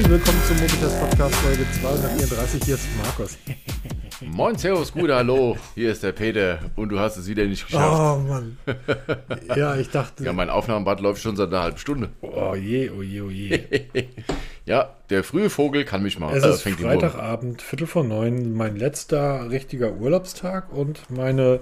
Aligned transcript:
Moin, 0.00 0.12
willkommen 0.12 0.40
zum 0.46 0.56
Mobitest 0.56 0.98
Podcast 0.98 1.34
Folge 1.34 1.66
234. 1.78 2.64
Hier 2.64 2.74
ist 2.76 2.88
Markus. 3.04 3.38
Moin, 4.34 4.56
Servus, 4.56 4.94
Gude, 4.94 5.14
hallo. 5.14 5.58
Hier 5.74 5.92
ist 5.92 6.02
der 6.02 6.12
Peter 6.12 6.58
und 6.74 6.88
du 6.88 6.98
hast 6.98 7.18
es 7.18 7.28
wieder 7.28 7.44
nicht 7.44 7.66
geschafft. 7.66 8.00
Oh 8.00 8.18
Mann. 8.26 8.56
Ja, 9.54 9.76
ich 9.76 9.90
dachte. 9.90 10.24
Ja, 10.24 10.32
mein 10.32 10.48
Aufnahmebad 10.48 11.00
läuft 11.00 11.20
schon 11.20 11.36
seit 11.36 11.48
einer 11.48 11.60
halben 11.60 11.76
Stunde. 11.76 12.08
Oh 12.22 12.54
je, 12.54 12.88
oh 12.88 13.02
je, 13.02 13.20
oh 13.20 13.28
je. 13.28 13.60
Ja, 14.64 14.96
der 15.10 15.22
frühe 15.22 15.50
Vogel 15.50 15.84
kann 15.84 16.02
mich 16.02 16.18
mal. 16.18 16.34
Es 16.34 16.44
äh, 16.44 16.48
ist. 16.48 16.62
Freitagabend, 16.62 17.60
Viertel 17.60 17.86
vor 17.86 18.04
neun, 18.04 18.54
mein 18.54 18.76
letzter 18.76 19.50
richtiger 19.50 19.92
Urlaubstag 19.92 20.72
und 20.72 21.10
meine 21.10 21.60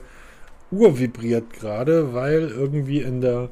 Uhr 0.70 0.96
vibriert 1.00 1.52
gerade, 1.54 2.14
weil 2.14 2.50
irgendwie 2.50 3.00
in 3.00 3.20
der. 3.20 3.48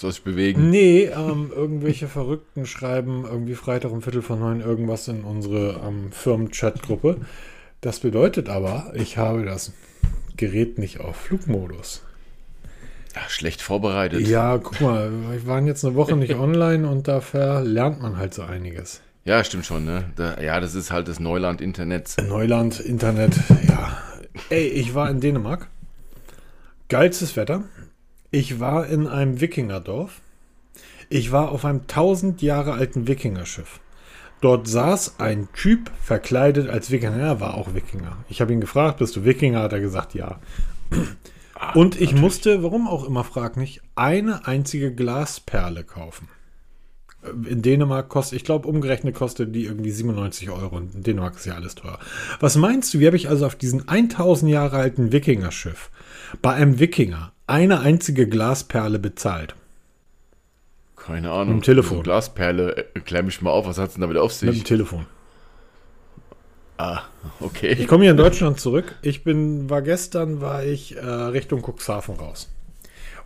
Soll 0.00 0.12
sich 0.12 0.24
bewegen? 0.24 0.70
Nee, 0.70 1.10
ähm, 1.14 1.52
irgendwelche 1.54 2.08
Verrückten 2.08 2.64
schreiben 2.64 3.26
irgendwie 3.30 3.54
Freitag 3.54 3.92
um 3.92 4.00
Viertel 4.00 4.22
vor 4.22 4.36
neun 4.36 4.62
irgendwas 4.62 5.06
in 5.08 5.24
unsere 5.24 5.78
ähm, 5.86 6.10
Firmen-Chat-Gruppe. 6.10 7.18
Das 7.82 8.00
bedeutet 8.00 8.48
aber, 8.48 8.94
ich 8.94 9.18
habe 9.18 9.44
das 9.44 9.74
Gerät 10.38 10.78
nicht 10.78 11.00
auf 11.00 11.16
Flugmodus. 11.16 12.02
Ach, 13.14 13.28
schlecht 13.28 13.60
vorbereitet. 13.60 14.26
Ja, 14.26 14.56
guck 14.56 14.80
mal, 14.80 15.10
wir 15.32 15.46
waren 15.46 15.66
jetzt 15.66 15.84
eine 15.84 15.94
Woche 15.94 16.16
nicht 16.16 16.34
online 16.34 16.88
und 16.88 17.06
da 17.06 17.20
verlernt 17.20 18.00
man 18.00 18.16
halt 18.16 18.32
so 18.32 18.40
einiges. 18.40 19.02
Ja, 19.26 19.44
stimmt 19.44 19.66
schon, 19.66 19.84
ne? 19.84 20.06
Da, 20.16 20.40
ja, 20.40 20.60
das 20.60 20.74
ist 20.74 20.90
halt 20.90 21.08
das 21.08 21.20
Neuland 21.20 21.60
Internets. 21.60 22.16
Neuland, 22.16 22.80
Internet, 22.80 23.34
ja. 23.68 23.98
Ey, 24.48 24.66
ich 24.66 24.94
war 24.94 25.10
in 25.10 25.20
Dänemark. 25.20 25.68
Geilstes 26.88 27.36
Wetter. 27.36 27.64
Ich 28.30 28.60
war 28.60 28.86
in 28.86 29.06
einem 29.06 29.40
Wikingerdorf. 29.40 30.20
Ich 31.08 31.32
war 31.32 31.50
auf 31.50 31.64
einem 31.64 31.80
1000 31.80 32.42
Jahre 32.42 32.74
alten 32.74 33.08
Wikingerschiff. 33.08 33.80
Dort 34.40 34.68
saß 34.68 35.18
ein 35.18 35.48
Typ 35.52 35.90
verkleidet 36.02 36.68
als 36.68 36.90
Wikinger. 36.90 37.16
Er 37.16 37.40
war 37.40 37.54
auch 37.54 37.74
Wikinger. 37.74 38.16
Ich 38.28 38.40
habe 38.40 38.52
ihn 38.52 38.60
gefragt, 38.60 38.98
bist 38.98 39.16
du 39.16 39.24
Wikinger? 39.24 39.62
Hat 39.62 39.72
er 39.72 39.80
gesagt, 39.80 40.14
ja. 40.14 40.38
Ah, 41.54 41.72
Und 41.72 41.96
ich 41.96 42.00
natürlich. 42.00 42.20
musste, 42.20 42.62
warum 42.62 42.88
auch 42.88 43.04
immer, 43.04 43.24
frag 43.24 43.56
nicht, 43.56 43.82
eine 43.96 44.46
einzige 44.46 44.94
Glasperle 44.94 45.84
kaufen. 45.84 46.28
In 47.46 47.60
Dänemark 47.60 48.08
kostet, 48.08 48.36
ich 48.38 48.44
glaube, 48.44 48.66
umgerechnet 48.66 49.14
kostet 49.14 49.54
die 49.54 49.64
irgendwie 49.64 49.90
97 49.90 50.48
Euro. 50.48 50.76
Und 50.76 50.94
in 50.94 51.02
Dänemark 51.02 51.36
ist 51.36 51.44
ja 51.44 51.54
alles 51.54 51.74
teuer. 51.74 51.98
Was 52.38 52.56
meinst 52.56 52.94
du, 52.94 53.00
wie 53.00 53.06
habe 53.06 53.16
ich 53.16 53.28
also 53.28 53.44
auf 53.44 53.56
diesen 53.56 53.88
1000 53.88 54.50
Jahre 54.50 54.78
alten 54.78 55.12
Wikingerschiff 55.12 55.90
bei 56.40 56.54
einem 56.54 56.78
Wikinger 56.78 57.32
eine 57.50 57.80
einzige 57.80 58.28
Glasperle 58.28 58.98
bezahlt? 58.98 59.54
Keine 60.96 61.30
Ahnung. 61.30 61.56
Mit 61.56 61.62
dem 61.64 61.66
Telefon. 61.66 61.96
So 61.98 62.02
Glasperle, 62.02 62.76
äh, 62.94 63.00
klär 63.00 63.22
mich 63.22 63.40
mal 63.42 63.50
auf, 63.50 63.66
was 63.66 63.78
hat's 63.78 63.94
denn 63.94 64.02
damit 64.02 64.16
auf 64.16 64.32
Mit 64.42 64.50
dem 64.50 64.54
sich? 64.54 64.64
Telefon. 64.64 65.06
Ah, 66.78 67.02
Ich 67.40 67.46
okay. 67.46 67.84
komme 67.86 68.04
hier 68.04 68.12
in 68.12 68.16
Deutschland 68.16 68.58
zurück. 68.58 68.94
Ich 69.02 69.22
bin, 69.22 69.68
war 69.68 69.82
gestern, 69.82 70.40
war 70.40 70.64
ich 70.64 70.96
äh, 70.96 71.00
Richtung 71.04 71.60
Cuxhaven 71.62 72.14
raus. 72.16 72.48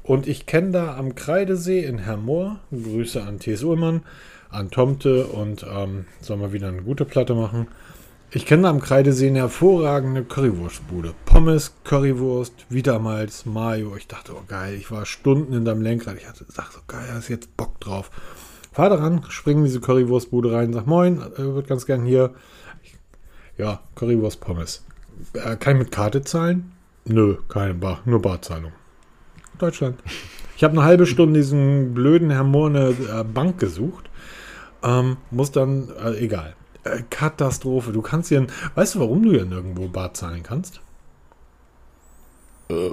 Und 0.03 0.27
ich 0.27 0.47
kenne 0.47 0.73
da 0.73 0.97
am 0.97 1.15
Kreidesee 1.15 1.85
in 1.85 1.99
Hermoor, 1.99 2.59
Grüße 2.73 3.23
an 3.23 3.39
T.S. 3.39 3.63
Ullmann, 3.63 4.03
an 4.51 4.71
Tomte 4.71 5.27
und 5.27 5.65
ähm, 5.71 6.07
sollen 6.21 6.41
wir 6.41 6.53
wieder 6.53 6.69
eine 6.69 6.83
gute 6.83 7.05
Platte 7.05 7.35
machen. 7.35 7.69
Ich 8.37 8.47
kenne 8.47 8.69
am 8.69 8.81
Kreidesee 8.81 9.29
eine 9.29 9.39
hervorragende 9.39 10.25
Currywurstbude. 10.25 11.15
Pommes, 11.25 11.73
Currywurst, 11.85 12.67
Wiedermalz, 12.69 13.45
Mayo. 13.45 13.95
Ich 13.97 14.09
dachte, 14.09 14.33
oh 14.35 14.43
geil, 14.49 14.75
ich 14.75 14.91
war 14.91 15.07
Stunden 15.07 15.53
in 15.53 15.65
deinem 15.65 15.83
Lenkrad. 15.83 16.17
Ich 16.17 16.27
hatte, 16.27 16.45
sag 16.49 16.73
so 16.73 16.81
geil, 16.89 17.05
da 17.09 17.17
ist 17.17 17.29
jetzt 17.29 17.57
Bock 17.57 17.79
drauf. 17.79 18.11
Fahr 18.73 18.91
da 18.91 18.97
ran, 18.97 19.23
spring 19.29 19.59
in 19.59 19.65
diese 19.67 19.79
Currywurstbude 19.81 20.51
rein, 20.51 20.73
sag 20.73 20.89
moin, 20.89 21.23
äh, 21.23 21.39
würde 21.39 21.69
ganz 21.69 21.87
gern 21.87 22.05
hier. 22.05 22.35
Ja, 23.57 23.79
Currywurst 23.95 24.41
Pommes. 24.41 24.85
Äh, 25.35 25.55
kann 25.55 25.77
ich 25.77 25.85
mit 25.85 25.93
Karte 25.93 26.25
zahlen? 26.25 26.73
Nö, 27.05 27.37
keine 27.49 27.75
Bar, 27.75 28.01
nur 28.05 28.21
Barzahlung. 28.21 28.73
Deutschland. 29.59 30.03
Ich 30.57 30.65
habe 30.65 30.73
eine 30.73 30.83
halbe 30.83 31.07
Stunde 31.07 31.39
diesen 31.39 31.95
blöden 31.95 32.33
eine 32.33 32.89
äh, 32.89 33.23
Bank 33.23 33.61
gesucht. 33.61 34.11
Ähm, 34.83 35.19
muss 35.31 35.53
dann, 35.53 35.89
äh, 36.05 36.19
egal. 36.19 36.57
Äh, 36.85 37.03
Katastrophe. 37.11 37.93
Du 37.93 38.01
kannst 38.03 38.29
hier, 38.29 38.47
weißt 38.75 38.95
du, 38.95 39.01
warum 39.01 39.23
du 39.23 39.31
hier 39.33 39.45
nirgendwo 39.45 39.89
Bar 39.89 40.15
zahlen 40.15 40.43
kannst? 40.43 40.81
Äh, 42.69 42.91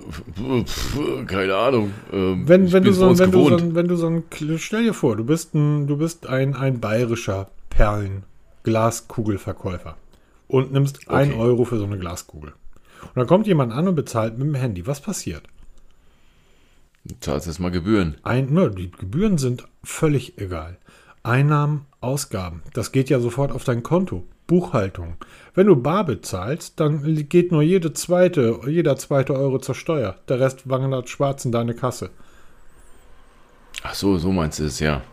keine 1.27 1.55
Ahnung. 1.55 1.93
Ähm, 2.11 2.45
Wenn, 2.47 2.71
wenn, 2.73 2.83
du 2.83 2.91
so, 2.93 3.17
wenn, 3.17 3.31
du 3.31 3.47
so, 3.49 3.55
ein- 3.57 3.73
wenn 3.75 3.87
du 3.87 3.95
so 3.95 4.07
ein, 4.07 4.23
stell 4.57 4.83
dir 4.83 4.93
vor, 4.93 5.15
du 5.15 5.23
bist 5.23 5.53
ein, 5.55 5.87
du 5.87 5.95
bist 5.97 6.27
ein, 6.27 6.55
ein 6.55 6.79
bayerischer 6.81 7.49
Perlen-Glaskugelverkäufer 7.69 9.95
und 10.47 10.71
nimmst 10.73 11.09
ein 11.09 11.29
Okay. 11.31 11.39
Euro 11.39 11.63
für 11.65 11.77
so 11.77 11.85
eine 11.85 11.97
Glaskugel. 11.97 12.51
Und 13.01 13.15
dann 13.15 13.27
kommt 13.27 13.47
jemand 13.47 13.71
an 13.73 13.87
und 13.87 13.95
bezahlt 13.95 14.37
mit 14.37 14.47
dem 14.47 14.55
Handy. 14.55 14.85
Was 14.87 14.99
passiert? 15.01 15.43
Du 17.05 17.15
zahlst 17.19 17.47
jetzt 17.47 17.59
mal 17.59 17.71
Gebühren. 17.71 18.17
Ein, 18.23 18.53
ne, 18.53 18.69
die 18.69 18.91
Gebühren 18.91 19.37
sind 19.39 19.65
völlig 19.83 20.37
egal. 20.37 20.77
Einnahmen, 21.23 21.85
Ausgaben, 21.99 22.63
das 22.73 22.91
geht 22.91 23.09
ja 23.09 23.19
sofort 23.19 23.51
auf 23.51 23.63
dein 23.63 23.83
Konto. 23.83 24.23
Buchhaltung. 24.47 25.15
Wenn 25.53 25.67
du 25.67 25.77
bar 25.77 26.03
bezahlst, 26.03 26.77
dann 26.79 27.29
geht 27.29 27.53
nur 27.53 27.61
jede 27.61 27.93
zweite, 27.93 28.59
jeder 28.67 28.97
zweite 28.97 29.33
Euro 29.33 29.59
zur 29.59 29.75
Steuer. 29.75 30.17
Der 30.27 30.41
Rest 30.41 30.67
wandert 30.67 31.07
schwarz 31.07 31.45
in 31.45 31.53
deine 31.53 31.73
Kasse. 31.73 32.09
Ach 33.81 33.93
so, 33.93 34.17
so 34.17 34.31
meinst 34.31 34.59
du 34.59 34.65
es, 34.65 34.81
ja. 34.81 35.03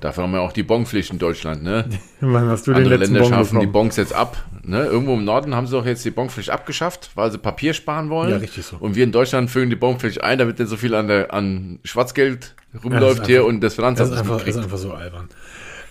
Dafür 0.00 0.22
haben 0.24 0.32
wir 0.32 0.40
auch 0.40 0.52
die 0.52 0.62
Bonpflicht 0.62 1.12
in 1.12 1.18
Deutschland, 1.18 1.62
ne? 1.62 1.84
Wann 2.20 2.48
hast 2.48 2.66
du 2.66 2.72
Andere 2.72 2.90
den 2.94 3.00
letzten 3.00 3.14
Länder 3.14 3.28
Bon 3.28 3.38
schaffen 3.38 3.60
die 3.60 3.66
bekommen? 3.66 3.72
Bons 3.72 3.96
jetzt 3.96 4.14
ab. 4.14 4.36
Ne? 4.62 4.84
Irgendwo 4.84 5.14
im 5.14 5.24
Norden 5.24 5.54
haben 5.54 5.66
sie 5.66 5.72
doch 5.72 5.86
jetzt 5.86 6.04
die 6.04 6.10
Bonpflicht 6.10 6.50
abgeschafft, 6.50 7.10
weil 7.14 7.30
sie 7.30 7.38
Papier 7.38 7.72
sparen 7.74 8.08
wollen. 8.10 8.30
Ja, 8.30 8.36
richtig 8.36 8.64
so. 8.64 8.76
Und 8.78 8.94
wir 8.94 9.04
in 9.04 9.12
Deutschland 9.12 9.50
fügen 9.50 9.70
die 9.70 9.76
Bonpflicht 9.76 10.22
ein, 10.22 10.38
damit 10.38 10.58
nicht 10.58 10.68
so 10.68 10.76
viel 10.76 10.94
an, 10.94 11.08
der, 11.08 11.32
an 11.34 11.78
Schwarzgeld 11.84 12.54
Ja, 12.72 12.80
rumläuft 12.80 13.22
ist 13.22 13.26
hier 13.26 13.38
einfach- 13.40 13.48
und 13.48 13.60
das 13.60 13.70
Das 13.70 13.74
Finanzamt 13.76 14.10
ist 14.10 14.18
das 14.18 14.20
einfach, 14.20 14.46
ist 14.46 14.56
einfach 14.58 14.78
so 14.78 14.92
albern. 14.92 15.28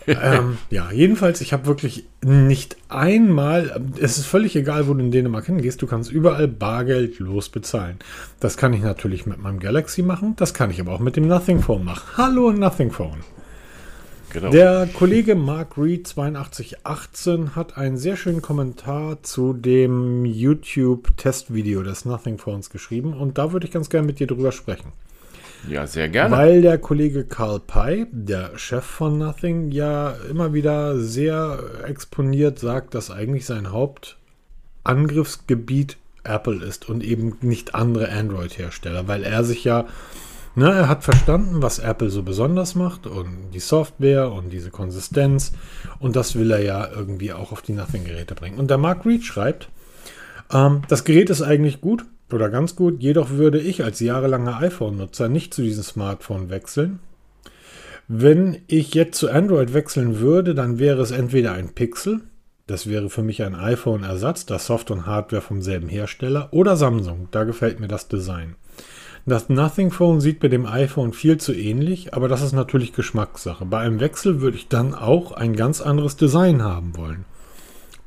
ähm, 0.07 0.57
ja, 0.69 0.91
jedenfalls, 0.91 1.41
ich 1.41 1.51
habe 1.53 1.65
wirklich 1.67 2.05
nicht 2.23 2.77
einmal, 2.89 3.81
es 3.99 4.17
ist 4.17 4.25
völlig 4.25 4.55
egal, 4.55 4.87
wo 4.87 4.93
du 4.93 4.99
in 5.01 5.11
Dänemark 5.11 5.45
hingehst, 5.45 5.81
du 5.81 5.87
kannst 5.87 6.11
überall 6.11 6.47
Bargeld 6.47 7.19
los 7.19 7.49
bezahlen. 7.49 7.97
Das 8.39 8.57
kann 8.57 8.73
ich 8.73 8.81
natürlich 8.81 9.25
mit 9.25 9.39
meinem 9.41 9.59
Galaxy 9.59 10.01
machen, 10.01 10.35
das 10.37 10.53
kann 10.53 10.71
ich 10.71 10.79
aber 10.79 10.93
auch 10.93 10.99
mit 10.99 11.15
dem 11.15 11.27
Nothing 11.27 11.61
Phone 11.61 11.83
machen. 11.83 12.03
Hallo 12.17 12.51
Nothing 12.51 12.91
Phone. 12.91 13.19
Genau. 14.31 14.51
Der 14.51 14.87
Kollege 14.93 15.33
Mark 15.35 15.75
Reed 15.77 16.13
8218 16.15 17.55
hat 17.55 17.77
einen 17.77 17.97
sehr 17.97 18.15
schönen 18.15 18.43
Kommentar 18.43 19.23
zu 19.23 19.53
dem 19.53 20.23
YouTube-Testvideo 20.25 21.81
des 21.81 22.05
Nothing 22.05 22.37
Phones 22.37 22.69
geschrieben 22.69 23.13
und 23.13 23.39
da 23.39 23.51
würde 23.51 23.65
ich 23.65 23.71
ganz 23.71 23.89
gerne 23.89 24.05
mit 24.05 24.19
dir 24.19 24.27
drüber 24.27 24.51
sprechen. 24.51 24.91
ja, 25.67 25.87
sehr 25.87 26.09
gerne. 26.09 26.35
Weil 26.35 26.61
der 26.61 26.77
Kollege 26.77 27.23
Carl 27.23 27.59
Pei, 27.59 28.05
der 28.11 28.55
Chef 28.57 28.85
von 28.85 29.17
Nothing, 29.17 29.71
ja 29.71 30.13
immer 30.29 30.53
wieder 30.53 30.99
sehr 30.99 31.63
exponiert 31.85 32.59
sagt, 32.59 32.93
dass 32.93 33.09
eigentlich 33.09 33.47
sein 33.47 33.71
Hauptangriffsgebiet 33.71 35.97
Apple 36.23 36.63
ist 36.63 36.87
und 36.87 37.03
eben 37.03 37.37
nicht 37.41 37.73
andere 37.75 38.11
Android-Hersteller, 38.11 39.07
weil 39.07 39.23
er 39.23 39.43
sich 39.43 39.63
ja, 39.63 39.87
ne, 40.59 40.71
er 40.71 40.87
hat 40.87 41.03
verstanden, 41.03 41.61
was 41.61 41.79
Apple 41.79 42.09
so 42.09 42.21
besonders 42.21 42.75
macht 42.75 43.07
und 43.07 43.51
die 43.53 43.59
Software 43.59 44.31
und 44.31 44.51
diese 44.51 44.69
Konsistenz 44.69 45.53
und 45.99 46.15
das 46.15 46.35
will 46.35 46.51
er 46.51 46.61
ja 46.61 46.87
irgendwie 46.93 47.33
auch 47.33 47.51
auf 47.51 47.61
die 47.61 47.73
Nothing-Geräte 47.73 48.35
bringen. 48.35 48.59
Und 48.59 48.69
der 48.69 48.77
Mark 48.77 49.05
Reed 49.05 49.23
schreibt, 49.23 49.69
ähm, 50.51 50.83
das 50.87 51.03
Gerät 51.03 51.29
ist 51.29 51.41
eigentlich 51.41 51.81
gut 51.81 52.05
oder 52.31 52.49
ganz 52.49 52.75
gut, 52.75 53.01
jedoch 53.01 53.31
würde 53.31 53.59
ich 53.59 53.83
als 53.83 53.99
jahrelanger 53.99 54.59
iPhone-Nutzer 54.59 55.29
nicht 55.29 55.53
zu 55.53 55.63
diesem 55.63 55.83
Smartphone 55.83 56.49
wechseln. 56.49 56.99
Wenn 58.07 58.59
ich 58.67 58.93
jetzt 58.93 59.17
zu 59.17 59.29
Android 59.29 59.73
wechseln 59.73 60.19
würde, 60.19 60.55
dann 60.55 60.79
wäre 60.79 61.01
es 61.01 61.11
entweder 61.11 61.53
ein 61.53 61.69
Pixel, 61.69 62.21
das 62.67 62.87
wäre 62.87 63.09
für 63.09 63.23
mich 63.23 63.43
ein 63.43 63.55
iPhone-Ersatz, 63.55 64.45
das 64.45 64.67
Software 64.67 64.97
und 64.97 65.05
Hardware 65.05 65.41
vom 65.41 65.61
selben 65.61 65.89
Hersteller, 65.89 66.49
oder 66.51 66.75
Samsung, 66.75 67.27
da 67.31 67.43
gefällt 67.43 67.79
mir 67.79 67.87
das 67.87 68.07
Design. 68.07 68.55
Das 69.25 69.49
Nothing 69.49 69.91
Phone 69.91 70.21
sieht 70.21 70.41
mit 70.41 70.51
dem 70.53 70.65
iPhone 70.65 71.13
viel 71.13 71.37
zu 71.37 71.53
ähnlich, 71.53 72.13
aber 72.13 72.27
das 72.27 72.41
ist 72.41 72.53
natürlich 72.53 72.93
Geschmackssache. 72.93 73.65
Bei 73.65 73.79
einem 73.79 73.99
Wechsel 73.99 74.41
würde 74.41 74.57
ich 74.57 74.67
dann 74.67 74.93
auch 74.95 75.31
ein 75.31 75.55
ganz 75.55 75.81
anderes 75.81 76.17
Design 76.17 76.63
haben 76.63 76.97
wollen. 76.97 77.25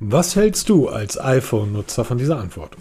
Was 0.01 0.35
hältst 0.35 0.69
du 0.69 0.89
als 0.89 1.21
iPhone-Nutzer 1.21 2.05
von 2.05 2.19
dieser 2.19 2.39
Antwort? 2.39 2.77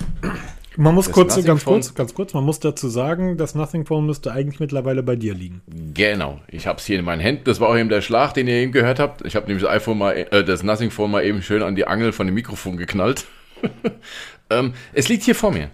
Man 0.78 0.96
muss 0.96 1.06
Das 1.06 1.14
kurz, 1.14 1.36
Nothing 1.36 1.46
ganz 1.46 1.64
Phone- 1.64 1.74
kurz, 1.74 1.94
ganz 1.94 2.14
kurz, 2.16 2.34
man 2.34 2.44
muss 2.46 2.60
dazu 2.60 2.88
sagen, 2.88 3.38
das 3.38 3.54
Nothing 3.54 3.86
Phone 3.86 4.06
müsste 4.06 4.32
eigentlich 4.32 4.60
mittlerweile 4.60 5.04
bei 5.04 5.16
dir 5.18 5.36
liegen. 5.36 5.62
Genau. 5.94 6.40
Ich 6.48 6.66
habe 6.66 6.80
es 6.80 6.86
hier 6.86 6.98
in 6.98 7.06
meinen 7.06 7.20
Händen. 7.20 7.44
Das 7.44 7.60
war 7.60 7.68
auch 7.70 7.78
eben 7.78 7.90
der 7.90 8.02
Schlag, 8.02 8.34
den 8.34 8.48
ihr 8.48 8.56
eben 8.56 8.72
gehört 8.72 8.98
habt. 8.98 9.24
Ich 9.26 9.36
habe 9.36 9.46
nämlich 9.48 9.64
das 9.64 9.72
iPhone 9.72 9.98
mal, 9.98 10.14
äh, 10.14 10.44
das 10.44 10.64
Nothing 10.64 10.90
Phone 10.90 11.12
mal 11.12 11.24
eben 11.26 11.42
schön 11.44 11.62
an 11.62 11.76
die 11.76 11.86
Angel 11.86 12.12
von 12.14 12.26
dem 12.26 12.34
Mikrofon 12.36 12.78
geknallt. 12.78 13.26
ähm, 14.50 14.74
es 14.94 15.10
liegt 15.10 15.24
hier 15.24 15.36
vor 15.36 15.52
mir. 15.52 15.70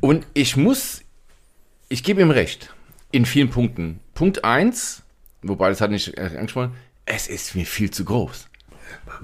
Und 0.00 0.26
ich 0.34 0.56
muss, 0.56 1.02
ich 1.88 2.02
gebe 2.02 2.20
ihm 2.20 2.30
recht. 2.30 2.72
In 3.10 3.24
vielen 3.24 3.48
Punkten. 3.50 4.00
Punkt 4.14 4.44
1, 4.44 5.02
wobei 5.42 5.68
das 5.70 5.80
hat 5.80 5.90
nicht 5.90 6.18
äh, 6.18 6.30
angesprochen, 6.36 6.72
es 7.06 7.26
ist 7.26 7.54
mir 7.54 7.64
viel 7.64 7.90
zu 7.90 8.04
groß. 8.04 8.48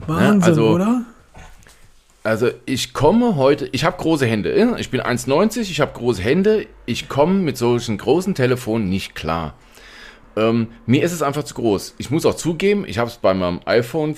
Wahnsinn, 0.06 0.40
Ja, 0.40 0.46
also- 0.46 0.68
oder? 0.70 1.04
Also 2.22 2.48
ich 2.64 2.94
komme 2.94 3.36
heute, 3.36 3.68
ich 3.72 3.84
habe 3.84 3.98
große 3.98 4.24
Hände. 4.24 4.76
Ich 4.78 4.88
bin 4.88 5.02
1,90, 5.02 5.70
ich 5.70 5.80
habe 5.82 5.92
große 5.92 6.22
Hände. 6.22 6.66
Ich 6.86 7.10
komme 7.10 7.34
mit 7.34 7.58
solchen 7.58 7.98
großen 7.98 8.34
Telefonen 8.34 8.88
nicht 8.88 9.14
klar. 9.14 9.52
Ähm, 10.34 10.68
mir 10.86 11.02
ist 11.02 11.12
es 11.12 11.20
einfach 11.20 11.42
zu 11.44 11.52
groß. 11.54 11.94
Ich 11.98 12.10
muss 12.10 12.24
auch 12.24 12.34
zugeben, 12.34 12.86
ich 12.86 12.96
habe 12.96 13.10
es 13.10 13.18
bei 13.18 13.34
meinem 13.34 13.60
iPhone, 13.66 14.16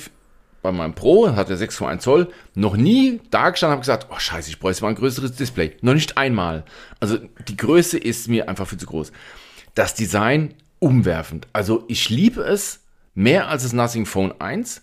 bei 0.66 0.72
meinem 0.72 0.94
Pro, 0.94 1.34
hat 1.34 1.50
er 1.50 1.56
6,1 1.56 1.98
Zoll, 2.00 2.28
noch 2.54 2.76
nie 2.76 3.20
da 3.30 3.50
gestanden 3.50 3.72
habe 3.72 3.80
gesagt, 3.80 4.08
oh 4.10 4.18
scheiße, 4.18 4.50
ich 4.50 4.58
bräuchte 4.58 4.82
mal 4.82 4.90
ein 4.90 4.96
größeres 4.96 5.32
Display. 5.32 5.76
Noch 5.80 5.94
nicht 5.94 6.18
einmal. 6.18 6.64
Also 7.00 7.18
die 7.48 7.56
Größe 7.56 7.98
ist 7.98 8.28
mir 8.28 8.48
einfach 8.48 8.66
viel 8.66 8.78
zu 8.78 8.86
groß. 8.86 9.12
Das 9.74 9.94
Design 9.94 10.54
umwerfend. 10.78 11.46
Also 11.52 11.84
ich 11.88 12.10
liebe 12.10 12.42
es 12.42 12.80
mehr 13.14 13.48
als 13.48 13.62
das 13.62 13.72
Nothing 13.72 14.06
Phone 14.06 14.34
1. 14.38 14.82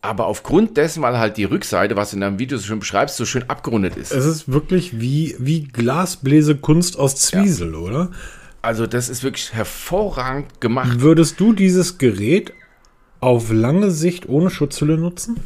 Aber 0.00 0.26
aufgrund 0.26 0.76
dessen, 0.76 1.02
weil 1.02 1.18
halt 1.18 1.36
die 1.36 1.44
Rückseite, 1.44 1.96
was 1.96 2.10
du 2.10 2.16
in 2.16 2.20
deinem 2.20 2.38
Video 2.38 2.56
so 2.56 2.64
schön 2.64 2.78
beschreibst, 2.78 3.16
so 3.16 3.24
schön 3.24 3.50
abgerundet 3.50 3.96
ist. 3.96 4.12
Es 4.12 4.24
ist 4.24 4.50
wirklich 4.50 5.00
wie, 5.00 5.34
wie 5.40 5.64
Glasbläsekunst 5.64 6.96
aus 6.96 7.16
Zwiesel, 7.16 7.74
oder? 7.74 8.12
Also 8.62 8.86
das 8.86 9.08
ist 9.08 9.24
wirklich 9.24 9.52
hervorragend 9.52 10.60
gemacht. 10.60 11.00
Würdest 11.00 11.40
du 11.40 11.52
dieses 11.52 11.98
Gerät 11.98 12.52
auf 13.20 13.50
lange 13.52 13.90
Sicht 13.90 14.28
ohne 14.28 14.50
Schutzhülle 14.50 14.96
nutzen? 14.98 15.36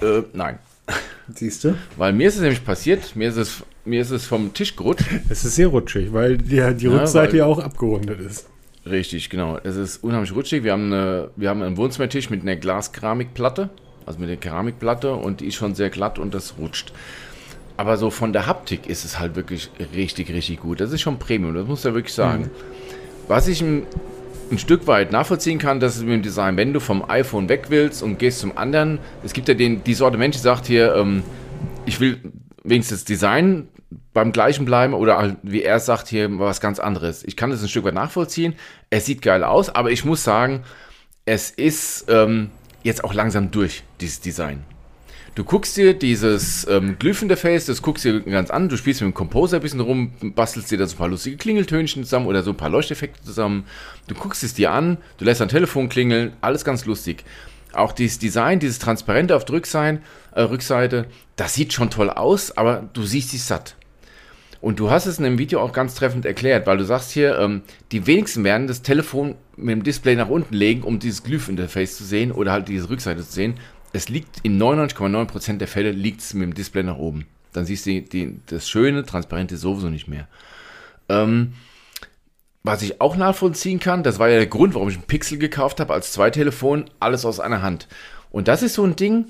Äh, 0.00 0.22
nein. 0.32 0.58
Siehst 1.34 1.64
du? 1.64 1.74
Weil 1.96 2.12
mir 2.12 2.28
ist 2.28 2.36
es 2.36 2.40
nämlich 2.42 2.64
passiert, 2.64 3.16
mir 3.16 3.28
ist 3.28 3.36
es, 3.36 3.62
mir 3.84 4.00
ist 4.00 4.10
es 4.10 4.26
vom 4.26 4.52
Tisch 4.52 4.76
gerutscht. 4.76 5.06
Es 5.28 5.44
ist 5.44 5.54
sehr 5.56 5.68
rutschig, 5.68 6.12
weil 6.12 6.36
die, 6.38 6.56
die 6.74 6.84
Ja, 6.86 6.98
Rückseite 6.98 7.32
weil- 7.32 7.38
ja 7.38 7.46
auch 7.46 7.58
abgerundet 7.58 8.20
ist. 8.20 8.46
Richtig, 8.86 9.30
genau. 9.30 9.58
Es 9.64 9.76
ist 9.76 10.04
unheimlich 10.04 10.34
rutschig. 10.34 10.62
Wir 10.62 10.72
haben, 10.72 10.92
eine, 10.92 11.30
wir 11.36 11.48
haben 11.48 11.62
einen 11.62 11.78
Wohnzimmertisch 11.78 12.28
mit 12.28 12.42
einer 12.42 12.56
Glaskeramikplatte, 12.56 13.70
also 14.04 14.18
mit 14.18 14.28
einer 14.28 14.36
Keramikplatte 14.36 15.14
und 15.14 15.40
die 15.40 15.46
ist 15.46 15.54
schon 15.54 15.74
sehr 15.74 15.88
glatt 15.88 16.18
und 16.18 16.34
das 16.34 16.56
rutscht. 16.58 16.92
Aber 17.78 17.96
so 17.96 18.10
von 18.10 18.34
der 18.34 18.46
Haptik 18.46 18.86
ist 18.86 19.06
es 19.06 19.18
halt 19.18 19.36
wirklich 19.36 19.70
richtig, 19.96 20.30
richtig 20.30 20.60
gut. 20.60 20.80
Das 20.80 20.92
ist 20.92 21.00
schon 21.00 21.18
Premium, 21.18 21.54
das 21.54 21.66
muss 21.66 21.78
ich 21.78 21.84
ja 21.86 21.94
wirklich 21.94 22.12
sagen. 22.14 22.50
Was 23.26 23.48
ich 23.48 23.64
ein 24.54 24.58
Stück 24.58 24.86
weit 24.86 25.12
nachvollziehen 25.12 25.58
kann, 25.58 25.80
das 25.80 25.96
ist 25.96 26.02
mit 26.02 26.12
dem 26.12 26.22
Design, 26.22 26.56
wenn 26.56 26.72
du 26.72 26.80
vom 26.80 27.08
iPhone 27.08 27.48
weg 27.48 27.66
willst 27.68 28.02
und 28.02 28.18
gehst 28.18 28.38
zum 28.38 28.56
anderen, 28.56 28.98
es 29.22 29.32
gibt 29.32 29.48
ja 29.48 29.54
den, 29.54 29.84
die 29.84 29.94
Sorte 29.94 30.16
Mensch, 30.16 30.36
die 30.36 30.42
sagt 30.42 30.66
hier, 30.66 30.94
ähm, 30.94 31.22
ich 31.86 32.00
will 32.00 32.20
wenigstens 32.62 33.04
Design 33.04 33.68
beim 34.12 34.32
gleichen 34.32 34.64
bleiben 34.64 34.94
oder 34.94 35.18
halt, 35.18 35.36
wie 35.42 35.62
er 35.62 35.76
es 35.76 35.86
sagt, 35.86 36.08
hier 36.08 36.28
was 36.38 36.60
ganz 36.60 36.78
anderes. 36.78 37.24
Ich 37.24 37.36
kann 37.36 37.50
das 37.50 37.62
ein 37.62 37.68
Stück 37.68 37.84
weit 37.84 37.94
nachvollziehen. 37.94 38.54
Es 38.90 39.06
sieht 39.06 39.22
geil 39.22 39.44
aus, 39.44 39.70
aber 39.70 39.90
ich 39.90 40.04
muss 40.04 40.24
sagen, 40.24 40.62
es 41.26 41.50
ist 41.50 42.06
ähm, 42.08 42.50
jetzt 42.82 43.04
auch 43.04 43.14
langsam 43.14 43.50
durch, 43.50 43.82
dieses 44.00 44.20
Design. 44.20 44.64
Du 45.34 45.42
guckst 45.42 45.76
dir 45.76 45.94
dieses 45.94 46.64
ähm, 46.68 46.94
Glyph-Interface, 46.96 47.66
das 47.66 47.82
guckst 47.82 48.04
dir 48.04 48.20
ganz 48.20 48.50
an, 48.50 48.68
du 48.68 48.76
spielst 48.76 49.00
mit 49.00 49.10
dem 49.10 49.14
Composer 49.14 49.56
ein 49.56 49.62
bisschen 49.62 49.80
rum, 49.80 50.12
bastelst 50.20 50.70
dir 50.70 50.78
da 50.78 50.86
so 50.86 50.94
ein 50.94 50.98
paar 50.98 51.08
lustige 51.08 51.36
Klingeltönchen 51.36 52.04
zusammen 52.04 52.26
oder 52.26 52.44
so 52.44 52.50
ein 52.50 52.56
paar 52.56 52.70
Leuchteffekte 52.70 53.20
zusammen. 53.24 53.66
Du 54.06 54.14
guckst 54.14 54.44
es 54.44 54.54
dir 54.54 54.70
an, 54.70 54.98
du 55.18 55.24
lässt 55.24 55.40
dein 55.40 55.48
Telefon 55.48 55.88
klingeln, 55.88 56.34
alles 56.40 56.64
ganz 56.64 56.84
lustig. 56.84 57.24
Auch 57.72 57.90
dieses 57.90 58.20
Design, 58.20 58.60
dieses 58.60 58.78
Transparente 58.78 59.34
auf 59.34 59.44
der 59.44 59.56
Rückseite, 59.56 60.02
äh, 60.36 60.42
Rückseite, 60.42 61.06
das 61.34 61.54
sieht 61.54 61.72
schon 61.72 61.90
toll 61.90 62.10
aus, 62.10 62.56
aber 62.56 62.88
du 62.92 63.02
siehst 63.02 63.32
dich 63.32 63.42
satt. 63.42 63.74
Und 64.60 64.78
du 64.78 64.90
hast 64.90 65.06
es 65.06 65.18
in 65.18 65.24
dem 65.24 65.36
Video 65.36 65.60
auch 65.60 65.72
ganz 65.72 65.94
treffend 65.94 66.24
erklärt, 66.24 66.66
weil 66.66 66.78
du 66.78 66.84
sagst 66.84 67.10
hier, 67.10 67.38
ähm, 67.38 67.62
die 67.90 68.06
wenigsten 68.06 68.44
werden 68.44 68.66
das 68.66 68.82
Telefon 68.82 69.34
mit 69.56 69.72
dem 69.72 69.82
Display 69.82 70.14
nach 70.14 70.30
unten 70.30 70.54
legen, 70.54 70.82
um 70.82 71.00
dieses 71.00 71.22
Glyph-Interface 71.22 71.98
zu 71.98 72.04
sehen 72.04 72.32
oder 72.32 72.52
halt 72.52 72.68
diese 72.68 72.88
Rückseite 72.88 73.22
zu 73.22 73.30
sehen. 73.30 73.54
Es 73.94 74.08
liegt 74.08 74.40
in 74.42 74.60
99,9% 74.60 75.58
der 75.58 75.68
Fälle 75.68 75.92
liegt 75.92 76.20
es 76.20 76.34
mit 76.34 76.42
dem 76.42 76.54
Display 76.54 76.82
nach 76.82 76.98
oben. 76.98 77.26
Dann 77.52 77.64
siehst 77.64 77.86
du 77.86 77.90
die, 77.90 78.04
die, 78.04 78.40
das 78.46 78.68
schöne, 78.68 79.06
transparente 79.06 79.56
sowieso 79.56 79.88
nicht 79.88 80.08
mehr. 80.08 80.26
Ähm, 81.08 81.52
was 82.64 82.82
ich 82.82 83.00
auch 83.00 83.14
nachvollziehen 83.14 83.78
kann, 83.78 84.02
das 84.02 84.18
war 84.18 84.28
ja 84.28 84.38
der 84.38 84.48
Grund, 84.48 84.74
warum 84.74 84.88
ich 84.88 84.96
ein 84.96 85.02
Pixel 85.02 85.38
gekauft 85.38 85.78
habe 85.78 85.94
als 85.94 86.10
Zweitelefon, 86.10 86.86
alles 86.98 87.24
aus 87.24 87.38
einer 87.38 87.62
Hand. 87.62 87.86
Und 88.32 88.48
das 88.48 88.64
ist 88.64 88.74
so 88.74 88.82
ein 88.82 88.96
Ding, 88.96 89.26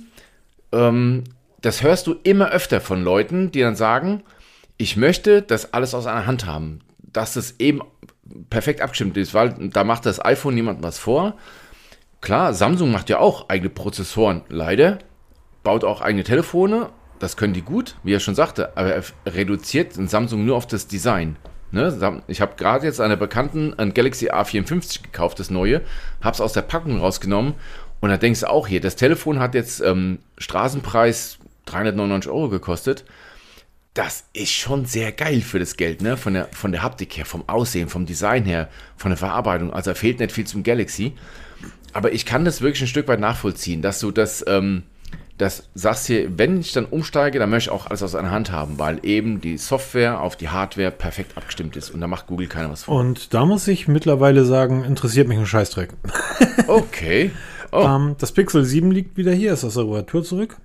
ähm, 0.73 1.25
das 1.61 1.83
hörst 1.83 2.07
du 2.07 2.17
immer 2.23 2.51
öfter 2.51 2.81
von 2.81 3.05
Leuten, 3.05 3.51
die 3.51 3.61
dann 3.61 3.77
sagen, 3.77 4.23
ich 4.79 4.97
möchte 4.97 5.43
das 5.43 5.75
alles 5.75 5.95
aus 5.95 6.07
einer 6.07 6.25
Hand 6.25 6.47
haben, 6.47 6.81
dass 6.99 7.37
es 7.37 7.61
eben 7.61 7.83
perfekt 8.49 8.81
abgestimmt 8.81 9.19
ist, 9.19 9.35
weil 9.35 9.51
da 9.69 9.85
macht 9.85 10.07
das 10.07 10.25
iPhone 10.25 10.55
niemand 10.55 10.83
was 10.83 10.99
vor. 10.99 11.37
Klar, 12.25 12.55
Samsung 12.55 12.91
macht 12.91 13.11
ja 13.11 13.19
auch 13.19 13.51
eigene 13.51 13.69
Prozessoren, 13.69 14.45
leider, 14.49 14.99
baut 15.63 15.85
auch 15.85 16.01
eigene 16.01 16.25
Telefone, 16.25 16.89
das 17.19 17.37
können 17.37 17.53
die 17.53 17.61
gut, 17.61 17.97
wie 18.03 18.15
er 18.15 18.21
schon 18.21 18.35
sagte, 18.35 18.79
aber 18.79 18.95
er 18.95 19.05
reduziert 19.27 19.93
Samsung 19.93 20.47
nur 20.47 20.57
auf 20.57 20.67
das 20.67 20.87
Design. 20.87 21.37
Ne? 21.71 22.23
Ich 22.27 22.41
habe 22.41 22.55
gerade 22.57 22.87
jetzt 22.87 23.03
einer 23.03 23.17
Bekannten 23.17 23.75
ein 23.79 23.93
Galaxy 23.93 24.31
A54 24.31 25.03
gekauft, 25.03 25.39
das 25.39 25.51
neue, 25.51 25.83
habe 26.23 26.33
es 26.33 26.41
aus 26.41 26.55
der 26.55 26.63
Packung 26.63 26.99
rausgenommen 26.99 27.57
und 28.01 28.09
da 28.09 28.17
denkst 28.17 28.41
du 28.41 28.49
auch 28.49 28.69
hier, 28.69 28.81
das 28.81 28.97
Telefon 28.97 29.39
hat 29.39 29.55
jetzt 29.55 29.83
ähm, 29.83 30.19
Straßenpreis 30.39 31.37
399 31.67 32.31
Euro 32.31 32.49
gekostet. 32.49 33.05
Das 33.93 34.25
ist 34.33 34.51
schon 34.51 34.87
sehr 34.87 35.13
geil 35.13 35.43
für 35.43 35.59
das 35.59 35.77
Geld, 35.77 36.01
ne? 36.01 36.17
Von 36.17 36.33
der, 36.33 36.49
von 36.53 36.73
der 36.73 36.83
Haptik 36.83 37.19
her, 37.19 37.27
vom 37.27 37.47
Aussehen, 37.49 37.89
vom 37.89 38.07
Design 38.07 38.45
her, 38.45 38.71
von 38.97 39.11
der 39.11 39.19
Verarbeitung. 39.19 39.73
Also 39.73 39.95
fehlt 39.95 40.19
nicht 40.19 40.33
viel 40.33 40.47
zum 40.47 40.65
Galaxy. 40.65 41.13
Aber 41.95 42.13
ich 42.13 42.27
kann 42.27 42.45
das 42.45 42.61
wirklich 42.61 42.83
ein 42.83 42.89
Stück 42.89 43.09
weit 43.09 43.21
nachvollziehen, 43.21 43.81
dass 43.81 44.01
du 44.01 44.11
das, 44.11 44.45
ähm, 44.47 44.83
das 45.39 45.69
sagst 45.75 46.07
hier, 46.07 46.39
wenn 46.39 46.61
ich 46.61 46.73
dann 46.73 46.85
umsteige, 46.85 47.39
dann 47.39 47.51
möchte 47.51 47.71
ich 47.71 47.75
auch 47.75 47.87
alles 47.87 48.03
aus 48.03 48.15
einer 48.15 48.31
Hand 48.31 48.53
haben, 48.53 48.79
weil 48.79 48.99
eben 49.05 49.41
die 49.41 49.57
Software 49.57 50.21
auf 50.21 50.37
die 50.37 50.49
Hardware 50.49 50.91
perfekt 50.91 51.37
abgestimmt 51.37 51.77
ist 51.77 51.91
und 51.91 52.01
da 52.01 52.07
macht 52.07 52.27
Google 52.27 52.47
keiner 52.49 52.71
was 52.71 52.85
vor. 52.85 52.97
Und 52.99 53.33
da 53.33 53.47
muss 53.47 53.67
ich 53.69 53.89
mittlerweile 53.89 54.45
sagen, 54.45 54.85
interessiert 54.85 55.27
mich 55.29 55.39
ein 55.39 55.47
Scheißdreck. 55.47 55.91
Okay. 56.67 57.31
Oh, 57.73 57.83
Ähm, 57.87 58.15
das 58.19 58.33
Pixel 58.33 58.65
7 58.65 58.91
liegt 58.91 59.17
wieder 59.17 59.33
hier, 59.33 59.53
ist 59.53 59.65
aus 59.65 59.75
der 59.75 59.85
Reparatur 59.85 60.23
zurück. 60.25 60.57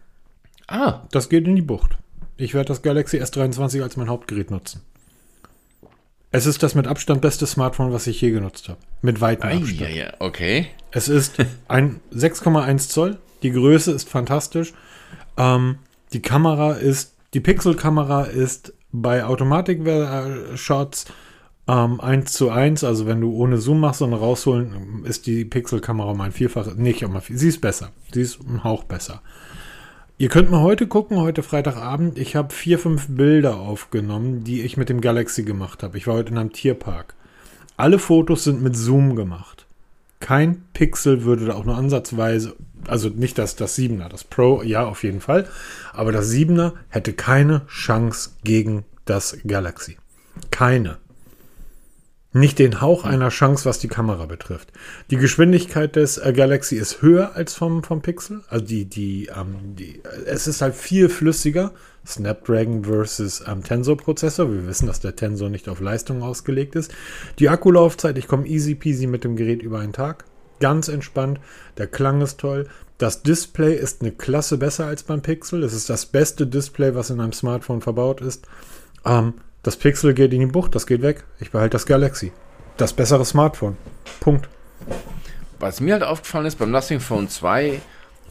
ah, 0.67 1.01
Das 1.11 1.29
geht 1.29 1.47
in 1.47 1.55
die 1.55 1.61
Bucht. 1.61 1.97
Ich 2.37 2.53
werde 2.53 2.67
das 2.69 2.81
Galaxy 2.81 3.17
S23 3.21 3.81
als 3.81 3.97
mein 3.97 4.09
Hauptgerät 4.09 4.49
nutzen. 4.51 4.81
Es 6.31 6.45
ist 6.45 6.61
das 6.61 6.75
mit 6.75 6.87
Abstand 6.87 7.21
beste 7.21 7.47
Smartphone, 7.47 7.91
was 7.91 8.05
ich 8.07 8.21
je 8.21 8.31
genutzt 8.31 8.69
habe. 8.69 8.79
Mit 9.01 9.19
weitem 9.19 9.49
Ei, 9.49 9.57
Abstand. 9.57 9.79
ja, 9.79 9.89
ja, 9.89 10.13
okay. 10.19 10.67
Es 10.91 11.07
ist 11.07 11.37
ein 11.67 12.01
6,1 12.13 12.89
Zoll. 12.89 13.17
Die 13.41 13.51
Größe 13.51 13.91
ist 13.91 14.09
fantastisch. 14.09 14.73
Ähm, 15.37 15.79
die 16.13 16.21
Kamera 16.21 16.73
ist, 16.73 17.15
die 17.33 17.39
Pixel-Kamera 17.39 18.23
ist 18.23 18.73
bei 18.91 19.23
Automatik-Shots 19.25 21.05
ähm, 21.67 21.99
1 22.01 22.33
zu 22.33 22.49
1. 22.51 22.83
Also 22.83 23.07
wenn 23.07 23.21
du 23.21 23.33
ohne 23.33 23.57
Zoom 23.57 23.79
machst 23.79 24.01
und 24.01 24.13
rausholen, 24.13 25.03
ist 25.05 25.25
die 25.25 25.45
Pixel-Kamera 25.45 26.11
um 26.11 26.21
ein 26.21 26.31
Vielfaches, 26.31 26.75
nicht 26.75 27.03
um 27.03 27.15
ein 27.15 27.21
Vielfaches. 27.21 27.41
Sie 27.41 27.49
ist 27.49 27.61
besser. 27.61 27.91
Sie 28.13 28.21
ist 28.21 28.39
ein 28.41 28.63
Hauch 28.63 28.83
besser. 28.83 29.21
Ihr 30.21 30.27
könnt 30.27 30.51
mal 30.51 30.59
heute 30.59 30.85
gucken, 30.85 31.15
heute 31.15 31.43
Freitagabend. 31.43 32.17
Ich 32.17 32.35
habe 32.35 32.53
vier, 32.53 32.77
fünf 32.77 33.07
Bilder 33.07 33.55
aufgenommen, 33.55 34.43
die 34.43 34.63
ich 34.63 34.75
mit 34.75 34.89
dem 34.89 34.99
Galaxy 34.99 35.43
gemacht 35.43 35.81
habe. 35.81 35.97
Ich 35.97 36.07
war 36.07 36.15
heute 36.15 36.33
in 36.33 36.37
einem 36.37 36.51
Tierpark. 36.51 37.13
Alle 37.77 37.99
Fotos 37.99 38.43
sind 38.43 38.61
mit 38.61 38.75
Zoom 38.75 39.15
gemacht. 39.15 39.65
Kein 40.19 40.65
Pixel 40.73 41.23
würde 41.23 41.45
da 41.45 41.53
auch 41.53 41.63
nur 41.63 41.77
ansatzweise, 41.77 42.57
also 42.85 43.07
nicht 43.07 43.37
das, 43.37 43.55
das 43.55 43.77
7er, 43.77 44.09
das 44.09 44.25
Pro, 44.25 44.61
ja, 44.61 44.85
auf 44.85 45.03
jeden 45.03 45.21
Fall. 45.21 45.47
Aber 45.93 46.11
das 46.11 46.29
7er 46.29 46.73
hätte 46.89 47.13
keine 47.13 47.65
Chance 47.67 48.31
gegen 48.43 48.83
das 49.05 49.37
Galaxy. 49.47 49.95
Keine. 50.51 50.97
Nicht 52.31 52.59
den 52.59 52.79
Hauch 52.79 53.05
einer 53.05 53.29
Chance, 53.29 53.65
was 53.65 53.79
die 53.79 53.87
Kamera 53.87 54.27
betrifft. 54.27 54.71
Die 55.09 55.17
Geschwindigkeit 55.17 55.95
des 55.95 56.19
äh, 56.19 56.31
Galaxy 56.31 56.75
ist 56.75 57.01
höher 57.01 57.35
als 57.35 57.55
vom, 57.55 57.83
vom 57.83 58.03
Pixel. 58.03 58.41
Also 58.49 58.65
die, 58.65 58.85
die, 58.85 59.31
ähm, 59.35 59.75
die, 59.75 60.03
es 60.25 60.45
ist 60.45 60.61
halt 60.61 60.75
viel 60.75 61.09
flüssiger. 61.09 61.71
Snapdragon 62.05 62.83
versus 62.83 63.43
ähm, 63.47 63.63
Tensor-Prozessor. 63.63 64.51
Wir 64.51 64.67
wissen, 64.67 64.85
dass 64.85 64.99
der 64.99 65.15
Tensor 65.15 65.49
nicht 65.49 65.67
auf 65.67 65.79
Leistung 65.79 66.21
ausgelegt 66.21 66.75
ist. 66.75 66.91
Die 67.39 67.49
Akkulaufzeit, 67.49 68.15
ich 68.19 68.27
komme 68.27 68.45
easy 68.45 68.75
peasy 68.75 69.07
mit 69.07 69.23
dem 69.23 69.35
Gerät 69.35 69.63
über 69.63 69.79
einen 69.79 69.93
Tag. 69.93 70.25
Ganz 70.59 70.87
entspannt. 70.87 71.39
Der 71.77 71.87
Klang 71.87 72.21
ist 72.21 72.39
toll. 72.39 72.67
Das 72.99 73.23
Display 73.23 73.73
ist 73.75 74.01
eine 74.01 74.11
Klasse 74.11 74.57
besser 74.57 74.85
als 74.85 75.01
beim 75.01 75.23
Pixel. 75.23 75.63
Es 75.63 75.73
ist 75.73 75.89
das 75.89 76.05
beste 76.05 76.45
Display, 76.45 76.93
was 76.93 77.09
in 77.09 77.21
einem 77.21 77.33
Smartphone 77.33 77.81
verbaut 77.81 78.21
ist. 78.21 78.47
Ähm, 79.03 79.33
das 79.63 79.77
Pixel 79.77 80.13
geht 80.13 80.33
in 80.33 80.39
die 80.39 80.45
Bucht, 80.45 80.75
das 80.75 80.87
geht 80.87 81.01
weg. 81.01 81.23
Ich 81.39 81.51
behalte 81.51 81.73
das 81.73 81.85
Galaxy. 81.85 82.31
Das 82.77 82.93
bessere 82.93 83.25
Smartphone. 83.25 83.77
Punkt. 84.19 84.47
Was 85.59 85.81
mir 85.81 85.93
halt 85.93 86.03
aufgefallen 86.03 86.45
ist 86.45 86.57
beim 86.57 86.71
Nothing 86.71 86.99
Phone 87.01 87.27
2, 87.27 87.81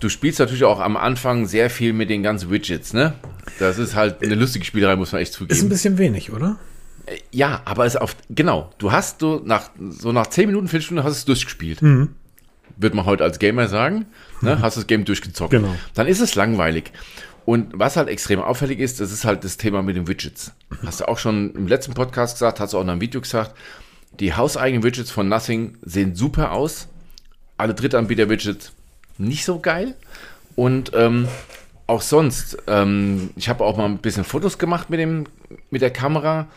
du 0.01 0.09
spielst 0.09 0.39
natürlich 0.39 0.65
auch 0.65 0.81
am 0.81 0.97
Anfang 0.97 1.47
sehr 1.47 1.69
viel 1.69 1.93
mit 1.93 2.09
den 2.09 2.23
ganzen 2.23 2.51
Widgets, 2.51 2.95
ne? 2.95 3.15
Das 3.59 3.79
ist 3.79 3.95
halt 3.95 4.23
eine 4.23 4.35
lustige 4.35 4.65
Spielerei, 4.65 4.97
muss 4.97 5.13
man 5.13 5.21
echt 5.21 5.33
Ist 5.33 5.41
ein 5.41 5.49
zugeben. 5.49 5.69
bisschen 5.69 5.99
wenig, 5.99 6.33
oder? 6.33 6.57
Ja, 7.31 7.63
aber 7.65 7.85
es 7.87 7.97
auf 7.97 8.17
genau, 8.31 8.71
du 8.79 8.93
hast 8.93 9.23
du 9.23 9.41
nach 9.45 9.71
so 9.91 10.13
nach 10.13 10.27
10 10.27 10.47
Minuten, 10.47 10.69
Viertelstunde 10.69 11.05
hast 11.05 11.15
du 11.15 11.19
es 11.19 11.25
durchgespielt. 11.25 11.81
würde 11.83 12.97
man 12.97 13.07
heute 13.07 13.25
als 13.25 13.39
Gamer 13.39 13.67
sagen. 13.69 14.07
Ne? 14.41 14.61
Hast 14.63 14.77
das 14.77 14.87
Game 14.87 15.05
durchgezockt. 15.05 15.51
Genau. 15.51 15.75
Dann 15.95 16.07
ist 16.07 16.21
es 16.21 16.35
langweilig. 16.35 16.93
Und 17.49 17.71
was 17.73 17.97
halt 17.97 18.11
extrem 18.11 18.43
auffällig 18.43 18.79
ist, 18.79 19.01
das 19.01 19.11
ist 19.11 19.25
halt 19.25 19.43
das 19.43 19.57
Thema 19.57 19.81
mit 19.81 19.97
den 19.97 20.07
Widgets. 20.07 20.53
Hast 20.85 21.01
du 21.01 21.09
auch 21.09 21.17
schon 21.17 21.55
im 21.55 21.67
letzten 21.67 21.95
Podcast 21.95 22.35
gesagt, 22.35 22.61
hast 22.61 22.75
du 22.75 22.77
auch 22.77 22.83
in 22.83 22.91
einem 22.91 23.01
Video 23.01 23.23
gesagt, 23.23 23.55
die 24.21 24.35
hauseigenen 24.35 24.83
Widgets 24.83 25.11
von 25.11 25.31
Nothing 25.31 25.79
sehen 25.81 26.15
super 26.15 26.53
aus. 26.53 26.89
Alle 27.57 27.73
Drittanbieter-Widgets 27.73 28.73
nicht 29.17 29.47
so 29.47 29.61
geil. 29.61 29.95
Und 30.57 30.93
ähm, 30.95 31.27
auch 31.87 32.03
sonst, 32.03 32.59
ähm, 32.67 33.31
ich 33.35 33.49
habe 33.49 33.65
auch 33.65 33.79
mal 33.79 33.87
ein 33.87 33.97
bisschen 33.97 34.25
Fotos 34.25 34.59
gemacht 34.59 34.91
mit, 34.91 35.01
dem, 35.01 35.25
mit 35.71 35.81
der 35.81 35.91
Kamera. 35.91 36.49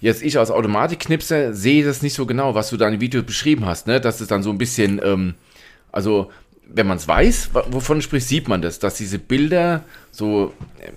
Jetzt 0.00 0.22
ich 0.22 0.38
als 0.38 0.52
Automatikknipser 0.52 1.52
sehe 1.52 1.84
das 1.84 2.00
nicht 2.00 2.14
so 2.14 2.26
genau, 2.26 2.54
was 2.54 2.70
du 2.70 2.76
da 2.76 2.88
im 2.88 3.00
Video 3.00 3.24
beschrieben 3.24 3.66
hast, 3.66 3.88
ne? 3.88 4.00
Dass 4.00 4.20
es 4.20 4.28
dann 4.28 4.44
so 4.44 4.50
ein 4.50 4.58
bisschen, 4.58 5.00
ähm, 5.02 5.34
also 5.90 6.30
wenn 6.68 6.86
man 6.86 6.98
es 6.98 7.08
weiß, 7.08 7.50
wovon 7.70 7.98
du 7.98 8.02
sprichst, 8.02 8.28
sieht 8.28 8.48
man 8.48 8.62
das, 8.62 8.78
dass 8.78 8.94
diese 8.94 9.18
Bilder 9.18 9.84
so, 10.10 10.52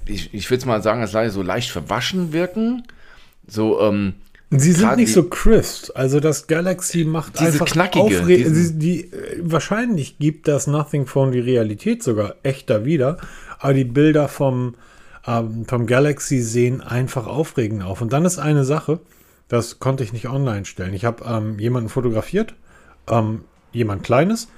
ich, 0.06 0.34
ich 0.34 0.50
würde 0.50 0.60
es 0.60 0.66
mal 0.66 0.84
sagen, 0.84 1.02
als 1.02 1.14
leider 1.14 1.32
so 1.32 1.42
leicht 1.42 1.72
verwaschen 1.72 2.34
wirken. 2.34 2.84
So, 3.48 3.82
ähm, 3.82 4.14
Sie 4.54 4.74
sind 4.74 4.98
nicht 4.98 5.14
so 5.14 5.24
crisp. 5.24 5.92
Also 5.96 6.20
das 6.20 6.48
Galaxy 6.48 7.06
macht 7.06 7.40
diese 7.40 7.54
einfach 7.54 7.68
knackige, 7.68 8.24
die, 8.24 8.78
die, 8.78 9.02
äh, 9.14 9.40
wahrscheinlich 9.40 10.20
gibt 10.20 10.50
das 10.50 10.68
Nothing 10.68 11.06
Phone 11.06 11.32
die 11.32 11.40
Realität 11.40 12.04
sogar 12.04 12.36
echter 12.44 12.84
wieder, 12.84 13.18
aber 13.60 13.74
die 13.74 13.86
Bilder 13.86 14.28
vom, 14.28 14.76
ähm, 15.26 15.66
vom 15.66 15.88
Galaxy 15.88 16.42
sehen 16.42 16.82
einfach 16.82 17.28
aufregend 17.28 17.82
auf. 17.84 18.02
Und 18.02 18.12
dann 18.12 18.26
ist 18.26 18.40
eine 18.40 18.66
Sache, 18.66 19.00
das 19.48 19.80
konnte 19.80 20.04
ich 20.04 20.12
nicht 20.12 20.28
online 20.28 20.66
stellen. 20.66 20.94
Ich 20.94 21.06
habe 21.06 21.24
ähm, 21.26 21.58
jemanden 21.58 21.88
fotografiert, 21.88 22.54
ähm, 23.10 23.46
jemand 23.72 24.04
Kleines, 24.04 24.50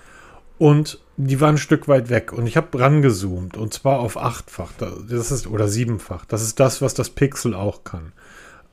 und 0.58 1.03
die 1.18 1.40
waren 1.40 1.56
ein 1.56 1.60
Stück 1.60 1.88
weit 1.88 2.10
weg. 2.10 2.34
Und 2.34 2.48
ich 2.48 2.58
habe 2.58 2.80
rangezoomt, 2.80 3.58
und 3.58 3.74
zwar 3.74 4.00
auf 4.00 4.18
achtfach, 4.18 4.72
das 4.80 5.32
ist, 5.32 5.48
oder 5.48 5.68
siebenfach. 5.68 6.26
Das 6.26 6.42
ist 6.42 6.60
das, 6.60 6.82
was 6.82 6.94
das 6.94 7.10
Pixel 7.10 7.54
auch 7.54 7.84
kann. 7.84 8.14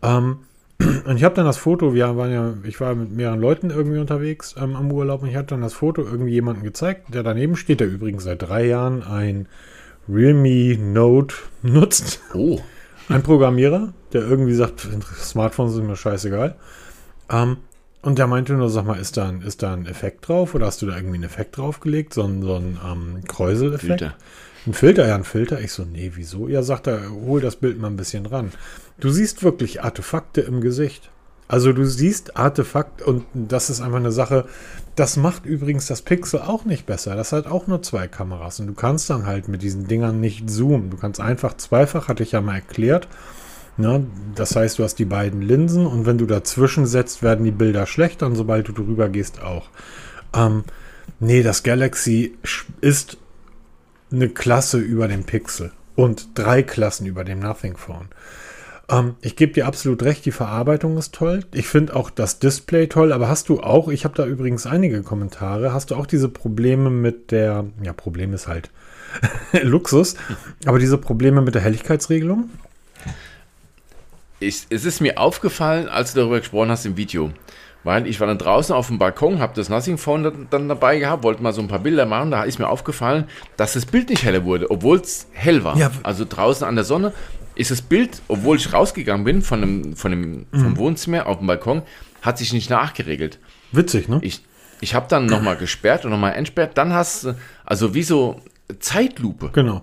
Ähm, 0.03 0.39
und 1.05 1.17
ich 1.17 1.25
habe 1.25 1.35
dann 1.35 1.45
das 1.45 1.59
Foto, 1.59 1.93
wir 1.93 2.17
waren 2.17 2.33
ja, 2.33 2.55
ich 2.65 2.81
war 2.81 2.95
mit 2.95 3.13
mehreren 3.13 3.41
Leuten 3.41 3.71
irgendwie 3.71 3.99
unterwegs 3.99 4.55
ähm, 4.59 4.77
am 4.77 4.91
Urlaub 4.91 5.23
und 5.23 5.29
ich 5.29 5.37
habe 5.37 5.47
dann 5.47 5.61
das 5.61 5.75
Foto 5.75 6.03
irgendwie 6.03 6.33
jemandem 6.33 6.65
gezeigt, 6.65 7.15
der 7.15 7.23
daneben 7.23 7.57
steht, 7.57 7.81
der 7.81 7.89
übrigens 7.89 8.25
seit 8.25 8.43
drei 8.43 8.67
Jahren 8.67 9.03
ein 9.03 9.47
Realme 10.09 10.79
Note 10.79 11.35
nutzt. 11.63 12.21
Oh. 12.35 12.61
Ein 13.09 13.23
Programmierer, 13.23 13.93
der 14.13 14.23
irgendwie 14.23 14.55
sagt, 14.55 14.89
Smartphones 15.19 15.75
sind 15.75 15.87
mir 15.87 15.97
scheißegal. 15.97 16.55
Ähm, 17.29 17.59
und 18.03 18.19
der 18.19 18.27
meinte 18.27 18.55
nur, 18.55 18.71
sag 18.71 18.87
mal, 18.87 18.99
ist 18.99 19.17
da, 19.17 19.29
ein, 19.29 19.43
ist 19.43 19.63
da 19.63 19.75
ein 19.75 19.87
Effekt 19.87 20.29
drauf 20.29 20.55
oder 20.55 20.67
hast 20.67 20.81
du 20.83 20.87
da 20.87 20.97
irgendwie 20.97 21.17
einen 21.17 21.25
Effekt 21.25 21.59
draufgelegt? 21.59 22.15
So 22.15 22.23
ein, 22.23 22.43
so 22.43 22.55
ein 22.55 22.79
ähm, 22.85 23.25
Kräuseleffekt? 23.27 24.01
Filter. 24.01 24.15
Ein 24.67 24.75
Filter, 24.75 25.09
ja, 25.09 25.15
ein 25.15 25.25
Filter. 25.25 25.61
Ich 25.61 25.73
so, 25.73 25.85
nee, 25.85 26.13
wieso? 26.15 26.49
Ja, 26.49 26.63
sagt 26.63 26.87
er, 26.87 27.11
hol 27.11 27.41
das 27.41 27.57
Bild 27.57 27.79
mal 27.79 27.89
ein 27.89 27.97
bisschen 27.97 28.27
ran. 28.27 28.53
Du 28.99 29.11
siehst 29.11 29.43
wirklich 29.43 29.83
Artefakte 29.83 30.41
im 30.41 30.61
Gesicht. 30.61 31.11
Also 31.49 31.73
du 31.73 31.85
siehst 31.85 32.37
Artefakt 32.37 33.03
und 33.03 33.25
das 33.35 33.71
ist 33.71 33.81
einfach 33.81 33.99
eine 33.99 34.13
Sache. 34.13 34.47
Das 34.95 35.17
macht 35.17 35.47
übrigens 35.47 35.87
das 35.87 36.01
Pixel 36.01 36.41
auch 36.41 36.65
nicht 36.65 36.87
besser. 36.87 37.17
Das 37.17 37.33
hat 37.33 37.47
auch 37.47 37.67
nur 37.67 37.83
zwei 37.83 38.07
Kameras 38.07 38.61
und 38.61 38.69
du 38.69 38.75
kannst 38.75 39.11
dann 39.11 39.27
halt 39.27 39.49
mit 39.49 39.61
diesen 39.63 39.89
Dingern 39.89 40.21
nicht 40.21 40.49
zoomen. 40.49 40.91
Du 40.91 40.97
kannst 40.97 41.21
einfach 41.21 41.57
zweifach, 41.57 42.07
hatte 42.07 42.23
ich 42.23 42.33
ja 42.33 42.41
mal 42.41 42.55
erklärt. 42.55 43.09
Ne? 43.81 44.07
Das 44.35 44.55
heißt, 44.55 44.79
du 44.79 44.85
hast 44.85 44.97
die 44.97 45.05
beiden 45.05 45.43
Linsen 45.43 45.87
und 45.87 46.07
wenn 46.07 46.19
du 46.19 46.27
dazwischen 46.27 46.87
setzt, 46.87 47.23
werden 47.23 47.45
die 47.45 47.51
Bilder 47.51 47.87
schlechter 47.87 48.27
und 48.27 48.37
sobald 48.37 48.69
du 48.69 48.73
drüber 48.73 49.09
gehst 49.09 49.43
auch. 49.43 49.69
Ähm, 50.35 50.65
nee, 51.19 51.43
das 51.43 51.63
Galaxy 51.63 52.37
ist 52.81 53.17
eine 54.13 54.29
Klasse 54.29 54.79
über 54.79 55.09
dem 55.09 55.25
Pixel 55.25 55.73
und 55.97 56.39
drei 56.39 56.63
Klassen 56.63 57.07
über 57.07 57.25
dem 57.25 57.41
Nothing 57.41 57.77
Phone. 57.77 58.09
Ähm, 58.91 59.15
ich 59.21 59.37
gebe 59.37 59.53
dir 59.53 59.67
absolut 59.67 60.03
recht, 60.03 60.25
die 60.25 60.33
Verarbeitung 60.33 60.97
ist 60.99 61.15
toll. 61.15 61.45
Ich 61.53 61.69
finde 61.69 61.95
auch 61.97 62.11
das 62.11 62.39
Display 62.39 62.89
toll, 62.89 63.13
aber 63.13 63.29
hast 63.29 63.49
du 63.49 63.61
auch, 63.61 63.89
ich 63.89 64.05
habe 64.05 64.15
da 64.15 64.27
übrigens 64.27 64.67
einige 64.67 65.03
Kommentare, 65.03 65.73
hast 65.73 65.91
du 65.91 65.95
auch 65.95 66.07
diese 66.07 66.29
Probleme 66.29 66.91
mit 66.91 67.31
der, 67.31 67.67
ja, 67.83 67.93
Problem 67.93 68.33
ist 68.35 68.49
halt 68.49 68.71
Luxus, 69.63 70.17
aber 70.67 70.79
diese 70.79 70.99
Probleme 70.99 71.41
mit 71.41 71.55
der 71.55 71.63
Helligkeitsregelung? 71.63 72.51
Ich, 74.41 74.67
es 74.71 74.85
ist 74.85 75.01
mir 75.01 75.19
aufgefallen, 75.19 75.89
als 75.89 76.15
du 76.15 76.21
darüber 76.21 76.39
gesprochen 76.41 76.71
hast 76.71 76.87
im 76.87 76.97
Video. 76.97 77.31
Weil 77.83 78.07
ich 78.07 78.21
war 78.21 78.27
dann 78.27 78.39
draußen 78.39 78.75
auf 78.75 78.89
dem 78.89 78.99
Balkon, 78.99 79.39
habe 79.39 79.55
das 79.55 79.69
Nothing 79.71 79.97
Phone 79.97 80.49
dann 80.51 80.69
dabei 80.69 80.99
gehabt, 80.99 81.23
wollte 81.23 81.43
mal 81.43 81.53
so 81.53 81.63
ein 81.63 81.69
paar 81.69 81.79
Bilder 81.79 82.05
machen. 82.05 82.31
Da 82.31 82.43
ist 82.43 82.59
mir 82.59 82.69
aufgefallen, 82.69 83.25
dass 83.57 83.73
das 83.73 83.87
Bild 83.87 84.11
nicht 84.11 84.25
heller 84.25 84.45
wurde, 84.45 84.71
obwohl 84.71 84.99
es 84.99 85.29
hell 85.33 85.65
war. 85.65 85.77
Ja. 85.79 85.91
Also 86.03 86.27
draußen 86.29 86.67
an 86.67 86.75
der 86.75 86.85
Sonne 86.85 87.13
ist 87.55 87.71
das 87.71 87.81
Bild, 87.83 88.21
obwohl 88.29 88.57
ich 88.57 88.73
rausgegangen 88.73 89.25
bin 89.25 89.43
von 89.43 89.61
dem, 89.61 89.97
von 89.97 90.11
dem, 90.11 90.47
vom 90.51 90.71
mhm. 90.71 90.77
Wohnzimmer 90.77 91.27
auf 91.27 91.39
dem 91.39 91.47
Balkon, 91.47 91.83
hat 92.23 92.39
sich 92.39 92.53
nicht 92.53 92.69
nachgeregelt. 92.69 93.39
Witzig, 93.73 94.09
ne? 94.09 94.19
Ich, 94.23 94.43
ich 94.81 94.95
habe 94.95 95.07
dann 95.09 95.27
nochmal 95.27 95.57
gesperrt 95.57 96.05
und 96.05 96.11
nochmal 96.11 96.35
entsperrt. 96.35 96.77
Dann 96.77 96.93
hast 96.93 97.25
du, 97.25 97.35
also 97.65 97.95
wie 97.95 98.03
so 98.03 98.41
Zeitlupe. 98.79 99.51
Genau. 99.53 99.83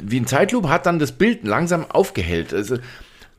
Wie 0.00 0.20
ein 0.20 0.26
Zeitlupe 0.26 0.68
hat 0.68 0.86
dann 0.86 1.00
das 1.00 1.12
Bild 1.12 1.44
langsam 1.44 1.84
aufgehellt. 1.90 2.54
Also 2.54 2.78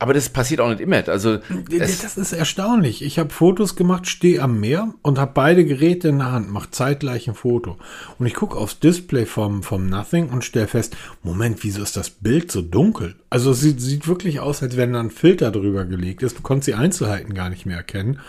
aber 0.00 0.14
das 0.14 0.30
passiert 0.30 0.62
auch 0.62 0.70
nicht 0.70 0.80
immer. 0.80 1.06
Also 1.08 1.40
das 1.68 2.16
ist 2.16 2.32
erstaunlich. 2.32 3.02
Ich 3.02 3.18
habe 3.18 3.28
Fotos 3.28 3.76
gemacht, 3.76 4.08
stehe 4.08 4.40
am 4.40 4.58
Meer 4.58 4.94
und 5.02 5.18
habe 5.18 5.32
beide 5.34 5.66
Geräte 5.66 6.08
in 6.08 6.18
der 6.20 6.32
Hand, 6.32 6.50
mache 6.50 6.70
zeitgleich 6.70 7.28
ein 7.28 7.34
Foto. 7.34 7.76
Und 8.18 8.24
ich 8.24 8.32
gucke 8.32 8.56
aufs 8.56 8.80
Display 8.80 9.26
vom, 9.26 9.62
vom 9.62 9.86
Nothing 9.90 10.30
und 10.30 10.42
stelle 10.42 10.68
fest, 10.68 10.96
Moment, 11.22 11.62
wieso 11.64 11.82
ist 11.82 11.98
das 11.98 12.08
Bild 12.08 12.50
so 12.50 12.62
dunkel? 12.62 13.16
Also 13.28 13.50
es 13.50 13.60
sieht, 13.60 13.82
sieht 13.82 14.08
wirklich 14.08 14.40
aus, 14.40 14.62
als 14.62 14.78
wenn 14.78 14.94
da 14.94 15.00
ein 15.00 15.10
Filter 15.10 15.50
drüber 15.50 15.84
gelegt 15.84 16.22
ist. 16.22 16.38
Du 16.38 16.42
konntest 16.42 16.68
die 16.68 16.74
Einzelheiten 16.74 17.34
gar 17.34 17.50
nicht 17.50 17.66
mehr 17.66 17.76
erkennen. 17.76 18.20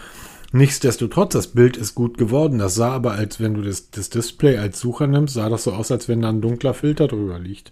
Nichtsdestotrotz, 0.51 1.31
das 1.31 1.47
Bild 1.47 1.77
ist 1.77 1.95
gut 1.95 2.17
geworden. 2.17 2.59
Das 2.59 2.75
sah 2.75 2.91
aber, 2.91 3.13
als 3.13 3.39
wenn 3.39 3.53
du 3.53 3.61
das, 3.61 3.91
das 3.91 4.09
Display 4.09 4.57
als 4.57 4.81
Sucher 4.81 5.07
nimmst, 5.07 5.35
sah 5.35 5.47
das 5.47 5.63
so 5.63 5.71
aus, 5.71 5.89
als 5.89 6.09
wenn 6.09 6.21
da 6.21 6.27
ein 6.27 6.41
dunkler 6.41 6.73
Filter 6.73 7.07
drüber 7.07 7.39
liegt. 7.39 7.71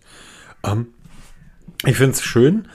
Ähm, 0.64 0.88
ich 1.86 1.98
finde 1.98 2.14
es 2.14 2.24
schön 2.24 2.66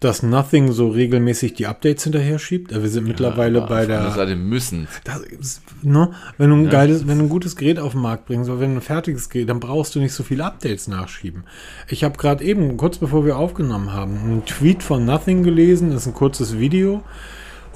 dass 0.00 0.22
Nothing 0.22 0.72
so 0.72 0.88
regelmäßig 0.88 1.52
die 1.54 1.66
Updates 1.66 2.04
hinterher 2.04 2.38
schiebt. 2.38 2.72
Wir 2.72 2.88
sind 2.88 3.04
ja, 3.04 3.08
mittlerweile 3.08 3.60
bei 3.60 3.84
der. 3.84 4.10
Seite 4.10 4.34
müssen. 4.34 4.88
Das 5.04 5.60
ne, 5.82 6.10
wenn 6.38 6.50
du 6.50 6.56
ein 6.56 6.64
ja. 6.64 6.70
geiles, 6.70 7.06
wenn 7.06 7.18
du 7.18 7.24
ein 7.24 7.28
gutes 7.28 7.54
Gerät 7.54 7.78
auf 7.78 7.92
den 7.92 8.00
Markt 8.00 8.24
bringst, 8.24 8.48
oder 8.48 8.60
wenn 8.60 8.70
du 8.70 8.78
ein 8.78 8.82
fertiges 8.82 9.28
Gerät, 9.28 9.50
dann 9.50 9.60
brauchst 9.60 9.94
du 9.94 10.00
nicht 10.00 10.14
so 10.14 10.22
viele 10.22 10.44
Updates 10.44 10.88
nachschieben. 10.88 11.44
Ich 11.88 12.02
habe 12.02 12.16
gerade 12.16 12.42
eben, 12.42 12.78
kurz 12.78 12.96
bevor 12.96 13.26
wir 13.26 13.36
aufgenommen 13.36 13.92
haben, 13.92 14.18
einen 14.18 14.44
Tweet 14.46 14.82
von 14.82 15.04
Nothing 15.04 15.42
gelesen, 15.42 15.90
das 15.90 16.02
ist 16.02 16.08
ein 16.08 16.14
kurzes 16.14 16.58
Video. 16.58 17.02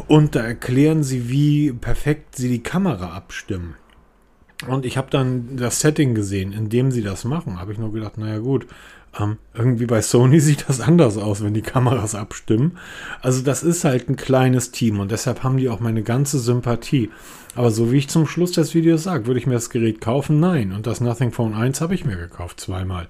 Und 0.09 0.35
da 0.35 0.41
erklären 0.41 1.05
sie, 1.05 1.29
wie 1.29 1.73
perfekt 1.73 2.37
sie 2.37 2.49
die 2.49 2.63
Kamera 2.63 3.15
abstimmen. 3.15 3.77
Und 4.67 4.87
ich 4.87 4.97
habe 4.97 5.11
dann 5.11 5.57
das 5.57 5.81
Setting 5.81 6.15
gesehen, 6.15 6.53
in 6.53 6.69
dem 6.69 6.91
sie 6.91 7.03
das 7.03 7.25
machen. 7.25 7.61
Habe 7.61 7.73
ich 7.73 7.79
nur 7.79 7.93
gedacht, 7.93 8.19
naja 8.19 8.39
gut, 8.39 8.67
ähm, 9.19 9.39
irgendwie 9.55 9.87
bei 9.87 10.03
Sony 10.03 10.41
sieht 10.41 10.69
das 10.69 10.81
anders 10.81 11.17
aus, 11.17 11.43
wenn 11.43 11.55
die 11.55 11.63
Kameras 11.63 12.15
abstimmen. 12.15 12.79
Also 13.21 13.43
das 13.43 13.63
ist 13.63 13.85
halt 13.85 14.09
ein 14.09 14.17
kleines 14.17 14.71
Team 14.71 15.01
und 15.01 15.11
deshalb 15.11 15.43
haben 15.43 15.57
die 15.57 15.69
auch 15.69 15.81
meine 15.81 16.03
ganze 16.03 16.39
Sympathie. 16.39 17.11
Aber 17.55 17.71
so 17.71 17.93
wie 17.93 17.99
ich 17.99 18.09
zum 18.09 18.27
Schluss 18.27 18.53
des 18.53 18.75
Videos 18.75 19.05
sage, 19.05 19.27
würde 19.27 19.39
ich 19.39 19.47
mir 19.47 19.55
das 19.55 19.71
Gerät 19.71 20.01
kaufen? 20.01 20.41
Nein. 20.41 20.73
Und 20.73 20.87
das 20.87 21.01
Nothing 21.01 21.31
Phone 21.31 21.55
1 21.55 21.81
habe 21.81 21.95
ich 21.95 22.05
mir 22.05 22.17
gekauft, 22.17 22.61
zweimal. 22.61 23.09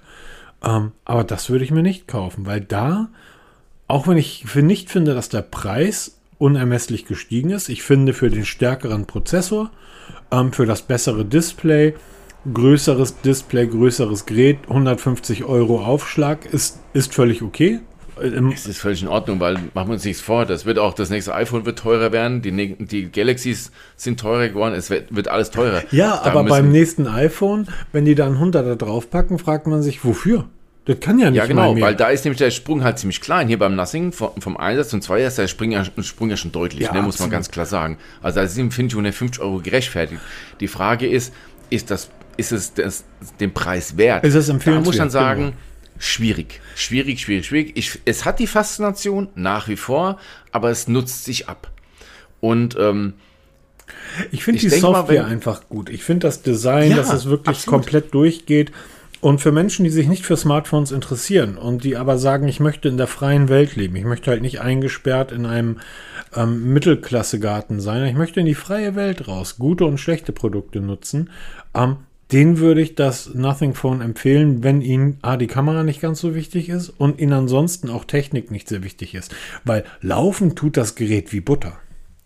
Ähm, 0.62 0.92
aber 1.04 1.24
das 1.24 1.48
würde 1.50 1.64
ich 1.64 1.70
mir 1.70 1.82
nicht 1.82 2.06
kaufen, 2.08 2.46
weil 2.46 2.60
da, 2.60 3.08
auch 3.88 4.06
wenn 4.06 4.18
ich 4.18 4.44
nicht 4.54 4.90
finde, 4.90 5.14
dass 5.14 5.28
der 5.28 5.42
Preis 5.42 6.18
unermesslich 6.38 7.06
gestiegen 7.06 7.50
ist, 7.50 7.68
ich 7.68 7.82
finde 7.82 8.12
für 8.12 8.28
den 8.28 8.44
stärkeren 8.44 9.06
Prozessor, 9.06 9.70
ähm, 10.30 10.52
für 10.52 10.66
das 10.66 10.82
bessere 10.82 11.24
Display, 11.24 11.94
größeres 12.52 13.20
Display, 13.22 13.66
größeres 13.66 14.26
Gerät, 14.26 14.58
150 14.68 15.44
Euro 15.44 15.84
Aufschlag 15.84 16.46
ist, 16.46 16.80
ist 16.92 17.14
völlig 17.14 17.42
okay. 17.42 17.80
Es 18.16 18.66
ist 18.66 18.78
völlig 18.78 19.02
in 19.02 19.08
Ordnung, 19.08 19.40
weil 19.40 19.54
machen 19.74 19.88
wir 19.88 19.94
uns 19.94 20.04
nichts 20.04 20.22
vor. 20.22 20.46
Das 20.46 20.66
wird 20.66 20.78
auch 20.78 20.94
das 20.94 21.10
nächste 21.10 21.34
iPhone 21.34 21.66
wird 21.66 21.80
teurer 21.80 22.12
werden. 22.12 22.42
Die, 22.42 22.76
die 22.78 23.10
Galaxies 23.10 23.72
sind 23.96 24.20
teurer 24.20 24.48
geworden. 24.48 24.74
Es 24.74 24.88
wird, 24.88 25.14
wird 25.14 25.28
alles 25.28 25.50
teurer. 25.50 25.82
Ja, 25.90 26.20
da 26.22 26.30
aber 26.30 26.44
beim 26.44 26.70
nächsten 26.70 27.08
iPhone, 27.08 27.66
wenn 27.92 28.04
die 28.04 28.14
dann 28.14 28.34
100 28.34 28.66
da 28.66 28.74
draufpacken, 28.76 29.38
fragt 29.38 29.66
man 29.66 29.82
sich, 29.82 30.04
wofür? 30.04 30.44
Das 30.84 31.00
kann 31.00 31.18
ja 31.18 31.30
nicht 31.30 31.38
Ja, 31.38 31.46
genau, 31.46 31.80
weil 31.80 31.94
da 31.94 32.08
ist 32.08 32.24
nämlich 32.24 32.38
der 32.38 32.50
Sprung 32.50 32.84
halt 32.84 32.98
ziemlich 32.98 33.20
klein. 33.20 33.48
Hier 33.48 33.58
beim 33.58 33.74
Nothing 33.74 34.12
vom, 34.12 34.30
vom 34.38 34.56
Einsatz 34.56 34.92
und 34.92 35.02
zwei 35.02 35.22
ist 35.22 35.38
der 35.38 35.48
Sprung 35.48 35.72
ja, 35.72 35.84
Sprung 35.84 36.30
ja 36.30 36.36
schon 36.36 36.52
deutlich, 36.52 36.82
ja, 36.82 36.92
ne, 36.92 37.02
muss 37.02 37.18
man 37.18 37.30
ganz 37.30 37.50
klar 37.50 37.66
sagen. 37.66 37.98
Also 38.22 38.40
da 38.40 38.46
sind, 38.46 38.72
finde 38.74 38.88
ich, 38.88 38.94
150 38.94 39.42
Euro 39.42 39.60
gerechtfertigt. 39.60 40.20
Die 40.60 40.68
Frage 40.68 41.08
ist, 41.08 41.32
ist 41.70 41.90
das 41.90 42.10
ist 42.36 42.52
es 42.52 42.74
das, 42.74 43.04
den 43.40 43.52
Preis 43.54 43.96
wert? 43.96 44.24
Ist 44.24 44.34
es 44.34 44.48
empfehlenswert? 44.48 44.86
Da 44.86 44.90
muss 44.90 44.98
man 44.98 45.10
sagen, 45.10 45.40
genau. 45.42 45.56
schwierig. 45.98 46.60
Schwierig, 46.74 47.20
schwierig, 47.20 47.46
schwierig. 47.46 47.72
Ich, 47.76 48.00
es 48.04 48.24
hat 48.24 48.38
die 48.38 48.46
Faszination 48.46 49.28
nach 49.34 49.68
wie 49.68 49.76
vor, 49.76 50.18
aber 50.52 50.70
es 50.70 50.88
nutzt 50.88 51.24
sich 51.24 51.48
ab. 51.48 51.70
Und 52.40 52.76
ähm, 52.78 53.14
Ich 54.32 54.44
finde 54.44 54.60
die 54.60 54.68
mal, 54.68 54.78
Software 54.78 55.24
wenn- 55.24 55.32
einfach 55.32 55.68
gut. 55.68 55.88
Ich 55.90 56.02
finde 56.04 56.26
das 56.26 56.42
Design, 56.42 56.90
Ja, 56.90 56.96
dass 56.96 57.12
es 57.12 57.26
wirklich 57.26 57.56
absolut. 57.58 57.82
komplett 57.82 58.14
durchgeht. 58.14 58.72
Und 59.20 59.40
für 59.40 59.52
Menschen, 59.52 59.84
die 59.84 59.90
sich 59.90 60.06
nicht 60.06 60.26
für 60.26 60.36
Smartphones 60.36 60.92
interessieren 60.92 61.56
und 61.56 61.82
die 61.82 61.96
aber 61.96 62.18
sagen, 62.18 62.46
ich 62.46 62.60
möchte 62.60 62.88
in 62.90 62.98
der 62.98 63.06
freien 63.06 63.48
Welt 63.48 63.74
leben, 63.74 63.96
ich 63.96 64.04
möchte 64.04 64.30
halt 64.30 64.42
nicht 64.42 64.60
eingesperrt 64.60 65.32
in 65.32 65.46
einem 65.46 65.80
ähm, 66.36 66.74
Mittelklassegarten 66.74 67.80
sein, 67.80 68.04
ich 68.04 68.16
möchte 68.16 68.40
in 68.40 68.44
die 68.46 68.54
freie 68.54 68.94
Welt 68.96 69.26
raus, 69.26 69.56
gute 69.58 69.86
und 69.86 69.96
schlechte 69.96 70.32
Produkte 70.32 70.80
nutzen, 70.82 71.30
ähm, 71.74 71.96
den 72.34 72.58
würde 72.58 72.80
ich 72.80 72.96
das 72.96 73.32
Nothing 73.32 73.74
Phone 73.74 74.00
empfehlen, 74.00 74.64
wenn 74.64 74.80
Ihnen 74.80 75.18
A, 75.22 75.36
die 75.36 75.46
Kamera 75.46 75.84
nicht 75.84 76.00
ganz 76.00 76.20
so 76.20 76.34
wichtig 76.34 76.68
ist 76.68 76.88
und 76.88 77.20
Ihnen 77.20 77.32
ansonsten 77.32 77.88
auch 77.88 78.04
Technik 78.04 78.50
nicht 78.50 78.68
sehr 78.68 78.82
wichtig 78.82 79.14
ist. 79.14 79.32
Weil 79.62 79.84
laufen 80.00 80.56
tut 80.56 80.76
das 80.76 80.96
Gerät 80.96 81.32
wie 81.32 81.40
Butter. 81.40 81.78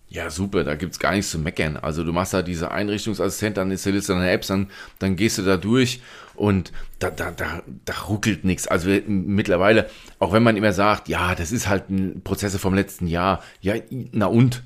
Ja, 0.08 0.30
super, 0.30 0.64
da 0.64 0.76
gibt's 0.76 0.98
gar 0.98 1.12
nichts 1.12 1.30
zu 1.30 1.38
meckern. 1.38 1.76
Also 1.76 2.04
du 2.04 2.14
machst 2.14 2.32
da 2.32 2.40
diese 2.40 2.70
Einrichtungsassistent, 2.70 3.58
dann 3.58 3.70
installierst 3.70 4.08
du 4.08 4.14
deine 4.14 4.30
Apps, 4.30 4.46
dann, 4.46 4.70
dann 4.98 5.16
gehst 5.16 5.36
du 5.36 5.42
da 5.42 5.58
durch 5.58 6.00
und 6.34 6.72
da, 7.00 7.10
da, 7.10 7.30
da, 7.30 7.62
da 7.84 7.92
ruckelt 8.08 8.44
nichts. 8.44 8.66
Also 8.66 8.88
mittlerweile, 9.06 9.90
auch 10.18 10.32
wenn 10.32 10.42
man 10.42 10.56
immer 10.56 10.72
sagt, 10.72 11.10
ja, 11.10 11.34
das 11.34 11.52
ist 11.52 11.68
halt 11.68 11.90
ein 11.90 12.22
Prozesse 12.22 12.58
vom 12.58 12.72
letzten 12.72 13.08
Jahr, 13.08 13.42
ja, 13.60 13.74
na 13.90 14.24
und? 14.24 14.62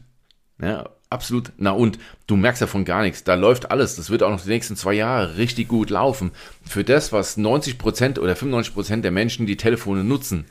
Ja, 0.61 0.89
absolut, 1.13 1.53
na 1.59 1.71
und? 1.71 1.99
Du 2.27 2.37
merkst 2.37 2.63
davon 2.63 2.85
gar 2.85 3.03
nichts. 3.03 3.25
Da 3.25 3.35
läuft 3.35 3.71
alles. 3.71 3.97
Das 3.97 4.11
wird 4.11 4.23
auch 4.23 4.31
noch 4.31 4.43
die 4.43 4.49
nächsten 4.49 4.77
zwei 4.77 4.95
Jahre 4.95 5.37
richtig 5.37 5.69
gut 5.69 5.91
laufen. 5.91 6.33
Für 6.65 6.83
das, 6.83 7.13
was 7.13 7.37
90% 7.39 8.19
oder 8.19 8.33
95% 8.33 9.03
der 9.03 9.11
Menschen, 9.11 9.47
die 9.47 9.57
Telefone 9.57 10.03
nutzen, 10.03 10.47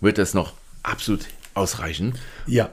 wird 0.00 0.18
das 0.18 0.34
noch 0.34 0.54
absolut 0.82 1.26
ausreichen. 1.54 2.14
Ja. 2.46 2.70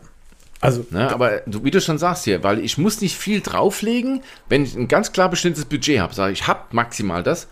Also 0.62 0.86
Ne, 0.92 1.12
aber 1.12 1.42
du, 1.46 1.66
wie 1.66 1.72
du 1.72 1.82
schon 1.82 1.98
sagst 1.98 2.24
hier, 2.24 2.42
weil 2.42 2.60
ich 2.60 2.78
muss 2.78 3.02
nicht 3.02 3.18
viel 3.18 3.42
drauflegen, 3.42 4.22
wenn 4.48 4.64
ich 4.64 4.76
ein 4.76 4.88
ganz 4.88 5.12
klar 5.12 5.30
bestimmtes 5.30 5.66
Budget 5.66 6.00
habe, 6.00 6.14
sage 6.14 6.32
ich, 6.32 6.48
hab 6.48 6.74
maximal 6.74 7.22
das, 7.22 7.50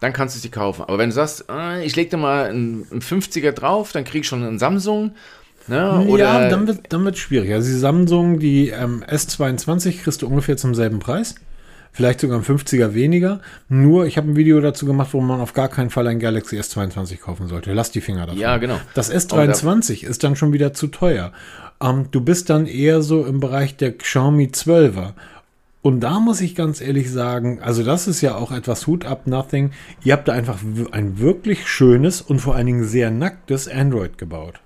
dann 0.00 0.14
kannst 0.14 0.36
du 0.36 0.40
sie 0.40 0.48
kaufen. 0.48 0.82
Aber 0.82 0.96
wenn 0.96 1.10
du 1.10 1.14
sagst, 1.14 1.46
äh, 1.50 1.84
ich 1.84 1.96
lege 1.96 2.10
da 2.10 2.16
mal 2.16 2.46
einen, 2.46 2.86
einen 2.90 3.02
50er 3.02 3.52
drauf, 3.52 3.92
dann 3.92 4.04
krieg 4.04 4.22
ich 4.22 4.28
schon 4.28 4.42
einen 4.42 4.58
Samsung, 4.58 5.14
ne, 5.68 6.04
oder 6.08 6.24
ja, 6.24 6.48
dann 6.48 6.66
wird 6.66 6.92
dann 6.92 7.04
wird's 7.04 7.18
schwierig. 7.18 7.52
Also 7.52 7.68
die 7.68 7.78
Samsung, 7.78 8.38
die 8.38 8.68
ähm, 8.70 9.02
S22 9.04 10.02
kriegst 10.02 10.22
du 10.22 10.26
ungefähr 10.26 10.56
zum 10.56 10.74
selben 10.74 10.98
Preis. 10.98 11.36
Vielleicht 11.96 12.20
sogar 12.20 12.38
ein 12.38 12.44
50er 12.44 12.92
weniger. 12.92 13.40
Nur, 13.70 14.04
ich 14.04 14.18
habe 14.18 14.28
ein 14.28 14.36
Video 14.36 14.60
dazu 14.60 14.84
gemacht, 14.84 15.14
wo 15.14 15.20
man 15.22 15.40
auf 15.40 15.54
gar 15.54 15.68
keinen 15.68 15.88
Fall 15.88 16.06
ein 16.08 16.18
Galaxy 16.18 16.58
S22 16.60 17.18
kaufen 17.18 17.46
sollte. 17.48 17.72
Lass 17.72 17.90
die 17.90 18.02
Finger 18.02 18.26
davon. 18.26 18.38
Ja, 18.38 18.58
genau. 18.58 18.78
Das 18.92 19.10
S23 19.10 20.04
ist 20.06 20.22
dann 20.22 20.36
schon 20.36 20.52
wieder 20.52 20.74
zu 20.74 20.88
teuer. 20.88 21.32
Ähm, 21.82 22.08
du 22.10 22.20
bist 22.20 22.50
dann 22.50 22.66
eher 22.66 23.00
so 23.00 23.24
im 23.24 23.40
Bereich 23.40 23.78
der 23.78 23.92
Xiaomi 23.96 24.48
12er. 24.48 25.14
Und 25.80 26.00
da 26.00 26.20
muss 26.20 26.42
ich 26.42 26.54
ganz 26.54 26.82
ehrlich 26.82 27.10
sagen, 27.10 27.60
also 27.62 27.82
das 27.82 28.08
ist 28.08 28.20
ja 28.20 28.34
auch 28.34 28.52
etwas 28.52 28.86
Hut 28.86 29.06
up 29.06 29.26
Nothing. 29.26 29.70
Ihr 30.04 30.12
habt 30.12 30.28
da 30.28 30.32
einfach 30.34 30.58
ein 30.90 31.18
wirklich 31.18 31.66
schönes 31.66 32.20
und 32.20 32.40
vor 32.40 32.56
allen 32.56 32.66
Dingen 32.66 32.84
sehr 32.84 33.10
nacktes 33.10 33.68
Android 33.68 34.18
gebaut. 34.18 34.60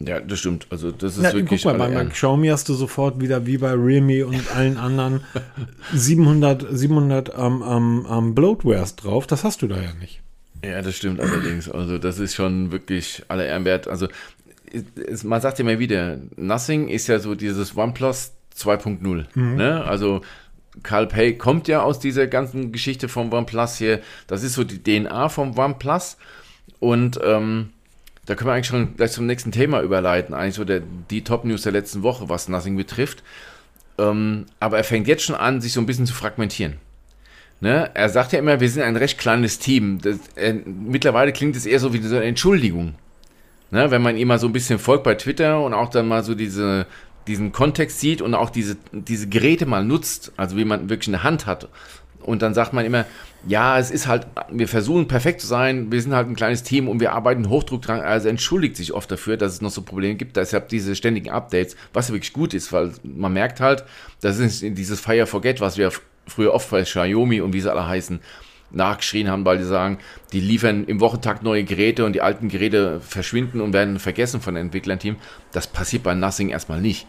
Ja, 0.00 0.20
das 0.20 0.40
stimmt. 0.40 0.66
Also 0.70 0.90
das 0.90 1.16
ist 1.16 1.22
Na, 1.22 1.32
wirklich 1.32 1.62
guck 1.62 1.78
mal, 1.78 1.90
bei. 1.90 2.04
Xiaomi 2.06 2.48
hast 2.48 2.68
du 2.68 2.74
sofort 2.74 3.20
wieder 3.20 3.46
wie 3.46 3.58
bei 3.58 3.72
Realme 3.72 4.26
und 4.26 4.54
allen 4.54 4.76
anderen 4.76 5.20
700, 5.94 6.66
700 6.70 7.32
ähm, 7.36 7.64
ähm, 7.66 8.06
ähm, 8.10 8.34
Bloatwares 8.34 8.96
drauf. 8.96 9.26
Das 9.26 9.44
hast 9.44 9.62
du 9.62 9.68
da 9.68 9.76
ja 9.80 9.94
nicht. 9.94 10.20
Ja, 10.64 10.82
das 10.82 10.96
stimmt 10.96 11.20
allerdings. 11.20 11.70
Also 11.70 11.98
das 11.98 12.18
ist 12.18 12.34
schon 12.34 12.72
wirklich 12.72 13.22
aller 13.28 13.46
Ehren 13.46 13.64
wert. 13.64 13.86
Also 13.86 14.08
es, 15.08 15.22
man 15.22 15.40
sagt 15.40 15.58
ja 15.58 15.64
immer 15.64 15.78
wieder, 15.78 16.18
Nothing 16.36 16.88
ist 16.88 17.06
ja 17.06 17.18
so 17.18 17.34
dieses 17.34 17.76
OnePlus 17.76 18.32
2.0. 18.56 19.26
Ne? 19.34 19.84
Also 19.84 20.22
Carl 20.82 21.06
Pei 21.06 21.32
kommt 21.32 21.68
ja 21.68 21.82
aus 21.82 22.00
dieser 22.00 22.26
ganzen 22.26 22.72
Geschichte 22.72 23.08
vom 23.08 23.32
OnePlus 23.32 23.76
hier. 23.76 24.00
Das 24.26 24.42
ist 24.42 24.54
so 24.54 24.64
die 24.64 24.82
DNA 24.82 25.28
vom 25.28 25.56
OnePlus. 25.56 26.16
Und 26.80 27.20
ähm, 27.22 27.70
da 28.26 28.34
können 28.34 28.48
wir 28.48 28.54
eigentlich 28.54 28.66
schon 28.66 28.96
gleich 28.96 29.12
zum 29.12 29.26
nächsten 29.26 29.52
Thema 29.52 29.82
überleiten. 29.82 30.34
Eigentlich 30.34 30.54
so 30.54 30.64
der, 30.64 30.82
die 31.10 31.24
Top-News 31.24 31.62
der 31.62 31.72
letzten 31.72 32.02
Woche, 32.02 32.28
was 32.28 32.48
Nothing 32.48 32.76
betrifft. 32.76 33.22
Ähm, 33.98 34.46
aber 34.60 34.78
er 34.78 34.84
fängt 34.84 35.06
jetzt 35.08 35.24
schon 35.24 35.36
an, 35.36 35.60
sich 35.60 35.72
so 35.72 35.80
ein 35.80 35.86
bisschen 35.86 36.06
zu 36.06 36.14
fragmentieren. 36.14 36.78
Ne? 37.60 37.90
Er 37.94 38.08
sagt 38.08 38.32
ja 38.32 38.38
immer, 38.38 38.60
wir 38.60 38.68
sind 38.68 38.82
ein 38.82 38.96
recht 38.96 39.18
kleines 39.18 39.58
Team. 39.58 40.00
Das, 40.00 40.18
äh, 40.36 40.52
mittlerweile 40.52 41.32
klingt 41.32 41.56
es 41.56 41.66
eher 41.66 41.80
so 41.80 41.92
wie 41.92 42.00
so 42.00 42.16
eine 42.16 42.24
Entschuldigung. 42.24 42.94
Ne? 43.70 43.90
Wenn 43.90 44.02
man 44.02 44.16
ihm 44.16 44.28
mal 44.28 44.38
so 44.38 44.46
ein 44.46 44.52
bisschen 44.52 44.78
folgt 44.78 45.04
bei 45.04 45.14
Twitter 45.14 45.62
und 45.62 45.74
auch 45.74 45.90
dann 45.90 46.08
mal 46.08 46.24
so 46.24 46.34
diese, 46.34 46.86
diesen 47.26 47.52
Kontext 47.52 48.00
sieht 48.00 48.22
und 48.22 48.34
auch 48.34 48.50
diese, 48.50 48.76
diese 48.92 49.28
Geräte 49.28 49.66
mal 49.66 49.84
nutzt, 49.84 50.32
also 50.36 50.56
wie 50.56 50.64
man 50.64 50.88
wirklich 50.88 51.08
eine 51.08 51.22
Hand 51.22 51.46
hat. 51.46 51.68
Und 52.24 52.42
dann 52.42 52.54
sagt 52.54 52.72
man 52.72 52.84
immer, 52.84 53.04
ja, 53.46 53.78
es 53.78 53.90
ist 53.90 54.06
halt, 54.06 54.26
wir 54.50 54.66
versuchen 54.66 55.06
perfekt 55.06 55.42
zu 55.42 55.46
sein, 55.46 55.92
wir 55.92 56.00
sind 56.00 56.14
halt 56.14 56.26
ein 56.26 56.34
kleines 56.34 56.62
Team 56.62 56.88
und 56.88 57.00
wir 57.00 57.12
arbeiten 57.12 57.48
Hochdruck 57.50 57.82
dran. 57.82 58.00
Also 58.00 58.28
entschuldigt 58.28 58.76
sich 58.76 58.94
oft 58.94 59.10
dafür, 59.10 59.36
dass 59.36 59.52
es 59.52 59.60
noch 59.60 59.70
so 59.70 59.82
Probleme 59.82 60.14
gibt. 60.14 60.36
Deshalb 60.36 60.70
diese 60.70 60.96
ständigen 60.96 61.30
Updates, 61.30 61.76
was 61.92 62.10
wirklich 62.10 62.32
gut 62.32 62.54
ist, 62.54 62.72
weil 62.72 62.92
man 63.02 63.34
merkt 63.34 63.60
halt, 63.60 63.84
das 64.22 64.38
ist 64.38 64.62
dieses 64.62 65.00
Fire 65.00 65.26
Forget, 65.26 65.60
was 65.60 65.76
wir 65.76 65.92
früher 66.26 66.54
oft 66.54 66.70
bei 66.70 66.82
Xiaomi 66.82 67.42
und 67.42 67.52
wie 67.52 67.60
sie 67.60 67.70
alle 67.70 67.86
heißen, 67.86 68.20
nachgeschrien 68.70 69.28
haben, 69.28 69.44
weil 69.44 69.58
die 69.58 69.64
sagen, 69.64 69.98
die 70.32 70.40
liefern 70.40 70.84
im 70.84 71.00
Wochentakt 71.00 71.42
neue 71.42 71.64
Geräte 71.64 72.06
und 72.06 72.14
die 72.14 72.22
alten 72.22 72.48
Geräte 72.48 73.00
verschwinden 73.00 73.60
und 73.60 73.74
werden 73.74 73.98
vergessen 73.98 74.40
von 74.40 74.54
dem 74.54 74.66
Entwicklerteam. 74.66 75.16
Das 75.52 75.66
passiert 75.66 76.02
bei 76.02 76.14
Nothing 76.14 76.48
erstmal 76.48 76.80
nicht. 76.80 77.06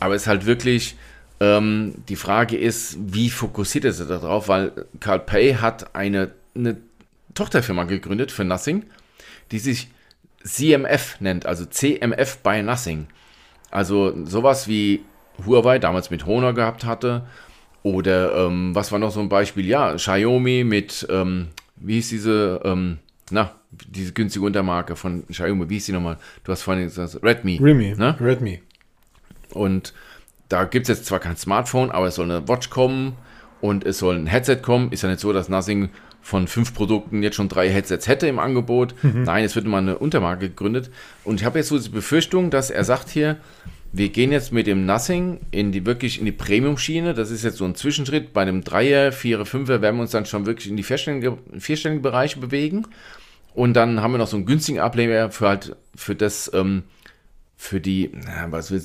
Aber 0.00 0.14
es 0.14 0.22
ist 0.22 0.28
halt 0.28 0.44
wirklich, 0.46 0.96
ähm, 1.40 1.94
die 2.08 2.16
Frage 2.16 2.56
ist, 2.56 2.96
wie 3.00 3.30
fokussiert 3.30 3.84
er 3.84 3.92
sich 3.92 4.06
darauf, 4.06 4.48
weil 4.48 4.72
Carl 5.00 5.20
Pay 5.20 5.54
hat 5.54 5.94
eine, 5.94 6.30
eine 6.54 6.76
Tochterfirma 7.34 7.84
gegründet 7.84 8.30
für 8.30 8.44
Nothing, 8.44 8.84
die 9.50 9.58
sich 9.58 9.88
CMF 10.44 11.20
nennt, 11.20 11.46
also 11.46 11.64
CMF 11.64 12.38
by 12.38 12.62
Nothing. 12.62 13.06
Also 13.70 14.14
sowas 14.24 14.68
wie 14.68 15.04
Huawei 15.44 15.78
damals 15.78 16.10
mit 16.10 16.26
Honor 16.26 16.52
gehabt 16.52 16.84
hatte. 16.84 17.26
Oder 17.82 18.46
ähm, 18.46 18.74
was 18.74 18.92
war 18.92 18.98
noch 18.98 19.10
so 19.10 19.20
ein 19.20 19.28
Beispiel? 19.28 19.66
Ja, 19.66 19.94
Xiaomi 19.94 20.64
mit, 20.64 21.06
ähm, 21.10 21.48
wie 21.76 21.94
hieß 21.94 22.08
diese, 22.08 22.60
ähm, 22.64 22.98
na, 23.30 23.52
diese 23.70 24.12
günstige 24.12 24.44
Untermarke 24.46 24.96
von 24.96 25.26
Xiaomi, 25.26 25.68
wie 25.68 25.74
hieß 25.74 25.86
die 25.86 25.92
nochmal? 25.92 26.18
Du 26.44 26.52
hast 26.52 26.62
vorhin 26.62 26.84
gesagt, 26.84 27.18
Redmi. 27.22 27.58
Redmi. 27.62 27.94
Ne? 27.96 28.16
Redmi. 28.20 28.62
Und 29.52 29.92
da 30.48 30.64
gibt 30.64 30.88
es 30.88 30.98
jetzt 30.98 31.06
zwar 31.06 31.20
kein 31.20 31.36
Smartphone, 31.36 31.90
aber 31.90 32.08
es 32.08 32.16
soll 32.16 32.30
eine 32.30 32.46
Watch 32.48 32.70
kommen 32.70 33.16
und 33.60 33.84
es 33.84 33.98
soll 33.98 34.16
ein 34.16 34.26
Headset 34.26 34.56
kommen. 34.56 34.92
Ist 34.92 35.02
ja 35.02 35.08
nicht 35.08 35.20
so, 35.20 35.32
dass 35.32 35.48
Nothing 35.48 35.90
von 36.20 36.48
fünf 36.48 36.74
Produkten 36.74 37.22
jetzt 37.22 37.36
schon 37.36 37.48
drei 37.48 37.68
Headsets 37.68 38.08
hätte 38.08 38.26
im 38.26 38.38
Angebot. 38.38 38.94
Nein, 39.02 39.44
es 39.44 39.54
wird 39.54 39.66
mal 39.66 39.78
eine 39.78 39.98
Untermarke 39.98 40.48
gegründet. 40.48 40.90
Und 41.22 41.40
ich 41.40 41.46
habe 41.46 41.58
jetzt 41.58 41.68
so 41.68 41.78
die 41.78 41.88
Befürchtung, 41.90 42.50
dass 42.50 42.70
er 42.70 42.84
sagt 42.84 43.10
hier, 43.10 43.36
wir 43.92 44.08
gehen 44.08 44.32
jetzt 44.32 44.52
mit 44.52 44.66
dem 44.66 44.86
Nothing 44.86 45.40
in 45.50 45.70
die 45.70 45.86
wirklich 45.86 46.18
in 46.18 46.24
die 46.24 46.32
Premium-Schiene. 46.32 47.14
Das 47.14 47.30
ist 47.30 47.44
jetzt 47.44 47.58
so 47.58 47.64
ein 47.64 47.74
Zwischenschritt. 47.74 48.32
Bei 48.32 48.42
einem 48.42 48.64
Dreier, 48.64 49.12
Vierer, 49.12 49.46
Fünfer 49.46 49.82
werden 49.82 49.96
wir 49.96 50.02
uns 50.02 50.10
dann 50.10 50.26
schon 50.26 50.46
wirklich 50.46 50.68
in 50.68 50.76
die 50.76 50.82
vierstellige, 50.82 51.38
vierstelligen 51.58 52.02
Bereiche 52.02 52.40
bewegen. 52.40 52.86
Und 53.54 53.74
dann 53.74 54.02
haben 54.02 54.12
wir 54.12 54.18
noch 54.18 54.26
so 54.26 54.36
einen 54.36 54.46
günstigen 54.46 54.80
Ableger 54.80 55.30
für 55.30 55.48
halt 55.48 55.76
für 55.94 56.16
das 56.16 56.50
ähm, 56.54 56.82
für 57.56 57.80
die, 57.80 58.10
na, 58.12 58.50
was 58.50 58.70
will 58.70 58.82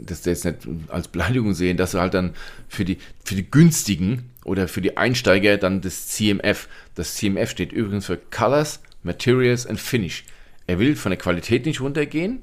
das 0.00 0.24
jetzt 0.24 0.44
nicht 0.44 0.58
als 0.88 1.08
Beleidigung 1.08 1.54
sehen, 1.54 1.76
dass 1.76 1.92
du 1.92 2.00
halt 2.00 2.14
dann 2.14 2.34
für 2.68 2.84
die, 2.84 2.98
für 3.24 3.34
die 3.34 3.50
günstigen 3.50 4.30
oder 4.44 4.68
für 4.68 4.80
die 4.80 4.96
Einsteiger 4.96 5.56
dann 5.58 5.80
das 5.80 6.08
CMF. 6.08 6.68
Das 6.94 7.16
CMF 7.16 7.50
steht 7.50 7.72
übrigens 7.72 8.06
für 8.06 8.18
Colors, 8.30 8.80
Materials 9.02 9.66
and 9.66 9.80
Finish. 9.80 10.24
Er 10.66 10.78
will 10.78 10.96
von 10.96 11.10
der 11.10 11.18
Qualität 11.18 11.66
nicht 11.66 11.80
runtergehen, 11.80 12.42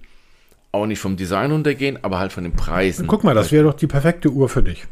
auch 0.72 0.86
nicht 0.86 1.00
vom 1.00 1.15
Design 1.15 1.52
runtergehen, 1.52 1.98
aber 2.04 2.20
halt 2.20 2.34
von 2.34 2.44
den 2.44 2.54
Preisen. 2.54 3.08
Guck 3.08 3.24
mal, 3.24 3.34
das 3.34 3.52
wäre 3.52 3.63
doch 3.63 3.74
die 3.74 3.88
perfekte 3.88 4.30
Uhr 4.30 4.50
für 4.50 4.62
dich. 4.62 4.86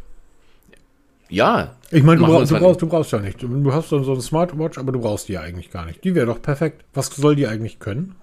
Ja. 1.29 1.75
Ich 1.91 2.03
meine, 2.03 2.19
du, 2.19 2.25
du, 2.25 2.59
brauchst, 2.59 2.81
du 2.81 2.87
brauchst 2.87 3.11
ja 3.11 3.19
nicht. 3.19 3.41
Du 3.43 3.73
hast 3.73 3.89
so 3.89 4.01
so 4.01 4.13
eine 4.13 4.21
Smartwatch, 4.21 4.77
aber 4.77 4.93
du 4.93 4.99
brauchst 5.01 5.27
die 5.27 5.33
ja 5.33 5.41
eigentlich 5.41 5.71
gar 5.71 5.85
nicht. 5.85 6.03
Die 6.03 6.15
wäre 6.15 6.25
doch 6.25 6.41
perfekt. 6.41 6.85
Was 6.93 7.07
soll 7.07 7.35
die 7.35 7.47
eigentlich 7.47 7.79
können? 7.79 8.15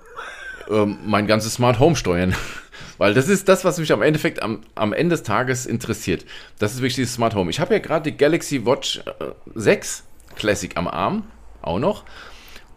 Ähm, 0.71 0.99
mein 1.05 1.27
ganzes 1.27 1.55
Smart 1.55 1.79
Home 1.79 1.97
steuern. 1.97 2.35
Weil 2.99 3.13
das 3.15 3.29
ist 3.29 3.49
das, 3.49 3.65
was 3.65 3.79
mich 3.79 3.93
am 3.93 4.03
Endeffekt 4.03 4.43
am, 4.43 4.61
am 4.77 4.93
Ende 4.93 5.15
des 5.15 5.25
Tages 5.25 5.67
interessiert. 5.67 6.25
Das 6.59 6.73
ist 6.73 6.79
wirklich 6.79 6.95
dieses 6.95 7.15
Smart 7.15 7.35
Home. 7.35 7.51
Ich 7.51 7.59
habe 7.61 7.75
ja 7.75 7.81
gerade 7.81 8.11
die 8.11 8.17
Galaxy 8.17 8.65
Watch 8.65 8.99
äh, 8.99 9.33
6 9.55 10.05
Classic 10.37 10.77
am 10.77 10.87
Arm, 10.89 11.25
auch 11.63 11.79
noch. 11.79 12.05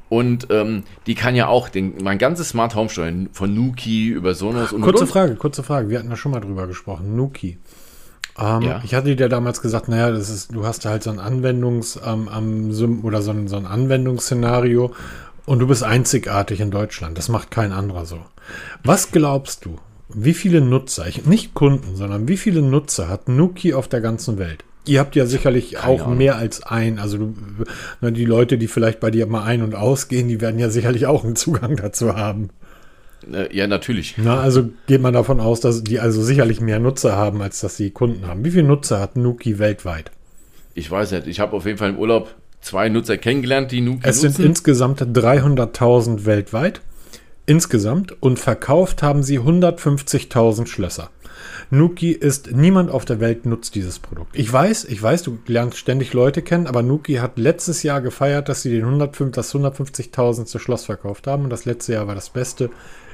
Und 0.10 0.48
ähm, 0.52 0.84
die 1.06 1.16
kann 1.16 1.36
ja 1.36 1.48
auch 1.48 1.70
den, 1.70 1.96
mein 2.02 2.18
ganzes 2.18 2.50
Smart 2.50 2.76
Home 2.76 2.90
steuern, 2.90 3.30
von 3.34 3.54
Nuki 3.54 4.08
über 4.08 4.34
Sonos 4.36 4.72
und 4.72 4.82
Kurze 4.82 5.00
und, 5.04 5.08
und. 5.10 5.12
Frage, 5.12 5.36
kurze 5.36 5.64
Frage. 5.64 5.90
Wir 5.90 6.00
hatten 6.00 6.10
da 6.10 6.16
schon 6.16 6.32
mal 6.32 6.40
drüber 6.40 6.66
gesprochen. 6.68 7.16
Nuki. 7.16 7.58
Ähm, 8.40 8.62
Ja. 8.62 8.82
Ich 8.86 8.94
hatte 8.94 9.16
dir 9.16 9.30
damals 9.30 9.62
gesagt, 9.62 9.90
naja, 9.90 10.12
das 10.12 10.30
ist, 10.30 10.54
du 10.56 10.66
hast 10.66 10.86
halt 10.86 11.04
so 11.04 11.10
ein 11.10 11.20
Anwendungs- 11.20 12.00
ähm, 12.06 13.04
oder 13.04 13.22
so 13.22 13.32
ein, 13.32 13.48
so 13.48 13.58
ein 13.58 13.66
Anwendungsszenario 13.66 14.94
und 15.48 15.58
du 15.60 15.66
bist 15.68 15.84
einzigartig 15.84 16.60
in 16.60 16.70
Deutschland. 16.70 17.18
Das 17.18 17.28
macht 17.28 17.50
kein 17.50 17.72
anderer 17.72 18.06
so. 18.06 18.20
Was 18.84 19.12
glaubst 19.12 19.66
du? 19.66 19.80
wie 20.10 20.34
viele 20.34 20.62
Nutzer, 20.62 21.06
nicht 21.26 21.54
Kunden, 21.54 21.96
sondern 21.96 22.28
wie 22.28 22.38
viele 22.38 22.62
Nutzer 22.62 23.10
hat 23.10 23.28
Nuki 23.28 23.74
auf 23.74 23.88
der 23.88 24.02
ganzen 24.02 24.38
Welt? 24.38 24.64
Ihr 24.86 25.02
habt 25.02 25.16
ja 25.18 25.26
sicherlich 25.26 25.74
Keine 25.74 25.86
auch 25.94 26.06
Ahnung. 26.06 26.18
mehr 26.18 26.38
als 26.38 26.64
ein. 26.64 26.98
Also 26.98 27.18
du, 27.18 27.36
ne, 28.00 28.14
die 28.14 28.24
Leute, 28.24 28.58
die 28.58 28.68
vielleicht 28.68 29.02
bei 29.02 29.12
dir 29.12 29.28
mal 29.28 29.44
ein- 29.44 29.62
und 29.64 29.76
ausgehen, 29.76 30.30
die 30.30 30.40
werden 30.40 30.60
ja 30.60 30.70
sicherlich 30.70 31.08
auch 31.08 31.26
einen 31.26 31.36
Zugang 31.36 31.76
dazu 31.76 32.16
haben. 32.16 32.52
Äh, 33.30 33.54
ja, 33.56 33.68
natürlich. 33.68 34.16
Na, 34.18 34.40
also 34.40 34.70
geht 34.88 35.02
man 35.02 35.14
davon 35.14 35.42
aus, 35.42 35.60
dass 35.60 35.84
die 35.84 36.00
also 36.00 36.22
sicherlich 36.24 36.62
mehr 36.62 36.80
Nutzer 36.80 37.18
haben, 37.18 37.42
als 37.42 37.60
dass 37.60 37.76
sie 37.76 37.92
Kunden 37.92 38.28
haben. 38.28 38.46
Wie 38.46 38.52
viele 38.52 38.64
Nutzer 38.64 39.02
hat 39.02 39.18
Nuki 39.18 39.60
weltweit? 39.60 40.12
Ich 40.74 40.90
weiß 40.90 41.12
nicht. 41.12 41.28
Ich 41.28 41.42
habe 41.42 41.54
auf 41.54 41.66
jeden 41.66 41.78
Fall 41.78 41.90
im 41.90 41.98
Urlaub 41.98 42.34
zwei 42.68 42.90
Nutzer 42.90 43.18
kennengelernt, 43.18 43.72
die 43.72 43.82
Nuki 43.82 44.02
Es 44.04 44.22
nutzen. 44.22 44.36
sind 44.36 44.46
insgesamt 44.46 45.02
300.000 45.02 46.26
weltweit. 46.26 46.82
Insgesamt 47.46 48.22
und 48.22 48.40
verkauft 48.40 49.02
haben 49.02 49.24
sie 49.24 49.40
150.000 49.40 50.68
Schlösser. 50.68 51.10
Nuki 51.70 52.12
ist, 52.12 52.52
niemand 52.52 52.92
auf 52.92 53.06
der 53.06 53.20
Welt 53.20 53.46
nutzt 53.46 53.76
dieses 53.76 54.00
Produkt. 54.00 54.38
Ich 54.38 54.52
weiß, 54.52 54.86
ich 54.86 55.02
weiß, 55.02 55.24
du 55.24 55.38
lernst 55.48 55.78
ständig 55.78 56.14
Leute 56.14 56.42
kennen, 56.42 56.68
aber 56.68 56.84
Nuki 56.84 57.16
hat 57.16 57.38
letztes 57.38 57.84
Jahr 57.84 58.02
gefeiert, 58.02 58.50
dass 58.50 58.62
sie 58.62 58.70
den 58.72 58.84
105, 58.84 59.32
das 59.32 59.54
150.000. 59.54 60.60
Schloss 60.60 60.86
verkauft 60.86 61.28
haben 61.28 61.44
und 61.46 61.50
das 61.50 61.66
letzte 61.66 61.94
Jahr 61.94 62.08
war 62.08 62.16
das 62.16 62.30
beste 62.30 62.70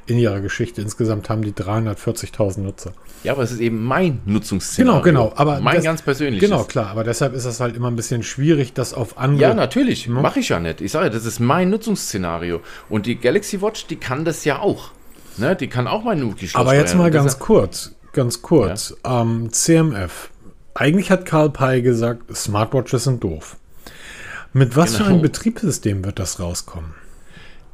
in 0.05 0.17
ihrer 0.17 0.41
Geschichte. 0.41 0.81
Insgesamt 0.81 1.29
haben 1.29 1.43
die 1.43 1.53
340.000 1.53 2.61
Nutzer. 2.61 2.93
Ja, 3.23 3.33
aber 3.33 3.43
es 3.43 3.51
ist 3.51 3.59
eben 3.59 3.83
mein 3.83 4.21
Nutzungsszenario. 4.25 5.01
Genau, 5.01 5.29
genau. 5.29 5.33
Aber 5.37 5.59
mein 5.61 5.75
das, 5.75 5.83
ganz 5.83 6.01
persönliches. 6.01 6.49
Genau, 6.49 6.63
klar. 6.63 6.87
Aber 6.87 7.03
deshalb 7.03 7.33
ist 7.33 7.45
es 7.45 7.59
halt 7.59 7.75
immer 7.75 7.89
ein 7.89 7.95
bisschen 7.95 8.23
schwierig, 8.23 8.73
das 8.73 8.93
auf 8.93 9.17
andere. 9.17 9.49
Ja, 9.49 9.53
natürlich. 9.53 10.07
Hm? 10.07 10.13
Mache 10.13 10.39
ich 10.39 10.49
ja 10.49 10.59
nicht. 10.59 10.81
Ich 10.81 10.91
sage, 10.91 11.09
das 11.09 11.25
ist 11.25 11.39
mein 11.39 11.69
Nutzungsszenario. 11.69 12.61
Und 12.89 13.05
die 13.05 13.15
Galaxy 13.15 13.61
Watch, 13.61 13.87
die 13.87 13.95
kann 13.95 14.25
das 14.25 14.45
ja 14.45 14.59
auch. 14.59 14.91
Ne? 15.37 15.55
Die 15.55 15.67
kann 15.67 15.87
auch 15.87 16.03
mein 16.03 16.19
Nuki 16.19 16.49
Aber 16.53 16.75
jetzt 16.75 16.95
mal 16.95 17.11
ganz 17.11 17.39
kurz 17.39 17.93
ganz 18.13 18.41
kurz. 18.41 18.95
Ja. 19.03 19.21
Ähm, 19.21 19.51
CMF. 19.51 20.29
Eigentlich 20.75 21.11
hat 21.11 21.25
Karl 21.25 21.49
Pei 21.49 21.81
gesagt, 21.81 22.35
Smartwatches 22.35 23.03
sind 23.03 23.23
doof. 23.23 23.57
Mit 24.53 24.75
was 24.75 24.93
genau. 24.93 25.05
für 25.05 25.11
einem 25.11 25.21
Betriebssystem 25.21 26.05
wird 26.05 26.19
das 26.19 26.39
rauskommen? 26.39 26.93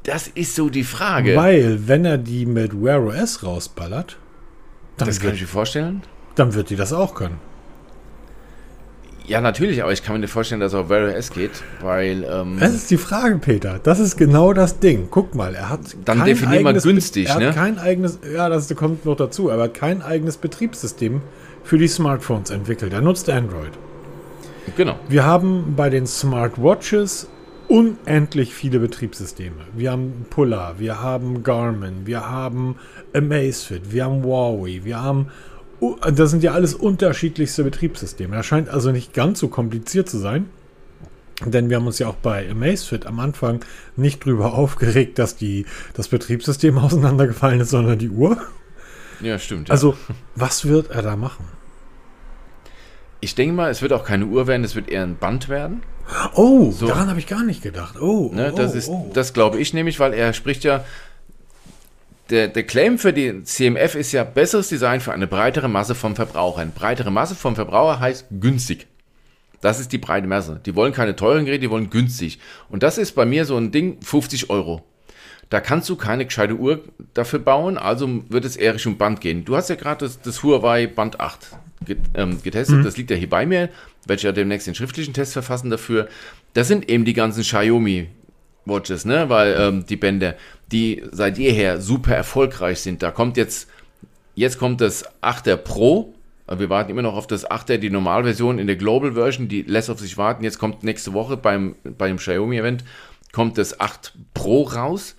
Das 0.03 0.27
ist 0.27 0.55
so 0.55 0.69
die 0.69 0.83
Frage. 0.83 1.35
Weil, 1.35 1.87
wenn 1.87 2.05
er 2.05 2.17
die 2.17 2.45
mit 2.45 2.81
Wear 2.81 3.03
OS 3.03 3.43
rausballert, 3.43 4.17
dann 4.97 5.07
das 5.07 5.19
kann 5.19 5.33
ich 5.33 5.41
mir 5.41 5.47
vorstellen. 5.47 6.03
Dann 6.35 6.53
wird 6.53 6.69
die 6.69 6.75
das 6.75 6.93
auch 6.93 7.15
können. 7.15 7.39
Ja, 9.29 9.41
natürlich, 9.41 9.83
aber 9.83 9.91
ich 9.93 10.01
kann 10.01 10.13
mir 10.13 10.21
nicht 10.21 10.31
vorstellen, 10.31 10.59
dass 10.59 10.73
er 10.73 10.79
auf 10.81 10.89
Wear 10.89 11.15
OS 11.15 11.29
geht, 11.29 11.51
weil. 11.81 12.23
Ähm, 12.23 12.57
das 12.59 12.73
ist 12.73 12.89
die 12.89 12.97
Frage, 12.97 13.37
Peter. 13.37 13.79
Das 13.83 13.99
ist 13.99 14.17
genau 14.17 14.53
das 14.53 14.79
Ding. 14.79 15.09
Guck 15.11 15.35
mal, 15.35 15.53
er 15.53 15.69
hat. 15.69 15.81
Dann 16.03 16.25
definiert 16.25 16.63
man 16.63 16.79
günstig, 16.79 17.29
er 17.29 17.37
ne? 17.37 17.47
Hat 17.49 17.55
kein 17.55 17.77
eigenes, 17.77 18.17
ja, 18.33 18.49
das 18.49 18.73
kommt 18.75 19.05
noch 19.05 19.15
dazu, 19.15 19.51
aber 19.51 19.69
kein 19.69 20.01
eigenes 20.01 20.37
Betriebssystem 20.37 21.21
für 21.63 21.77
die 21.77 21.87
Smartphones 21.87 22.49
entwickelt. 22.49 22.91
Er 22.91 23.01
nutzt 23.01 23.29
Android. 23.29 23.73
Genau. 24.75 24.95
Wir 25.07 25.23
haben 25.25 25.75
bei 25.75 25.91
den 25.91 26.07
Smartwatches 26.07 27.27
unendlich 27.69 28.53
viele 28.53 28.79
Betriebssysteme. 28.79 29.55
Wir 29.75 29.91
haben 29.91 30.25
Polar, 30.29 30.79
wir 30.79 31.01
haben 31.01 31.43
Garmin, 31.43 32.05
wir 32.05 32.29
haben 32.29 32.75
Amazfit, 33.13 33.93
wir 33.93 34.05
haben 34.05 34.23
Huawei, 34.23 34.81
wir 34.83 35.01
haben 35.01 35.27
das 36.11 36.31
sind 36.31 36.43
ja 36.43 36.51
alles 36.51 36.73
unterschiedlichste 36.73 37.63
Betriebssysteme. 37.63 38.35
Das 38.35 38.45
scheint 38.45 38.67
also 38.67 38.91
nicht 38.91 39.13
ganz 39.13 39.39
so 39.39 39.47
kompliziert 39.47 40.09
zu 40.09 40.17
sein. 40.17 40.49
Denn 41.45 41.69
wir 41.69 41.77
haben 41.77 41.87
uns 41.87 41.99
ja 41.99 42.07
auch 42.07 42.15
bei 42.15 42.49
Amazfit 42.49 43.05
am 43.05 43.21
Anfang 43.21 43.63
nicht 43.95 44.25
drüber 44.25 44.53
aufgeregt, 44.55 45.19
dass 45.19 45.37
die, 45.37 45.65
das 45.93 46.09
Betriebssystem 46.09 46.77
auseinandergefallen 46.79 47.61
ist, 47.61 47.69
sondern 47.69 47.97
die 47.97 48.09
Uhr. 48.09 48.37
Ja, 49.21 49.39
stimmt. 49.39 49.69
Ja. 49.69 49.73
Also, 49.73 49.95
was 50.35 50.65
wird 50.65 50.91
er 50.91 51.01
da 51.01 51.15
machen? 51.15 51.45
Ich 53.21 53.35
denke 53.35 53.53
mal, 53.53 53.69
es 53.69 53.81
wird 53.81 53.93
auch 53.93 54.05
keine 54.05 54.25
Uhr 54.25 54.47
werden, 54.47 54.63
es 54.63 54.75
wird 54.75 54.89
eher 54.89 55.03
ein 55.03 55.17
Band 55.17 55.49
werden. 55.49 55.83
Oh, 56.33 56.71
so. 56.71 56.87
daran 56.87 57.09
habe 57.09 57.19
ich 57.19 57.27
gar 57.27 57.43
nicht 57.43 57.61
gedacht. 57.61 58.01
Oh, 58.01 58.31
ne, 58.33 58.51
das 58.55 58.87
oh, 58.87 59.07
oh. 59.09 59.11
das 59.13 59.33
glaube 59.33 59.59
ich 59.59 59.73
nämlich, 59.73 59.99
weil 59.99 60.13
er 60.13 60.33
spricht 60.33 60.63
ja 60.63 60.83
der, 62.29 62.47
der 62.47 62.63
Claim 62.63 62.99
für 62.99 63.13
die 63.13 63.43
CMF 63.43 63.95
ist 63.95 64.11
ja 64.11 64.23
besseres 64.23 64.69
Design 64.69 65.01
für 65.01 65.11
eine 65.11 65.27
breitere 65.27 65.67
Masse 65.67 65.95
vom 65.95 66.15
Verbraucher. 66.15 66.61
Eine 66.61 66.71
breitere 66.71 67.11
Masse 67.11 67.35
vom 67.35 67.55
Verbraucher 67.55 67.99
heißt 67.99 68.27
günstig. 68.39 68.87
Das 69.61 69.79
ist 69.79 69.91
die 69.91 69.97
breite 69.97 70.27
Masse. 70.27 70.61
Die 70.65 70.75
wollen 70.75 70.93
keine 70.93 71.15
teuren 71.15 71.45
Geräte, 71.45 71.61
die 71.61 71.69
wollen 71.69 71.89
günstig. 71.89 72.39
Und 72.69 72.83
das 72.83 72.97
ist 72.97 73.13
bei 73.13 73.25
mir 73.25 73.45
so 73.45 73.57
ein 73.57 73.71
Ding, 73.71 73.97
50 74.01 74.49
Euro. 74.49 74.83
Da 75.49 75.59
kannst 75.59 75.89
du 75.89 75.95
keine 75.95 76.25
gescheite 76.25 76.55
Uhr 76.55 76.83
dafür 77.13 77.39
bauen, 77.39 77.77
also 77.77 78.23
wird 78.29 78.45
es 78.45 78.55
eher 78.55 78.75
Richtung 78.75 78.97
Band 78.97 79.19
gehen. 79.19 79.45
Du 79.45 79.55
hast 79.55 79.69
ja 79.69 79.75
gerade 79.75 80.05
das, 80.05 80.21
das, 80.21 80.43
Huawei 80.43 80.85
Band 80.85 81.19
8 81.19 81.39
ähm, 82.13 82.41
getestet, 82.43 82.77
mhm. 82.77 82.83
das 82.83 82.97
liegt 82.97 83.09
ja 83.09 83.17
hier 83.17 83.29
bei 83.29 83.47
mir, 83.47 83.69
werde 84.05 84.19
ich 84.19 84.23
ja 84.23 84.31
demnächst 84.31 84.67
den 84.67 84.75
schriftlichen 84.75 85.13
Test 85.13 85.33
verfassen 85.33 85.71
dafür. 85.71 86.07
Das 86.53 86.67
sind 86.67 86.89
eben 86.89 87.03
die 87.03 87.13
ganzen 87.13 87.41
Xiaomi 87.41 88.09
Watches, 88.65 89.05
ne? 89.05 89.29
Weil 89.29 89.55
ähm, 89.59 89.85
die 89.87 89.95
Bänder, 89.95 90.35
die 90.71 91.03
seit 91.11 91.37
jeher 91.37 91.81
super 91.81 92.15
erfolgreich 92.15 92.79
sind. 92.81 93.01
Da 93.01 93.11
kommt 93.11 93.37
jetzt, 93.37 93.67
jetzt 94.35 94.59
kommt 94.59 94.81
das 94.81 95.05
8er 95.21 95.57
Pro. 95.57 96.13
Wir 96.47 96.69
warten 96.69 96.91
immer 96.91 97.01
noch 97.01 97.15
auf 97.15 97.27
das 97.27 97.49
8er, 97.49 97.77
die 97.77 97.89
Normalversion 97.89 98.57
in 98.59 98.67
der 98.67 98.75
Global 98.75 99.13
Version, 99.13 99.47
die 99.47 99.61
lässt 99.63 99.89
auf 99.89 99.99
sich 99.99 100.17
warten. 100.17 100.43
Jetzt 100.43 100.57
kommt 100.57 100.83
nächste 100.83 101.13
Woche 101.13 101.37
beim, 101.37 101.75
beim 101.83 102.17
Xiaomi-Event, 102.17 102.83
kommt 103.31 103.57
das 103.57 103.79
8 103.79 104.13
Pro 104.33 104.63
raus. 104.63 105.15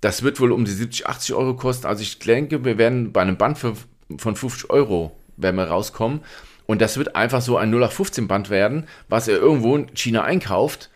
Das 0.00 0.22
wird 0.22 0.40
wohl 0.40 0.52
um 0.52 0.64
die 0.64 0.72
70, 0.72 1.06
80 1.06 1.34
Euro 1.34 1.54
kosten. 1.54 1.86
Also 1.86 2.02
ich 2.02 2.18
denke, 2.18 2.64
wir 2.64 2.78
werden 2.78 3.12
bei 3.12 3.22
einem 3.22 3.36
Band 3.36 3.58
für, 3.58 3.74
von 4.18 4.36
50 4.36 4.70
Euro 4.70 5.12
werden 5.36 5.56
wir 5.56 5.64
rauskommen. 5.64 6.20
Und 6.66 6.80
das 6.80 6.96
wird 6.96 7.16
einfach 7.16 7.40
so 7.40 7.56
ein 7.56 7.70
0815 7.70 8.28
Band 8.28 8.50
werden, 8.50 8.86
was 9.08 9.28
er 9.28 9.38
irgendwo 9.38 9.76
in 9.76 9.94
China 9.94 10.24
einkauft 10.24 10.90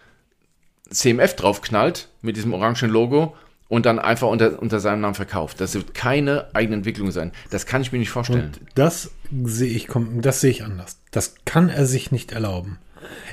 CMF 0.91 1.37
draufknallt 1.37 2.09
mit 2.21 2.37
diesem 2.37 2.53
orangen 2.53 2.91
Logo 2.91 3.37
und 3.69 3.87
dann 3.87 3.99
einfach 3.99 4.29
unter, 4.29 4.61
unter 4.61 4.81
seinem 4.81 5.01
Namen 5.01 5.15
verkauft. 5.15 5.61
Das 5.61 5.75
wird 5.75 5.95
keine 5.95 6.47
eigene 6.55 6.77
Entwicklung 6.77 7.13
sein. 7.13 7.31
Das 7.51 7.67
kann 7.67 7.83
ich 7.83 7.93
mir 7.93 7.99
nicht 7.99 8.11
vorstellen. 8.11 8.47
Und 8.47 8.61
das 8.75 9.13
sehe 9.45 9.71
ich, 9.71 9.89
das 10.21 10.41
sehe 10.41 10.51
ich 10.51 10.65
anders. 10.65 10.99
Das 11.13 11.37
kann 11.45 11.69
er 11.69 11.87
sich 11.87 12.11
nicht 12.11 12.33
erlauben. 12.33 12.79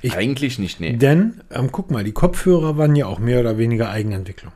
Ich, 0.02 0.16
Eigentlich 0.16 0.60
nicht, 0.60 0.80
nee. 0.80 0.94
Denn, 0.94 1.42
ähm, 1.52 1.72
guck 1.72 1.92
mal, 1.92 2.04
die 2.04 2.14
Kopfhörer 2.14 2.78
waren 2.78 2.96
ja 2.96 3.08
auch 3.08 3.20
mehr 3.20 3.40
oder 3.40 3.58
weniger 3.58 3.90
Eigenentwicklung. 3.90 4.54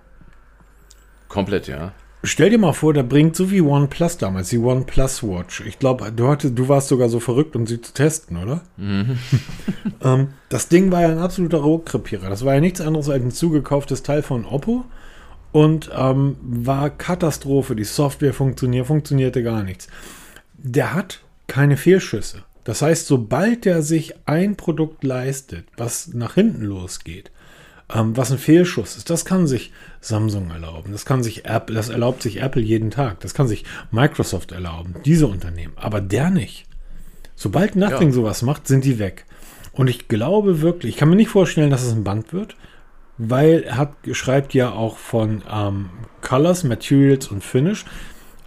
Komplett, 1.32 1.68
ja. 1.68 1.94
Stell 2.24 2.50
dir 2.50 2.60
mal 2.60 2.74
vor, 2.74 2.94
der 2.94 3.04
bringt 3.04 3.38
so 3.38 3.50
wie 3.50 3.62
OnePlus 3.62 4.18
damals, 4.18 4.50
die 4.50 4.58
OnePlus 4.60 5.24
Watch. 5.24 5.62
Ich 5.66 5.80
glaube, 5.80 6.12
du, 6.12 6.36
du 6.36 6.68
warst 6.68 6.90
sogar 6.90 7.08
so 7.08 7.22
verrückt, 7.22 7.56
um 7.56 7.66
sie 7.66 7.82
zu 7.82 7.94
testen, 7.94 8.36
oder? 8.36 8.62
Mhm. 8.76 9.18
ähm, 10.04 10.28
das 10.50 10.68
Ding 10.68 10.92
war 10.92 11.02
ja 11.02 11.08
ein 11.08 11.20
absoluter 11.20 11.60
Rohkrepierer. 11.60 12.30
Das 12.30 12.44
war 12.44 12.54
ja 12.54 12.60
nichts 12.60 12.82
anderes 12.82 13.10
als 13.10 13.24
ein 13.24 13.32
zugekauftes 13.32 14.04
Teil 14.04 14.24
von 14.24 14.46
Oppo 14.46 14.84
und 15.54 15.90
ähm, 15.98 16.36
war 16.42 16.90
Katastrophe. 16.90 17.78
Die 17.78 17.86
Software 17.86 18.34
funktioniert, 18.34 18.88
funktionierte 18.88 19.42
gar 19.42 19.64
nichts. 19.64 19.88
Der 20.58 20.94
hat 20.94 21.22
keine 21.48 21.78
Fehlschüsse. 21.78 22.44
Das 22.66 22.82
heißt, 22.82 23.08
sobald 23.08 23.66
er 23.66 23.82
sich 23.82 24.14
ein 24.26 24.58
Produkt 24.58 25.06
leistet, 25.06 25.66
was 25.78 26.14
nach 26.14 26.36
hinten 26.36 26.66
losgeht, 26.66 27.32
ähm, 27.94 28.16
was 28.18 28.32
ein 28.32 28.38
Fehlschuss 28.38 28.98
ist, 28.98 29.10
das 29.10 29.26
kann 29.26 29.48
sich 29.48 29.72
Samsung 30.00 30.52
erlauben, 30.52 30.92
das 30.92 31.06
kann 31.06 31.24
sich 31.24 31.46
Apple, 31.46 31.76
das 31.76 31.90
erlaubt 31.90 32.22
sich 32.22 32.42
Apple 32.42 32.62
jeden 32.62 32.92
Tag, 32.92 33.20
das 33.20 33.34
kann 33.34 33.48
sich 33.48 33.66
Microsoft 33.92 34.52
erlauben, 34.52 34.96
diese 35.06 35.28
Unternehmen, 35.28 35.74
aber 35.76 36.02
der 36.02 36.30
nicht. 36.30 36.66
Sobald 37.36 37.76
Nothing 37.76 38.10
ja. 38.10 38.14
sowas 38.14 38.42
macht, 38.44 38.68
sind 38.68 38.86
die 38.86 39.00
weg. 39.00 39.26
Und 39.74 39.90
ich 39.90 40.08
glaube 40.08 40.62
wirklich, 40.62 40.94
ich 40.94 40.98
kann 41.00 41.10
mir 41.10 41.16
nicht 41.16 41.30
vorstellen, 41.30 41.72
dass 41.72 41.84
es 41.84 41.94
ein 41.94 42.04
Band 42.04 42.34
wird, 42.34 42.56
weil 43.18 43.64
er 43.64 43.78
hat, 43.78 43.94
schreibt 44.12 44.54
ja 44.54 44.72
auch 44.72 44.98
von 44.98 45.44
ähm, 45.52 45.90
Colors, 46.22 46.64
Materials 46.64 47.28
und 47.28 47.44
Finish. 47.44 47.86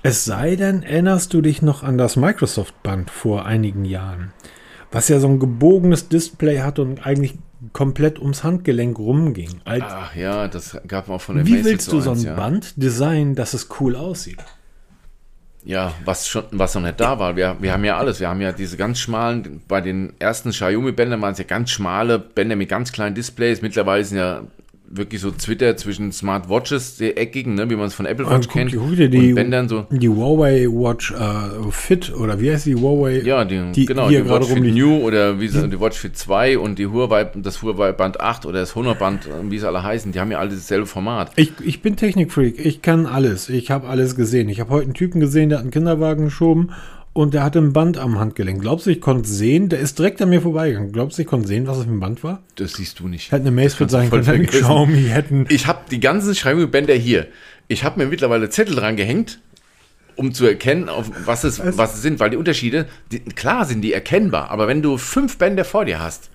Es 0.02 0.24
sei 0.24 0.56
denn, 0.56 0.82
erinnerst 0.82 1.32
du 1.32 1.40
dich 1.40 1.62
noch 1.62 1.82
an 1.82 1.96
das 1.96 2.16
Microsoft-Band 2.16 3.10
vor 3.10 3.46
einigen 3.46 3.84
Jahren, 3.84 4.32
was 4.92 5.08
ja 5.08 5.18
so 5.18 5.28
ein 5.28 5.38
gebogenes 5.38 6.08
Display 6.08 6.60
hat 6.60 6.78
und 6.78 7.06
eigentlich 7.06 7.38
komplett 7.72 8.18
ums 8.18 8.44
Handgelenk 8.44 8.98
rumging. 8.98 9.60
Als 9.64 9.84
Ach 9.86 10.14
ja, 10.14 10.48
das 10.48 10.76
gab 10.86 11.08
man 11.08 11.16
auch 11.16 11.20
von 11.20 11.36
der 11.36 11.46
Wie 11.46 11.64
willst 11.64 11.90
du 11.92 12.00
so 12.00 12.10
ein 12.10 12.20
ja. 12.20 12.34
Band 12.34 12.80
designen, 12.80 13.34
dass 13.34 13.54
es 13.54 13.68
cool 13.80 13.96
aussieht? 13.96 14.38
Ja, 15.64 15.94
was 16.04 16.28
schon, 16.28 16.44
was 16.50 16.74
noch 16.74 16.82
nicht 16.82 17.00
da 17.00 17.18
war. 17.18 17.36
Wir, 17.36 17.56
wir 17.60 17.72
haben 17.72 17.84
ja 17.84 17.96
alles. 17.96 18.20
Wir 18.20 18.28
haben 18.28 18.42
ja 18.42 18.52
diese 18.52 18.76
ganz 18.76 18.98
schmalen, 18.98 19.62
bei 19.66 19.80
den 19.80 20.12
ersten 20.18 20.50
Xiaomi-Bändern 20.50 21.22
waren 21.22 21.32
es 21.32 21.38
ja 21.38 21.44
ganz 21.44 21.70
schmale 21.70 22.18
Bänder 22.18 22.54
mit 22.54 22.68
ganz 22.68 22.92
kleinen 22.92 23.14
Displays. 23.14 23.62
Mittlerweile 23.62 24.04
sind 24.04 24.18
ja 24.18 24.42
wirklich 24.96 25.20
so 25.20 25.30
Twitter 25.30 25.76
zwischen 25.76 26.12
Smartwatches, 26.12 26.96
der 26.96 27.18
eckigen, 27.18 27.54
ne, 27.54 27.68
wie 27.68 27.76
man 27.76 27.86
es 27.86 27.94
von 27.94 28.06
Apple 28.06 28.26
Watch 28.26 28.48
guck, 28.48 28.52
kennt. 28.52 28.72
dir 28.72 29.08
die, 29.08 29.30
und 29.30 29.34
Bändern 29.34 29.68
so. 29.68 29.86
die 29.90 30.08
Huawei 30.08 30.66
Watch 30.66 31.12
äh, 31.12 31.70
Fit 31.70 32.14
oder 32.14 32.40
wie 32.40 32.52
heißt 32.52 32.66
die 32.66 32.74
Huawei? 32.74 33.20
Ja, 33.24 33.44
die, 33.44 33.72
die 33.72 33.86
genau, 33.86 34.08
hier 34.08 34.22
die 34.22 34.30
Watch 34.30 34.46
Fit 34.46 34.56
rumliegt. 34.56 34.76
New 34.76 34.96
oder 34.98 35.40
wie 35.40 35.48
sie, 35.48 35.68
die 35.68 35.80
Watch 35.80 35.98
Fit 35.98 36.16
2 36.16 36.58
und 36.58 36.78
die 36.78 36.86
Huawei, 36.86 37.24
das 37.34 37.62
Huawei 37.62 37.92
Band 37.92 38.20
8 38.20 38.46
oder 38.46 38.60
das 38.60 38.74
Honor 38.74 38.94
Band, 38.94 39.26
äh, 39.26 39.50
wie 39.50 39.58
sie 39.58 39.66
alle 39.66 39.82
heißen, 39.82 40.12
die 40.12 40.20
haben 40.20 40.30
ja 40.30 40.38
alle 40.38 40.50
dasselbe 40.50 40.86
Format. 40.86 41.32
Ich, 41.36 41.52
ich 41.64 41.82
bin 41.82 41.96
Technikfreak, 41.96 42.64
ich 42.64 42.82
kann 42.82 43.06
alles. 43.06 43.48
Ich 43.48 43.70
habe 43.70 43.88
alles 43.88 44.16
gesehen. 44.16 44.48
Ich 44.48 44.60
habe 44.60 44.70
heute 44.70 44.84
einen 44.84 44.94
Typen 44.94 45.20
gesehen, 45.20 45.48
der 45.48 45.58
hat 45.58 45.64
einen 45.64 45.72
Kinderwagen 45.72 46.24
geschoben 46.24 46.70
und 47.14 47.32
der 47.32 47.42
hatte 47.42 47.60
ein 47.60 47.72
Band 47.72 47.96
am 47.96 48.18
Handgelenk. 48.18 48.60
Glaubst 48.60 48.84
du, 48.86 48.90
ich 48.90 49.00
konnte 49.00 49.28
sehen? 49.28 49.70
Der 49.70 49.78
ist 49.78 49.98
direkt 49.98 50.20
an 50.20 50.28
mir 50.28 50.42
vorbeigegangen. 50.42 50.92
Glaubst 50.92 51.16
du, 51.16 51.22
ich 51.22 51.28
konnte 51.28 51.48
sehen, 51.48 51.66
was 51.66 51.78
auf 51.78 51.84
dem 51.84 52.00
Band 52.00 52.22
war? 52.22 52.42
Das 52.56 52.74
siehst 52.74 53.00
du 53.00 53.08
nicht. 53.08 53.32
Hätte 53.32 53.46
eine 53.48 53.66
du 53.66 53.88
sein 53.88 54.10
können. 54.10 54.46
Xiaomi, 54.46 55.04
hätten. 55.04 55.46
Ich 55.48 55.66
habe 55.66 55.80
die 55.90 56.00
ganzen 56.00 56.32
Xiaomi-Bänder 56.34 56.94
hier. 56.94 57.28
Ich 57.68 57.84
habe 57.84 57.98
mir 58.00 58.06
mittlerweile 58.10 58.50
Zettel 58.50 58.74
dran 58.76 58.96
gehängt, 58.96 59.40
um 60.16 60.34
zu 60.34 60.44
erkennen, 60.44 60.88
auf 60.88 61.10
was 61.24 61.44
es, 61.44 61.58
Es- 61.58 61.78
was 61.78 61.94
es 61.94 62.02
sind, 62.02 62.20
weil 62.20 62.30
die 62.30 62.36
Unterschiede, 62.36 62.86
die, 63.10 63.20
klar 63.20 63.64
sind 63.64 63.80
die 63.80 63.92
erkennbar, 63.92 64.50
aber 64.50 64.68
wenn 64.68 64.82
du 64.82 64.98
fünf 64.98 65.38
Bänder 65.38 65.64
vor 65.64 65.84
dir 65.84 66.00
hast, 66.00 66.30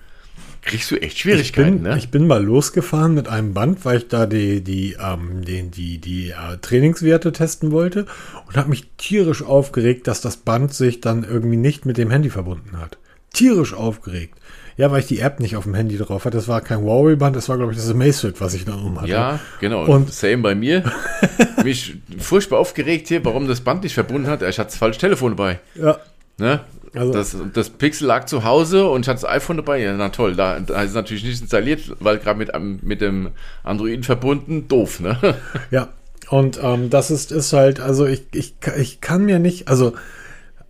kriegst 0.62 0.90
du 0.90 0.96
echt 0.96 1.14
Ich 1.14 1.20
Schwierigkeiten, 1.20 1.82
bin, 1.82 1.92
ne? 1.92 1.98
ich 1.98 2.10
bin 2.10 2.26
mal 2.26 2.42
losgefahren 2.44 3.14
mit 3.14 3.28
einem 3.28 3.54
Band, 3.54 3.84
weil 3.84 3.98
ich 3.98 4.08
da 4.08 4.26
die, 4.26 4.62
die, 4.62 4.96
ähm, 5.00 5.44
die, 5.44 5.62
die, 5.70 5.98
die 5.98 6.30
äh, 6.30 6.56
Trainingswerte 6.60 7.32
testen 7.32 7.72
wollte 7.72 8.06
und 8.46 8.56
habe 8.56 8.68
mich 8.70 8.88
tierisch 8.98 9.42
aufgeregt, 9.42 10.06
dass 10.06 10.20
das 10.20 10.36
Band 10.36 10.74
sich 10.74 11.00
dann 11.00 11.24
irgendwie 11.24 11.56
nicht 11.56 11.86
mit 11.86 11.96
dem 11.98 12.10
Handy 12.10 12.30
verbunden 12.30 12.78
hat. 12.78 12.98
Tierisch 13.32 13.74
aufgeregt. 13.74 14.34
Ja, 14.76 14.90
weil 14.90 15.00
ich 15.00 15.06
die 15.06 15.18
App 15.20 15.40
nicht 15.40 15.56
auf 15.56 15.64
dem 15.64 15.74
Handy 15.74 15.98
drauf 15.98 16.24
hatte. 16.24 16.38
Das 16.38 16.48
war 16.48 16.62
kein 16.62 16.80
Huawei-Band, 16.80 17.36
das 17.36 17.48
war, 17.50 17.56
glaube 17.58 17.72
ich, 17.72 17.78
das 17.78 17.90
Amazfit, 17.90 18.40
was 18.40 18.54
ich 18.54 18.64
dann 18.64 18.80
um 18.80 18.98
hatte. 19.00 19.10
ja, 19.10 19.38
genau. 19.60 19.82
Und- 19.84 19.90
Und 19.90 20.12
same 20.12 20.38
bei 20.38 20.54
mir. 20.54 20.84
Mich 21.64 21.96
furchtbar 22.18 22.58
aufgeregt 22.58 23.08
hier, 23.08 23.22
warum 23.24 23.46
das 23.46 23.60
Band 23.60 23.82
nicht 23.82 23.94
verbunden 23.94 24.26
hat. 24.28 24.42
Ich 24.42 24.58
hatte 24.58 24.68
das 24.70 24.76
falsche 24.78 24.98
Telefon 25.00 25.32
dabei. 25.36 25.60
Ja. 25.74 25.98
Ne? 26.40 26.60
Also- 26.94 27.12
das, 27.12 27.36
das 27.52 27.70
Pixel 27.70 28.08
lag 28.08 28.24
zu 28.24 28.42
Hause 28.42 28.88
und 28.88 29.02
ich 29.02 29.08
hatte 29.08 29.20
das 29.22 29.30
iPhone 29.30 29.58
dabei. 29.58 29.78
Ja, 29.80 29.94
na 29.96 30.08
toll, 30.08 30.34
da, 30.34 30.58
da 30.58 30.82
ist 30.82 30.90
es 30.90 30.94
natürlich 30.96 31.22
nicht 31.22 31.40
installiert, 31.40 31.82
weil 32.00 32.18
gerade 32.18 32.38
mit, 32.38 32.52
einem- 32.54 32.80
mit 32.82 33.00
dem 33.00 33.30
Android 33.62 34.04
verbunden, 34.04 34.66
doof, 34.66 34.98
ne? 35.00 35.16
Ja, 35.70 35.88
und 36.30 36.58
ähm, 36.62 36.90
das 36.90 37.10
ist, 37.12 37.30
ist 37.30 37.52
halt, 37.52 37.78
also 37.80 38.06
ich, 38.06 38.24
ich, 38.34 38.54
ich 38.76 39.00
kann 39.00 39.24
mir 39.24 39.38
nicht, 39.38 39.68
also 39.68 39.92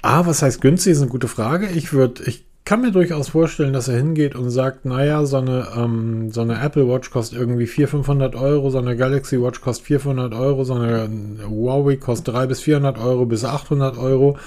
A, 0.03 0.27
was 0.27 0.43
heißt 0.43 0.61
günstig, 0.61 0.93
ist 0.93 1.01
eine 1.03 1.11
gute 1.11 1.29
Frage. 1.29 1.69
Ich 1.69 1.93
würde, 1.93 2.23
ich 2.25 2.45
kann 2.71 2.83
mir 2.83 2.93
durchaus 2.93 3.31
vorstellen, 3.31 3.73
dass 3.73 3.89
er 3.89 3.97
hingeht 3.97 4.37
und 4.37 4.49
sagt, 4.49 4.85
naja, 4.85 5.27
so 5.27 5.39
eine, 5.39 5.67
ähm, 5.77 6.31
so 6.31 6.43
eine 6.43 6.63
Apple 6.63 6.89
Watch 6.89 7.11
kostet 7.11 7.37
irgendwie 7.37 7.67
400, 7.67 7.91
500 8.07 8.35
Euro, 8.37 8.71
so 8.71 8.79
eine 8.79 8.97
Galaxy 8.97 9.43
Watch 9.43 9.61
kostet 9.61 9.87
400 9.89 10.33
Euro, 10.35 10.63
so 10.63 10.75
eine 10.75 11.11
Huawei 11.49 11.97
kostet 11.97 12.29
300 12.29 12.49
bis 12.49 12.61
400 12.61 12.99
Euro 12.99 13.27
bis 13.27 13.45
800 13.45 13.99
Euro. 13.99 14.39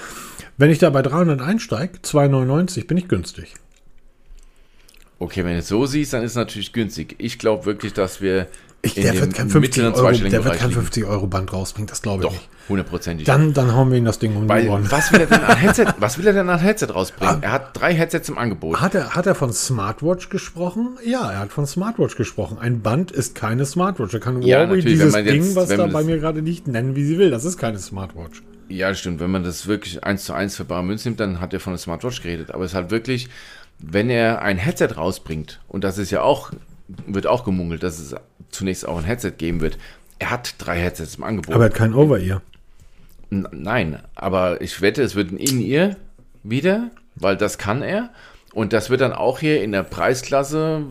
Wenn 0.56 0.70
ich 0.70 0.80
da 0.80 0.90
bei 0.90 1.02
300 1.02 1.42
einsteige, 1.42 1.98
2,99, 1.98 2.88
bin 2.88 2.96
ich 2.96 3.10
günstig. 3.10 3.56
Okay, 5.20 5.44
wenn 5.44 5.56
du 5.56 5.60
es 5.60 5.68
so 5.68 5.86
siehst, 5.86 6.14
dann 6.14 6.24
ist 6.24 6.32
es 6.32 6.38
natürlich 6.38 6.72
günstig. 6.72 7.16
Ich 7.18 7.40
glaube 7.40 7.66
wirklich, 7.66 7.92
dass 7.92 8.22
wir 8.22 8.48
Ich, 8.86 8.96
der 8.96 9.14
wird 9.18 9.34
kein 9.34 9.50
50 9.50 9.62
mittleren 9.62 9.94
Euro, 9.94 10.12
der 10.12 10.44
wird 10.44 10.58
kein 10.58 10.70
liegen. 10.70 10.82
50 10.82 11.06
Euro 11.06 11.26
Band 11.28 11.54
rausbringen, 11.54 11.88
das 11.88 12.02
glaube 12.02 12.24
ich 12.24 12.28
Doch, 12.30 12.34
nicht. 12.34 12.50
hundertprozentig. 12.68 13.26
Dann, 13.26 13.54
dann 13.54 13.74
hauen 13.74 13.90
wir 13.92 13.98
ihm 13.98 14.04
das 14.04 14.20
Ding 14.20 14.36
um 14.36 14.46
die 14.46 14.68
Ohren. 14.68 14.92
was 14.92 15.10
will 15.14 15.22
er 15.22 15.28
denn 15.28 15.40
an 15.42 15.56
Headset, 15.62 15.86
was 16.00 16.18
will 16.18 16.28
er 16.28 16.34
denn 16.34 16.50
an 16.50 16.60
Headset 16.60 16.88
rausbringen? 16.94 17.44
Er 17.44 17.54
hat 17.54 17.80
drei 17.80 17.94
Headsets 17.94 18.28
im 18.28 18.38
Angebot. 18.38 18.82
Hat 18.82 18.94
er, 18.94 19.12
hat 19.16 19.26
er 19.26 19.36
von 19.36 19.54
Smartwatch 19.54 20.28
gesprochen? 20.28 20.98
Ja, 21.06 21.32
er 21.32 21.40
hat 21.40 21.54
von 21.54 21.66
Smartwatch 21.66 22.18
gesprochen. 22.18 22.58
Ein 22.60 22.82
Band 22.82 23.12
ist 23.12 23.36
keine 23.36 23.66
Smartwatch. 23.66 24.14
Er 24.16 24.20
kann 24.20 24.42
Ja, 24.42 24.66
Huawei 24.68 24.82
dieses 24.82 25.14
jetzt- 25.16 25.28
Ding, 25.30 25.56
was 25.56 25.70
da 25.70 25.88
bei 25.88 26.04
mir 26.04 26.18
gerade 26.20 26.42
liegt, 26.42 26.68
nennen, 26.68 26.98
wie 26.98 27.06
sie 27.06 27.18
will. 27.18 27.32
Das 27.32 27.46
ist 27.46 27.58
keine 27.58 27.80
Smartwatch. 27.80 28.44
Ja, 28.68 28.94
stimmt. 28.96 29.22
Wenn 29.22 29.32
man 29.32 29.46
das 29.46 29.66
wirklich 29.66 30.04
eins 30.04 30.26
zu 30.26 30.34
eins 30.34 30.58
für 30.58 30.66
bare 30.66 30.84
Münze 30.84 31.08
nimmt, 31.08 31.22
dann 31.22 31.40
hat 31.40 31.54
er 31.54 31.62
von 31.62 31.72
der 31.72 31.78
Smartwatch 31.80 32.22
geredet. 32.22 32.52
Aber 32.52 32.66
es 32.66 32.72
ist 32.72 32.76
halt 32.76 32.92
wirklich, 32.92 33.30
wenn 33.80 34.10
er 34.10 34.42
ein 34.42 34.58
Headset 34.58 34.90
rausbringt, 34.98 35.62
und 35.70 35.86
das 35.86 35.98
ist 35.98 36.12
ja 36.12 36.22
auch, 36.22 36.52
wird 37.08 37.28
auch 37.28 37.46
gemungelt, 37.46 37.82
dass 37.84 37.98
es 38.00 38.14
zunächst 38.54 38.88
auch 38.88 38.98
ein 38.98 39.04
Headset 39.04 39.34
geben 39.38 39.62
wird. 39.62 39.78
Er 40.20 40.32
hat 40.32 40.56
drei 40.58 40.80
Headsets 40.80 41.16
im 41.16 41.24
Angebot. 41.24 41.54
Aber 41.54 41.66
er 41.66 41.70
hat 41.70 41.76
kein 41.76 41.94
Over-Ear. 41.94 42.42
Nein, 43.30 44.00
aber 44.16 44.62
ich 44.62 44.82
wette, 44.82 45.02
es 45.02 45.16
wird 45.16 45.32
ein 45.32 45.38
In-Ear 45.38 45.96
wieder, 46.44 46.92
weil 47.16 47.36
das 47.36 47.58
kann 47.58 47.82
er. 47.82 48.10
Und 48.54 48.74
das 48.74 48.90
wird 48.92 49.02
dann 49.02 49.14
auch 49.14 49.40
hier 49.40 49.64
in 49.64 49.72
der 49.72 49.84
Preisklasse 49.84 50.84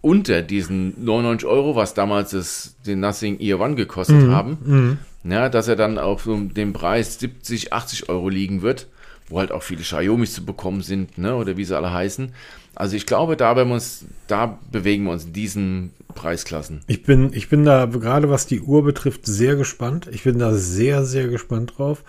unter 0.00 0.42
diesen 0.42 0.94
99 1.04 1.48
Euro, 1.48 1.74
was 1.74 1.94
damals 1.94 2.30
das, 2.30 2.76
den 2.86 3.00
Nothing 3.00 3.40
Ear 3.40 3.58
One 3.58 3.74
gekostet 3.74 4.28
haben, 4.30 4.98
ja, 5.24 5.48
dass 5.48 5.66
er 5.66 5.74
dann 5.74 5.98
auf 5.98 6.22
so 6.22 6.36
dem 6.36 6.72
Preis 6.72 7.18
70, 7.18 7.72
80 7.72 8.08
Euro 8.08 8.28
liegen 8.28 8.62
wird, 8.62 8.86
wo 9.28 9.40
halt 9.40 9.50
auch 9.50 9.64
viele 9.64 9.82
Xiaomis 9.82 10.34
zu 10.34 10.44
bekommen 10.44 10.82
sind, 10.82 11.18
ne, 11.18 11.34
oder 11.34 11.56
wie 11.56 11.64
sie 11.64 11.76
alle 11.76 11.92
heißen. 11.92 12.32
Also 12.78 12.94
ich 12.94 13.06
glaube, 13.06 13.36
da, 13.36 13.60
uns, 13.60 14.04
da 14.28 14.60
bewegen 14.70 15.02
wir 15.02 15.10
uns 15.10 15.24
in 15.24 15.32
diesen 15.32 15.90
Preisklassen. 16.14 16.82
Ich 16.86 17.02
bin, 17.02 17.32
ich 17.32 17.48
bin 17.48 17.64
da 17.64 17.86
gerade 17.86 18.30
was 18.30 18.46
die 18.46 18.60
Uhr 18.60 18.84
betrifft 18.84 19.26
sehr 19.26 19.56
gespannt. 19.56 20.08
Ich 20.12 20.22
bin 20.22 20.38
da 20.38 20.54
sehr, 20.54 21.04
sehr 21.04 21.26
gespannt 21.26 21.74
drauf. 21.76 22.04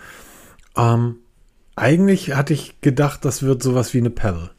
Ähm, 0.76 1.16
eigentlich 1.74 2.36
hatte 2.36 2.54
ich 2.54 2.80
gedacht, 2.82 3.24
das 3.24 3.42
wird 3.42 3.64
sowas 3.64 3.94
wie 3.94 3.98
eine 3.98 4.10
Pebble. 4.10 4.50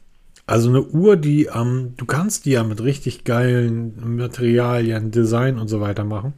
Also 0.44 0.68
eine 0.68 0.82
Uhr, 0.82 1.16
die, 1.16 1.46
ähm, 1.46 1.94
du 1.96 2.04
kannst 2.04 2.44
die 2.44 2.50
ja 2.50 2.62
mit 2.62 2.82
richtig 2.82 3.24
geilen 3.24 4.16
Materialien, 4.16 5.12
Design 5.12 5.58
und 5.58 5.68
so 5.68 5.80
weiter 5.80 6.04
machen. 6.04 6.34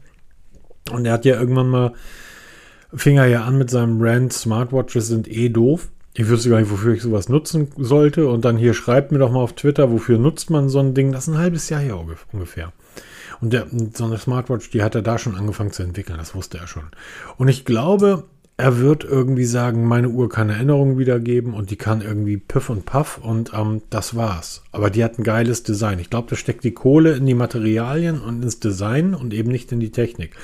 Und 0.93 1.05
er 1.05 1.15
hat 1.15 1.25
ja 1.25 1.35
irgendwann 1.35 1.71
mal, 1.71 1.95
fing 2.95 3.17
er 3.17 3.27
ja 3.27 3.43
an 3.43 3.59
mit 3.59 3.71
seinem 3.71 4.01
Rant, 4.01 4.35
Smartwatches 4.35 5.09
sind 5.09 5.27
eh 5.27 5.49
doof. 5.49 5.91
Ich 6.16 6.29
wüsste 6.29 6.48
gar 6.48 6.61
nicht, 6.61 6.70
wofür 6.70 6.94
ich 6.94 7.03
sowas 7.03 7.29
nutzen 7.29 7.68
sollte. 7.77 8.29
Und 8.29 8.44
dann 8.44 8.57
hier 8.57 8.72
schreibt 8.72 9.11
mir 9.11 9.18
doch 9.18 9.33
mal 9.33 9.40
auf 9.40 9.55
Twitter, 9.55 9.90
wofür 9.90 10.18
nutzt 10.18 10.48
man 10.48 10.68
so 10.68 10.79
ein 10.79 10.94
Ding? 10.94 11.11
Das 11.12 11.27
ist 11.27 11.35
ein 11.35 11.38
halbes 11.38 11.68
Jahr 11.68 11.81
hier 11.81 11.94
ungef- 11.94 12.27
ungefähr. 12.33 12.72
Und 13.40 13.53
der, 13.53 13.66
so 13.94 14.05
eine 14.05 14.18
Smartwatch, 14.18 14.70
die 14.70 14.83
hat 14.83 14.94
er 14.94 15.03
da 15.03 15.18
schon 15.18 15.35
angefangen 15.35 15.72
zu 15.72 15.83
entwickeln, 15.83 16.18
das 16.18 16.35
wusste 16.35 16.59
er 16.59 16.68
schon. 16.68 16.85
Und 17.37 17.48
ich 17.48 17.64
glaube, 17.64 18.24
er 18.57 18.79
wird 18.79 19.03
irgendwie 19.03 19.44
sagen, 19.44 19.85
meine 19.85 20.09
Uhr 20.09 20.29
kann 20.29 20.48
Erinnerungen 20.48 20.96
wiedergeben 20.96 21.53
und 21.53 21.70
die 21.70 21.77
kann 21.77 22.00
irgendwie 22.00 22.37
Piff 22.37 22.70
und 22.70 22.87
Puff 22.87 23.18
und 23.18 23.50
ähm, 23.53 23.83
das 23.90 24.14
war's. 24.14 24.62
Aber 24.70 24.90
die 24.90 25.03
hat 25.03 25.18
ein 25.18 25.24
geiles 25.24 25.64
Design. 25.64 25.98
Ich 25.98 26.11
glaube, 26.11 26.31
da 26.31 26.37
steckt 26.37 26.62
die 26.62 26.74
Kohle 26.74 27.16
in 27.16 27.27
die 27.27 27.35
Materialien 27.35 28.20
und 28.20 28.44
ins 28.44 28.61
Design 28.61 29.14
und 29.14 29.35
eben 29.35 29.50
nicht 29.50 29.72
in 29.72 29.81
die 29.81 29.90
Technik. 29.90 30.37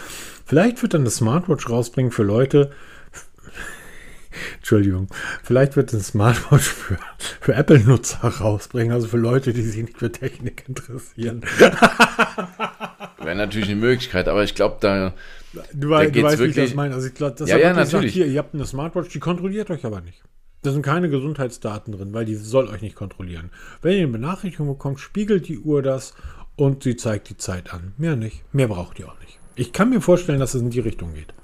Vielleicht 0.45 0.83
wird 0.83 0.95
er 0.95 1.01
eine 1.01 1.11
Smartwatch 1.11 1.71
rausbringen 1.71 2.11
für 2.11 2.25
Leute, 2.25 2.73
Entschuldigung. 4.59 5.09
Vielleicht 5.43 5.77
wird 5.77 5.93
ein 5.93 6.01
Smartwatch 6.01 6.63
für, 6.69 6.99
für 7.41 7.55
Apple-Nutzer 7.55 8.29
rausbringen, 8.29 8.93
also 8.93 9.09
für 9.09 9.17
Leute, 9.19 9.53
die 9.53 9.63
sich 9.63 9.83
nicht 9.83 9.99
für 9.99 10.11
Technik 10.13 10.65
interessieren. 10.69 11.43
Wäre 13.23 13.37
natürlich 13.37 13.69
eine 13.69 13.77
Möglichkeit, 13.81 14.29
aber 14.29 14.43
ich 14.45 14.55
glaube, 14.55 14.77
da, 14.81 15.13
Du, 15.53 15.59
Da 15.61 15.65
du 15.73 15.91
weißt, 15.91 16.15
wie 16.15 16.19
ich 16.21 16.39
wirklich- 16.39 16.67
das 16.71 16.75
meine. 16.75 16.95
Also 16.95 17.09
ich 17.09 17.15
glaube, 17.15 17.35
das 17.37 17.49
Ja, 17.49 17.57
ja, 17.59 17.75
wirklich 17.75 17.93
natürlich. 17.93 18.13
hier, 18.15 18.27
ihr 18.27 18.39
habt 18.39 18.55
eine 18.55 18.65
Smartwatch, 18.65 19.09
die 19.11 19.19
kontrolliert 19.19 19.69
euch 19.71 19.85
aber 19.85 20.01
nicht. 20.01 20.23
Da 20.63 20.71
sind 20.73 20.83
keine 20.83 21.09
Gesundheitsdaten 21.11 21.93
drin, 21.93 22.13
weil 22.13 22.25
die 22.25 22.35
soll 22.37 22.69
euch 22.69 22.83
nicht 22.83 22.95
kontrollieren. 22.95 23.51
Wenn 23.83 23.93
ihr 23.93 23.99
eine 24.05 24.09
Benachrichtigung 24.09 24.69
bekommt, 24.69 25.01
spiegelt 25.01 25.49
die 25.49 25.59
Uhr 25.59 25.83
das 25.83 26.15
und 26.57 26.83
sie 26.85 26.97
zeigt 26.97 27.31
die 27.31 27.37
Zeit 27.37 27.73
an. 27.75 27.95
Mehr 27.97 28.15
nicht. 28.17 28.43
Mehr 28.55 28.69
braucht 28.69 28.99
ihr 29.01 29.09
auch 29.09 29.19
nicht. 29.21 29.39
Ich 29.57 29.73
kann 29.73 29.91
mir 29.91 30.01
vorstellen, 30.01 30.39
dass 30.39 30.55
es 30.55 30.63
in 30.63 30.71
die 30.71 30.81
Richtung 30.81 31.15
geht. 31.15 31.35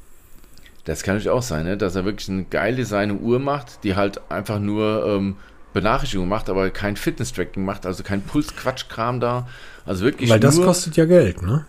Das 0.86 1.02
kann 1.02 1.16
natürlich 1.16 1.30
auch 1.30 1.42
sein, 1.42 1.66
ne? 1.66 1.76
dass 1.76 1.96
er 1.96 2.04
wirklich 2.04 2.28
eine 2.28 2.44
geile 2.44 2.84
seine 2.84 3.14
Uhr 3.14 3.38
macht, 3.38 3.84
die 3.84 3.96
halt 3.96 4.30
einfach 4.30 4.60
nur 4.60 5.04
ähm, 5.06 5.36
Benachrichtigungen 5.74 6.30
macht, 6.30 6.48
aber 6.48 6.70
kein 6.70 6.96
Fitness-Tracking 6.96 7.64
macht, 7.64 7.84
also 7.86 8.02
kein 8.02 8.22
Puls-Quatsch-Kram 8.22 9.20
da. 9.20 9.46
Also 9.84 10.04
wirklich 10.04 10.30
Weil 10.30 10.40
das 10.40 10.60
kostet 10.60 10.96
ja 10.96 11.04
Geld, 11.04 11.42
ne? 11.42 11.66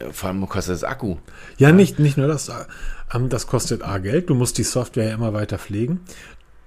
äh, 0.00 0.12
vor 0.12 0.30
allem 0.30 0.48
kostet 0.48 0.74
das 0.74 0.84
Akku. 0.84 1.16
Ja, 1.58 1.72
nicht, 1.72 1.98
nicht 1.98 2.16
nur 2.16 2.26
das. 2.26 2.50
ähm, 3.14 3.28
Das 3.28 3.46
kostet 3.46 3.82
A 3.82 3.98
Geld. 3.98 4.30
Du 4.30 4.34
musst 4.34 4.56
die 4.58 4.64
Software 4.64 5.08
ja 5.08 5.14
immer 5.14 5.34
weiter 5.34 5.58
pflegen. 5.58 6.00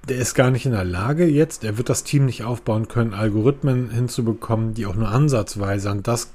Der 0.07 0.17
ist 0.17 0.35
gar 0.35 0.51
nicht 0.51 0.65
in 0.65 0.71
der 0.71 0.85
Lage 0.85 1.25
jetzt, 1.25 1.63
er 1.63 1.77
wird 1.77 1.89
das 1.89 2.03
Team 2.03 2.25
nicht 2.25 2.43
aufbauen 2.43 2.87
können, 2.87 3.13
Algorithmen 3.13 3.91
hinzubekommen, 3.91 4.73
die 4.73 4.87
auch 4.87 4.95
nur 4.95 5.09
ansatzweise 5.09 5.91
an 5.91 6.01
das 6.01 6.31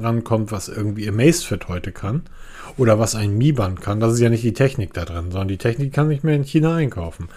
rankommt, 0.00 0.52
was 0.52 0.68
irgendwie 0.68 1.08
Amazfit 1.08 1.68
heute 1.68 1.92
kann. 1.92 2.22
Oder 2.76 2.98
was 2.98 3.14
ein 3.14 3.36
Mi-Band 3.36 3.80
kann. 3.80 4.00
Das 4.00 4.12
ist 4.14 4.20
ja 4.20 4.28
nicht 4.28 4.44
die 4.44 4.52
Technik 4.52 4.92
da 4.94 5.04
drin, 5.04 5.30
sondern 5.30 5.48
die 5.48 5.58
Technik 5.58 5.92
kann 5.92 6.08
nicht 6.08 6.24
mehr 6.24 6.36
in 6.36 6.44
China 6.44 6.76
einkaufen. 6.76 7.28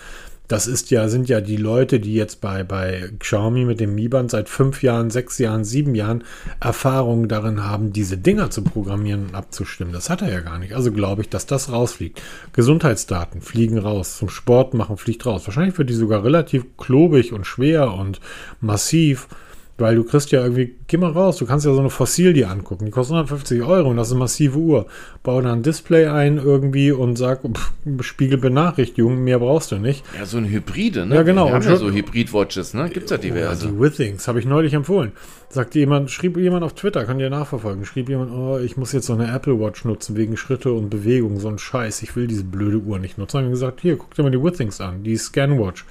Das 0.49 0.67
ist 0.67 0.91
ja, 0.91 1.07
sind 1.07 1.29
ja 1.29 1.39
die 1.39 1.55
Leute, 1.55 2.01
die 2.01 2.13
jetzt 2.13 2.41
bei, 2.41 2.63
bei 2.63 3.09
Xiaomi 3.17 3.63
mit 3.63 3.79
dem 3.79 3.95
Mi-Band 3.95 4.29
seit 4.29 4.49
fünf 4.49 4.83
Jahren, 4.83 5.09
sechs 5.09 5.37
Jahren, 5.39 5.63
sieben 5.63 5.95
Jahren 5.95 6.25
Erfahrung 6.59 7.29
darin 7.29 7.63
haben, 7.63 7.93
diese 7.93 8.17
Dinger 8.17 8.51
zu 8.51 8.61
programmieren 8.61 9.27
und 9.27 9.35
abzustimmen. 9.35 9.93
Das 9.93 10.09
hat 10.09 10.21
er 10.21 10.31
ja 10.31 10.41
gar 10.41 10.59
nicht. 10.59 10.75
Also 10.75 10.91
glaube 10.91 11.21
ich, 11.21 11.29
dass 11.29 11.45
das 11.45 11.71
rausfliegt. 11.71 12.21
Gesundheitsdaten 12.51 13.41
fliegen 13.41 13.77
raus. 13.77 14.17
Zum 14.17 14.27
Sport 14.27 14.73
machen 14.73 14.97
fliegt 14.97 15.25
raus. 15.25 15.43
Wahrscheinlich 15.47 15.77
wird 15.77 15.89
die 15.89 15.95
sogar 15.95 16.25
relativ 16.25 16.65
klobig 16.77 17.31
und 17.31 17.47
schwer 17.47 17.93
und 17.93 18.19
massiv. 18.59 19.29
Weil 19.79 19.95
du 19.95 20.03
kriegst 20.03 20.31
ja 20.31 20.41
irgendwie, 20.43 20.75
geh 20.87 20.97
mal 20.97 21.11
raus, 21.11 21.37
du 21.37 21.47
kannst 21.47 21.65
ja 21.65 21.73
so 21.73 21.79
eine 21.79 21.89
Fossil 21.89 22.33
dir 22.33 22.51
angucken. 22.51 22.85
Die 22.85 22.91
kostet 22.91 23.15
150 23.15 23.63
Euro 23.63 23.89
und 23.89 23.97
das 23.97 24.07
ist 24.07 24.13
eine 24.13 24.19
massive 24.19 24.57
Uhr. 24.59 24.85
Bau 25.23 25.41
da 25.41 25.51
ein 25.51 25.63
Display 25.63 26.05
ein 26.05 26.37
irgendwie 26.37 26.91
und 26.91 27.17
sag, 27.17 27.41
pff, 27.41 27.71
Spiegelbenachrichtigung, 28.01 29.23
mehr 29.23 29.39
brauchst 29.39 29.71
du 29.71 29.77
nicht. 29.77 30.03
Ja, 30.17 30.25
so 30.25 30.37
ein 30.37 30.45
Hybride, 30.47 31.05
ne? 31.05 31.15
Ja, 31.15 31.23
genau. 31.23 31.45
Wir 31.47 31.53
haben 31.53 31.57
Und 31.63 31.65
ja 31.65 31.77
schon- 31.77 31.79
so 31.79 31.91
Hybrid-Watches, 31.91 32.73
ne? 32.75 32.89
Gibt's 32.89 33.11
ja 33.11 33.17
diverse. 33.17 33.67
Oh, 33.67 33.71
die 33.71 33.79
Withings 33.79 34.27
habe 34.27 34.39
ich 34.39 34.45
neulich 34.45 34.73
empfohlen. 34.73 35.11
Sagt 35.49 35.75
jemand, 35.75 36.09
schrieb 36.11 36.37
jemand 36.37 36.63
auf 36.63 36.73
Twitter, 36.73 37.05
könnt 37.05 37.21
ihr 37.21 37.29
nachverfolgen, 37.29 37.85
schrieb 37.85 38.09
jemand, 38.09 38.31
oh, 38.31 38.59
ich 38.59 38.77
muss 38.77 38.91
jetzt 38.91 39.07
so 39.07 39.13
eine 39.13 39.31
Apple 39.33 39.59
Watch 39.59 39.85
nutzen 39.85 40.15
wegen 40.15 40.37
Schritte 40.37 40.71
und 40.71 40.89
Bewegung, 40.89 41.39
so 41.39 41.47
ein 41.47 41.57
Scheiß, 41.59 42.01
ich 42.03 42.15
will 42.15 42.27
diese 42.27 42.43
blöde 42.43 42.77
Uhr 42.77 42.99
nicht 42.99 43.17
nutzen. 43.17 43.37
Haben 43.37 43.45
wir 43.45 43.51
gesagt, 43.51 43.81
hier, 43.81 43.97
guck 43.97 44.13
dir 44.15 44.23
mal 44.23 44.31
die 44.31 44.41
Withings 44.41 44.79
an, 44.81 45.03
die 45.03 45.17
Scanwatch. 45.17 45.85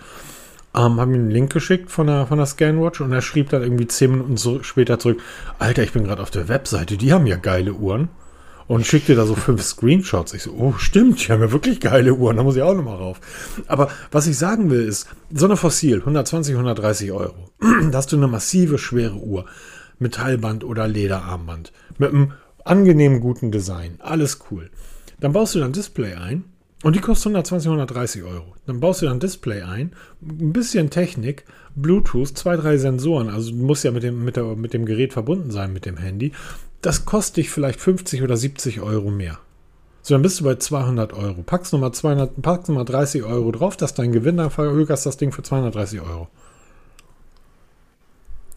Ähm, 0.75 1.01
haben 1.01 1.15
ihm 1.15 1.23
einen 1.23 1.31
Link 1.31 1.53
geschickt 1.53 1.91
von 1.91 2.07
der, 2.07 2.27
von 2.27 2.39
der 2.39 2.47
Scanwatch 2.47 3.03
und 3.03 3.13
er 3.13 3.21
schrieb 3.21 3.51
dann 3.51 3.63
irgendwie 3.63 3.87
zehn 3.87 4.11
Minuten 4.11 4.37
so, 4.39 4.63
später 4.63 4.99
zurück, 4.99 5.21
Alter, 5.59 5.83
ich 5.83 5.93
bin 5.93 6.05
gerade 6.05 6.23
auf 6.23 6.31
der 6.31 6.49
Webseite, 6.49 6.97
die 6.97 7.13
haben 7.13 7.27
ja 7.27 7.37
geile 7.37 7.75
Uhren. 7.75 8.09
Und 8.69 8.87
schickte 8.87 9.15
da 9.15 9.27
so 9.27 9.35
fünf 9.35 9.61
Screenshots. 9.63 10.33
Ich 10.33 10.45
so, 10.45 10.53
oh, 10.53 10.75
stimmt, 10.79 11.27
die 11.27 11.33
haben 11.33 11.43
ja 11.43 11.53
wirklich 11.53 11.81
geile 11.81 12.15
Uhren, 12.15 12.37
da 12.37 12.43
muss 12.43 12.57
ich 12.57 12.63
auch 12.63 12.75
nochmal 12.75 12.97
rauf. 12.97 13.21
Aber 13.67 13.91
was 14.11 14.27
ich 14.27 14.39
sagen 14.39 14.71
will, 14.71 14.87
ist, 14.87 15.09
so 15.31 15.45
eine 15.45 15.57
Fossil, 15.57 15.99
120, 15.99 16.55
130 16.55 17.13
Euro. 17.13 17.51
da 17.91 17.99
hast 17.99 18.13
du 18.13 18.17
eine 18.17 18.29
massive, 18.29 18.79
schwere 18.79 19.17
Uhr. 19.17 19.45
Metallband 19.99 20.65
oder 20.65 20.89
Lederarmband. 20.89 21.73
Mit 21.99 22.11
einem 22.11 22.33
angenehmen, 22.65 23.21
guten 23.21 23.51
Design. 23.51 23.97
Alles 23.99 24.39
cool. 24.51 24.71
Dann 25.21 25.33
baust 25.33 25.55
du 25.55 25.59
dann 25.59 25.73
Display 25.73 26.15
ein 26.15 26.45
und 26.83 26.97
die 26.97 27.01
kostet 27.01 27.27
120, 27.27 27.69
130 27.69 28.23
Euro. 28.25 28.55
Dann 28.67 28.81
baust 28.81 29.03
du 29.03 29.07
dann 29.07 29.17
ein 29.17 29.21
Display 29.21 29.63
ein, 29.63 29.93
ein 30.21 30.53
bisschen 30.53 30.91
Technik, 30.91 31.45
Bluetooth, 31.77 32.37
zwei, 32.37 32.57
drei 32.57 32.77
Sensoren. 32.77 33.31
Also 33.31 33.51
du 33.51 33.57
musst 33.57 33.85
ja 33.85 33.91
mit 33.93 34.03
dem, 34.03 34.25
mit, 34.25 34.37
der, 34.37 34.45
mit 34.57 34.75
dem 34.75 34.85
Gerät 34.85 35.13
verbunden 35.13 35.51
sein, 35.51 35.73
mit 35.73 35.87
dem 35.87 35.97
Handy. 35.97 36.33
Das 36.81 37.05
kostet 37.05 37.39
dich 37.39 37.51
vielleicht 37.51 37.81
50 37.81 38.23
oder 38.23 38.37
70 38.37 38.81
Euro 38.81 39.11
mehr. 39.11 39.39
So, 40.03 40.15
dann 40.15 40.23
bist 40.23 40.41
du 40.41 40.45
bei 40.45 40.57
200 40.57 41.13
Euro. 41.13 41.43
Packst 41.43 41.73
nochmal 41.73 41.93
200, 41.93 42.43
packst 42.43 42.69
nochmal 42.69 42.85
30 42.85 43.23
Euro 43.23 43.53
drauf, 43.53 43.77
das 43.77 43.93
ist 43.93 43.99
dein 44.01 44.11
Gewinn, 44.11 44.37
dann 44.37 44.51
verhögerst 44.51 45.07
das 45.07 45.17
Ding 45.17 45.31
für 45.31 45.45
230 45.45 46.01
Euro. 46.01 46.29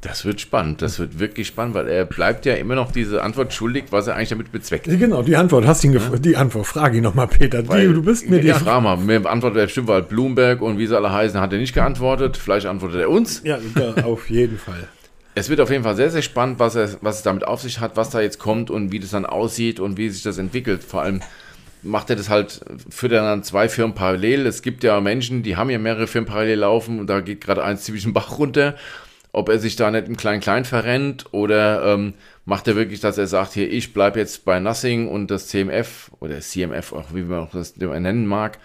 Das 0.06 0.24
wird 0.24 0.40
spannend, 0.40 0.82
das 0.84 1.00
wird 1.00 1.20
wirklich 1.20 1.48
spannend, 1.48 1.74
weil 1.74 1.88
er 1.88 2.06
bleibt 2.06 2.46
ja 2.46 2.54
immer 2.54 2.76
noch 2.76 2.92
diese 2.92 3.24
Antwort 3.24 3.54
schuldig, 3.54 3.86
was 3.90 4.06
er 4.08 4.16
eigentlich 4.16 4.30
damit 4.30 4.52
bezweckt. 4.52 4.86
Genau, 4.86 5.24
die 5.24 5.36
Antwort, 5.36 5.66
hast 5.66 5.84
ihn 5.84 5.98
gef- 5.98 6.20
die 6.20 6.38
Antwort, 6.38 6.68
frage 6.68 6.98
ihn 6.98 7.04
nochmal, 7.04 7.28
Peter. 7.28 7.64
Die, 7.64 7.88
du 7.88 8.04
bist 8.04 8.30
mir 8.30 8.40
die 8.40 8.52
Antwort. 8.52 8.70
frage 8.70 8.84
mal, 8.84 8.98
mir 8.98 9.20
beantwortet 9.20 9.58
er 9.60 9.66
bestimmt, 9.66 9.88
weil 9.88 10.04
Bloomberg 10.04 10.62
und 10.62 10.78
wie 10.78 10.86
sie 10.86 10.96
alle 10.96 11.12
heißen, 11.12 11.40
hat 11.40 11.52
er 11.54 11.60
nicht 11.60 11.74
geantwortet. 11.74 12.38
Vielleicht 12.38 12.68
antwortet 12.68 13.02
er 13.02 13.10
uns. 13.10 13.42
Ja, 13.44 13.58
auf 14.04 14.30
jeden 14.30 14.58
Fall. 14.60 14.88
Es 15.34 15.50
wird 15.50 15.60
auf 15.60 15.70
jeden 15.72 15.84
Fall 15.84 15.96
sehr, 15.96 16.12
sehr 16.12 16.22
spannend, 16.22 16.60
was, 16.60 16.76
er, 16.76 16.90
was 17.02 17.18
es 17.18 17.24
damit 17.24 17.46
auf 17.48 17.62
sich 17.62 17.80
hat, 17.80 17.98
was 17.98 18.10
da 18.12 18.22
jetzt 18.22 18.38
kommt 18.40 18.70
und 18.70 18.92
wie 18.92 19.00
das 19.00 19.10
dann 19.10 19.26
aussieht 19.26 19.80
und 19.80 19.98
wie 19.98 20.10
sich 20.10 20.22
das 20.24 20.38
entwickelt. 20.38 20.84
Vor 20.84 21.02
allem 21.02 21.22
macht 21.82 22.10
er 22.10 22.16
das 22.16 22.30
halt, 22.30 22.62
führt 22.90 23.12
er 23.12 23.22
dann 23.24 23.44
zwei 23.44 23.68
Firmen 23.70 23.96
parallel. 23.96 24.46
Es 24.46 24.62
gibt 24.62 24.84
ja 24.84 25.02
Menschen, 25.02 25.44
die 25.44 25.56
haben 25.56 25.70
ja 25.70 25.78
mehrere 25.80 26.08
Firmen 26.08 26.28
parallel 26.28 26.60
laufen 26.60 27.00
und 27.00 27.08
da 27.08 27.20
geht 27.22 27.42
gerade 27.42 27.64
eins 27.64 27.84
ziemlich 27.84 28.04
den 28.04 28.14
Bach 28.14 28.38
runter. 28.38 28.76
Ob 29.36 29.50
er 29.50 29.60
sich 29.60 29.76
da 29.76 29.92
nicht 29.92 30.08
im 30.08 30.16
Klein-Klein 30.16 30.64
verrennt 30.64 31.26
oder 31.34 31.94
ähm, 31.94 32.14
macht 32.46 32.70
er 32.70 32.78
wirklich, 32.78 33.02
dass 33.02 33.18
er 33.18 33.28
sagt, 33.28 33.52
hier, 33.52 33.70
ich 33.70 33.92
bleibe 33.92 34.18
jetzt 34.18 34.46
bei 34.46 34.62
Nothing 34.62 35.10
und 35.10 35.30
das 35.30 35.48
CMF 35.48 36.10
oder 36.22 36.40
CMF, 36.40 36.94
auch 36.94 37.14
wie 37.14 37.24
man 37.24 37.40
auch 37.40 37.52
das 37.52 37.76
nennen 37.76 38.28
mag, 38.28 38.60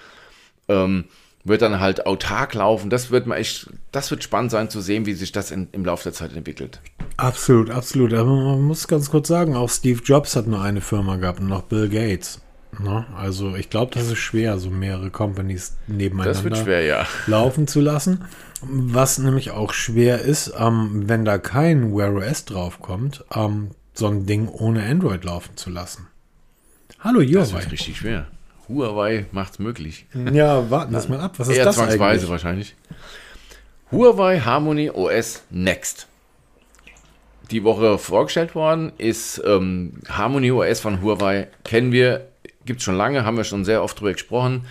ähm, 0.68 1.06
wird 1.42 1.62
dann 1.62 1.80
halt 1.80 2.06
autark 2.06 2.54
laufen. 2.54 2.88
Das 2.88 3.10
wird 3.10 3.26
mal 3.26 3.38
echt, 3.38 3.68
das 3.90 4.12
wird 4.12 4.22
spannend 4.22 4.52
sein 4.52 4.70
zu 4.70 4.80
sehen, 4.80 5.06
wie 5.06 5.14
sich 5.14 5.32
das 5.32 5.50
in, 5.50 5.66
im 5.72 5.84
Laufe 5.84 6.04
der 6.04 6.12
Zeit 6.12 6.36
entwickelt. 6.36 6.80
Absolut, 7.16 7.70
absolut. 7.70 8.12
Aber 8.12 8.30
man 8.30 8.60
muss 8.60 8.86
ganz 8.86 9.10
kurz 9.10 9.26
sagen, 9.26 9.56
auch 9.56 9.70
Steve 9.70 10.00
Jobs 10.04 10.36
hat 10.36 10.46
nur 10.46 10.62
eine 10.62 10.82
Firma 10.82 11.16
gehabt 11.16 11.40
und 11.40 11.48
noch 11.48 11.62
Bill 11.62 11.88
Gates. 11.88 12.40
Ne? 12.78 13.04
Also 13.16 13.56
ich 13.56 13.70
glaube, 13.70 13.92
das 13.92 14.06
ist 14.06 14.18
schwer, 14.18 14.58
so 14.58 14.70
mehrere 14.70 15.10
Companies 15.10 15.76
nebeneinander 15.88 16.54
schwer, 16.54 16.82
ja. 16.84 17.06
laufen 17.26 17.66
zu 17.66 17.80
lassen. 17.80 18.24
Was 18.62 19.18
nämlich 19.18 19.50
auch 19.52 19.72
schwer 19.72 20.20
ist, 20.20 20.52
ähm, 20.58 21.08
wenn 21.08 21.24
da 21.24 21.38
kein 21.38 21.94
Wear 21.96 22.12
OS 22.14 22.44
draufkommt, 22.44 23.24
ähm, 23.34 23.70
so 23.94 24.06
ein 24.06 24.26
Ding 24.26 24.48
ohne 24.48 24.84
Android 24.84 25.24
laufen 25.24 25.56
zu 25.56 25.70
lassen. 25.70 26.06
Hallo 27.00 27.20
Das 27.22 27.52
Huawei. 27.52 27.62
wird 27.62 27.72
richtig 27.72 27.96
schwer. 27.98 28.26
Huawei 28.68 29.26
macht's 29.32 29.58
möglich. 29.58 30.06
Ja, 30.32 30.70
warten 30.70 30.92
wir 30.92 31.08
mal 31.08 31.20
ab. 31.20 31.34
Was 31.38 31.48
ist 31.48 31.56
Eher 31.56 31.64
das 31.64 31.76
zwangsweise 31.76 32.04
eigentlich? 32.04 32.30
wahrscheinlich. 32.30 32.76
Huawei 33.90 34.40
Harmony 34.40 34.90
OS 34.90 35.42
Next. 35.50 36.06
Die 37.50 37.64
Woche 37.64 37.98
vorgestellt 37.98 38.54
worden 38.54 38.92
ist 38.98 39.42
ähm, 39.44 39.94
Harmony 40.08 40.52
OS 40.52 40.80
von 40.80 41.02
Huawei. 41.02 41.48
Kennen 41.64 41.90
wir, 41.90 42.28
gibt 42.64 42.78
es 42.80 42.84
schon 42.84 42.96
lange, 42.96 43.24
haben 43.24 43.36
wir 43.36 43.44
schon 43.44 43.64
sehr 43.64 43.82
oft 43.82 43.98
drüber 43.98 44.12
gesprochen. 44.12 44.66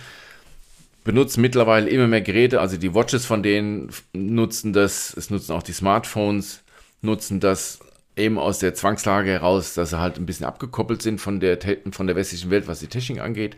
Benutzen 1.04 1.40
mittlerweile 1.40 1.88
immer 1.88 2.06
mehr 2.06 2.20
Geräte, 2.20 2.60
also 2.60 2.76
die 2.76 2.94
Watches 2.94 3.24
von 3.24 3.42
denen 3.42 3.90
nutzen 4.12 4.72
das, 4.72 5.14
es 5.16 5.30
nutzen 5.30 5.52
auch 5.52 5.62
die 5.62 5.72
Smartphones, 5.72 6.62
nutzen 7.00 7.40
das 7.40 7.80
eben 8.16 8.38
aus 8.38 8.58
der 8.58 8.74
Zwangslage 8.74 9.30
heraus, 9.30 9.74
dass 9.74 9.90
sie 9.90 9.98
halt 9.98 10.18
ein 10.18 10.26
bisschen 10.26 10.46
abgekoppelt 10.46 11.00
sind 11.00 11.20
von 11.20 11.40
der, 11.40 11.58
von 11.90 12.06
der 12.06 12.16
westlichen 12.16 12.50
Welt, 12.50 12.68
was 12.68 12.80
die 12.80 12.88
Technik 12.88 13.20
angeht. 13.20 13.56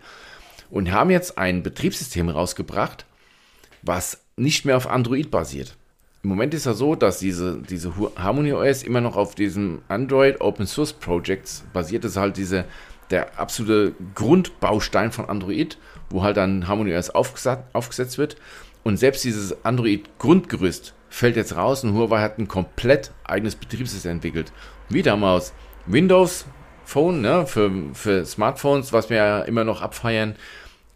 Und 0.71 0.91
haben 0.93 1.11
jetzt 1.11 1.37
ein 1.37 1.63
Betriebssystem 1.63 2.29
rausgebracht, 2.29 3.05
was 3.83 4.21
nicht 4.37 4.65
mehr 4.65 4.77
auf 4.77 4.89
Android 4.89 5.31
basiert. 5.31 5.77
Im 6.23 6.31
Moment 6.31 6.55
ist 6.55 6.67
ja 6.67 6.73
so, 6.73 6.95
dass 6.95 7.19
diese, 7.19 7.61
diese 7.69 7.93
Harmony 8.17 8.53
OS 8.53 8.85
immer 8.85 9.01
noch 9.01 9.17
auf 9.17 9.35
diesem 9.35 9.83
Android 9.89 10.41
Open 10.41 10.67
Source 10.67 10.93
Projects 10.93 11.65
basiert. 11.73 12.05
Das 12.05 12.13
ist 12.13 12.17
halt 12.17 12.37
diese, 12.37 12.65
der 13.13 13.39
absolute 13.39 13.95
Grundbaustein 14.15 15.13
von 15.13 15.29
Android, 15.29 15.79
wo 16.11 16.23
halt 16.23 16.37
dann 16.37 16.67
Harmony 16.67 16.95
OS 16.97 17.15
aufgesa- 17.15 17.65
aufgesetzt 17.73 18.19
wird. 18.19 18.37
Und 18.83 18.97
selbst 18.97 19.25
dieses 19.25 19.65
Android-Grundgerüst 19.65 20.95
fällt 21.09 21.37
jetzt 21.37 21.55
raus 21.55 21.85
und 21.85 21.95
Huawei 21.95 22.21
hat 22.21 22.39
ein 22.39 22.49
komplett 22.49 23.13
eigenes 23.25 23.55
Betriebssystem 23.55 24.13
entwickelt. 24.13 24.53
Wie 24.89 25.03
damals 25.03 25.53
Windows 25.87 26.47
Phone 26.85 27.21
ne, 27.21 27.47
für, 27.47 27.71
für 27.95 28.25
Smartphones, 28.25 28.93
was 28.93 29.09
wir 29.09 29.17
ja 29.19 29.41
immer 29.43 29.65
noch 29.65 29.83
abfeiern, 29.83 30.35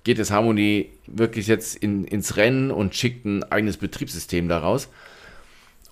geht 0.05 0.19
das 0.19 0.31
Harmony 0.31 0.91
wirklich 1.07 1.47
jetzt 1.47 1.77
in, 1.77 2.05
ins 2.05 2.37
Rennen 2.37 2.71
und 2.71 2.95
schickt 2.95 3.25
ein 3.25 3.45
eigenes 3.45 3.77
Betriebssystem 3.77 4.49
daraus. 4.49 4.89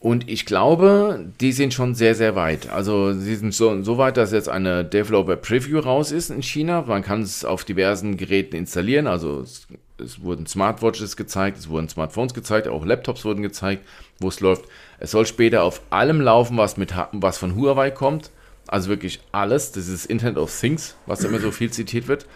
Und 0.05 0.29
ich 0.29 0.45
glaube, 0.45 1.33
die 1.40 1.53
sind 1.53 1.73
schon 1.73 1.95
sehr, 1.95 2.14
sehr 2.14 2.37
weit. 2.37 2.69
Also 2.69 3.14
sie 3.14 3.37
sind 3.37 3.55
so, 3.55 3.83
so 3.83 3.97
weit, 3.97 4.19
dass 4.19 4.33
jetzt 4.33 4.51
eine 4.51 4.85
Developer 4.85 5.35
Preview 5.35 5.79
raus 5.79 6.12
ist 6.12 6.29
in 6.29 6.43
China. 6.43 6.83
Man 6.83 7.01
kann 7.01 7.23
es 7.23 7.43
auf 7.43 7.64
diversen 7.64 8.19
Geräten 8.19 8.55
installieren. 8.55 9.07
Also 9.07 9.40
es, 9.40 9.67
es 9.97 10.21
wurden 10.21 10.45
Smartwatches 10.47 11.17
gezeigt, 11.17 11.57
es 11.57 11.71
wurden 11.71 11.88
Smartphones 11.88 12.35
gezeigt, 12.35 12.69
auch 12.69 12.85
Laptops 12.85 13.25
wurden 13.25 13.40
gezeigt, 13.40 13.83
wo 14.21 14.29
es 14.29 14.40
läuft. 14.40 14.67
Es 14.99 15.12
soll 15.12 15.25
später 15.25 15.62
auf 15.62 15.81
allem 15.88 16.21
laufen, 16.21 16.59
was, 16.59 16.77
mit, 16.77 16.93
was 17.12 17.38
von 17.38 17.57
Huawei 17.57 17.90
kommt. 17.90 18.31
Also 18.67 18.90
wirklich 18.90 19.21
alles. 19.33 19.73
Das 19.73 19.88
ist 19.88 20.05
Internet 20.05 20.37
of 20.37 20.55
Things, 20.55 20.97
was 21.07 21.25
immer 21.25 21.38
so 21.38 21.51
viel 21.51 21.71
zitiert 21.71 22.09
wird. 22.09 22.27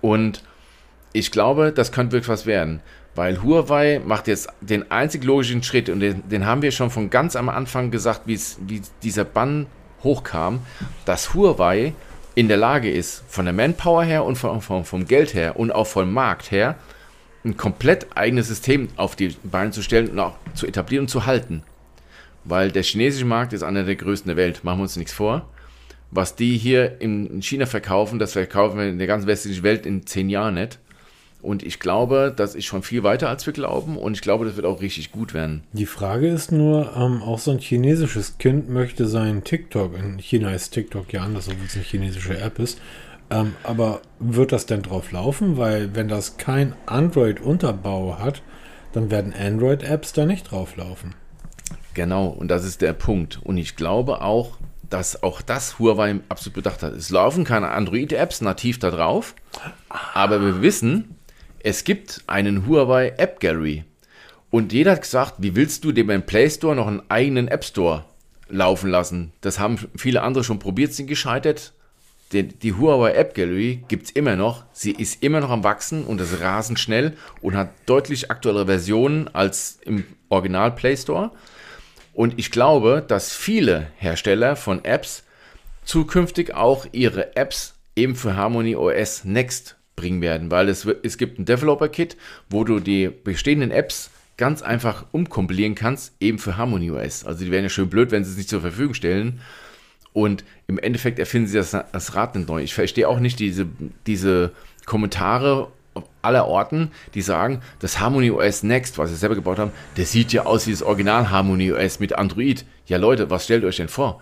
Und 0.00 0.44
ich 1.12 1.32
glaube, 1.32 1.72
das 1.72 1.90
könnte 1.90 2.12
wirklich 2.12 2.28
was 2.28 2.46
werden. 2.46 2.82
Weil 3.14 3.42
Huawei 3.42 4.00
macht 4.04 4.26
jetzt 4.26 4.48
den 4.60 4.90
einzig 4.90 5.22
logischen 5.24 5.62
Schritt 5.62 5.88
und 5.88 6.00
den, 6.00 6.28
den 6.28 6.46
haben 6.46 6.62
wir 6.62 6.72
schon 6.72 6.90
von 6.90 7.10
ganz 7.10 7.36
am 7.36 7.48
Anfang 7.48 7.90
gesagt, 7.90 8.22
wie 8.26 8.34
es- 8.34 8.58
wie 8.66 8.82
dieser 9.02 9.24
Bann 9.24 9.66
hochkam, 10.02 10.60
dass 11.04 11.32
Huawei 11.34 11.94
in 12.34 12.48
der 12.48 12.56
Lage 12.56 12.90
ist, 12.90 13.22
von 13.28 13.44
der 13.44 13.54
Manpower 13.54 14.02
her 14.02 14.24
und 14.24 14.36
vom, 14.36 14.60
vom, 14.60 14.84
vom 14.84 15.06
Geld 15.06 15.34
her 15.34 15.56
und 15.58 15.70
auch 15.70 15.86
vom 15.86 16.12
Markt 16.12 16.50
her, 16.50 16.74
ein 17.44 17.56
komplett 17.56 18.08
eigenes 18.16 18.48
System 18.48 18.88
auf 18.96 19.14
die 19.16 19.36
Beine 19.44 19.70
zu 19.70 19.82
stellen 19.82 20.08
und 20.08 20.18
auch 20.18 20.34
zu 20.54 20.66
etablieren 20.66 21.04
und 21.04 21.08
zu 21.08 21.26
halten. 21.26 21.62
Weil 22.42 22.72
der 22.72 22.82
chinesische 22.82 23.24
Markt 23.26 23.52
ist 23.52 23.62
einer 23.62 23.84
der 23.84 23.96
größten 23.96 24.28
der 24.28 24.36
Welt, 24.36 24.64
machen 24.64 24.78
wir 24.78 24.82
uns 24.82 24.96
nichts 24.96 25.12
vor. 25.12 25.48
Was 26.10 26.36
die 26.36 26.56
hier 26.58 27.00
in 27.00 27.40
China 27.42 27.66
verkaufen, 27.66 28.18
das 28.18 28.32
verkaufen 28.32 28.78
wir 28.78 28.86
in 28.88 28.98
der 28.98 29.06
ganzen 29.06 29.26
westlichen 29.26 29.62
Welt 29.62 29.86
in 29.86 30.06
zehn 30.06 30.28
Jahren 30.28 30.54
nicht. 30.54 30.78
Und 31.44 31.62
ich 31.62 31.78
glaube, 31.78 32.32
das 32.34 32.54
ist 32.54 32.64
schon 32.64 32.82
viel 32.82 33.02
weiter, 33.02 33.28
als 33.28 33.44
wir 33.44 33.52
glauben. 33.52 33.98
Und 33.98 34.14
ich 34.14 34.22
glaube, 34.22 34.46
das 34.46 34.56
wird 34.56 34.64
auch 34.64 34.80
richtig 34.80 35.12
gut 35.12 35.34
werden. 35.34 35.62
Die 35.72 35.84
Frage 35.84 36.26
ist 36.28 36.52
nur, 36.52 36.96
ähm, 36.96 37.22
auch 37.22 37.38
so 37.38 37.50
ein 37.50 37.58
chinesisches 37.58 38.38
Kind 38.38 38.70
möchte 38.70 39.06
sein 39.06 39.44
TikTok, 39.44 39.96
in 39.98 40.18
China 40.18 40.52
ist 40.52 40.70
TikTok 40.70 41.12
ja 41.12 41.22
anders, 41.22 41.48
obwohl 41.48 41.66
es 41.66 41.74
eine 41.74 41.84
chinesische 41.84 42.38
App 42.38 42.58
ist, 42.58 42.80
ähm, 43.28 43.54
aber 43.62 44.00
wird 44.18 44.52
das 44.52 44.64
denn 44.64 44.82
drauf 44.82 45.12
laufen? 45.12 45.58
Weil 45.58 45.94
wenn 45.94 46.08
das 46.08 46.38
kein 46.38 46.74
Android-Unterbau 46.86 48.18
hat, 48.18 48.42
dann 48.92 49.10
werden 49.10 49.34
Android-Apps 49.38 50.14
da 50.14 50.24
nicht 50.24 50.50
drauf 50.50 50.76
laufen. 50.76 51.14
Genau, 51.92 52.28
und 52.28 52.48
das 52.48 52.64
ist 52.64 52.80
der 52.80 52.94
Punkt. 52.94 53.40
Und 53.42 53.58
ich 53.58 53.76
glaube 53.76 54.22
auch, 54.22 54.56
dass 54.88 55.22
auch 55.22 55.42
das 55.42 55.78
Huawei 55.78 56.20
absolut 56.28 56.54
bedacht 56.54 56.82
hat. 56.82 56.94
Es 56.94 57.10
laufen 57.10 57.44
keine 57.44 57.70
Android-Apps 57.70 58.40
nativ 58.40 58.78
da 58.78 58.90
drauf, 58.90 59.34
aber 60.14 60.40
wir 60.40 60.62
wissen, 60.62 61.16
es 61.64 61.84
gibt 61.84 62.22
einen 62.26 62.66
Huawei 62.66 63.14
App 63.16 63.40
Gallery. 63.40 63.84
Und 64.50 64.72
jeder 64.72 64.92
hat 64.92 65.02
gesagt, 65.02 65.34
wie 65.38 65.56
willst 65.56 65.82
du 65.82 65.92
dem 65.92 66.22
Play 66.22 66.48
Store 66.50 66.76
noch 66.76 66.86
einen 66.86 67.02
eigenen 67.08 67.48
App 67.48 67.64
Store 67.64 68.04
laufen 68.50 68.90
lassen. 68.90 69.32
Das 69.40 69.58
haben 69.58 69.78
viele 69.96 70.22
andere 70.22 70.44
schon 70.44 70.58
probiert, 70.58 70.92
sind 70.92 71.06
gescheitert. 71.06 71.72
Die, 72.32 72.74
Huawei 72.74 73.12
App 73.12 73.34
Gallery 73.34 73.82
gibt 73.88 74.06
es 74.06 74.10
immer 74.10 74.36
noch. 74.36 74.64
Sie 74.72 74.90
ist 74.90 75.22
immer 75.22 75.40
noch 75.40 75.50
am 75.50 75.64
Wachsen 75.64 76.04
und 76.04 76.20
ist 76.20 76.40
rasend 76.40 76.78
schnell 76.78 77.16
und 77.40 77.56
hat 77.56 77.70
deutlich 77.86 78.30
aktuellere 78.30 78.66
Versionen 78.66 79.28
als 79.28 79.78
im 79.84 80.04
Original 80.28 80.72
Play 80.72 80.96
Store. 80.96 81.30
Und 82.12 82.38
ich 82.38 82.50
glaube, 82.50 83.02
dass 83.06 83.32
viele 83.32 83.86
Hersteller 83.96 84.56
von 84.56 84.84
Apps 84.84 85.24
zukünftig 85.84 86.54
auch 86.54 86.86
ihre 86.92 87.36
Apps 87.36 87.74
eben 87.96 88.16
für 88.16 88.36
Harmony 88.36 88.76
OS 88.76 89.24
Next 89.24 89.76
bringen 89.96 90.20
werden, 90.20 90.50
weil 90.50 90.68
es, 90.68 90.86
es 91.02 91.18
gibt 91.18 91.38
ein 91.38 91.44
Developer-Kit, 91.44 92.16
wo 92.50 92.64
du 92.64 92.80
die 92.80 93.08
bestehenden 93.08 93.70
Apps 93.70 94.10
ganz 94.36 94.62
einfach 94.62 95.06
umkompilieren 95.12 95.74
kannst, 95.74 96.14
eben 96.20 96.38
für 96.38 96.56
Harmony 96.56 96.90
OS. 96.90 97.24
Also 97.24 97.44
die 97.44 97.50
wären 97.50 97.62
ja 97.62 97.68
schön 97.68 97.88
blöd, 97.88 98.10
wenn 98.10 98.24
sie 98.24 98.32
es 98.32 98.36
nicht 98.36 98.48
zur 98.48 98.60
Verfügung 98.60 98.94
stellen. 98.94 99.40
Und 100.12 100.44
im 100.66 100.78
Endeffekt 100.78 101.18
erfinden 101.18 101.48
sie 101.48 101.58
das, 101.58 101.70
das 101.70 102.14
Rad 102.14 102.34
nicht 102.34 102.48
neu. 102.48 102.62
Ich 102.62 102.74
verstehe 102.74 103.08
auch 103.08 103.20
nicht 103.20 103.38
diese, 103.38 103.66
diese 104.06 104.52
Kommentare 104.86 105.68
aller 106.22 106.46
Orten, 106.46 106.90
die 107.14 107.22
sagen, 107.22 107.60
das 107.78 108.00
Harmony 108.00 108.30
OS 108.30 108.62
Next, 108.62 108.98
was 108.98 109.10
sie 109.10 109.16
selber 109.16 109.36
gebaut 109.36 109.58
haben, 109.58 109.72
das 109.96 110.10
sieht 110.10 110.32
ja 110.32 110.46
aus 110.46 110.66
wie 110.66 110.72
das 110.72 110.82
Original 110.82 111.30
Harmony 111.30 111.72
OS 111.72 112.00
mit 112.00 112.14
Android. 112.14 112.64
Ja 112.86 112.98
Leute, 112.98 113.30
was 113.30 113.44
stellt 113.44 113.64
euch 113.64 113.76
denn 113.76 113.88
vor? 113.88 114.20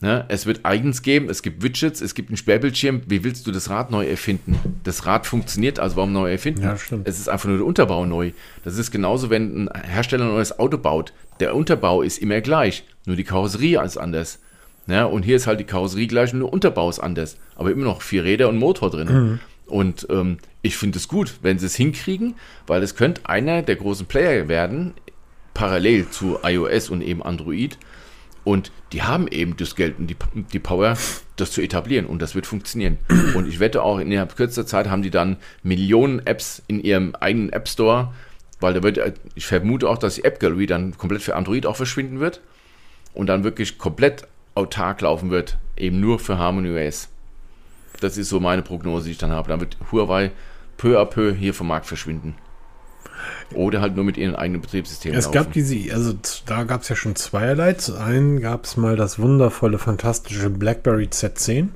Ne? 0.00 0.24
Es 0.28 0.44
wird 0.44 0.64
eigens 0.64 1.02
geben, 1.02 1.30
es 1.30 1.42
gibt 1.42 1.62
Widgets, 1.62 2.00
es 2.00 2.14
gibt 2.14 2.28
einen 2.28 2.36
Sperrbildschirm. 2.36 3.02
Wie 3.06 3.24
willst 3.24 3.46
du 3.46 3.52
das 3.52 3.70
Rad 3.70 3.90
neu 3.90 4.06
erfinden? 4.06 4.58
Das 4.82 5.06
Rad 5.06 5.26
funktioniert, 5.26 5.78
also 5.78 5.96
warum 5.96 6.12
neu 6.12 6.30
erfinden? 6.30 6.62
Ja, 6.62 6.76
stimmt. 6.76 7.08
Es 7.08 7.18
ist 7.18 7.28
einfach 7.28 7.48
nur 7.48 7.58
der 7.58 7.66
Unterbau 7.66 8.04
neu. 8.04 8.32
Das 8.64 8.76
ist 8.76 8.90
genauso, 8.90 9.30
wenn 9.30 9.68
ein 9.68 9.82
Hersteller 9.82 10.24
ein 10.24 10.32
neues 10.32 10.58
Auto 10.58 10.78
baut. 10.78 11.12
Der 11.40 11.54
Unterbau 11.54 12.02
ist 12.02 12.18
immer 12.18 12.40
gleich, 12.40 12.84
nur 13.06 13.16
die 13.16 13.24
Karosserie 13.24 13.82
ist 13.82 13.96
anders. 13.96 14.40
Ne? 14.86 15.06
Und 15.08 15.22
hier 15.22 15.36
ist 15.36 15.46
halt 15.46 15.60
die 15.60 15.64
Karosserie 15.64 16.06
gleich, 16.06 16.32
nur 16.32 16.48
der 16.48 16.52
Unterbau 16.52 16.90
ist 16.90 16.98
anders. 16.98 17.38
Aber 17.56 17.70
immer 17.70 17.84
noch 17.84 18.02
vier 18.02 18.24
Räder 18.24 18.48
und 18.48 18.58
Motor 18.58 18.90
drin. 18.90 19.08
Mhm. 19.08 19.40
Und 19.66 20.06
ähm, 20.10 20.38
ich 20.60 20.76
finde 20.76 20.98
es 20.98 21.08
gut, 21.08 21.34
wenn 21.42 21.58
sie 21.58 21.66
es 21.66 21.74
hinkriegen, 21.74 22.34
weil 22.66 22.82
es 22.82 22.96
könnte 22.96 23.22
einer 23.24 23.62
der 23.62 23.76
großen 23.76 24.06
Player 24.06 24.48
werden, 24.48 24.92
parallel 25.54 26.10
zu 26.10 26.38
iOS 26.42 26.90
und 26.90 27.00
eben 27.00 27.22
Android. 27.22 27.78
Und 28.44 28.70
die 28.92 29.02
haben 29.02 29.26
eben 29.28 29.56
das 29.56 29.74
Geld 29.74 29.98
und 29.98 30.06
die, 30.08 30.16
die 30.52 30.58
Power, 30.58 30.96
das 31.36 31.50
zu 31.50 31.62
etablieren. 31.62 32.06
Und 32.06 32.20
das 32.20 32.34
wird 32.34 32.46
funktionieren. 32.46 32.98
Und 33.34 33.48
ich 33.48 33.58
wette 33.58 33.82
auch, 33.82 33.98
innerhalb 33.98 34.36
kürzester 34.36 34.66
Zeit 34.66 34.88
haben 34.88 35.02
die 35.02 35.10
dann 35.10 35.38
Millionen 35.62 36.24
Apps 36.26 36.62
in 36.66 36.80
ihrem 36.80 37.14
eigenen 37.14 37.50
App 37.52 37.68
Store. 37.68 38.12
Weil 38.60 38.74
da 38.74 38.82
wird, 38.82 39.00
ich 39.34 39.46
vermute 39.46 39.88
auch, 39.88 39.98
dass 39.98 40.16
die 40.16 40.24
App 40.24 40.40
Gallery 40.40 40.66
dann 40.66 40.96
komplett 40.96 41.22
für 41.22 41.36
Android 41.36 41.66
auch 41.66 41.76
verschwinden 41.76 42.20
wird. 42.20 42.40
Und 43.14 43.28
dann 43.28 43.44
wirklich 43.44 43.78
komplett 43.78 44.28
autark 44.54 45.00
laufen 45.00 45.30
wird. 45.30 45.56
Eben 45.76 46.00
nur 46.00 46.18
für 46.18 46.38
Harmony 46.38 46.70
OS. 46.70 47.08
Das 48.00 48.18
ist 48.18 48.28
so 48.28 48.40
meine 48.40 48.62
Prognose, 48.62 49.06
die 49.06 49.12
ich 49.12 49.18
dann 49.18 49.30
habe. 49.30 49.48
Dann 49.48 49.60
wird 49.60 49.78
Huawei 49.90 50.32
peu 50.76 51.00
à 51.00 51.04
peu 51.04 51.32
hier 51.32 51.54
vom 51.54 51.68
Markt 51.68 51.86
verschwinden. 51.86 52.34
Oder 53.52 53.80
halt 53.80 53.96
nur 53.96 54.04
mit 54.04 54.16
ihren 54.16 54.34
eigenen 54.34 54.60
Betriebssystemen. 54.60 55.18
Es 55.18 55.26
laufen. 55.26 55.34
gab 55.34 55.52
diese, 55.52 55.92
also 55.92 56.14
da 56.46 56.64
gab 56.64 56.82
es 56.82 56.88
ja 56.88 56.96
schon 56.96 57.16
zweierlei. 57.16 57.74
Zu 57.74 57.96
einem 57.96 58.40
gab 58.40 58.64
es 58.64 58.76
mal 58.76 58.96
das 58.96 59.18
wundervolle, 59.18 59.78
fantastische 59.78 60.50
BlackBerry 60.50 61.06
Z10. 61.06 61.68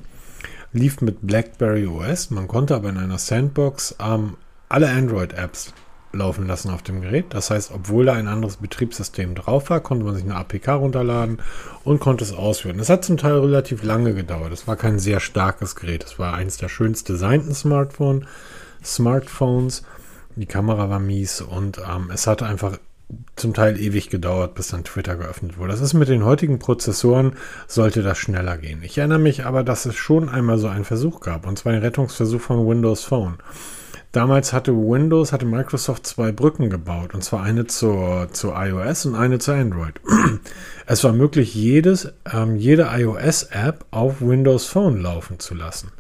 Lief 0.73 1.01
mit 1.01 1.27
BlackBerry 1.27 1.87
OS. 1.87 2.31
Man 2.31 2.49
konnte 2.49 2.75
aber 2.75 2.91
in 2.91 2.99
einer 2.99 3.19
Sandbox 3.19 3.97
ähm, 4.01 4.37
alle 4.69 4.89
Android-Apps 4.91 5.73
laufen 6.13 6.47
lassen 6.47 6.71
auf 6.71 6.83
dem 6.83 7.01
Gerät. 7.01 7.27
Das 7.31 7.51
heißt, 7.51 7.71
obwohl 7.73 8.07
da 8.07 8.15
ein 8.15 8.29
anderes 8.29 8.57
Betriebssystem 8.57 9.35
drauf 9.35 9.71
war, 9.71 9.81
konnte 9.81 10.05
man 10.05 10.15
sich 10.15 10.25
eine 10.25 10.37
APK 10.37 10.69
runterladen 10.69 11.39
und 11.85 12.01
konnte 12.01 12.25
es 12.25 12.33
ausführen. 12.33 12.79
Das 12.79 12.89
hat 12.89 13.05
zum 13.05 13.17
Teil 13.17 13.39
relativ 13.39 13.83
lange 13.83 14.15
gedauert. 14.15 14.53
Es 14.53 14.67
war 14.67 14.77
kein 14.77 14.99
sehr 14.99 15.21
starkes 15.21 15.77
Gerät. 15.77 16.05
Es 16.05 16.19
war 16.19 16.35
eines 16.35 16.57
der 16.57 16.69
schönst 16.69 17.09
designten 17.09 17.55
Smartphone, 17.55 18.27
Smartphones. 18.83 19.83
Die 20.39 20.47
Kamera 20.47 20.89
war 20.89 21.01
mies 21.01 21.41
und 21.41 21.79
ähm, 21.79 22.13
es 22.15 22.29
hat 22.29 22.45
einfach 22.45 22.79
zum 23.35 23.55
Teil 23.55 23.77
ewig 23.81 24.09
gedauert, 24.09 24.55
bis 24.55 24.69
dann 24.69 24.85
Twitter 24.85 25.17
geöffnet 25.17 25.59
wurde. 25.59 25.73
Das 25.73 25.81
ist 25.81 25.95
mit 25.95 26.09
den 26.09 26.25
heutigen 26.25 26.61
Prozessoren, 26.61 27.33
sollte 27.67 28.03
das 28.03 28.19
schneller 28.19 28.57
gehen. 28.57 28.85
Ich 28.85 28.99
erinnere 28.99 29.19
mich 29.19 29.47
aber, 29.47 29.65
dass 29.65 29.85
es 29.85 29.97
schon 29.97 30.29
einmal 30.29 30.59
so 30.59 30.69
einen 30.69 30.85
Versuch 30.85 31.19
gab, 31.19 31.45
und 31.45 31.59
zwar 31.59 31.73
den 31.73 31.83
Rettungsversuch 31.83 32.41
von 32.41 32.69
Windows 32.69 33.03
Phone. 33.03 33.39
Damals 34.13 34.53
hatte 34.53 34.73
Windows, 34.73 35.33
hatte 35.33 35.45
Microsoft 35.45 36.07
zwei 36.07 36.31
Brücken 36.31 36.71
gebaut, 36.71 37.15
und 37.15 37.25
zwar 37.25 37.43
eine 37.43 37.67
zur, 37.67 38.29
zur 38.31 38.55
iOS 38.57 39.07
und 39.07 39.17
eine 39.17 39.41
zu 39.41 39.53
Android. 39.53 40.01
Es 40.87 41.03
war 41.03 41.13
möglich, 41.13 41.53
jedes, 41.53 42.13
ähm, 42.33 42.55
jede 42.55 42.91
iOS-App 42.93 43.87
auf 43.91 44.21
Windows 44.21 44.67
Phone 44.67 45.03
laufen 45.03 45.41
zu 45.41 45.57
lassen. 45.57 45.91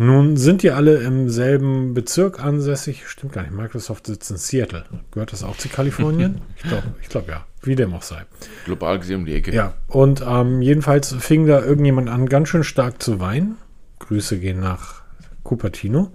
Nun 0.00 0.36
sind 0.36 0.62
die 0.62 0.70
alle 0.70 0.98
im 0.98 1.28
selben 1.28 1.92
Bezirk 1.92 2.42
ansässig. 2.42 3.08
Stimmt 3.08 3.32
gar 3.32 3.42
nicht. 3.42 3.52
Microsoft 3.52 4.06
sitzt 4.06 4.30
in 4.30 4.36
Seattle. 4.36 4.84
Gehört 5.10 5.32
das 5.32 5.42
auch 5.42 5.56
zu 5.56 5.68
Kalifornien? 5.68 6.40
ich 6.56 6.62
glaube 6.62 6.84
ich 7.02 7.08
glaub, 7.08 7.28
ja. 7.28 7.44
Wie 7.62 7.74
dem 7.74 7.92
auch 7.92 8.02
sei. 8.02 8.24
Global 8.64 9.00
gesehen 9.00 9.20
um 9.20 9.26
die 9.26 9.34
Ecke. 9.34 9.52
Ja. 9.52 9.74
Und 9.88 10.22
ähm, 10.24 10.62
jedenfalls 10.62 11.12
fing 11.12 11.46
da 11.46 11.64
irgendjemand 11.64 12.08
an, 12.08 12.28
ganz 12.28 12.48
schön 12.48 12.62
stark 12.62 13.02
zu 13.02 13.18
weinen. 13.18 13.56
Grüße 13.98 14.38
gehen 14.38 14.60
nach 14.60 15.02
Cupertino. 15.42 16.12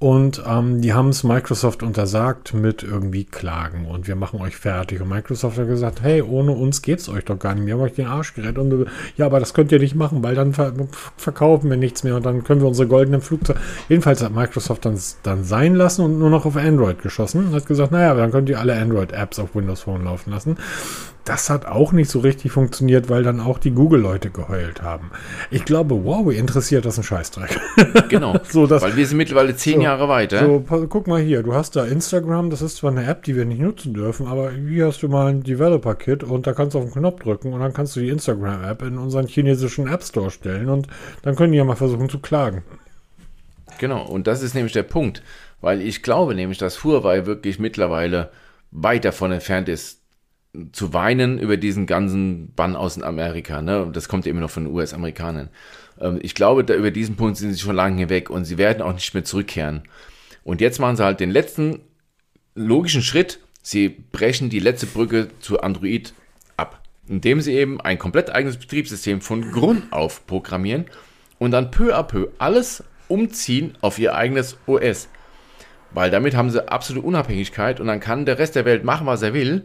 Und 0.00 0.44
ähm, 0.46 0.80
die 0.80 0.92
haben 0.92 1.08
es 1.08 1.24
Microsoft 1.24 1.82
untersagt 1.82 2.54
mit 2.54 2.84
irgendwie 2.84 3.24
Klagen 3.24 3.86
und 3.86 4.06
wir 4.06 4.14
machen 4.14 4.40
euch 4.40 4.54
fertig. 4.54 5.00
Und 5.00 5.08
Microsoft 5.08 5.58
hat 5.58 5.66
gesagt, 5.66 6.02
hey, 6.02 6.22
ohne 6.22 6.52
uns 6.52 6.82
geht 6.82 7.00
es 7.00 7.08
euch 7.08 7.24
doch 7.24 7.36
gar 7.36 7.54
nicht 7.54 7.64
mehr. 7.64 7.74
Wir 7.74 7.80
haben 7.80 7.90
euch 7.90 7.96
den 7.96 8.06
Arsch 8.06 8.32
gerettet. 8.34 8.58
Und 8.58 8.86
ja, 9.16 9.26
aber 9.26 9.40
das 9.40 9.54
könnt 9.54 9.72
ihr 9.72 9.80
nicht 9.80 9.96
machen, 9.96 10.22
weil 10.22 10.36
dann 10.36 10.52
ver 10.52 10.72
verkaufen 11.16 11.68
wir 11.68 11.76
nichts 11.76 12.04
mehr 12.04 12.14
und 12.14 12.24
dann 12.24 12.44
können 12.44 12.60
wir 12.60 12.68
unsere 12.68 12.86
goldenen 12.86 13.20
Flugzeuge. 13.20 13.58
Jedenfalls 13.88 14.22
hat 14.22 14.32
Microsoft 14.32 14.84
dann, 14.84 15.00
dann 15.24 15.42
sein 15.42 15.74
lassen 15.74 16.04
und 16.04 16.16
nur 16.20 16.30
noch 16.30 16.46
auf 16.46 16.56
Android 16.56 17.02
geschossen 17.02 17.48
und 17.48 17.54
hat 17.54 17.66
gesagt, 17.66 17.90
naja, 17.90 18.14
dann 18.14 18.30
könnt 18.30 18.48
ihr 18.48 18.60
alle 18.60 18.80
Android-Apps 18.80 19.40
auf 19.40 19.56
Windows 19.56 19.80
Phone 19.80 20.04
laufen 20.04 20.30
lassen 20.30 20.56
das 21.28 21.50
hat 21.50 21.66
auch 21.66 21.92
nicht 21.92 22.10
so 22.10 22.20
richtig 22.20 22.52
funktioniert, 22.52 23.10
weil 23.10 23.22
dann 23.22 23.40
auch 23.40 23.58
die 23.58 23.70
Google-Leute 23.70 24.30
geheult 24.30 24.80
haben. 24.82 25.10
Ich 25.50 25.64
glaube, 25.64 26.04
wow, 26.04 26.32
interessiert 26.32 26.86
das 26.86 26.98
ein 26.98 27.04
Scheißdreck. 27.04 27.60
Genau. 28.08 28.38
so, 28.48 28.66
dass, 28.66 28.82
weil 28.82 28.96
wir 28.96 29.06
sind 29.06 29.18
mittlerweile 29.18 29.54
zehn 29.54 29.76
so, 29.76 29.82
Jahre 29.82 30.08
weiter. 30.08 30.40
So, 30.40 30.64
guck 30.88 31.06
mal 31.06 31.20
hier, 31.20 31.42
du 31.42 31.54
hast 31.54 31.76
da 31.76 31.84
Instagram, 31.84 32.48
das 32.48 32.62
ist 32.62 32.76
zwar 32.76 32.90
eine 32.90 33.06
App, 33.06 33.22
die 33.24 33.36
wir 33.36 33.44
nicht 33.44 33.60
nutzen 33.60 33.92
dürfen, 33.92 34.26
aber 34.26 34.52
hier 34.52 34.86
hast 34.86 35.02
du 35.02 35.08
mal 35.08 35.26
ein 35.26 35.42
Developer-Kit 35.42 36.24
und 36.24 36.46
da 36.46 36.52
kannst 36.52 36.74
du 36.74 36.78
auf 36.78 36.84
den 36.84 36.92
Knopf 36.92 37.22
drücken 37.22 37.52
und 37.52 37.60
dann 37.60 37.74
kannst 37.74 37.96
du 37.96 38.00
die 38.00 38.08
Instagram-App 38.08 38.82
in 38.82 38.96
unseren 38.96 39.26
chinesischen 39.26 39.88
App 39.88 40.02
Store 40.02 40.30
stellen 40.30 40.70
und 40.70 40.86
dann 41.22 41.36
können 41.36 41.52
die 41.52 41.58
ja 41.58 41.64
mal 41.64 41.76
versuchen 41.76 42.08
zu 42.08 42.20
klagen. 42.20 42.62
Genau, 43.78 44.06
und 44.06 44.26
das 44.26 44.42
ist 44.42 44.54
nämlich 44.54 44.72
der 44.72 44.82
Punkt, 44.84 45.22
weil 45.60 45.82
ich 45.82 46.02
glaube 46.02 46.34
nämlich, 46.34 46.58
dass 46.58 46.84
Huawei 46.84 47.26
wirklich 47.26 47.58
mittlerweile 47.58 48.30
weit 48.70 49.04
davon 49.04 49.32
entfernt 49.32 49.68
ist, 49.68 49.97
zu 50.72 50.94
weinen 50.94 51.38
über 51.38 51.56
diesen 51.56 51.86
ganzen 51.86 52.52
Bann 52.54 52.74
aus 52.74 53.00
Amerika. 53.00 53.62
Ne? 53.62 53.90
Das 53.92 54.08
kommt 54.08 54.26
immer 54.26 54.40
noch 54.40 54.50
von 54.50 54.64
den 54.64 54.74
US-Amerikanern. 54.74 55.50
Ähm, 56.00 56.18
ich 56.22 56.34
glaube, 56.34 56.64
da 56.64 56.74
über 56.74 56.90
diesen 56.90 57.16
Punkt 57.16 57.36
sind 57.36 57.52
sie 57.52 57.60
schon 57.60 57.76
lange 57.76 57.98
hinweg 57.98 58.30
und 58.30 58.44
sie 58.44 58.58
werden 58.58 58.82
auch 58.82 58.94
nicht 58.94 59.14
mehr 59.14 59.24
zurückkehren. 59.24 59.82
Und 60.44 60.60
jetzt 60.60 60.78
machen 60.78 60.96
sie 60.96 61.04
halt 61.04 61.20
den 61.20 61.30
letzten 61.30 61.80
logischen 62.54 63.02
Schritt. 63.02 63.40
Sie 63.62 63.88
brechen 63.88 64.48
die 64.48 64.60
letzte 64.60 64.86
Brücke 64.86 65.28
zu 65.40 65.60
Android 65.60 66.14
ab, 66.56 66.82
indem 67.06 67.40
sie 67.40 67.52
eben 67.52 67.80
ein 67.80 67.98
komplett 67.98 68.30
eigenes 68.30 68.56
Betriebssystem 68.56 69.20
von 69.20 69.52
Grund 69.52 69.92
auf 69.92 70.26
programmieren 70.26 70.86
und 71.38 71.50
dann 71.50 71.70
peu 71.70 71.94
à 71.94 72.02
peu 72.02 72.28
alles 72.38 72.82
umziehen 73.08 73.74
auf 73.82 73.98
ihr 73.98 74.14
eigenes 74.14 74.56
OS. 74.66 75.08
Weil 75.90 76.10
damit 76.10 76.34
haben 76.34 76.50
sie 76.50 76.66
absolute 76.70 77.06
Unabhängigkeit 77.06 77.80
und 77.80 77.86
dann 77.86 78.00
kann 78.00 78.26
der 78.26 78.38
Rest 78.38 78.56
der 78.56 78.64
Welt 78.64 78.84
machen, 78.84 79.06
was 79.06 79.22
er 79.22 79.34
will 79.34 79.64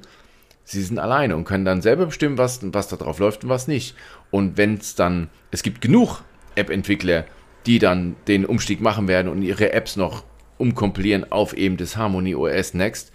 sie 0.64 0.82
sind 0.82 1.00
alleine 1.00 1.36
und 1.36 1.46
können 1.46 1.66
dann 1.66 1.82
selber 1.82 2.08
bestimmen, 2.08 2.38
was, 2.38 2.60
was 2.74 2.88
da 2.88 2.96
drauf 2.96 3.20
läuft 3.20 3.44
und 3.44 3.50
was 3.50 3.68
nicht. 3.68 3.96
Und 4.32 4.58
wenn 4.58 4.76
es 4.76 4.96
dann, 4.96 5.30
es 5.52 5.64
gibt 5.64 5.82
genug 5.82 6.22
App-Entwickler, 6.56 7.26
die 7.66 7.80
dann 7.80 8.16
den 8.28 8.46
Umstieg 8.46 8.82
machen 8.82 9.08
werden 9.08 9.32
und 9.32 9.42
ihre 9.42 9.74
Apps 9.74 9.96
noch 9.96 10.24
umkompilieren 10.58 11.32
auf 11.32 11.54
eben 11.54 11.78
das 11.78 11.98
Harmony 11.98 12.36
OS 12.36 12.74
Next, 12.74 13.12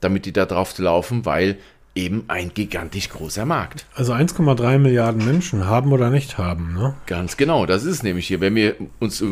damit 0.00 0.26
die 0.26 0.32
da 0.32 0.46
drauf 0.46 0.76
laufen, 0.78 1.24
weil 1.24 1.58
eben 1.94 2.24
ein 2.28 2.52
gigantisch 2.54 3.10
großer 3.10 3.44
Markt. 3.44 3.86
Also 3.94 4.12
1,3 4.12 4.78
Milliarden 4.78 5.24
Menschen 5.24 5.66
haben 5.66 5.92
oder 5.92 6.10
nicht 6.10 6.38
haben, 6.38 6.74
ne? 6.74 6.94
Ganz 7.06 7.36
genau, 7.36 7.66
das 7.66 7.84
ist 7.84 8.02
nämlich 8.02 8.26
hier, 8.26 8.40
wenn 8.40 8.54
wir 8.54 8.76
uns 8.98 9.22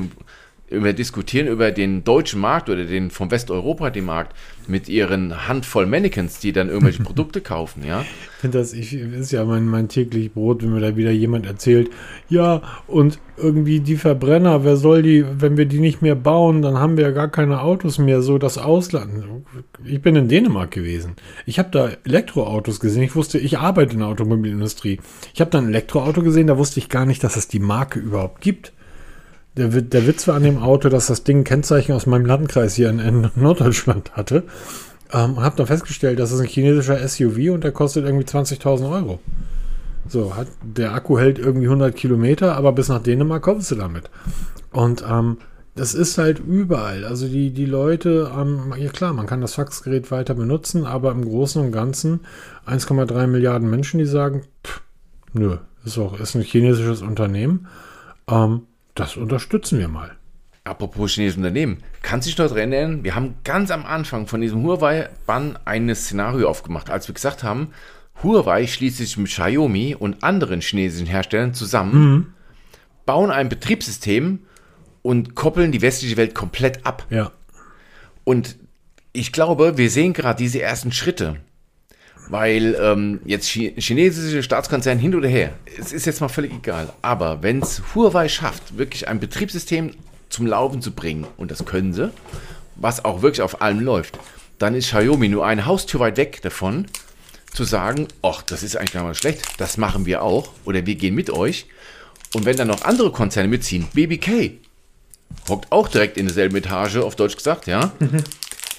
wir 0.70 0.92
diskutieren 0.92 1.48
über 1.48 1.72
den 1.72 2.04
deutschen 2.04 2.40
Markt 2.40 2.70
oder 2.70 2.84
den 2.84 3.10
vom 3.10 3.30
Westeuropa 3.30 3.90
den 3.90 4.04
Markt 4.04 4.36
mit 4.68 4.88
ihren 4.88 5.48
Handvoll 5.48 5.86
Mannequins, 5.86 6.38
die 6.38 6.52
dann 6.52 6.68
irgendwelche 6.68 7.02
Produkte 7.02 7.40
kaufen, 7.40 7.84
ja. 7.84 8.02
Ich 8.02 8.40
finde 8.40 8.58
das, 8.58 8.72
ich, 8.72 8.94
ist 8.94 9.32
ja 9.32 9.44
mein, 9.44 9.66
mein 9.66 9.88
täglich 9.88 10.32
Brot, 10.32 10.62
wenn 10.62 10.72
mir 10.72 10.80
da 10.80 10.96
wieder 10.96 11.10
jemand 11.10 11.44
erzählt, 11.44 11.90
ja, 12.28 12.62
und 12.86 13.18
irgendwie 13.36 13.80
die 13.80 13.96
Verbrenner, 13.96 14.64
wer 14.64 14.76
soll 14.76 15.02
die, 15.02 15.24
wenn 15.38 15.56
wir 15.56 15.66
die 15.66 15.80
nicht 15.80 16.02
mehr 16.02 16.14
bauen, 16.14 16.62
dann 16.62 16.78
haben 16.78 16.96
wir 16.96 17.04
ja 17.04 17.10
gar 17.10 17.28
keine 17.28 17.62
Autos 17.62 17.98
mehr, 17.98 18.22
so 18.22 18.38
das 18.38 18.56
Ausland. 18.56 19.24
Ich 19.84 20.00
bin 20.00 20.14
in 20.14 20.28
Dänemark 20.28 20.70
gewesen. 20.70 21.16
Ich 21.46 21.58
habe 21.58 21.70
da 21.70 21.90
Elektroautos 22.04 22.80
gesehen. 22.80 23.02
Ich 23.02 23.16
wusste, 23.16 23.38
ich 23.38 23.58
arbeite 23.58 23.94
in 23.94 24.00
der 24.00 24.08
Automobilindustrie. 24.08 25.00
Ich 25.34 25.40
habe 25.40 25.50
da 25.50 25.58
ein 25.58 25.68
Elektroauto 25.68 26.22
gesehen, 26.22 26.46
da 26.46 26.58
wusste 26.58 26.78
ich 26.78 26.88
gar 26.88 27.06
nicht, 27.06 27.24
dass 27.24 27.36
es 27.36 27.48
die 27.48 27.60
Marke 27.60 27.98
überhaupt 27.98 28.40
gibt. 28.40 28.72
Der, 29.60 29.68
der 29.68 30.06
Witz 30.06 30.26
war 30.26 30.36
an 30.36 30.42
dem 30.42 30.56
Auto, 30.56 30.88
dass 30.88 31.08
das 31.08 31.22
Ding 31.22 31.44
Kennzeichen 31.44 31.92
aus 31.92 32.06
meinem 32.06 32.24
Landkreis 32.24 32.76
hier 32.76 32.88
in, 32.88 32.98
in 32.98 33.30
Norddeutschland 33.36 34.12
hatte. 34.16 34.44
Ähm, 35.12 35.34
und 35.34 35.42
habe 35.42 35.56
dann 35.56 35.66
festgestellt, 35.66 36.18
das 36.18 36.32
ist 36.32 36.40
ein 36.40 36.46
chinesischer 36.46 36.96
SUV 37.06 37.52
und 37.52 37.62
der 37.62 37.72
kostet 37.72 38.06
irgendwie 38.06 38.24
20.000 38.24 38.90
Euro. 38.90 39.20
So, 40.08 40.34
hat, 40.34 40.48
der 40.62 40.94
Akku 40.94 41.18
hält 41.18 41.38
irgendwie 41.38 41.66
100 41.66 41.94
Kilometer, 41.94 42.56
aber 42.56 42.72
bis 42.72 42.88
nach 42.88 43.02
Dänemark 43.02 43.42
kommst 43.42 43.70
du 43.70 43.74
damit. 43.74 44.08
Und 44.72 45.04
ähm, 45.06 45.36
das 45.74 45.92
ist 45.92 46.16
halt 46.16 46.38
überall. 46.38 47.04
Also 47.04 47.28
die, 47.28 47.50
die 47.50 47.66
Leute, 47.66 48.32
ähm, 48.34 48.72
ja 48.78 48.88
klar, 48.88 49.12
man 49.12 49.26
kann 49.26 49.42
das 49.42 49.54
Faxgerät 49.56 50.10
weiter 50.10 50.34
benutzen, 50.34 50.86
aber 50.86 51.12
im 51.12 51.22
Großen 51.22 51.62
und 51.62 51.70
Ganzen 51.70 52.20
1,3 52.66 53.26
Milliarden 53.26 53.68
Menschen, 53.68 53.98
die 53.98 54.06
sagen, 54.06 54.44
pff, 54.64 54.80
nö, 55.34 55.58
ist 55.84 55.98
auch 55.98 56.18
ist 56.18 56.34
ein 56.34 56.42
chinesisches 56.42 57.02
Unternehmen. 57.02 57.66
Ähm, 58.26 58.62
das 59.00 59.16
unterstützen 59.16 59.78
wir 59.78 59.88
mal. 59.88 60.16
Apropos 60.64 61.12
chinesisches 61.12 61.38
Unternehmen, 61.38 61.78
kannst 62.02 62.26
du 62.26 62.30
dich 62.30 62.38
noch 62.38 62.54
erinnern, 62.54 63.02
wir 63.02 63.14
haben 63.14 63.36
ganz 63.44 63.70
am 63.70 63.86
Anfang 63.86 64.26
von 64.26 64.40
diesem 64.40 64.62
Huawei-Bann 64.62 65.58
ein 65.64 65.94
Szenario 65.94 66.48
aufgemacht, 66.48 66.90
als 66.90 67.08
wir 67.08 67.14
gesagt 67.14 67.42
haben, 67.42 67.72
Huawei 68.22 68.66
schließt 68.66 68.98
sich 68.98 69.16
mit 69.16 69.28
Xiaomi 69.28 69.96
und 69.98 70.22
anderen 70.22 70.60
chinesischen 70.60 71.06
Herstellern 71.06 71.54
zusammen, 71.54 71.94
mhm. 71.94 72.26
bauen 73.06 73.30
ein 73.30 73.48
Betriebssystem 73.48 74.40
und 75.02 75.34
koppeln 75.34 75.72
die 75.72 75.80
westliche 75.80 76.18
Welt 76.18 76.34
komplett 76.34 76.84
ab. 76.84 77.06
Ja. 77.08 77.32
Und 78.24 78.56
ich 79.12 79.32
glaube, 79.32 79.78
wir 79.78 79.90
sehen 79.90 80.12
gerade 80.12 80.38
diese 80.38 80.60
ersten 80.60 80.92
Schritte. 80.92 81.36
Weil 82.30 82.76
ähm, 82.80 83.20
jetzt 83.24 83.48
chinesische 83.48 84.42
Staatskonzerne 84.42 85.00
hin 85.00 85.14
oder 85.16 85.28
her, 85.28 85.52
es 85.78 85.92
ist 85.92 86.06
jetzt 86.06 86.20
mal 86.20 86.28
völlig 86.28 86.52
egal. 86.52 86.92
Aber 87.02 87.42
wenn 87.42 87.60
es 87.60 87.82
Huawei 87.94 88.28
schafft, 88.28 88.78
wirklich 88.78 89.08
ein 89.08 89.18
Betriebssystem 89.18 89.94
zum 90.28 90.46
Laufen 90.46 90.80
zu 90.80 90.92
bringen, 90.92 91.26
und 91.36 91.50
das 91.50 91.64
können 91.64 91.92
sie, 91.92 92.12
was 92.76 93.04
auch 93.04 93.22
wirklich 93.22 93.42
auf 93.42 93.60
allem 93.62 93.80
läuft, 93.80 94.18
dann 94.58 94.74
ist 94.74 94.88
Xiaomi 94.90 95.28
nur 95.28 95.44
eine 95.44 95.66
Haustür 95.66 96.00
weit 96.00 96.16
weg 96.18 96.40
davon, 96.42 96.86
zu 97.52 97.64
sagen, 97.64 98.06
ach, 98.22 98.42
das 98.42 98.62
ist 98.62 98.76
eigentlich 98.76 98.92
gar 98.92 99.08
nicht 99.08 99.18
schlecht, 99.18 99.42
das 99.58 99.76
machen 99.76 100.06
wir 100.06 100.22
auch, 100.22 100.52
oder 100.64 100.86
wir 100.86 100.94
gehen 100.94 101.14
mit 101.16 101.30
euch. 101.30 101.66
Und 102.32 102.44
wenn 102.44 102.56
dann 102.56 102.68
noch 102.68 102.82
andere 102.82 103.10
Konzerne 103.10 103.48
mitziehen, 103.48 103.88
BBK, 103.92 104.52
hockt 105.48 105.72
auch 105.72 105.88
direkt 105.88 106.16
in 106.16 106.26
derselben 106.26 106.56
Etage, 106.56 106.96
auf 106.98 107.16
Deutsch 107.16 107.36
gesagt, 107.36 107.66
ja. 107.66 107.90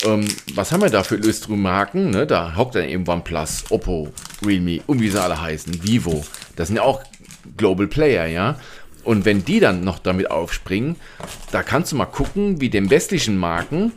Ähm, 0.06 0.28
was 0.56 0.72
haben 0.72 0.82
wir 0.82 0.90
da 0.90 1.04
für 1.04 1.16
Illustrummarken? 1.16 2.10
Ne? 2.10 2.26
Da 2.26 2.56
hockt 2.56 2.76
dann 2.76 2.88
eben 2.88 3.08
OnePlus, 3.08 3.66
Oppo, 3.70 4.10
Realme 4.46 4.82
und 4.88 5.00
wie 5.00 5.10
sie 5.10 5.22
alle 5.22 5.40
heißen, 5.40 5.84
Vivo. 5.84 6.24
Das 6.56 6.68
sind 6.68 6.78
ja 6.78 6.84
auch 6.84 7.04
Global 7.58 7.88
Player, 7.88 8.26
ja. 8.28 8.58
Und 9.04 9.26
wenn 9.26 9.44
die 9.44 9.60
dann 9.60 9.84
noch 9.84 10.00
damit 10.00 10.30
aufspringen, 10.30 10.96
da 11.52 11.64
kannst 11.64 11.92
du 11.92 11.96
mal 11.96 12.06
gucken, 12.06 12.62
wie 12.62 12.70
dem 12.70 12.90
westlichen 12.90 13.38
Marken 13.38 13.92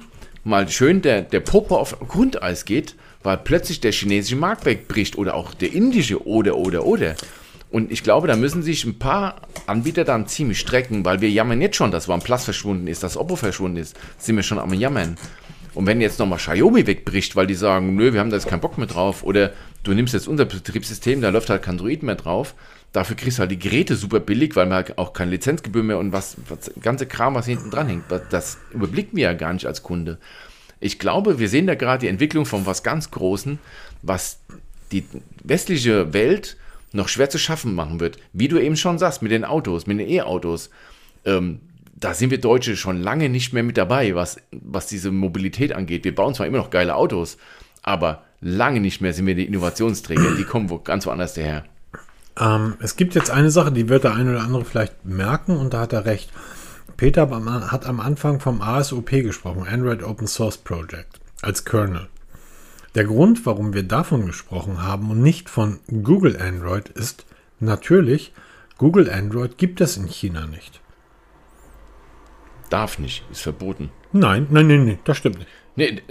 mal 0.45 0.69
schön 0.69 1.03
der, 1.03 1.23
der 1.23 1.41
Popo 1.41 1.77
auf 1.77 1.99
Grundeis 2.01 2.65
geht, 2.65 2.95
weil 3.23 3.39
plötzlich 3.39 3.81
der 3.81 3.93
chinesische 3.93 4.37
Markt 4.37 4.65
wegbricht 4.67 5.17
oder 5.17 5.35
auch 5.35 5.55
der 5.55 5.73
indische 5.73 6.27
oder, 6.27 6.57
oder, 6.57 6.85
oder. 6.85 7.17
Und 7.71 7.91
ich 7.91 8.03
glaube, 8.03 8.29
da 8.29 8.37
müssen 8.37 8.63
sich 8.63 8.85
ein 8.85 8.99
paar 8.99 9.41
Anbieter 9.67 10.05
dann 10.05 10.29
ziemlich 10.29 10.61
strecken, 10.61 11.05
weil 11.05 11.21
wir 11.21 11.31
jammern 11.31 11.61
jetzt 11.61 11.77
schon, 11.77 11.91
dass 11.91 12.09
OnePlus 12.09 12.45
verschwunden 12.45 12.87
ist, 12.87 13.03
dass 13.03 13.17
Oppo 13.17 13.37
verschwunden 13.37 13.79
ist. 13.79 13.97
Sind 14.19 14.37
wir 14.37 14.43
schon 14.43 14.59
am 14.59 14.73
Jammern. 14.73 15.17
Und 15.75 15.87
wenn 15.87 16.01
jetzt 16.01 16.19
nochmal 16.19 16.39
Xiaomi 16.39 16.87
wegbricht, 16.87 17.37
weil 17.37 17.47
die 17.47 17.55
sagen, 17.55 17.97
nö, 17.97 18.13
wir 18.13 18.21
haben 18.21 18.31
da 18.31 18.37
jetzt 18.37 18.49
keinen 18.49 18.61
Bock 18.61 18.79
mehr 18.79 18.87
drauf, 18.87 19.25
oder 19.25 19.53
du 19.83 19.93
nimmst 19.93 20.15
jetzt 20.15 20.29
unser 20.29 20.45
Betriebssystem, 20.45 21.21
da 21.21 21.31
läuft 21.31 21.51
halt 21.51 21.63
kein 21.63 21.75
Android 21.75 22.03
mehr 22.03 22.15
drauf, 22.15 22.55
dafür 22.93 23.17
kriegst 23.17 23.39
du 23.39 23.41
halt 23.41 23.51
die 23.51 23.59
Geräte 23.59 23.97
super 23.97 24.21
billig, 24.21 24.55
weil 24.57 24.67
man 24.67 24.77
halt 24.77 24.99
auch 24.99 25.13
keine 25.13 25.33
Lizenzgebühr 25.33 25.83
mehr 25.83 25.99
und 25.99 26.13
was, 26.13 26.37
was 26.49 26.71
ganze 26.81 27.07
Kram, 27.07 27.35
was 27.35 27.47
hinten 27.47 27.71
dran 27.71 27.89
hängt, 27.89 28.05
das 28.31 28.59
überblicken 28.73 29.17
wir 29.17 29.25
ja 29.25 29.33
gar 29.33 29.53
nicht 29.53 29.67
als 29.67 29.83
Kunde. 29.83 30.19
Ich 30.81 30.99
glaube, 30.99 31.39
wir 31.39 31.49
sehen 31.49 31.67
da 31.67 31.75
gerade 31.75 32.01
die 32.01 32.09
Entwicklung 32.09 32.47
von 32.47 32.67
was 32.67 32.83
ganz 32.83 33.11
Großen, 33.11 33.59
was 34.03 34.41
die 34.93 35.05
westliche 35.43 36.13
Welt 36.13 36.57
noch 36.93 37.09
schwer 37.09 37.29
zu 37.29 37.39
schaffen 37.39 37.75
machen 37.75 38.01
wird. 38.01 38.19
Wie 38.33 38.49
du 38.49 38.59
eben 38.59 38.77
schon 38.77 38.99
sagst, 38.99 39.23
mit 39.23 39.33
den 39.33 39.45
Autos, 39.45 39.87
mit 39.87 39.99
den 39.99 40.09
E-Autos. 40.09 40.71
Ähm, 41.25 41.61
da 41.97 42.15
sind 42.15 42.31
wir 42.31 42.41
Deutsche 42.41 42.77
schon 42.77 43.01
lange 43.01 43.29
nicht 43.29 43.53
mehr 43.53 43.63
mit 43.63 43.77
dabei, 43.77 44.15
was, 44.15 44.37
was 44.51 44.87
diese 44.87 45.11
Mobilität 45.11 45.73
angeht. 45.73 46.05
Wir 46.05 46.15
bauen 46.15 46.35
zwar 46.35 46.47
immer 46.47 46.59
noch 46.59 46.71
geile 46.71 46.97
Autos, 46.97 47.39
aber 47.83 48.25
lange 48.41 48.81
nicht 48.81 49.01
mehr 49.01 49.13
sind 49.13 49.27
wir 49.27 49.35
die 49.35 49.47
Innovationsträger. 49.47 50.35
Die 50.37 50.45
kommen 50.45 50.71
wo, 50.71 50.79
ganz 50.79 51.07
woanders 51.07 51.35
daher. 51.35 51.65
Ähm, 52.39 52.75
es 52.81 52.97
gibt 52.97 53.15
jetzt 53.15 53.31
eine 53.31 53.51
Sache, 53.51 53.73
die 53.73 53.89
wird 53.89 54.05
der 54.05 54.15
eine 54.15 54.33
oder 54.33 54.43
andere 54.43 54.65
vielleicht 54.65 55.05
merken 55.05 55.57
und 55.57 55.73
da 55.73 55.81
hat 55.81 55.93
er 55.93 56.05
recht. 56.05 56.31
Peter 56.97 57.29
hat 57.71 57.87
am 57.87 58.01
Anfang 58.01 58.41
vom 58.41 58.61
ASOP 58.61 59.11
gesprochen, 59.11 59.67
Android 59.69 60.03
Open 60.03 60.27
Source 60.27 60.59
Project, 60.59 61.21
als 61.43 61.65
Kernel. 61.65 62.09
Der 62.95 63.05
Grund, 63.05 63.45
warum 63.47 63.75
wir 63.75 63.83
davon 63.83 64.27
gesprochen 64.27 64.83
haben 64.83 65.11
und 65.11 65.21
nicht 65.21 65.51
von 65.51 65.81
Google 65.89 66.41
Android, 66.41 66.89
ist 66.91 67.27
natürlich, 67.59 68.33
Google 68.79 69.11
Android 69.11 69.59
gibt 69.59 69.81
es 69.81 69.97
in 69.97 70.07
China 70.07 70.47
nicht. 70.47 70.81
Darf 72.71 72.99
nicht, 72.99 73.25
ist 73.31 73.43
verboten. 73.43 73.91
Nein, 74.13 74.47
nein, 74.51 74.67
nein, 74.67 74.87
nein, 74.87 74.99
das 75.05 75.19
stimmt 75.19 75.39
nicht. 75.39 75.51
Nee, 75.77 76.03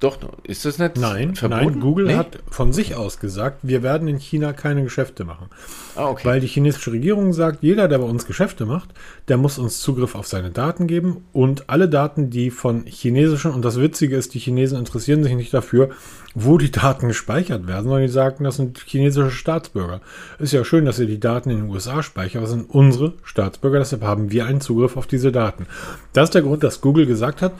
doch, 0.00 0.18
ist 0.44 0.64
das 0.64 0.78
nicht 0.78 0.96
nein, 0.96 1.34
verboten? 1.34 1.64
Nein, 1.72 1.80
Google 1.80 2.06
nee? 2.06 2.16
hat 2.16 2.38
von 2.50 2.72
sich 2.72 2.94
aus 2.94 3.20
gesagt, 3.20 3.58
wir 3.62 3.82
werden 3.82 4.08
in 4.08 4.18
China 4.18 4.54
keine 4.54 4.82
Geschäfte 4.82 5.24
machen. 5.24 5.48
Ah, 5.94 6.06
okay. 6.06 6.26
Weil 6.26 6.40
die 6.40 6.46
chinesische 6.46 6.92
Regierung 6.92 7.34
sagt, 7.34 7.62
jeder, 7.62 7.86
der 7.86 7.98
bei 7.98 8.04
uns 8.04 8.24
Geschäfte 8.24 8.64
macht, 8.64 8.88
der 9.28 9.36
muss 9.36 9.58
uns 9.58 9.80
Zugriff 9.80 10.14
auf 10.14 10.26
seine 10.26 10.50
Daten 10.50 10.86
geben 10.86 11.24
und 11.34 11.68
alle 11.68 11.86
Daten, 11.86 12.30
die 12.30 12.50
von 12.50 12.86
chinesischen, 12.86 13.50
und 13.50 13.62
das 13.62 13.78
Witzige 13.78 14.16
ist, 14.16 14.32
die 14.32 14.38
Chinesen 14.38 14.78
interessieren 14.78 15.22
sich 15.22 15.34
nicht 15.34 15.52
dafür, 15.52 15.90
wo 16.34 16.56
die 16.56 16.70
Daten 16.70 17.08
gespeichert 17.08 17.66
werden, 17.66 17.84
sondern 17.84 18.02
die 18.02 18.08
sagen, 18.08 18.44
das 18.44 18.56
sind 18.56 18.78
chinesische 18.78 19.30
Staatsbürger. 19.30 20.00
Ist 20.38 20.54
ja 20.54 20.64
schön, 20.64 20.86
dass 20.86 20.98
ihr 20.98 21.06
die 21.06 21.20
Daten 21.20 21.50
in 21.50 21.58
den 21.58 21.68
USA 21.68 22.02
speichert, 22.02 22.36
aber 22.36 22.46
das 22.46 22.52
sind 22.52 22.70
unsere 22.70 23.12
Staatsbürger, 23.22 23.80
deshalb 23.80 24.02
haben 24.02 24.30
wir 24.30 24.46
einen 24.46 24.62
Zugriff 24.62 24.96
auf 24.96 25.06
diese 25.06 25.30
Daten. 25.30 25.66
Das 26.14 26.30
ist 26.30 26.34
der 26.34 26.42
Grund, 26.42 26.64
dass 26.64 26.80
Google 26.80 27.04
gesagt 27.04 27.42
hat, 27.42 27.52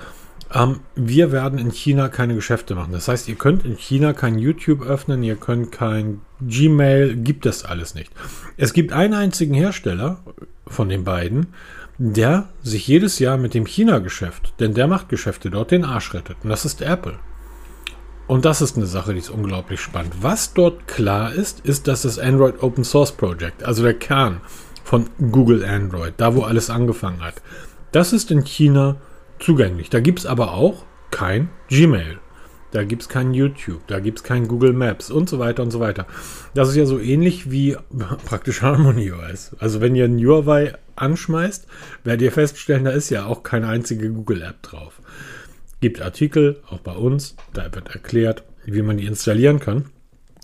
ähm, 0.52 0.80
wir 0.96 1.32
werden 1.32 1.58
in 1.58 1.70
China 1.70 2.08
keine 2.08 2.34
Geschäfte 2.34 2.74
machen. 2.74 2.92
Das 2.92 3.08
heißt, 3.08 3.28
ihr 3.28 3.36
könnt 3.36 3.64
in 3.64 3.76
China 3.76 4.12
kein 4.12 4.38
YouTube 4.38 4.82
öffnen, 4.82 5.22
ihr 5.22 5.36
könnt 5.36 5.72
kein 5.72 6.20
Gmail, 6.40 7.16
gibt 7.16 7.46
es 7.46 7.64
alles 7.64 7.94
nicht. 7.94 8.12
Es 8.56 8.72
gibt 8.72 8.92
einen 8.92 9.14
einzigen 9.14 9.54
Hersteller 9.54 10.20
von 10.66 10.88
den 10.88 11.04
beiden, 11.04 11.48
der 11.98 12.48
sich 12.62 12.86
jedes 12.88 13.18
Jahr 13.18 13.36
mit 13.36 13.54
dem 13.54 13.66
China-Geschäft, 13.66 14.54
denn 14.58 14.74
der 14.74 14.88
macht 14.88 15.08
Geschäfte 15.08 15.50
dort, 15.50 15.70
den 15.70 15.84
Arsch 15.84 16.14
rettet. 16.14 16.38
Und 16.42 16.50
das 16.50 16.64
ist 16.64 16.80
Apple. 16.80 17.18
Und 18.26 18.44
das 18.44 18.62
ist 18.62 18.76
eine 18.76 18.86
Sache, 18.86 19.12
die 19.12 19.18
ist 19.18 19.28
unglaublich 19.28 19.80
spannend. 19.80 20.14
Was 20.20 20.54
dort 20.54 20.86
klar 20.86 21.32
ist, 21.32 21.60
ist, 21.60 21.88
dass 21.88 22.02
das 22.02 22.18
Android 22.18 22.62
Open 22.62 22.84
Source 22.84 23.12
Project, 23.12 23.64
also 23.64 23.82
der 23.82 23.94
Kern 23.94 24.40
von 24.84 25.06
Google 25.18 25.64
Android, 25.64 26.14
da 26.16 26.34
wo 26.34 26.42
alles 26.42 26.70
angefangen 26.70 27.22
hat, 27.22 27.42
das 27.92 28.12
ist 28.12 28.30
in 28.30 28.44
China 28.44 28.96
zugänglich. 29.40 29.90
Da 29.90 30.00
gibt 30.00 30.20
es 30.20 30.26
aber 30.26 30.52
auch 30.52 30.84
kein 31.10 31.48
Gmail. 31.68 32.18
Da 32.70 32.84
gibt 32.84 33.02
es 33.02 33.08
kein 33.08 33.34
YouTube, 33.34 33.84
da 33.88 33.98
gibt 33.98 34.18
es 34.18 34.24
kein 34.24 34.46
Google 34.46 34.72
Maps 34.72 35.10
und 35.10 35.28
so 35.28 35.40
weiter 35.40 35.64
und 35.64 35.72
so 35.72 35.80
weiter. 35.80 36.06
Das 36.54 36.68
ist 36.68 36.76
ja 36.76 36.86
so 36.86 37.00
ähnlich 37.00 37.50
wie 37.50 37.76
praktisch 38.24 38.62
Harmony 38.62 39.10
OS. 39.10 39.56
Also 39.58 39.80
wenn 39.80 39.96
ihr 39.96 40.04
ein 40.04 40.24
UI 40.24 40.72
anschmeißt, 40.94 41.66
werdet 42.04 42.22
ihr 42.22 42.32
feststellen, 42.32 42.84
da 42.84 42.90
ist 42.90 43.10
ja 43.10 43.26
auch 43.26 43.42
keine 43.42 43.66
einzige 43.66 44.10
Google 44.10 44.42
App 44.42 44.62
drauf. 44.62 45.00
Gibt 45.80 46.00
Artikel, 46.00 46.62
auch 46.68 46.78
bei 46.78 46.92
uns, 46.92 47.34
da 47.54 47.74
wird 47.74 47.88
erklärt, 47.88 48.44
wie 48.64 48.82
man 48.82 48.98
die 48.98 49.06
installieren 49.06 49.58
kann. 49.58 49.86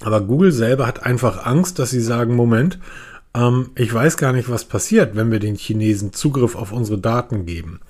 Aber 0.00 0.20
Google 0.20 0.52
selber 0.52 0.86
hat 0.86 1.04
einfach 1.04 1.46
Angst, 1.46 1.78
dass 1.78 1.90
sie 1.90 2.00
sagen, 2.00 2.34
Moment, 2.34 2.78
ähm, 3.34 3.70
ich 3.76 3.92
weiß 3.92 4.16
gar 4.16 4.32
nicht, 4.32 4.50
was 4.50 4.64
passiert, 4.64 5.14
wenn 5.14 5.30
wir 5.30 5.38
den 5.38 5.56
Chinesen 5.56 6.12
Zugriff 6.12 6.56
auf 6.56 6.72
unsere 6.72 6.98
Daten 6.98 7.46
geben. 7.46 7.80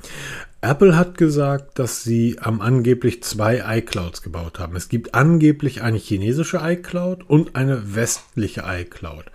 Apple 0.61 0.97
hat 0.97 1.19
gesagt, 1.19 1.79
dass 1.79 2.03
sie 2.03 2.39
am 2.41 2.61
angeblich 2.61 3.23
zwei 3.23 3.63
iClouds 3.79 4.23
gebaut 4.23 4.59
haben. 4.59 4.75
Es 4.75 4.89
gibt 4.89 5.15
angeblich 5.15 5.83
eine 5.83 5.99
chinesische 5.99 6.61
iCloud 6.63 7.29
und 7.29 7.55
eine 7.57 7.95
westliche 7.95 8.65
iCloud, 8.67 9.27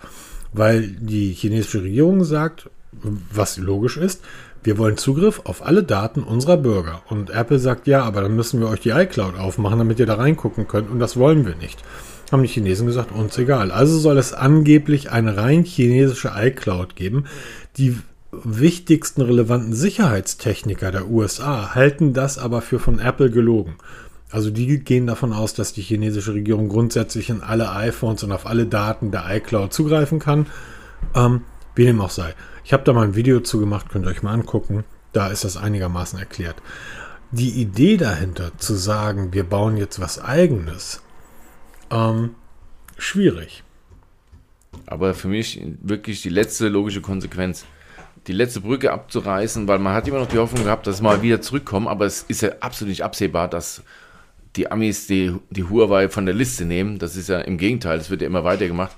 weil 0.51 0.87
die 0.87 1.33
chinesische 1.33 1.83
Regierung 1.83 2.23
sagt, 2.23 2.69
was 2.91 3.57
logisch 3.57 3.97
ist. 3.97 4.21
Wir 4.63 4.77
wollen 4.77 4.97
Zugriff 4.97 5.41
auf 5.45 5.65
alle 5.65 5.83
Daten 5.83 6.21
unserer 6.21 6.57
Bürger. 6.57 7.01
Und 7.09 7.31
Apple 7.31 7.57
sagt, 7.57 7.87
ja, 7.87 8.03
aber 8.03 8.21
dann 8.21 8.35
müssen 8.35 8.59
wir 8.59 8.67
euch 8.67 8.81
die 8.81 8.89
iCloud 8.89 9.35
aufmachen, 9.35 9.79
damit 9.79 9.99
ihr 9.99 10.05
da 10.05 10.15
reingucken 10.15 10.67
könnt. 10.67 10.89
Und 10.89 10.99
das 10.99 11.17
wollen 11.17 11.45
wir 11.45 11.55
nicht. 11.55 11.83
Haben 12.31 12.43
die 12.43 12.49
Chinesen 12.49 12.85
gesagt, 12.85 13.11
uns 13.11 13.37
egal. 13.37 13.71
Also 13.71 13.97
soll 13.97 14.17
es 14.17 14.33
angeblich 14.33 15.11
eine 15.11 15.35
rein 15.35 15.63
chinesische 15.63 16.31
iCloud 16.35 16.95
geben. 16.95 17.25
Die 17.77 17.97
wichtigsten 18.31 19.21
relevanten 19.21 19.73
Sicherheitstechniker 19.73 20.91
der 20.91 21.09
USA 21.09 21.75
halten 21.75 22.13
das 22.13 22.37
aber 22.37 22.61
für 22.61 22.79
von 22.79 22.99
Apple 22.99 23.29
gelogen. 23.29 23.75
Also 24.29 24.49
die 24.49 24.79
gehen 24.79 25.07
davon 25.07 25.33
aus, 25.33 25.53
dass 25.53 25.73
die 25.73 25.81
chinesische 25.81 26.33
Regierung 26.33 26.69
grundsätzlich 26.69 27.29
in 27.29 27.41
alle 27.41 27.71
iPhones 27.71 28.23
und 28.23 28.31
auf 28.31 28.45
alle 28.45 28.65
Daten 28.65 29.11
der 29.11 29.25
iCloud 29.29 29.73
zugreifen 29.73 30.19
kann. 30.19 30.47
Ähm, 31.13 31.41
wie 31.75 31.85
dem 31.85 31.99
auch 31.99 32.09
sei. 32.09 32.33
Ich 32.63 32.73
habe 32.73 32.83
da 32.83 32.93
mal 32.93 33.03
ein 33.03 33.15
Video 33.15 33.41
zu 33.41 33.59
gemacht, 33.59 33.89
könnt 33.89 34.05
ihr 34.05 34.11
euch 34.11 34.23
mal 34.23 34.33
angucken. 34.33 34.85
Da 35.11 35.27
ist 35.27 35.43
das 35.43 35.57
einigermaßen 35.57 36.17
erklärt. 36.17 36.55
Die 37.31 37.49
Idee 37.49 37.97
dahinter, 37.97 38.57
zu 38.57 38.75
sagen, 38.75 39.33
wir 39.33 39.43
bauen 39.43 39.77
jetzt 39.77 39.99
was 39.99 40.21
eigenes, 40.21 41.01
ähm, 41.89 42.35
schwierig. 42.97 43.63
Aber 44.85 45.13
für 45.13 45.27
mich 45.27 45.61
wirklich 45.81 46.21
die 46.21 46.29
letzte 46.29 46.69
logische 46.69 47.01
Konsequenz. 47.01 47.65
Die 48.27 48.33
letzte 48.33 48.61
Brücke 48.61 48.91
abzureißen, 48.91 49.67
weil 49.67 49.79
man 49.79 49.93
hat 49.93 50.07
immer 50.07 50.19
noch 50.19 50.27
die 50.27 50.37
Hoffnung 50.37 50.63
gehabt, 50.63 50.85
dass 50.85 51.01
mal 51.01 51.21
wieder 51.21 51.41
zurückkommen, 51.41 51.87
aber 51.87 52.05
es 52.05 52.23
ist 52.27 52.41
ja 52.41 52.51
absolut 52.59 52.89
nicht 52.89 53.03
absehbar, 53.03 53.47
dass 53.47 53.83
die 54.55 54.69
Amis 54.69 55.07
die, 55.07 55.35
die 55.49 55.63
Huawei 55.63 56.09
von 56.09 56.25
der 56.25 56.35
Liste 56.35 56.65
nehmen. 56.65 56.99
Das 56.99 57.15
ist 57.15 57.29
ja 57.29 57.39
im 57.39 57.57
Gegenteil, 57.57 57.97
es 57.99 58.09
wird 58.09 58.21
ja 58.21 58.27
immer 58.27 58.43
weiter 58.43 58.67
gemacht. 58.67 58.95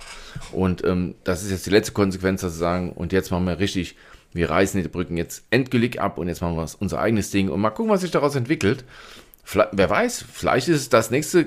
Und 0.51 0.83
ähm, 0.83 1.15
das 1.23 1.43
ist 1.43 1.51
jetzt 1.51 1.65
die 1.65 1.69
letzte 1.69 1.93
Konsequenz, 1.93 2.41
dass 2.41 2.53
sie 2.53 2.59
sagen, 2.59 2.91
und 2.91 3.13
jetzt 3.13 3.31
machen 3.31 3.45
wir 3.45 3.59
richtig, 3.59 3.95
wir 4.33 4.49
reißen 4.49 4.81
die 4.81 4.89
Brücken 4.89 5.15
jetzt 5.15 5.45
endgültig 5.51 6.01
ab 6.01 6.17
und 6.17 6.27
jetzt 6.27 6.41
machen 6.41 6.57
wir 6.57 6.67
unser 6.79 6.99
eigenes 6.99 7.29
Ding 7.29 7.49
und 7.49 7.61
mal 7.61 7.69
gucken, 7.69 7.91
was 7.91 8.01
sich 8.01 8.11
daraus 8.11 8.35
entwickelt. 8.35 8.83
Vielleicht, 9.43 9.71
wer 9.73 9.89
weiß, 9.89 10.25
vielleicht 10.31 10.69
ist 10.69 10.81
es 10.81 10.89
das 10.89 11.11
nächste, 11.11 11.45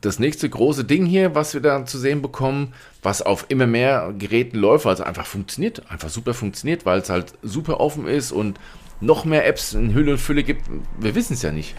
das 0.00 0.18
nächste 0.18 0.48
große 0.48 0.84
Ding 0.84 1.06
hier, 1.06 1.34
was 1.34 1.54
wir 1.54 1.60
da 1.60 1.84
zu 1.84 1.98
sehen 1.98 2.22
bekommen, 2.22 2.72
was 3.02 3.22
auf 3.22 3.46
immer 3.48 3.66
mehr 3.66 4.14
Geräten 4.18 4.58
läuft, 4.58 4.86
es 4.86 5.00
einfach 5.00 5.26
funktioniert, 5.26 5.82
einfach 5.90 6.08
super 6.08 6.34
funktioniert, 6.34 6.86
weil 6.86 7.00
es 7.00 7.10
halt 7.10 7.34
super 7.42 7.80
offen 7.80 8.06
ist 8.06 8.32
und 8.32 8.58
noch 9.00 9.24
mehr 9.24 9.46
Apps 9.46 9.74
in 9.74 9.94
Hülle 9.94 10.12
und 10.12 10.18
Fülle 10.18 10.42
gibt. 10.42 10.62
Wir 10.98 11.14
wissen 11.14 11.34
es 11.34 11.42
ja 11.42 11.52
nicht. 11.52 11.74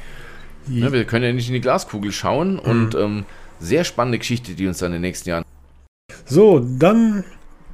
Ja, 0.70 0.92
wir 0.92 1.06
können 1.06 1.24
ja 1.24 1.32
nicht 1.32 1.48
in 1.48 1.54
die 1.54 1.62
Glaskugel 1.62 2.12
schauen 2.12 2.54
mhm. 2.54 2.60
und 2.60 2.96
ähm, 2.96 3.26
sehr 3.60 3.84
spannende 3.84 4.20
Geschichte, 4.20 4.54
die 4.54 4.68
uns 4.68 4.80
dann 4.80 4.88
in 4.88 4.94
den 4.94 5.02
nächsten 5.02 5.30
Jahren. 5.30 5.44
So, 6.26 6.60
dann 6.60 7.24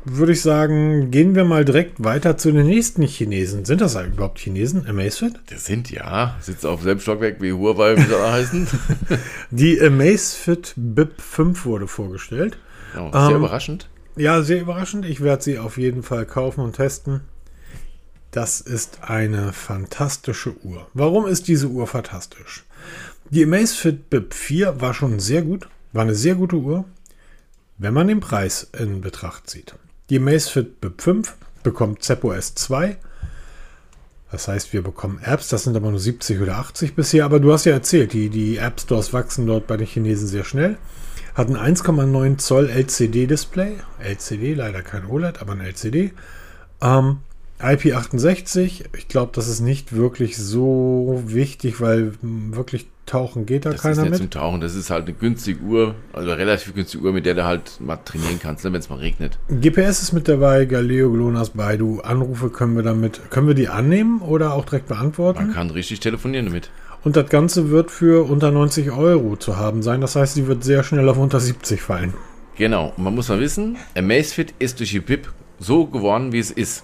würde 0.06 0.34
ich 0.34 0.42
sagen, 0.42 1.12
gehen 1.12 1.36
wir 1.36 1.46
mal 1.46 1.66
direkt 1.66 2.04
weiter 2.04 2.38
zu 2.38 2.52
den 2.52 2.66
nächsten 2.66 3.04
Chinesen. 3.04 3.66
Sind 3.66 3.82
das 3.82 3.96
überhaupt 3.96 4.40
Chinesen? 4.40 4.88
Amazfit? 4.88 5.34
Das 5.48 5.66
sind 5.66 5.90
ja. 5.92 6.36
Sitzt 6.42 6.66
auf 6.66 6.84
selben 6.84 7.00
Stockwerk 7.00 7.42
wie 7.42 7.54
Huawei, 7.54 7.98
wie 7.98 8.02
soll 8.02 8.22
er 8.22 8.34
heißen? 8.34 8.68
Die 9.52 9.82
Amazfit 9.82 10.74
BIP 10.76 11.22
5 11.22 11.66
wurde 11.66 11.88
vorgestellt. 11.88 12.58
Oh, 12.98 13.12
sehr 13.12 13.30
ähm, 13.30 13.38
überraschend. 13.38 13.90
Ja, 14.16 14.42
sehr 14.42 14.62
überraschend. 14.62 15.06
Ich 15.06 15.22
werde 15.22 15.44
sie 15.44 15.58
auf 15.58 15.78
jeden 15.78 16.04
Fall 16.04 16.26
kaufen 16.26 16.62
und 16.62 16.76
testen. 16.76 17.22
Das 18.32 18.62
ist 18.62 19.00
eine 19.04 19.54
fantastische 19.54 20.56
Uhr. 20.64 20.88
Warum 20.94 21.28
ist 21.28 21.48
diese 21.48 21.68
Uhr 21.68 21.88
fantastisch? 21.88 22.66
Die 23.30 23.44
Amazfit 23.44 24.10
BIP 24.10 24.34
4 24.34 24.82
war 24.82 24.94
schon 24.94 25.20
sehr 25.20 25.44
gut, 25.44 25.70
war 25.92 26.04
eine 26.04 26.16
sehr 26.16 26.36
gute 26.36 26.58
Uhr, 26.58 26.86
wenn 27.78 27.94
man 27.94 28.08
den 28.08 28.20
Preis 28.20 28.70
in 28.78 29.02
Betracht 29.02 29.50
zieht. 29.50 29.76
Die 30.10 30.18
Amazfit 30.18 30.82
BIP 30.82 31.02
5 31.02 31.36
bekommt 31.64 32.04
ZepOS 32.04 32.56
2. 32.56 32.98
Das 34.32 34.48
heißt, 34.48 34.74
wir 34.74 34.82
bekommen 34.82 35.22
Apps, 35.24 35.50
das 35.50 35.64
sind 35.64 35.78
aber 35.78 35.92
nur 35.92 36.00
70 36.00 36.42
oder 36.42 36.58
80 36.58 36.96
bisher, 36.96 37.24
aber 37.24 37.40
du 37.40 37.54
hast 37.54 37.66
ja 37.66 37.74
erzählt, 37.74 38.14
die, 38.14 38.30
die 38.30 38.58
App 38.58 38.82
Stores 38.82 39.14
wachsen 39.14 39.46
dort 39.46 39.68
bei 39.68 39.78
den 39.78 39.86
Chinesen 39.86 40.28
sehr 40.28 40.44
schnell. 40.44 40.78
Hat 41.36 41.50
ein 41.50 41.56
1,9 41.56 42.38
Zoll 42.38 42.70
LCD-Display. 42.70 43.76
LCD, 44.00 44.56
leider 44.56 44.82
kein 44.82 45.06
OLED, 45.06 45.40
aber 45.40 45.54
ein 45.54 45.62
LCD. 45.62 46.14
Ähm, 46.82 47.20
IP68, 47.60 48.86
ich 48.98 49.08
glaube, 49.08 49.32
das 49.36 49.48
ist 49.48 49.62
nicht 49.62 49.96
wirklich 49.96 50.36
so 50.38 51.22
wichtig, 51.26 51.80
weil 51.80 52.14
wirklich 52.22 52.88
tauchen 53.06 53.46
geht 53.46 53.66
da 53.66 53.72
das 53.72 53.82
keiner 53.82 53.94
ist 53.94 54.02
nicht 54.02 54.12
mit. 54.12 54.20
zum 54.20 54.30
Tauchen, 54.30 54.62
das 54.62 54.76
ist 54.76 54.90
halt 54.90 55.06
eine 55.06 55.14
günstige 55.14 55.62
Uhr, 55.62 55.96
also 56.14 56.30
eine 56.30 56.40
relativ 56.40 56.74
günstige 56.74 57.04
Uhr, 57.04 57.14
mit 57.14 57.26
der 57.26 57.36
du 57.36 57.44
halt 57.44 57.80
mal 57.80 57.98
trainieren 57.98 58.40
kannst, 58.42 58.64
ne, 58.64 58.74
wenn 58.74 58.80
es 58.80 58.90
mal 58.90 59.00
regnet. 59.00 59.38
GPS 59.50 60.02
ist 60.02 60.14
mit 60.14 60.28
dabei, 60.28 60.66
Galileo, 60.66 61.12
GLONASS, 61.12 61.52
Baidu. 61.52 62.00
Anrufe 62.02 62.50
können 62.50 62.76
wir 62.76 62.84
damit, 62.84 63.30
können 63.30 63.48
wir 63.48 63.56
die 63.56 63.68
annehmen 63.68 64.22
oder 64.22 64.54
auch 64.54 64.66
direkt 64.66 64.88
beantworten? 64.88 65.48
Man 65.48 65.54
kann 65.54 65.70
richtig 65.70 66.00
telefonieren 66.00 66.46
damit. 66.46 66.70
Und 67.04 67.18
das 67.18 67.30
Ganze 67.30 67.70
wird 67.70 67.92
für 67.92 68.30
unter 68.30 68.52
90 68.52 68.92
Euro 68.92 69.36
zu 69.36 69.58
haben 69.58 69.84
sein. 69.84 70.00
Das 70.00 70.16
heißt, 70.16 70.36
sie 70.36 70.48
wird 70.48 70.64
sehr 70.64 70.84
schnell 70.84 71.10
auf 71.10 71.18
unter 71.18 71.40
70 71.40 71.82
fallen. 71.82 72.14
Genau. 72.56 72.94
Und 72.96 73.04
man 73.04 73.16
muss 73.16 73.28
mal 73.30 73.40
wissen, 73.40 73.76
Amazfit 73.98 74.54
ist 74.60 74.80
durch 74.80 74.92
die 74.92 75.02
BIP 75.02 75.28
so 75.60 75.86
geworden, 75.88 76.32
wie 76.32 76.40
es 76.40 76.52
ist. 76.52 76.84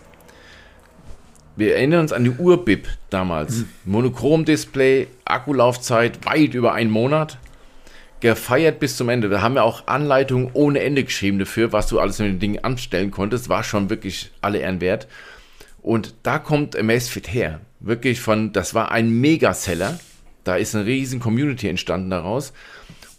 Wir 1.60 1.76
erinnern 1.76 2.00
uns 2.00 2.14
an 2.14 2.24
die 2.24 2.30
Urbib 2.30 2.88
damals. 3.10 3.58
Mhm. 3.58 3.70
Monochrom-Display, 3.84 5.08
Akkulaufzeit 5.26 6.26
weit 6.26 6.54
über 6.54 6.72
einen 6.72 6.90
Monat. 6.90 7.38
Gefeiert 8.22 8.80
bis 8.80 8.96
zum 8.96 9.10
Ende. 9.10 9.28
Da 9.28 9.42
haben 9.42 9.56
wir 9.56 9.66
auch 9.66 9.86
Anleitungen 9.88 10.52
ohne 10.54 10.80
Ende 10.80 11.04
geschrieben 11.04 11.38
dafür, 11.38 11.74
was 11.74 11.88
du 11.88 12.00
alles 12.00 12.20
mit 12.20 12.30
den 12.30 12.40
Dingen 12.40 12.64
anstellen 12.64 13.12
konntest. 13.12 13.50
War 13.50 13.66
schon 13.66 13.90
wirklich 13.90 14.32
alle 14.40 14.60
Ehren 14.60 14.80
wert. 14.80 15.10
Und 15.82 16.16
da 16.24 16.40
kommt 16.40 16.78
Amazfit 16.78 17.34
her. 17.34 17.60
Wirklich 17.82 18.22
von, 18.22 18.54
das 18.54 18.74
war 18.74 18.94
ein 18.94 19.10
Megaseller. 19.20 20.00
Da 20.46 20.56
ist 20.56 20.76
eine 20.76 20.86
riesen 20.86 21.20
Community 21.20 21.68
entstanden 21.68 22.10
daraus. 22.10 22.54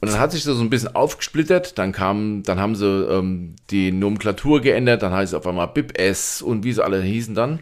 Und 0.00 0.10
dann 0.10 0.18
hat 0.18 0.32
sich 0.32 0.44
das 0.44 0.56
so 0.56 0.62
ein 0.62 0.70
bisschen 0.70 0.94
aufgesplittert. 0.94 1.76
Dann 1.76 1.92
kam, 1.92 2.42
dann 2.42 2.58
haben 2.58 2.74
sie 2.74 2.86
ähm, 2.86 3.56
die 3.68 3.92
Nomenklatur 3.92 4.62
geändert. 4.62 5.02
Dann 5.02 5.12
heißt 5.12 5.34
es 5.34 5.38
auf 5.38 5.46
einmal 5.46 5.68
BIP 5.68 5.98
S 5.98 6.40
und 6.40 6.64
wie 6.64 6.72
sie 6.72 6.82
alle 6.82 7.02
hießen 7.02 7.34
dann. 7.34 7.60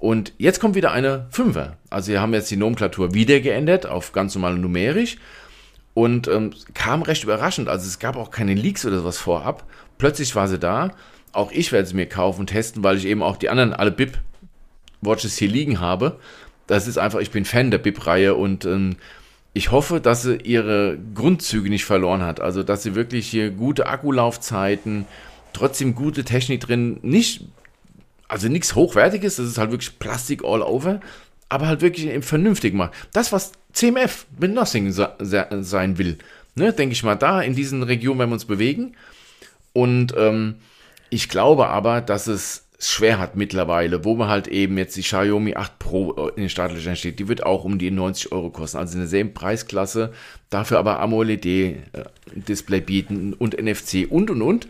Und 0.00 0.32
jetzt 0.38 0.60
kommt 0.60 0.74
wieder 0.74 0.92
eine 0.92 1.26
Fünfer. 1.30 1.76
Also 1.90 2.10
wir 2.10 2.22
haben 2.22 2.32
jetzt 2.32 2.50
die 2.50 2.56
Nomenklatur 2.56 3.12
wieder 3.12 3.40
geändert 3.40 3.84
auf 3.84 4.12
ganz 4.12 4.34
normal 4.34 4.56
numerisch 4.56 5.18
und 5.92 6.26
ähm, 6.26 6.52
kam 6.72 7.02
recht 7.02 7.22
überraschend. 7.22 7.68
Also 7.68 7.86
es 7.86 7.98
gab 7.98 8.16
auch 8.16 8.30
keine 8.30 8.54
Leaks 8.54 8.86
oder 8.86 9.00
sowas 9.00 9.18
vorab. 9.18 9.64
Plötzlich 9.98 10.34
war 10.34 10.48
sie 10.48 10.58
da. 10.58 10.92
Auch 11.32 11.52
ich 11.52 11.70
werde 11.70 11.86
sie 11.86 11.94
mir 11.94 12.06
kaufen 12.06 12.40
und 12.40 12.46
testen, 12.46 12.82
weil 12.82 12.96
ich 12.96 13.04
eben 13.04 13.22
auch 13.22 13.36
die 13.36 13.50
anderen 13.50 13.74
alle 13.74 13.90
BIP 13.90 14.18
Watches 15.02 15.36
hier 15.36 15.48
liegen 15.48 15.80
habe. 15.80 16.18
Das 16.66 16.86
ist 16.86 16.98
einfach, 16.98 17.20
ich 17.20 17.30
bin 17.30 17.44
Fan 17.44 17.70
der 17.70 17.78
BIP-Reihe 17.78 18.34
und 18.34 18.64
ähm, 18.64 18.96
ich 19.52 19.70
hoffe, 19.70 20.00
dass 20.00 20.22
sie 20.22 20.36
ihre 20.36 20.98
Grundzüge 21.14 21.68
nicht 21.68 21.84
verloren 21.84 22.22
hat. 22.22 22.40
Also, 22.40 22.62
dass 22.62 22.82
sie 22.82 22.94
wirklich 22.94 23.28
hier 23.28 23.50
gute 23.50 23.86
Akkulaufzeiten, 23.86 25.06
trotzdem 25.52 25.94
gute 25.94 26.24
Technik 26.24 26.60
drin, 26.60 27.00
nicht 27.02 27.44
also 28.30 28.48
nichts 28.48 28.74
Hochwertiges, 28.74 29.36
das 29.36 29.46
ist 29.46 29.58
halt 29.58 29.72
wirklich 29.72 29.98
Plastik 29.98 30.44
all 30.44 30.62
over, 30.62 31.00
aber 31.48 31.66
halt 31.66 31.80
wirklich 31.80 32.24
vernünftig 32.24 32.74
macht. 32.74 32.92
Das, 33.12 33.32
was 33.32 33.52
CMF 33.72 34.26
mit 34.38 34.54
Nothing 34.54 34.92
sein 34.92 35.98
will, 35.98 36.18
ne, 36.54 36.72
denke 36.72 36.92
ich 36.92 37.02
mal, 37.02 37.16
da 37.16 37.40
in 37.42 37.54
diesen 37.54 37.82
Regionen 37.82 38.20
werden 38.20 38.30
wir 38.30 38.34
uns 38.34 38.44
bewegen. 38.44 38.94
Und 39.72 40.14
ähm, 40.16 40.56
ich 41.10 41.28
glaube 41.28 41.68
aber, 41.68 42.00
dass 42.00 42.28
es 42.28 42.66
schwer 42.78 43.18
hat 43.18 43.36
mittlerweile, 43.36 44.04
wo 44.04 44.14
man 44.14 44.28
halt 44.28 44.48
eben 44.48 44.78
jetzt 44.78 44.96
die 44.96 45.02
Xiaomi 45.02 45.54
8 45.56 45.78
Pro 45.78 46.28
in 46.28 46.44
den 46.44 46.48
Startlöchern 46.48 46.96
steht, 46.96 47.18
die 47.18 47.28
wird 47.28 47.44
auch 47.44 47.64
um 47.64 47.78
die 47.78 47.90
90 47.90 48.32
Euro 48.32 48.50
kosten, 48.50 48.78
also 48.78 48.94
in 48.94 49.00
derselben 49.00 49.34
Preisklasse, 49.34 50.12
dafür 50.48 50.78
aber 50.78 51.00
AMOLED-Display 51.00 52.78
äh, 52.78 52.80
bieten 52.80 53.34
und 53.34 53.60
NFC 53.60 54.06
und 54.08 54.30
und 54.30 54.40
und. 54.40 54.68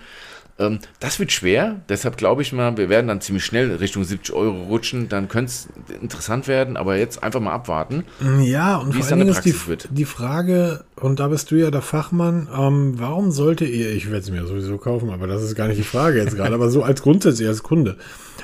Ähm, 0.61 0.79
das 1.01 1.19
wird 1.19 1.33
schwer, 1.33 1.81
deshalb 1.89 2.19
glaube 2.19 2.43
ich 2.43 2.53
mal, 2.53 2.77
wir 2.77 2.89
werden 2.89 3.09
dann 3.09 3.21
ziemlich 3.21 3.45
schnell 3.45 3.75
Richtung 3.77 4.05
70 4.05 4.35
Euro 4.35 4.65
rutschen. 4.65 5.09
Dann 5.09 5.29
könnte 5.29 5.51
es 5.51 5.69
interessant 6.01 6.47
werden, 6.47 6.77
aber 6.77 6.97
jetzt 6.97 7.23
einfach 7.23 7.41
mal 7.41 7.53
abwarten. 7.53 8.05
Ja, 8.43 8.77
und 8.77 8.95
vor 8.95 9.07
allem 9.07 9.29
ist 9.29 9.43
die, 9.43 9.55
die, 9.91 10.05
Frage, 10.05 10.85
und 10.97 11.19
da 11.19 11.29
bist 11.29 11.51
du 11.51 11.57
ja 11.57 11.71
der 11.71 11.83
Fachmann, 11.83 12.49
ähm, 12.55 12.95
warum 12.99 13.31
sollte 13.31 13.65
ihr, 13.65 13.91
ich 13.93 14.07
werde 14.07 14.19
es 14.19 14.31
mir 14.31 14.47
sowieso 14.47 14.77
kaufen, 14.77 15.11
aber 15.11 15.27
das 15.27 15.43
ist 15.43 15.55
gar 15.55 15.67
nicht 15.67 15.79
die 15.79 15.85
Frage 15.85 16.19
jetzt 16.19 16.37
gerade, 16.37 16.55
aber 16.55 16.71
so 16.71 16.83
als 16.83 17.03
grundsätzlich 17.03 17.49
als 17.49 17.63
Kunde, 17.63 17.97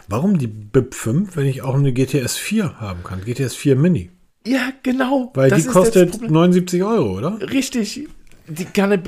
warum 0.09 0.39
die 0.39 0.47
BIP 0.47 0.95
5, 0.95 1.37
wenn 1.37 1.47
ich 1.47 1.63
auch 1.63 1.75
eine 1.75 1.93
GTS 1.93 2.37
4 2.37 2.81
haben 2.81 3.05
kann, 3.05 3.21
GTS 3.25 3.55
4 3.55 3.77
Mini? 3.77 4.11
Ja, 4.47 4.71
genau. 4.83 5.33
Weil 5.35 5.51
die 5.51 5.65
kostet 5.65 6.31
79 6.31 6.83
Euro, 6.85 7.19
oder? 7.19 7.39
Richtig. 7.41 8.09
Die 8.49 8.65
kann 8.65 8.93
eine, 8.93 9.03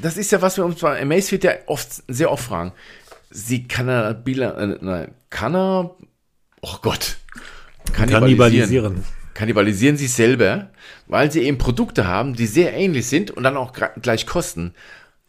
das 0.00 0.16
ist 0.16 0.32
ja, 0.32 0.42
was 0.42 0.56
wir 0.56 0.64
uns 0.64 0.80
bei 0.80 1.00
Amazfit 1.00 1.44
ja 1.44 1.52
oft, 1.66 2.02
sehr 2.08 2.30
oft 2.30 2.44
fragen. 2.44 2.72
Sie 3.30 3.66
kann 3.66 3.88
er, 3.88 4.10
äh, 4.10 5.08
kann 5.30 5.54
er, 5.54 5.96
oh 6.62 6.76
Gott, 6.82 7.16
kannibalisieren. 7.92 9.04
Kannibalisieren 9.34 9.98
sich 9.98 10.12
selber, 10.14 10.70
weil 11.06 11.30
sie 11.30 11.42
eben 11.42 11.58
Produkte 11.58 12.06
haben, 12.06 12.34
die 12.34 12.46
sehr 12.46 12.72
ähnlich 12.72 13.06
sind 13.06 13.30
und 13.30 13.42
dann 13.42 13.56
auch 13.56 13.72
gleich 14.00 14.26
kosten. 14.26 14.72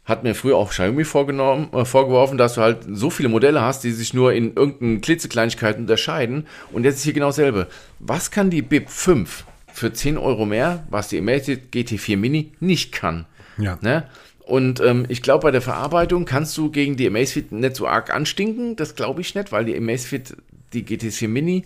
hat 0.06 0.24
mir 0.24 0.36
früher 0.36 0.56
auch 0.56 0.70
Xiaomi 0.70 1.04
vorgenommen, 1.04 1.68
äh, 1.74 1.84
vorgeworfen, 1.84 2.38
dass 2.38 2.54
du 2.54 2.62
halt 2.62 2.78
so 2.90 3.10
viele 3.10 3.28
Modelle 3.28 3.62
hast, 3.62 3.84
die 3.84 3.92
sich 3.92 4.14
nur 4.14 4.32
in 4.32 4.56
irgendeinen 4.56 5.02
Klitzekleinigkeiten 5.02 5.82
unterscheiden. 5.82 6.48
Und 6.72 6.86
jetzt 6.86 6.96
ist 6.96 7.04
hier 7.04 7.12
genau 7.12 7.28
dasselbe. 7.28 7.68
Was 8.00 8.32
kann 8.32 8.50
die 8.50 8.62
BIP 8.62 8.90
5 8.90 9.44
für 9.74 9.92
10 9.92 10.18
Euro 10.18 10.46
mehr, 10.46 10.86
was 10.90 11.10
die 11.10 11.20
Amazfit 11.20 11.74
GT4 11.74 12.16
Mini 12.16 12.54
nicht 12.62 12.94
kann? 12.94 13.26
Ja. 13.58 13.78
Ne? 13.82 14.08
Und 14.48 14.80
ähm, 14.80 15.06
ich 15.10 15.22
glaube, 15.22 15.44
bei 15.44 15.52
der 15.52 15.62
Verarbeitung 15.62 16.24
kannst 16.24 16.58
du 16.58 16.72
gegen 16.72 16.96
die 16.96 17.06
Amazfit 17.06 17.52
nicht 17.52 17.76
so 17.76 17.86
arg 17.86 18.14
anstinken. 18.14 18.78
Das 18.78 18.96
glaube 18.96 19.20
ich 19.20 19.36
nicht, 19.36 19.52
weil 19.52 19.66
die 19.66 19.76
Amazfit, 19.76 20.38
die 20.72 20.86
GT4 20.86 21.28
Mini, 21.28 21.66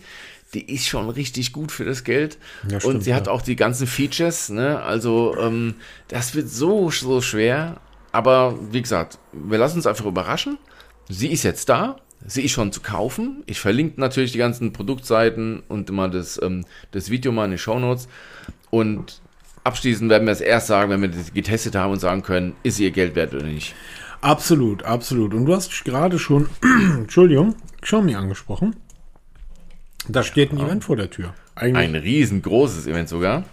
die 0.55 0.73
ist 0.73 0.87
schon 0.87 1.07
richtig 1.11 1.53
gut 1.53 1.71
für 1.71 1.85
das 1.85 2.03
Geld. 2.03 2.39
Ja, 2.67 2.75
und 2.75 2.81
stimmt, 2.81 3.03
sie 3.03 3.13
hat 3.13 3.27
ja. 3.27 3.33
auch 3.33 3.43
die 3.43 3.55
ganzen 3.55 3.85
Features. 3.85 4.49
Ne? 4.49 4.81
Also 4.81 5.37
ähm, 5.39 5.75
das 6.07 6.33
wird 6.33 6.49
so, 6.49 6.89
so 6.89 7.21
schwer. 7.21 7.79
Aber 8.11 8.57
wie 8.71 8.81
gesagt, 8.81 9.19
wir 9.31 9.59
lassen 9.59 9.77
uns 9.77 9.85
einfach 9.85 10.05
überraschen. 10.05 10.57
Sie 11.07 11.31
ist 11.31 11.43
jetzt 11.43 11.69
da. 11.69 11.97
Sie 12.25 12.43
ist 12.43 12.51
schon 12.51 12.71
zu 12.71 12.81
kaufen. 12.81 13.43
Ich 13.45 13.59
verlinke 13.59 14.01
natürlich 14.01 14.31
die 14.31 14.39
ganzen 14.39 14.73
Produktseiten 14.73 15.61
und 15.67 15.89
immer 15.91 16.09
das, 16.09 16.41
ähm, 16.41 16.65
das 16.91 17.11
Video 17.11 17.31
mal 17.31 17.45
in 17.45 17.51
den 17.51 17.57
Shownotes. 17.59 18.07
Und 18.71 19.21
abschließend 19.63 20.09
werden 20.09 20.25
wir 20.27 20.31
es 20.31 20.41
erst 20.41 20.67
sagen, 20.67 20.91
wenn 20.91 21.01
wir 21.01 21.09
das 21.09 21.33
getestet 21.33 21.75
haben 21.75 21.91
und 21.91 21.99
sagen 21.99 22.23
können, 22.23 22.55
ist 22.63 22.79
ihr 22.79 22.91
Geld 22.91 23.15
wert 23.15 23.33
oder 23.33 23.45
nicht. 23.45 23.75
Absolut, 24.21 24.83
absolut. 24.83 25.33
Und 25.33 25.45
du 25.45 25.55
hast 25.55 25.83
gerade 25.83 26.19
schon, 26.19 26.47
Entschuldigung, 26.95 27.55
Xiaomi 27.81 28.15
angesprochen. 28.15 28.75
Da 30.07 30.23
steht 30.23 30.51
ein 30.51 30.59
Event 30.59 30.83
vor 30.83 30.95
der 30.95 31.09
Tür. 31.09 31.33
Eigentlich 31.55 31.89
Ein 31.89 31.95
riesengroßes 31.95 32.87
Event 32.87 33.09
sogar. 33.09 33.43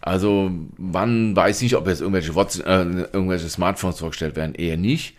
Also, 0.00 0.50
man 0.76 1.34
weiß 1.34 1.62
nicht, 1.62 1.76
ob 1.76 1.86
jetzt 1.86 2.00
irgendwelche, 2.00 2.34
What's, 2.34 2.58
äh, 2.58 2.82
irgendwelche 3.12 3.48
Smartphones 3.48 3.98
vorgestellt 3.98 4.36
werden. 4.36 4.54
Eher 4.54 4.76
nicht. 4.76 5.16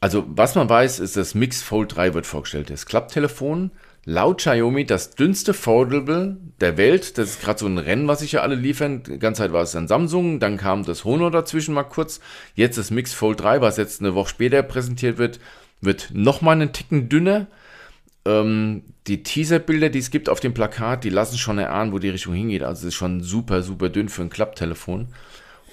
Also, 0.00 0.24
was 0.26 0.54
man 0.54 0.68
weiß, 0.68 1.00
ist, 1.00 1.16
das 1.16 1.34
Mix 1.34 1.62
Fold 1.62 1.94
3 1.94 2.14
wird 2.14 2.26
vorgestellt. 2.26 2.70
Das 2.70 2.86
Klapptelefon, 2.86 3.70
laut 4.04 4.38
Xiaomi 4.38 4.84
das 4.84 5.14
dünnste 5.14 5.54
Foldable 5.54 6.36
der 6.60 6.76
Welt. 6.76 7.18
Das 7.18 7.30
ist 7.30 7.40
gerade 7.40 7.60
so 7.60 7.66
ein 7.66 7.78
Rennen, 7.78 8.08
was 8.08 8.20
sich 8.20 8.32
ja 8.32 8.40
alle 8.40 8.54
liefern. 8.54 9.02
Die 9.02 9.18
ganze 9.18 9.42
Zeit 9.42 9.52
war 9.52 9.62
es 9.62 9.72
dann 9.72 9.88
Samsung, 9.88 10.40
dann 10.40 10.56
kam 10.56 10.84
das 10.84 11.04
Honor 11.04 11.30
dazwischen 11.30 11.74
mal 11.74 11.84
kurz. 11.84 12.20
Jetzt 12.54 12.78
das 12.78 12.90
Mix 12.90 13.14
Fold 13.14 13.40
3, 13.40 13.60
was 13.60 13.76
jetzt 13.76 14.00
eine 14.00 14.14
Woche 14.14 14.30
später 14.30 14.62
präsentiert 14.62 15.18
wird, 15.18 15.38
wird 15.80 16.10
nochmal 16.12 16.54
einen 16.54 16.72
Ticken 16.72 17.08
dünner. 17.08 17.46
Ähm, 18.24 18.82
die 19.06 19.22
Teaserbilder, 19.22 19.88
die 19.88 19.98
es 19.98 20.10
gibt 20.10 20.28
auf 20.28 20.40
dem 20.40 20.54
Plakat, 20.54 21.04
die 21.04 21.10
lassen 21.10 21.38
schon 21.38 21.58
erahnen, 21.58 21.92
wo 21.92 21.98
die 21.98 22.10
Richtung 22.10 22.34
hingeht. 22.34 22.62
Also 22.62 22.82
es 22.82 22.88
ist 22.88 22.94
schon 22.94 23.20
super, 23.22 23.62
super 23.62 23.88
dünn 23.88 24.08
für 24.08 24.22
ein 24.22 24.30
Klapptelefon. 24.30 25.08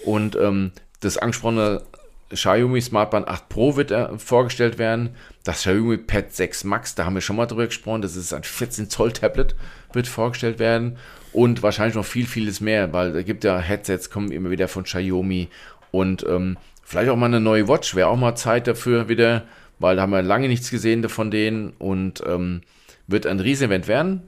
Und 0.05 0.35
ähm, 0.35 0.71
das 0.99 1.17
angesprochene 1.17 1.83
Xiaomi 2.31 2.81
Smartband 2.81 3.27
8 3.27 3.49
Pro 3.49 3.75
wird 3.75 3.91
äh, 3.91 4.17
vorgestellt 4.17 4.77
werden. 4.77 5.09
Das 5.43 5.59
Xiaomi 5.61 5.97
Pad 5.97 6.33
6 6.33 6.63
Max, 6.63 6.95
da 6.95 7.05
haben 7.05 7.15
wir 7.15 7.21
schon 7.21 7.35
mal 7.35 7.47
drüber 7.47 7.65
gesprochen. 7.65 8.01
Das 8.01 8.15
ist 8.15 8.33
ein 8.33 8.43
14 8.43 8.89
Zoll 8.89 9.11
Tablet, 9.11 9.55
wird 9.93 10.07
vorgestellt 10.07 10.59
werden. 10.59 10.97
Und 11.33 11.63
wahrscheinlich 11.63 11.95
noch 11.95 12.05
viel, 12.05 12.25
vieles 12.25 12.61
mehr, 12.61 12.91
weil 12.93 13.13
da 13.13 13.21
gibt 13.21 13.43
ja 13.43 13.59
Headsets, 13.59 14.09
kommen 14.09 14.31
immer 14.31 14.51
wieder 14.51 14.67
von 14.67 14.83
Xiaomi. 14.83 15.49
Und 15.91 16.25
ähm, 16.27 16.57
vielleicht 16.83 17.09
auch 17.09 17.15
mal 17.15 17.27
eine 17.27 17.39
neue 17.39 17.67
Watch, 17.67 17.95
wäre 17.95 18.09
auch 18.09 18.17
mal 18.17 18.35
Zeit 18.35 18.67
dafür 18.67 19.09
wieder, 19.09 19.43
weil 19.79 19.95
da 19.95 20.03
haben 20.03 20.11
wir 20.11 20.21
lange 20.21 20.47
nichts 20.47 20.69
gesehen 20.69 21.07
von 21.09 21.31
denen. 21.31 21.73
Und 21.79 22.23
ähm, 22.27 22.61
wird 23.07 23.25
ein 23.25 23.39
Riesenevent 23.39 23.87
werden. 23.87 24.21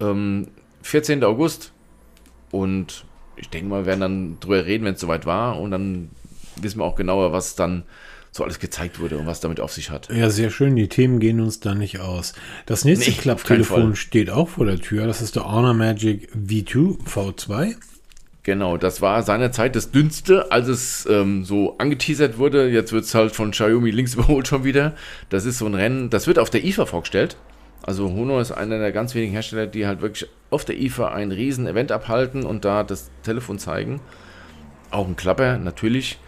Ähm, 0.00 0.48
14. 0.82 1.24
August. 1.24 1.72
Und 2.50 3.04
ich 3.36 3.48
denke 3.48 3.68
mal, 3.68 3.82
wir 3.82 3.86
werden 3.86 4.00
dann 4.00 4.40
drüber 4.40 4.64
reden, 4.64 4.84
wenn 4.84 4.94
es 4.94 5.00
soweit 5.00 5.26
war. 5.26 5.58
Und 5.60 5.72
dann 5.72 6.10
wissen 6.62 6.78
wir 6.80 6.84
auch 6.84 6.96
genauer, 6.96 7.32
was 7.32 7.54
dann 7.54 7.84
so 8.30 8.44
alles 8.44 8.58
gezeigt 8.58 8.98
wurde 8.98 9.18
und 9.18 9.26
was 9.26 9.40
damit 9.40 9.60
auf 9.60 9.72
sich 9.72 9.90
hat. 9.90 10.08
Ja, 10.10 10.30
sehr 10.30 10.50
schön. 10.50 10.74
Die 10.74 10.88
Themen 10.88 11.20
gehen 11.20 11.40
uns 11.40 11.60
da 11.60 11.74
nicht 11.74 12.00
aus. 12.00 12.32
Das 12.64 12.84
nächste 12.84 13.10
Nee. 13.10 13.16
Klapptelefon 13.16 13.94
steht 13.94 14.30
auch 14.30 14.48
vor 14.48 14.64
der 14.64 14.78
Tür. 14.78 15.06
Das 15.06 15.20
ist 15.20 15.36
der 15.36 15.44
Honor 15.44 15.74
Magic 15.74 16.30
V2 16.34 16.98
V2. 17.06 17.76
Genau, 18.44 18.76
das 18.76 19.00
war 19.00 19.22
seinerzeit 19.22 19.76
das 19.76 19.92
dünnste, 19.92 20.50
als 20.50 20.66
es 20.66 21.06
ähm, 21.08 21.44
so 21.44 21.76
angeteasert 21.78 22.38
wurde. 22.38 22.68
Jetzt 22.68 22.92
wird 22.92 23.04
es 23.04 23.14
halt 23.14 23.32
von 23.32 23.52
Xiaomi 23.52 23.90
links 23.90 24.14
überholt 24.14 24.48
schon 24.48 24.64
wieder. 24.64 24.94
Das 25.28 25.44
ist 25.44 25.58
so 25.58 25.66
ein 25.66 25.74
Rennen, 25.74 26.10
das 26.10 26.26
wird 26.26 26.38
auf 26.38 26.50
der 26.50 26.64
IFA 26.64 26.86
vorgestellt. 26.86 27.36
Also 27.82 28.10
Honor 28.10 28.40
ist 28.40 28.52
einer 28.52 28.78
der 28.78 28.92
ganz 28.92 29.14
wenigen 29.14 29.32
Hersteller, 29.32 29.66
die 29.66 29.86
halt 29.86 30.00
wirklich 30.00 30.28
auf 30.50 30.64
der 30.64 30.80
IFA 30.80 31.08
ein 31.08 31.32
riesen 31.32 31.66
Event 31.66 31.92
abhalten 31.92 32.44
und 32.44 32.64
da 32.64 32.82
das 32.82 33.10
Telefon 33.22 33.58
zeigen. 33.58 34.00
Auch 34.90 35.06
ein 35.06 35.16
Klapper, 35.16 35.58
natürlich. 35.58 36.18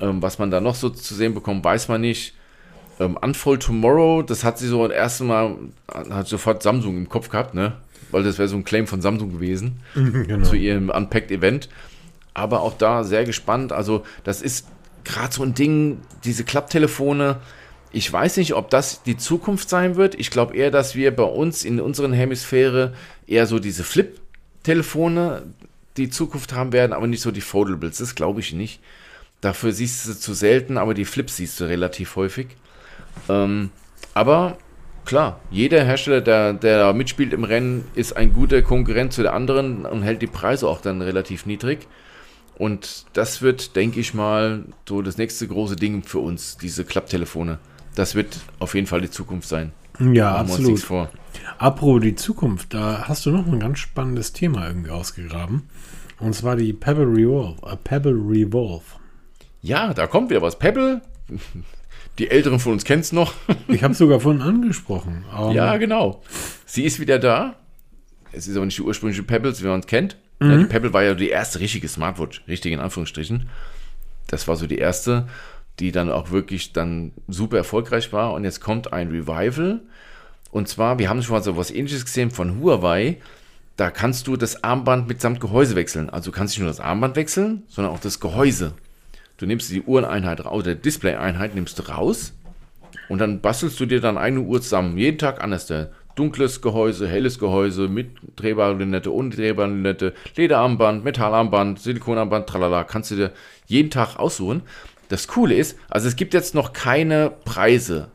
Ähm, 0.00 0.22
was 0.22 0.38
man 0.38 0.50
da 0.50 0.60
noch 0.60 0.74
so 0.74 0.88
zu 0.88 1.14
sehen 1.14 1.34
bekommt, 1.34 1.64
weiß 1.64 1.88
man 1.88 2.00
nicht. 2.00 2.34
Ähm, 2.98 3.16
Unfold 3.16 3.62
Tomorrow, 3.62 4.22
das 4.22 4.44
hat 4.44 4.58
sie 4.58 4.68
so 4.68 4.86
das 4.86 4.96
erste 4.96 5.24
Mal, 5.24 5.56
hat 5.88 6.28
sofort 6.28 6.62
Samsung 6.62 6.96
im 6.96 7.08
Kopf 7.08 7.28
gehabt, 7.28 7.54
ne? 7.54 7.74
Weil 8.10 8.22
das 8.22 8.38
wäre 8.38 8.48
so 8.48 8.56
ein 8.56 8.64
Claim 8.64 8.86
von 8.86 9.00
Samsung 9.00 9.32
gewesen 9.32 9.80
genau. 9.94 10.46
zu 10.46 10.56
ihrem 10.56 10.90
Unpacked-Event. 10.90 11.68
Aber 12.34 12.62
auch 12.62 12.76
da 12.76 13.04
sehr 13.04 13.24
gespannt. 13.24 13.72
Also, 13.72 14.04
das 14.24 14.42
ist 14.42 14.66
gerade 15.04 15.32
so 15.32 15.42
ein 15.42 15.54
Ding, 15.54 15.98
diese 16.24 16.44
Klapptelefone. 16.44 17.36
Ich 17.92 18.12
weiß 18.12 18.36
nicht, 18.36 18.54
ob 18.54 18.70
das 18.70 19.02
die 19.02 19.16
Zukunft 19.16 19.68
sein 19.68 19.96
wird. 19.96 20.14
Ich 20.14 20.30
glaube 20.30 20.56
eher, 20.56 20.70
dass 20.70 20.94
wir 20.94 21.14
bei 21.14 21.24
uns 21.24 21.64
in 21.64 21.80
unseren 21.80 22.12
Hemisphäre 22.12 22.94
eher 23.26 23.46
so 23.46 23.58
diese 23.58 23.84
Flip-Telefone 23.84 25.42
die 25.96 26.10
Zukunft 26.10 26.52
haben 26.52 26.72
werden, 26.72 26.92
aber 26.92 27.06
nicht 27.06 27.20
so 27.22 27.30
die 27.30 27.40
Foldables. 27.40 27.98
Das 27.98 28.14
glaube 28.14 28.40
ich 28.40 28.52
nicht. 28.52 28.80
Dafür 29.40 29.72
siehst 29.72 30.04
du 30.04 30.12
sie 30.12 30.20
zu 30.20 30.34
selten, 30.34 30.76
aber 30.76 30.94
die 30.94 31.04
Flips 31.04 31.36
siehst 31.36 31.60
du 31.60 31.64
relativ 31.64 32.16
häufig. 32.16 32.48
Ähm, 33.28 33.70
aber 34.12 34.58
klar, 35.04 35.40
jeder 35.50 35.84
Hersteller, 35.84 36.20
der, 36.20 36.52
der 36.52 36.78
da 36.78 36.92
mitspielt 36.92 37.32
im 37.32 37.44
Rennen, 37.44 37.84
ist 37.94 38.16
ein 38.16 38.32
guter 38.34 38.62
Konkurrent 38.62 39.12
zu 39.12 39.22
der 39.22 39.32
anderen 39.32 39.86
und 39.86 40.02
hält 40.02 40.22
die 40.22 40.26
Preise 40.26 40.68
auch 40.68 40.80
dann 40.80 41.00
relativ 41.00 41.46
niedrig. 41.46 41.86
Und 42.58 43.06
das 43.14 43.40
wird, 43.40 43.74
denke 43.76 44.00
ich 44.00 44.12
mal, 44.12 44.64
so 44.86 45.00
das 45.00 45.16
nächste 45.16 45.48
große 45.48 45.76
Ding 45.76 46.02
für 46.02 46.18
uns, 46.18 46.58
diese 46.58 46.84
Klapptelefone. 46.84 47.58
Das 47.94 48.14
wird 48.14 48.38
auf 48.58 48.74
jeden 48.74 48.86
Fall 48.86 49.00
die 49.00 49.10
Zukunft 49.10 49.48
sein. 49.48 49.72
Ja, 49.98 50.36
absolut. 50.36 50.78
vor. 50.80 51.10
Apropos 51.58 52.02
die 52.02 52.14
Zukunft, 52.14 52.74
da 52.74 53.08
hast 53.08 53.24
du 53.24 53.30
noch 53.30 53.46
ein 53.46 53.60
ganz 53.60 53.78
spannendes 53.78 54.32
Thema 54.32 54.66
irgendwie 54.66 54.90
ausgegraben. 54.90 55.62
Und 56.18 56.34
zwar 56.34 56.56
die 56.56 56.72
Pebble 56.72 57.06
Revolve. 57.06 57.56
Äh, 57.66 57.76
Pebble 57.76 58.12
Revolve. 58.12 58.99
Ja, 59.62 59.92
da 59.94 60.06
kommt 60.06 60.30
wieder 60.30 60.42
was. 60.42 60.58
Pebble, 60.58 61.00
die 62.18 62.30
Älteren 62.30 62.58
von 62.60 62.72
uns 62.72 62.84
kennen 62.84 63.00
es 63.00 63.12
noch. 63.12 63.34
Ich 63.68 63.82
habe 63.82 63.94
sogar 63.94 64.20
vorhin 64.20 64.42
angesprochen. 64.42 65.24
aber- 65.30 65.52
Ja, 65.52 65.76
genau. 65.76 66.22
Sie 66.66 66.84
ist 66.84 67.00
wieder 67.00 67.18
da. 67.18 67.56
Es 68.32 68.46
ist 68.48 68.56
aber 68.56 68.64
nicht 68.66 68.78
die 68.78 68.82
ursprüngliche 68.82 69.22
Pebbles, 69.22 69.62
wie 69.62 69.66
man 69.66 69.80
es 69.80 69.86
kennt. 69.86 70.16
Ja, 70.42 70.56
die 70.56 70.64
Pebble 70.64 70.92
war 70.94 71.02
ja 71.02 71.12
die 71.14 71.28
erste 71.28 71.60
richtige 71.60 71.86
Smartwatch, 71.88 72.42
richtig 72.48 72.72
in 72.72 72.80
Anführungsstrichen. 72.80 73.50
Das 74.28 74.48
war 74.48 74.56
so 74.56 74.66
die 74.66 74.78
erste, 74.78 75.28
die 75.80 75.92
dann 75.92 76.10
auch 76.10 76.30
wirklich 76.30 76.72
dann 76.72 77.12
super 77.28 77.58
erfolgreich 77.58 78.12
war. 78.14 78.32
Und 78.32 78.44
jetzt 78.44 78.60
kommt 78.60 78.92
ein 78.92 79.08
Revival. 79.08 79.80
Und 80.50 80.68
zwar, 80.68 80.98
wir 80.98 81.10
haben 81.10 81.22
schon 81.22 81.34
mal 81.34 81.42
so 81.42 81.56
was 81.58 81.70
ähnliches 81.70 82.04
gesehen 82.06 82.30
von 82.30 82.58
Huawei. 82.60 83.18
Da 83.76 83.90
kannst 83.90 84.26
du 84.28 84.36
das 84.36 84.64
Armband 84.64 85.08
mitsamt 85.08 85.40
Gehäuse 85.40 85.74
wechseln. 85.76 86.08
Also 86.08 86.30
du 86.30 86.36
kannst 86.36 86.54
nicht 86.54 86.60
nur 86.60 86.68
das 86.68 86.80
Armband 86.80 87.16
wechseln, 87.16 87.64
sondern 87.68 87.92
auch 87.92 88.00
das 88.00 88.18
Gehäuse. 88.20 88.72
Du 89.40 89.46
nimmst 89.46 89.70
die 89.70 89.80
Uhreneinheit 89.80 90.44
raus, 90.44 90.52
oder 90.52 90.74
Display-Einheit 90.74 91.54
nimmst 91.54 91.78
du 91.78 91.84
raus 91.84 92.34
und 93.08 93.20
dann 93.20 93.40
bastelst 93.40 93.80
du 93.80 93.86
dir 93.86 94.02
dann 94.02 94.18
eine 94.18 94.40
Uhr 94.40 94.60
zusammen. 94.60 94.98
Jeden 94.98 95.16
Tag 95.16 95.42
anders. 95.42 95.64
Der 95.64 95.88
dunkles 96.14 96.60
Gehäuse, 96.60 97.08
helles 97.08 97.38
Gehäuse, 97.38 97.88
mit 97.88 98.10
drehbarer 98.36 98.74
Lünette, 98.74 99.14
ohne 99.14 99.30
drehbare 99.30 99.68
Lünette, 99.68 100.12
Lederarmband, 100.36 101.04
Metallarmband, 101.04 101.80
Silikonarmband, 101.80 102.50
tralala. 102.50 102.84
Kannst 102.84 103.12
du 103.12 103.16
dir 103.16 103.32
jeden 103.64 103.88
Tag 103.88 104.18
aussuchen. 104.18 104.60
Das 105.08 105.26
Coole 105.26 105.54
ist, 105.54 105.78
also 105.88 106.06
es 106.06 106.16
gibt 106.16 106.34
jetzt 106.34 106.54
noch 106.54 106.74
keine 106.74 107.32
Preise. 107.46 108.10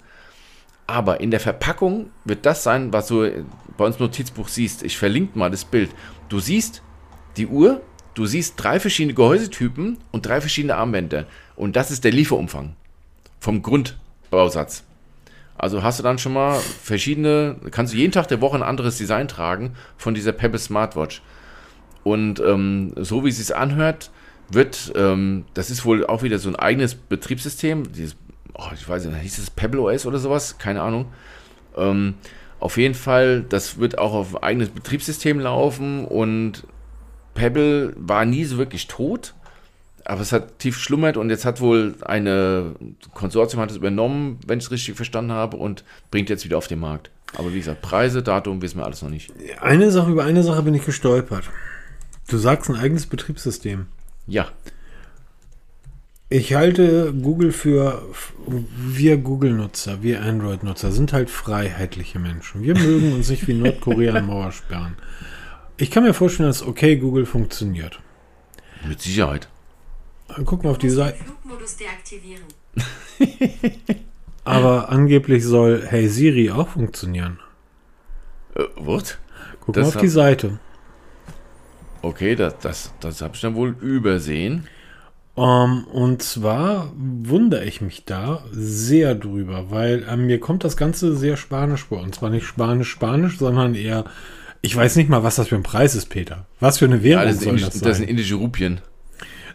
Aber 0.85 1.21
in 1.21 1.31
der 1.31 1.39
Verpackung 1.39 2.11
wird 2.23 2.45
das 2.45 2.61
sein, 2.61 2.93
was 2.93 3.07
du 3.07 3.43
bei 3.77 3.85
uns 3.85 3.95
im 3.95 4.03
Notizbuch 4.03 4.47
siehst. 4.47 4.83
Ich 4.83 4.95
verlinke 4.95 5.39
mal 5.39 5.49
das 5.49 5.65
Bild. 5.65 5.89
Du 6.29 6.39
siehst 6.39 6.83
die 7.35 7.47
Uhr, 7.47 7.81
du 8.15 8.25
siehst 8.25 8.55
drei 8.57 8.79
verschiedene 8.79 9.13
Gehäusetypen 9.13 9.97
und 10.11 10.25
drei 10.25 10.41
verschiedene 10.41 10.75
Armbänder. 10.75 11.25
Und 11.55 11.75
das 11.75 11.91
ist 11.91 12.03
der 12.03 12.11
Lieferumfang 12.11 12.75
vom 13.39 13.61
Grundbausatz. 13.61 14.83
Also 15.57 15.83
hast 15.83 15.99
du 15.99 16.03
dann 16.03 16.17
schon 16.17 16.33
mal 16.33 16.59
verschiedene, 16.59 17.57
kannst 17.71 17.93
du 17.93 17.97
jeden 17.97 18.11
Tag 18.11 18.27
der 18.27 18.41
Woche 18.41 18.57
ein 18.57 18.63
anderes 18.63 18.97
Design 18.97 19.27
tragen 19.27 19.73
von 19.97 20.13
dieser 20.13 20.31
Pebble 20.31 20.59
Smartwatch. 20.59 21.21
Und 22.03 22.39
ähm, 22.39 22.93
so 22.97 23.23
wie 23.23 23.29
es 23.29 23.37
sich 23.37 23.55
anhört, 23.55 24.11
wird, 24.49 24.93
ähm, 24.95 25.45
das 25.53 25.71
ist 25.71 25.85
wohl 25.85 26.05
auch 26.05 26.23
wieder 26.23 26.39
so 26.39 26.49
ein 26.49 26.55
eigenes 26.55 26.95
Betriebssystem, 26.95 27.91
dieses, 27.91 28.15
oh, 28.53 28.69
ich 28.73 28.87
weiß 28.87 29.05
nicht, 29.05 29.17
hieß 29.17 29.39
es 29.39 29.49
Pebble 29.49 29.81
OS 29.81 30.05
oder 30.05 30.19
sowas, 30.19 30.57
keine 30.57 30.81
Ahnung. 30.81 31.07
Ähm, 31.75 32.15
auf 32.59 32.77
jeden 32.77 32.93
Fall, 32.93 33.43
das 33.43 33.79
wird 33.79 33.97
auch 33.97 34.13
auf 34.13 34.35
ein 34.35 34.43
eigenes 34.43 34.69
Betriebssystem 34.69 35.39
laufen 35.39 36.05
und 36.05 36.63
Pebble 37.35 37.93
war 37.97 38.25
nie 38.25 38.45
so 38.45 38.57
wirklich 38.57 38.87
tot, 38.87 39.35
aber 40.03 40.21
es 40.21 40.31
hat 40.31 40.57
tief 40.57 40.77
schlummert 40.79 41.17
und 41.17 41.29
jetzt 41.29 41.45
hat 41.45 41.61
wohl 41.61 41.95
eine 42.01 42.71
Konsortium 43.13 43.61
hat 43.61 43.69
es 43.69 43.77
übernommen, 43.77 44.39
wenn 44.47 44.57
ich 44.57 44.65
es 44.65 44.71
richtig 44.71 44.95
verstanden 44.95 45.31
habe, 45.31 45.57
und 45.57 45.83
bringt 46.09 46.29
jetzt 46.29 46.45
wieder 46.45 46.57
auf 46.57 46.67
den 46.67 46.79
Markt. 46.79 47.11
Aber 47.37 47.53
wie 47.53 47.59
gesagt, 47.59 47.81
Preise, 47.81 48.23
Datum 48.23 48.61
wissen 48.61 48.79
wir 48.79 48.85
alles 48.85 49.01
noch 49.01 49.09
nicht. 49.09 49.31
Eine 49.61 49.91
Sache, 49.91 50.11
über 50.11 50.23
eine 50.23 50.41
Sache 50.41 50.63
bin 50.63 50.73
ich 50.73 50.85
gestolpert. 50.85 51.49
Du 52.27 52.37
sagst 52.37 52.69
ein 52.69 52.75
eigenes 52.75 53.05
Betriebssystem. 53.05 53.87
Ja. 54.25 54.47
Ich 56.29 56.55
halte 56.55 57.13
Google 57.13 57.51
für, 57.51 58.01
wir 58.75 59.17
Google-Nutzer, 59.17 60.01
wir 60.01 60.21
Android-Nutzer 60.23 60.91
sind 60.91 61.13
halt 61.13 61.29
freiheitliche 61.29 62.17
Menschen. 62.17 62.63
Wir 62.63 62.75
mögen 62.75 63.13
uns 63.13 63.29
nicht 63.29 63.47
wie 63.47 63.53
Nordkorea 63.53 64.17
in 64.17 64.25
Mauer 64.25 64.51
sperren. 64.51 64.97
Ich 65.77 65.91
kann 65.91 66.03
mir 66.03 66.13
vorstellen, 66.13 66.47
dass 66.49 66.65
okay 66.65 66.95
Google 66.97 67.25
funktioniert. 67.25 67.99
Mit 68.87 69.01
Sicherheit. 69.01 69.49
Guck 70.45 70.63
mal 70.63 70.71
auf 70.71 70.77
die 70.77 70.89
Seite. 70.89 71.23
Flugmodus 71.23 71.77
deaktivieren. 71.77 72.43
Aber 74.43 74.89
angeblich 74.89 75.43
soll 75.43 75.83
Hey 75.87 76.07
Siri 76.07 76.51
auch 76.51 76.67
funktionieren. 76.69 77.39
Äh, 78.55 78.63
what? 78.75 79.17
Guck 79.61 79.75
Das 79.75 79.81
mal 79.83 79.87
auf 79.89 79.95
hab- 79.95 80.01
die 80.01 80.07
Seite. 80.07 80.59
Okay, 82.01 82.35
das, 82.35 82.57
das, 82.59 82.93
das 82.99 83.21
habe 83.21 83.33
ich 83.35 83.41
dann 83.41 83.55
wohl 83.55 83.75
übersehen. 83.81 84.67
Ähm, 85.35 85.85
und 85.91 86.21
zwar 86.21 86.93
wundere 86.95 87.65
ich 87.65 87.81
mich 87.81 88.05
da 88.05 88.43
sehr 88.51 89.15
drüber, 89.15 89.71
weil 89.71 90.05
ähm, 90.09 90.27
mir 90.27 90.39
kommt 90.39 90.63
das 90.63 90.77
Ganze 90.77 91.15
sehr 91.17 91.35
spanisch 91.35 91.85
vor. 91.85 92.01
Und 92.01 92.13
zwar 92.13 92.29
nicht 92.29 92.45
spanisch-spanisch, 92.45 93.39
sondern 93.39 93.73
eher, 93.73 94.05
ich 94.65 94.75
weiß 94.75 94.95
nicht 94.97 95.09
mal, 95.09 95.23
was 95.23 95.35
das 95.35 95.47
für 95.49 95.55
ein 95.55 95.63
Preis 95.63 95.95
ist, 95.95 96.07
Peter. 96.09 96.45
Was 96.59 96.79
für 96.79 96.85
eine 96.85 96.97
Ja, 96.97 97.03
Währung 97.03 97.25
das, 97.25 97.33
sind 97.35 97.43
soll 97.43 97.49
indisch, 97.53 97.65
das 97.65 97.73
das, 97.73 97.81
sein? 97.81 97.93
sind 97.95 98.09
indische 98.09 98.35
Rupien. 98.35 98.81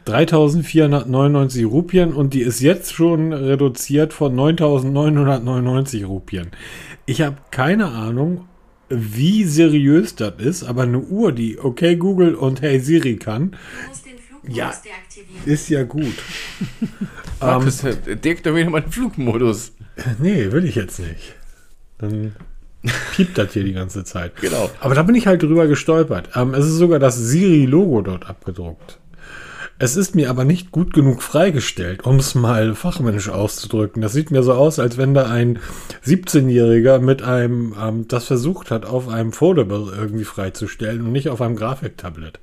3499 0.07 1.67
Rupien 1.67 2.13
und 2.13 2.33
die 2.35 2.41
ist 2.41 2.61
jetzt 2.61 2.93
schon 2.95 3.33
reduziert 3.33 4.13
von 4.13 4.35
9999 4.35 6.07
Rupien. 6.07 6.51
Ich 7.07 7.21
habe 7.23 7.37
keine 7.51 7.89
Ahnung, 7.89 8.47
wie 8.89 9.45
seriös 9.45 10.15
das 10.17 10.35
ist, 10.39 10.63
aber 10.65 10.83
eine 10.83 11.01
Uhr, 11.01 11.33
die 11.33 11.59
okay 11.59 11.97
Google 11.97 12.35
und 12.35 12.63
Hey 12.63 12.81
Siri 12.81 13.17
kann, 13.17 13.51
Du 13.53 13.57
musst 13.89 14.07
den 14.07 14.19
Flugmodus 14.19 14.57
Ja. 14.57 14.73
deaktivieren. 14.85 15.45
ist 15.53 15.69
ja 15.69 15.83
gut. 15.85 16.15
Markus, 17.41 17.85
deckt 18.23 18.47
doch 18.47 18.55
wieder 18.55 18.71
mal 18.71 18.81
den 18.81 18.91
Flugmodus. 18.93 19.73
Nee, 20.19 20.51
will 20.51 20.65
ich 20.65 20.75
jetzt 20.77 20.99
nicht. 20.99 21.35
Dann 21.99 22.35
piept 23.14 23.37
das 23.39 23.53
hier 23.53 23.64
die 23.64 23.72
ganze 23.72 24.05
Zeit. 24.05 24.37
Genau. 24.41 24.70
Aber 24.81 24.95
da 24.95 25.03
bin 25.03 25.14
ich 25.14 25.26
halt 25.26 25.43
drüber 25.43 25.66
gestolpert. 25.66 26.31
Ähm, 26.35 26.55
es 26.55 26.66
ist 26.66 26.76
sogar 26.76 26.99
das 26.99 27.16
Siri-Logo 27.16 28.01
dort 28.03 28.28
abgedruckt. 28.28 28.99
Es 29.83 29.97
ist 29.97 30.14
mir 30.14 30.28
aber 30.28 30.45
nicht 30.45 30.72
gut 30.72 30.93
genug 30.93 31.22
freigestellt, 31.22 32.05
um 32.05 32.16
es 32.16 32.35
mal 32.35 32.74
fachmännisch 32.74 33.31
auszudrücken. 33.31 34.03
Das 34.03 34.12
sieht 34.12 34.31
mir 34.31 34.43
so 34.43 34.53
aus, 34.53 34.78
als 34.78 34.99
wenn 34.99 35.14
da 35.14 35.26
ein 35.26 35.59
17-Jähriger 36.07 36.99
mit 36.99 37.22
einem, 37.22 37.74
ähm, 37.81 38.07
das 38.09 38.24
versucht 38.26 38.70
hat, 38.70 38.85
auf 38.85 39.09
einem 39.09 39.33
Foldable 39.33 39.91
irgendwie 39.97 40.24
freizustellen 40.24 41.01
und 41.03 41.12
nicht 41.12 41.28
auf 41.31 41.41
einem 41.41 41.57
Grafiktablet. 41.57 42.41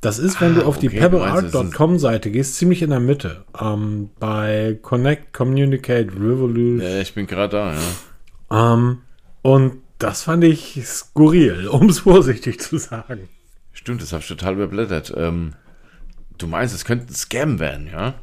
Das 0.00 0.18
ist, 0.18 0.40
wenn 0.40 0.52
Ah, 0.56 0.60
du 0.60 0.66
auf 0.66 0.78
die 0.78 0.88
okay, 0.88 1.00
du 1.10 1.18
meinst, 1.18 1.38
es 1.38 1.44
ist- 1.46 1.50
pebbleart.com 1.52 1.98
Seite 1.98 2.30
gehst, 2.30 2.54
ziemlich 2.54 2.82
in 2.82 2.90
der 2.90 3.00
Mitte. 3.00 3.44
Ähm, 3.60 4.10
bei 4.20 4.78
Connect, 4.80 5.32
Communicate, 5.34 6.06
Revolution. 6.14 6.80
Ja, 6.80 7.00
ich 7.00 7.12
bin 7.14 7.26
gerade 7.26 7.56
da, 7.56 7.74
ja. 7.74 8.74
Ähm, 8.74 8.98
und 9.42 9.78
das 9.98 10.22
fand 10.22 10.44
ich 10.44 10.80
skurril, 10.84 11.68
um 11.72 11.88
es 11.88 12.00
vorsichtig 12.00 12.60
zu 12.60 12.78
sagen. 12.78 13.28
Stimmt, 13.72 14.02
das 14.02 14.12
habe 14.12 14.22
ich 14.22 14.28
total 14.28 14.54
überblättert. 14.54 15.12
Ähm, 15.16 15.54
du 16.38 16.46
meinst, 16.46 16.74
es 16.74 16.84
könnte 16.84 17.12
ein 17.12 17.14
Scam 17.14 17.58
werden, 17.60 17.86
ja? 17.86 18.14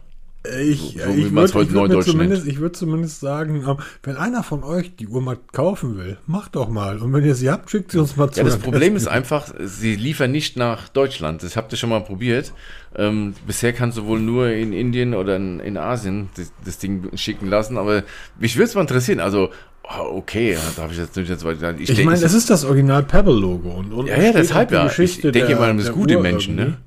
Ich, 0.62 0.98
So 1.04 1.16
wie 1.16 1.24
ich 1.24 1.32
man 1.32 1.44
es 1.44 1.54
würde 1.54 1.74
würd 1.74 2.06
zumindest, 2.06 2.48
ich 2.48 2.60
würd 2.60 2.76
zumindest 2.76 3.20
sagen, 3.20 3.66
ähm, 3.68 3.78
wenn 4.04 4.16
einer 4.16 4.44
von 4.44 4.64
euch 4.64 4.96
die 4.96 5.08
Uhr 5.08 5.22
mal 5.22 5.38
kaufen 5.52 5.98
will, 5.98 6.18
macht 6.26 6.56
doch 6.56 6.70
mal. 6.70 7.00
Und 7.00 7.12
wenn 7.12 7.26
ihr 7.26 7.36
sie 7.36 7.50
habt, 7.50 7.70
schickt 7.70 7.92
sie 7.92 8.00
uns 8.00 8.16
mal 8.16 8.32
zu. 8.32 8.40
Ja, 8.40 8.46
das 8.46 8.58
Problem 8.58 8.96
ist 8.96 9.08
einfach, 9.08 9.54
sie 9.60 9.96
liefern 9.96 10.32
nicht 10.32 10.56
nach 10.56 10.88
Deutschland. 10.90 11.44
Das 11.44 11.58
habt 11.58 11.74
ihr 11.74 11.78
schon 11.78 11.90
mal 11.90 12.02
probiert. 12.02 12.54
Ähm, 12.96 13.34
bisher 13.46 13.74
kannst 13.74 13.98
du 13.98 14.06
wohl 14.06 14.20
nur 14.20 14.50
in 14.50 14.74
Indien 14.74 15.16
oder 15.16 15.36
in, 15.36 15.60
in 15.60 15.76
Asien 15.76 16.30
das, 16.38 16.54
das 16.64 16.78
Ding 16.78 17.10
schicken 17.18 17.48
lassen. 17.48 17.78
Aber 17.78 18.04
mich 18.40 18.56
würde 18.56 18.70
es 18.70 18.76
mal 18.76 18.82
interessieren. 18.82 19.20
Also, 19.20 19.50
oh, 19.90 20.18
okay, 20.18 20.54
ja, 20.54 20.60
da 20.76 20.84
habe 20.84 20.94
ich 20.94 21.00
jetzt 21.00 21.16
nicht 21.16 21.30
jetzt 21.30 21.44
weiter. 21.44 21.78
wir. 21.78 21.90
Ich 21.90 22.06
meine, 22.06 22.24
es 22.24 22.34
ist 22.34 22.50
das 22.50 22.66
Original 22.66 23.04
Pebble-Logo. 23.04 23.70
Und, 23.70 23.94
und 23.94 24.08
Ja, 24.08 24.22
ja, 24.22 24.32
deshalb 24.32 24.70
die 24.70 24.76
ja. 24.76 24.86
Geschichte 24.86 25.28
Ich 25.28 25.34
denke 25.34 25.56
mal, 25.56 25.74
das 25.74 25.86
ist 25.86 25.88
der 25.88 25.96
gut 25.96 26.12
im 26.12 26.18
Uhr 26.18 26.24
Menschen, 26.24 26.56
ne? 26.56 26.78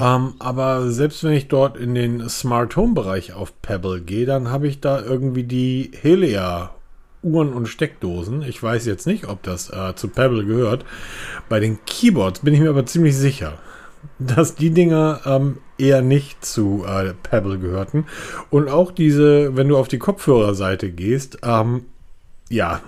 ähm, 0.00 0.34
aber 0.38 0.90
selbst 0.90 1.24
wenn 1.24 1.32
ich 1.32 1.48
dort 1.48 1.76
in 1.76 1.94
den 1.94 2.28
Smart 2.28 2.76
Home 2.76 2.94
Bereich 2.94 3.32
auf 3.32 3.60
Pebble 3.62 4.00
gehe, 4.00 4.26
dann 4.26 4.50
habe 4.50 4.68
ich 4.68 4.80
da 4.80 5.00
irgendwie 5.00 5.44
die 5.44 5.90
Helia 6.00 6.72
Uhren 7.22 7.52
und 7.52 7.66
Steckdosen. 7.66 8.42
Ich 8.42 8.62
weiß 8.62 8.86
jetzt 8.86 9.06
nicht, 9.06 9.26
ob 9.26 9.42
das 9.42 9.70
äh, 9.70 9.94
zu 9.94 10.08
Pebble 10.08 10.44
gehört. 10.44 10.84
Bei 11.48 11.60
den 11.60 11.78
Keyboards 11.84 12.40
bin 12.40 12.54
ich 12.54 12.60
mir 12.60 12.70
aber 12.70 12.86
ziemlich 12.86 13.16
sicher, 13.16 13.54
dass 14.18 14.54
die 14.54 14.70
Dinger 14.70 15.20
ähm, 15.24 15.58
eher 15.78 16.02
nicht 16.02 16.44
zu 16.44 16.84
äh, 16.86 17.14
Pebble 17.14 17.58
gehörten. 17.58 18.06
Und 18.50 18.68
auch 18.68 18.92
diese, 18.92 19.56
wenn 19.56 19.68
du 19.68 19.76
auf 19.76 19.88
die 19.88 19.98
Kopfhörerseite 19.98 20.90
gehst, 20.90 21.38
ähm, 21.42 21.86
ja, 22.48 22.80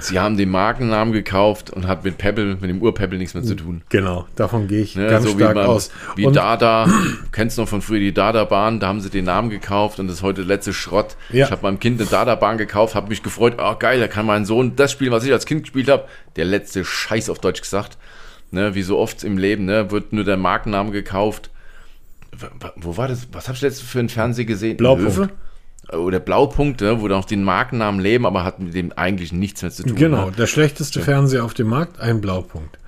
Sie 0.00 0.18
haben 0.18 0.36
den 0.36 0.50
Markennamen 0.50 1.12
gekauft 1.12 1.70
und 1.70 1.86
hat 1.86 2.02
mit 2.04 2.18
Pebble, 2.18 2.56
mit 2.60 2.68
dem 2.68 2.82
Ur-Pebble 2.82 3.16
nichts 3.16 3.34
mehr 3.34 3.44
zu 3.44 3.54
tun. 3.54 3.82
genau, 3.90 4.26
davon 4.34 4.66
gehe 4.66 4.82
ich 4.82 4.96
Ne, 4.96 5.06
ganz 5.08 5.24
so 5.24 5.30
stark 5.30 5.52
wie, 5.52 5.54
man, 5.54 5.66
aus. 5.66 5.90
wie 6.16 6.26
Und- 6.26 6.34
Dada, 6.34 6.88
kennst 7.30 7.56
du 7.58 7.62
noch 7.62 7.68
von 7.68 7.80
früher 7.80 8.00
die 8.00 8.12
Dada-Bahn, 8.12 8.80
da 8.80 8.88
haben 8.88 9.00
sie 9.00 9.08
den 9.10 9.24
Namen 9.26 9.50
gekauft 9.50 10.00
und 10.00 10.08
das 10.08 10.16
ist 10.16 10.22
heute 10.22 10.40
der 10.44 10.48
letzte 10.56 10.72
Schrott. 10.72 11.16
Ja. 11.30 11.44
Ich 11.46 11.50
habe 11.52 11.62
meinem 11.62 11.78
Kind 11.78 12.00
eine 12.00 12.10
Dada-Bahn 12.10 12.58
gekauft, 12.58 12.96
habe 12.96 13.08
mich 13.08 13.22
gefreut, 13.22 13.54
oh 13.58 13.76
geil, 13.78 14.00
da 14.00 14.08
kann 14.08 14.26
mein 14.26 14.44
Sohn 14.44 14.74
das 14.74 14.90
spielen, 14.90 15.12
was 15.12 15.24
ich 15.24 15.32
als 15.32 15.46
Kind 15.46 15.62
gespielt 15.62 15.88
habe. 15.88 16.04
Der 16.34 16.44
letzte 16.44 16.84
Scheiß 16.84 17.30
auf 17.30 17.38
Deutsch 17.38 17.60
gesagt. 17.60 17.96
Ne, 18.50 18.74
wie 18.74 18.82
so 18.82 18.98
oft 18.98 19.22
im 19.22 19.38
Leben, 19.38 19.64
ne, 19.64 19.90
wird 19.92 20.12
nur 20.12 20.24
der 20.24 20.36
Markenname 20.36 20.90
gekauft. 20.90 21.50
Wo 22.76 22.96
war 22.96 23.06
das? 23.08 23.28
Was 23.32 23.46
habe 23.46 23.54
ich 23.56 23.62
letztens 23.62 23.88
für 23.88 24.00
einen 24.00 24.08
Fernseher 24.08 24.44
gesehen? 24.44 24.76
Blaupunkt. 24.76 25.16
Löwe? 25.16 25.28
Oder 25.92 26.18
Blaupunkt, 26.20 26.80
ne, 26.80 27.00
wo 27.00 27.08
da 27.08 27.16
noch 27.16 27.24
den 27.26 27.44
Markennamen 27.44 28.00
leben, 28.00 28.24
aber 28.26 28.44
hat 28.44 28.58
mit 28.60 28.74
dem 28.74 28.92
eigentlich 28.96 29.32
nichts 29.32 29.62
mehr 29.62 29.70
zu 29.70 29.82
tun. 29.82 29.94
Genau, 29.96 30.26
Ne? 30.26 30.32
der 30.32 30.46
schlechteste 30.46 31.00
Fernseher 31.00 31.44
auf 31.44 31.54
dem 31.54 31.68
Markt, 31.68 32.00
ein 32.00 32.20
Blaupunkt. 32.20 32.78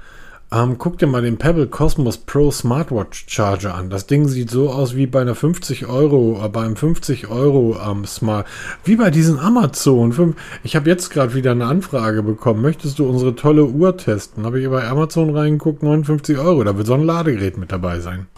Ähm, 0.52 0.76
guck 0.78 0.98
dir 0.98 1.08
mal 1.08 1.22
den 1.22 1.38
Pebble 1.38 1.66
Cosmos 1.66 2.18
Pro 2.18 2.52
Smartwatch 2.52 3.26
Charger 3.28 3.74
an. 3.74 3.90
Das 3.90 4.06
Ding 4.06 4.28
sieht 4.28 4.48
so 4.48 4.70
aus 4.70 4.94
wie 4.94 5.06
bei 5.08 5.20
einer 5.20 5.34
50 5.34 5.86
Euro, 5.86 6.40
äh, 6.42 6.48
beim 6.48 6.76
50 6.76 7.26
Euro 7.28 7.76
ähm, 7.84 8.04
Smart, 8.06 8.46
wie 8.84 8.94
bei 8.94 9.10
diesen 9.10 9.40
Amazon. 9.40 10.36
Ich 10.62 10.76
habe 10.76 10.88
jetzt 10.88 11.10
gerade 11.10 11.34
wieder 11.34 11.50
eine 11.50 11.66
Anfrage 11.66 12.22
bekommen. 12.22 12.62
Möchtest 12.62 13.00
du 13.00 13.08
unsere 13.08 13.34
tolle 13.34 13.64
Uhr 13.64 13.96
testen? 13.96 14.46
Habe 14.46 14.60
ich 14.60 14.68
bei 14.68 14.86
Amazon 14.86 15.36
reingeguckt, 15.36 15.82
59 15.82 16.38
Euro. 16.38 16.62
Da 16.62 16.76
wird 16.76 16.86
so 16.86 16.94
ein 16.94 17.02
Ladegerät 17.04 17.58
mit 17.58 17.72
dabei 17.72 17.98
sein. 17.98 18.28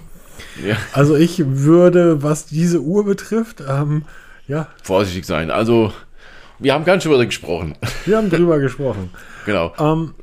Ja. 0.67 0.77
Also 0.95 1.15
ich 1.15 1.43
würde, 1.47 2.23
was 2.23 2.47
diese 2.47 2.81
Uhr 2.81 3.05
betrifft, 3.05 3.63
ähm, 3.69 4.05
ja, 4.49 4.67
Vorsichtig 4.83 5.25
sein. 5.27 5.51
Also, 5.51 5.93
wir 6.59 6.75
haben 6.75 6.85
ganz 6.85 7.03
schön 7.05 7.13
über 7.13 7.25
gesprochen. 7.25 7.75
wir 8.05 8.17
haben 8.17 8.31
drüber 8.31 8.59
gesprochen. 8.61 9.11
Genau. 9.47 9.73
Ähm, 9.79 10.15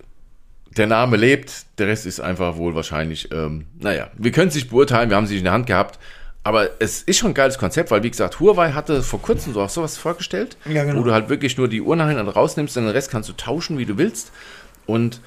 der 0.76 0.88
Name 0.88 1.15
lebt, 1.15 1.65
der 1.78 1.88
Rest 1.88 2.05
ist 2.05 2.19
einfach 2.19 2.57
wohl 2.57 2.76
wahrscheinlich, 2.76 3.32
ähm, 3.32 3.65
naja, 3.80 4.09
wir 4.17 4.32
können 4.32 4.49
es 4.49 4.55
nicht 4.55 4.69
beurteilen, 4.69 5.09
wir 5.09 5.15
haben 5.15 5.26
sie 5.28 5.38
in 5.38 5.45
der 5.45 5.53
Hand 5.53 5.67
gehabt, 5.67 5.97
aber 6.43 6.69
es 6.80 7.01
ist 7.01 7.17
schon 7.17 7.32
ein 7.32 7.34
geiles 7.34 7.57
Konzept, 7.57 7.91
weil 7.91 8.03
wie 8.03 8.11
gesagt, 8.11 8.41
Huawei 8.41 8.73
hatte 8.73 9.01
vor 9.01 9.21
kurzem 9.21 9.53
so 9.53 9.61
auch 9.61 9.69
sowas 9.69 9.97
vorgestellt, 9.97 10.57
Ja, 10.65 10.84
genau. 10.84 10.99
wo 10.99 11.03
du 11.03 11.13
halt 11.13 11.30
wirklich 11.30 11.57
nur 11.57 11.69
die 11.69 11.82
Uhr 11.82 11.95
nachher 11.95 12.15
dann 12.15 12.28
rausnimmst, 12.28 12.76
und 12.78 12.84
den 12.84 12.91
Rest 12.91 13.09
kannst 13.09 13.30
du 13.30 13.34
tauschen, 13.34 13.78
wie 13.78 13.86
du 13.86 13.97
willst 13.97 14.32
und 14.86 15.21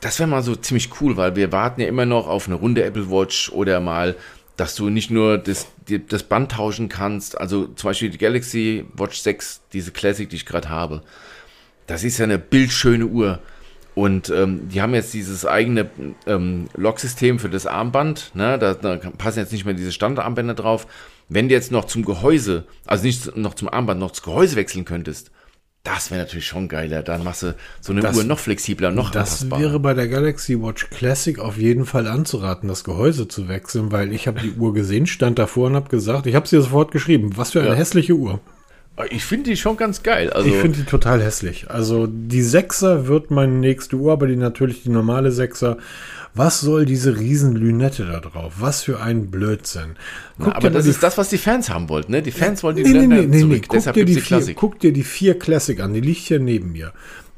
das 0.00 0.18
wäre 0.20 0.28
mal 0.28 0.42
so 0.42 0.54
ziemlich 0.56 0.90
cool, 1.00 1.16
weil 1.16 1.34
wir 1.36 1.50
warten 1.52 1.80
ja 1.80 1.88
immer 1.88 2.06
noch 2.06 2.28
auf 2.28 2.46
eine 2.46 2.54
runde 2.54 2.84
Apple 2.84 3.10
Watch 3.10 3.50
oder 3.50 3.80
mal, 3.80 4.14
dass 4.56 4.74
du 4.74 4.90
nicht 4.90 5.10
nur 5.10 5.38
das, 5.38 5.66
die, 5.88 6.04
das 6.04 6.22
Band 6.22 6.52
tauschen 6.52 6.88
kannst, 6.88 7.38
also 7.38 7.66
zum 7.66 7.90
Beispiel 7.90 8.10
die 8.10 8.18
Galaxy 8.18 8.84
Watch 8.94 9.18
6, 9.18 9.62
diese 9.72 9.92
Classic, 9.92 10.28
die 10.28 10.36
ich 10.36 10.46
gerade 10.46 10.68
habe, 10.68 11.02
das 11.86 12.04
ist 12.04 12.18
ja 12.18 12.24
eine 12.24 12.38
bildschöne 12.38 13.06
Uhr. 13.06 13.40
Und 13.94 14.30
ähm, 14.30 14.68
die 14.68 14.80
haben 14.80 14.94
jetzt 14.94 15.12
dieses 15.12 15.44
eigene 15.44 15.90
ähm, 16.26 16.68
Locksystem 16.74 17.38
für 17.38 17.50
das 17.50 17.66
Armband. 17.66 18.30
Ne? 18.34 18.58
Da, 18.58 18.72
da 18.72 18.96
passen 18.96 19.40
jetzt 19.40 19.52
nicht 19.52 19.66
mehr 19.66 19.74
diese 19.74 19.92
Standardarmbänder 19.92 20.54
drauf. 20.54 20.86
Wenn 21.28 21.48
du 21.48 21.54
jetzt 21.54 21.70
noch 21.70 21.84
zum 21.84 22.04
Gehäuse, 22.04 22.64
also 22.86 23.04
nicht 23.04 23.36
noch 23.36 23.54
zum 23.54 23.68
Armband, 23.68 24.00
noch 24.00 24.10
das 24.10 24.22
Gehäuse 24.22 24.56
wechseln 24.56 24.86
könntest, 24.86 25.30
das 25.84 26.10
wäre 26.10 26.22
natürlich 26.22 26.46
schon 26.46 26.68
geiler. 26.68 27.02
Dann 27.02 27.24
machst 27.24 27.42
du 27.42 27.54
so 27.80 27.92
eine 27.92 28.02
Das- 28.02 28.16
Uhr 28.16 28.24
noch 28.24 28.38
flexibler, 28.38 28.90
noch 28.92 29.10
Das 29.10 29.50
wäre 29.50 29.80
bei 29.80 29.94
der 29.94 30.08
Galaxy 30.08 30.60
Watch 30.60 30.88
Classic 30.90 31.38
auf 31.38 31.58
jeden 31.58 31.86
Fall 31.86 32.06
anzuraten, 32.06 32.68
das 32.68 32.84
Gehäuse 32.84 33.26
zu 33.28 33.48
wechseln, 33.48 33.90
weil 33.90 34.12
ich 34.12 34.26
habe 34.28 34.40
die 34.40 34.52
Uhr 34.52 34.72
gesehen, 34.74 35.06
stand 35.06 35.38
davor 35.38 35.66
und 35.68 35.74
habe 35.74 35.88
gesagt, 35.88 36.26
ich 36.26 36.34
habe 36.34 36.46
sie 36.46 36.60
sofort 36.60 36.92
geschrieben, 36.92 37.30
was 37.36 37.50
für 37.52 37.60
eine 37.60 37.70
Ja. 37.70 37.74
hässliche 37.74 38.14
Uhr. 38.14 38.40
Ich 39.10 39.24
finde 39.24 39.50
die 39.50 39.56
schon 39.56 39.76
ganz 39.76 40.02
geil. 40.02 40.30
Also, 40.30 40.48
Ich 40.48 40.54
finde 40.56 40.78
die 40.78 40.84
total 40.84 41.22
hässlich. 41.22 41.70
Also 41.70 42.06
die 42.06 42.42
Sechser 42.42 43.06
wird 43.08 43.30
meine 43.30 43.52
nächste 43.52 43.96
Uhr, 43.96 44.12
aber 44.12 44.26
die 44.26 44.36
natürlich 44.36 44.82
die 44.82 44.90
normale 44.90 45.32
Sechser. 45.32 45.78
Was 46.34 46.60
soll 46.60 46.84
diese 46.86 47.18
riesen 47.18 47.54
Lünette 47.56 48.06
da 48.06 48.20
drauf? 48.20 48.54
Was 48.58 48.82
für 48.82 49.00
ein 49.00 49.30
Blödsinn. 49.30 49.96
Guck 50.38 50.54
aber 50.54 50.70
das 50.70 50.86
ist 50.86 51.02
das, 51.02 51.18
was 51.18 51.28
die 51.28 51.36
Fans 51.38 51.68
haben 51.68 51.88
wollten. 51.90 52.12
Ne? 52.12 52.22
Die 52.22 52.30
Fans 52.30 52.62
wollten 52.62 52.82
die 52.84 52.90
nee, 52.90 52.98
Länder 53.00 53.16
nee, 53.16 53.26
nee, 53.26 53.40
zurück. 53.40 53.62
Guck, 53.68 53.72
Deshalb 53.76 53.94
dir 53.94 54.04
die 54.06 54.14
die 54.14 54.20
vier, 54.20 54.36
Klassik. 54.38 54.56
guck 54.56 54.78
dir 54.78 54.92
die 54.92 55.02
vier 55.04 55.38
Classic 55.38 55.78
an. 55.80 55.92
Die 55.94 56.00
liegt 56.00 56.20
hier 56.20 56.38
neben 56.38 56.72
mir. 56.72 56.92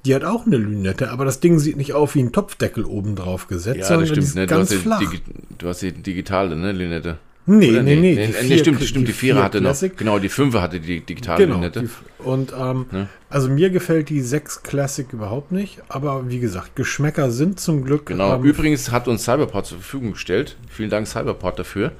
Die 0.05 0.15
hat 0.15 0.23
auch 0.25 0.47
eine 0.47 0.59
Lünette, 0.59 1.11
aber 1.11 1.25
das 1.25 1.41
Ding 1.41 1.59
sieht 1.59 1.77
nicht 1.77 1.93
auf 1.95 2.15
wie 2.15 2.23
ein 2.23 2.31
Topfdeckel 2.33 2.85
oben 2.85 3.17
drauf 3.17 3.47
gesetzt, 3.49 3.79
Ja, 3.79 3.87
sondern 3.87 4.09
das 4.09 4.09
die 4.11 4.15
stimmt. 4.15 4.27
ist 4.29 4.35
Ne? 4.37 4.47
Du, 4.47 4.55
ganz 4.55 4.71
hast 4.71 4.77
die, 4.77 4.83
flach. 4.83 5.01
Digi- 5.01 5.21
du 5.59 5.69
hast 5.69 5.83
die 5.83 5.93
digitale, 5.93 6.55
ne, 6.57 6.73
Lünette? 6.73 7.17
Nee, 7.47 7.71
Oder 7.71 7.83
nee, 7.83 7.97
nee, 7.97 8.01
nee, 8.15 8.27
die 8.27 8.33
nee, 8.33 8.33
vier- 8.33 8.59
stimmt, 8.59 8.81
die 8.81 8.87
stimmt. 8.87 9.09
Die 9.09 9.13
Vierer 9.13 9.37
vier 9.37 9.45
hatte 9.45 9.61
noch. 9.61 9.69
Classic. 9.71 9.97
Genau, 9.97 10.19
die 10.19 10.29
Fünfer 10.29 10.63
hatte 10.63 10.81
die 10.81 11.01
digitale 11.01 11.45
Genau. 11.45 11.57
Lünette. 11.57 11.83
Die, 11.83 11.89
und 12.25 12.55
ähm, 12.59 12.87
also 13.29 13.49
mir 13.51 13.71
gefällt 13.71 14.09
die 14.09 14.21
6 14.21 14.63
Classic 14.63 15.13
überhaupt 15.13 15.53
nicht, 15.53 15.83
aber 15.89 16.29
wie 16.31 16.39
gesagt, 16.41 16.75
Geschmäcker 16.77 17.31
sind 17.31 17.61
zum 17.61 17.85
Glück. 17.85 18.07
Genau. 18.07 18.37
ähm, 18.37 18.43
Übrigens 18.45 18.91
hat 18.91 19.09
uns 19.09 19.25
Cyberport 19.25 19.67
zur 19.67 19.79
Verfügung 19.79 20.13
gestellt. 20.13 20.57
Vielen 20.69 20.91
Dank, 20.91 21.07
Cyberport, 21.07 21.59
dafür. 21.59 21.93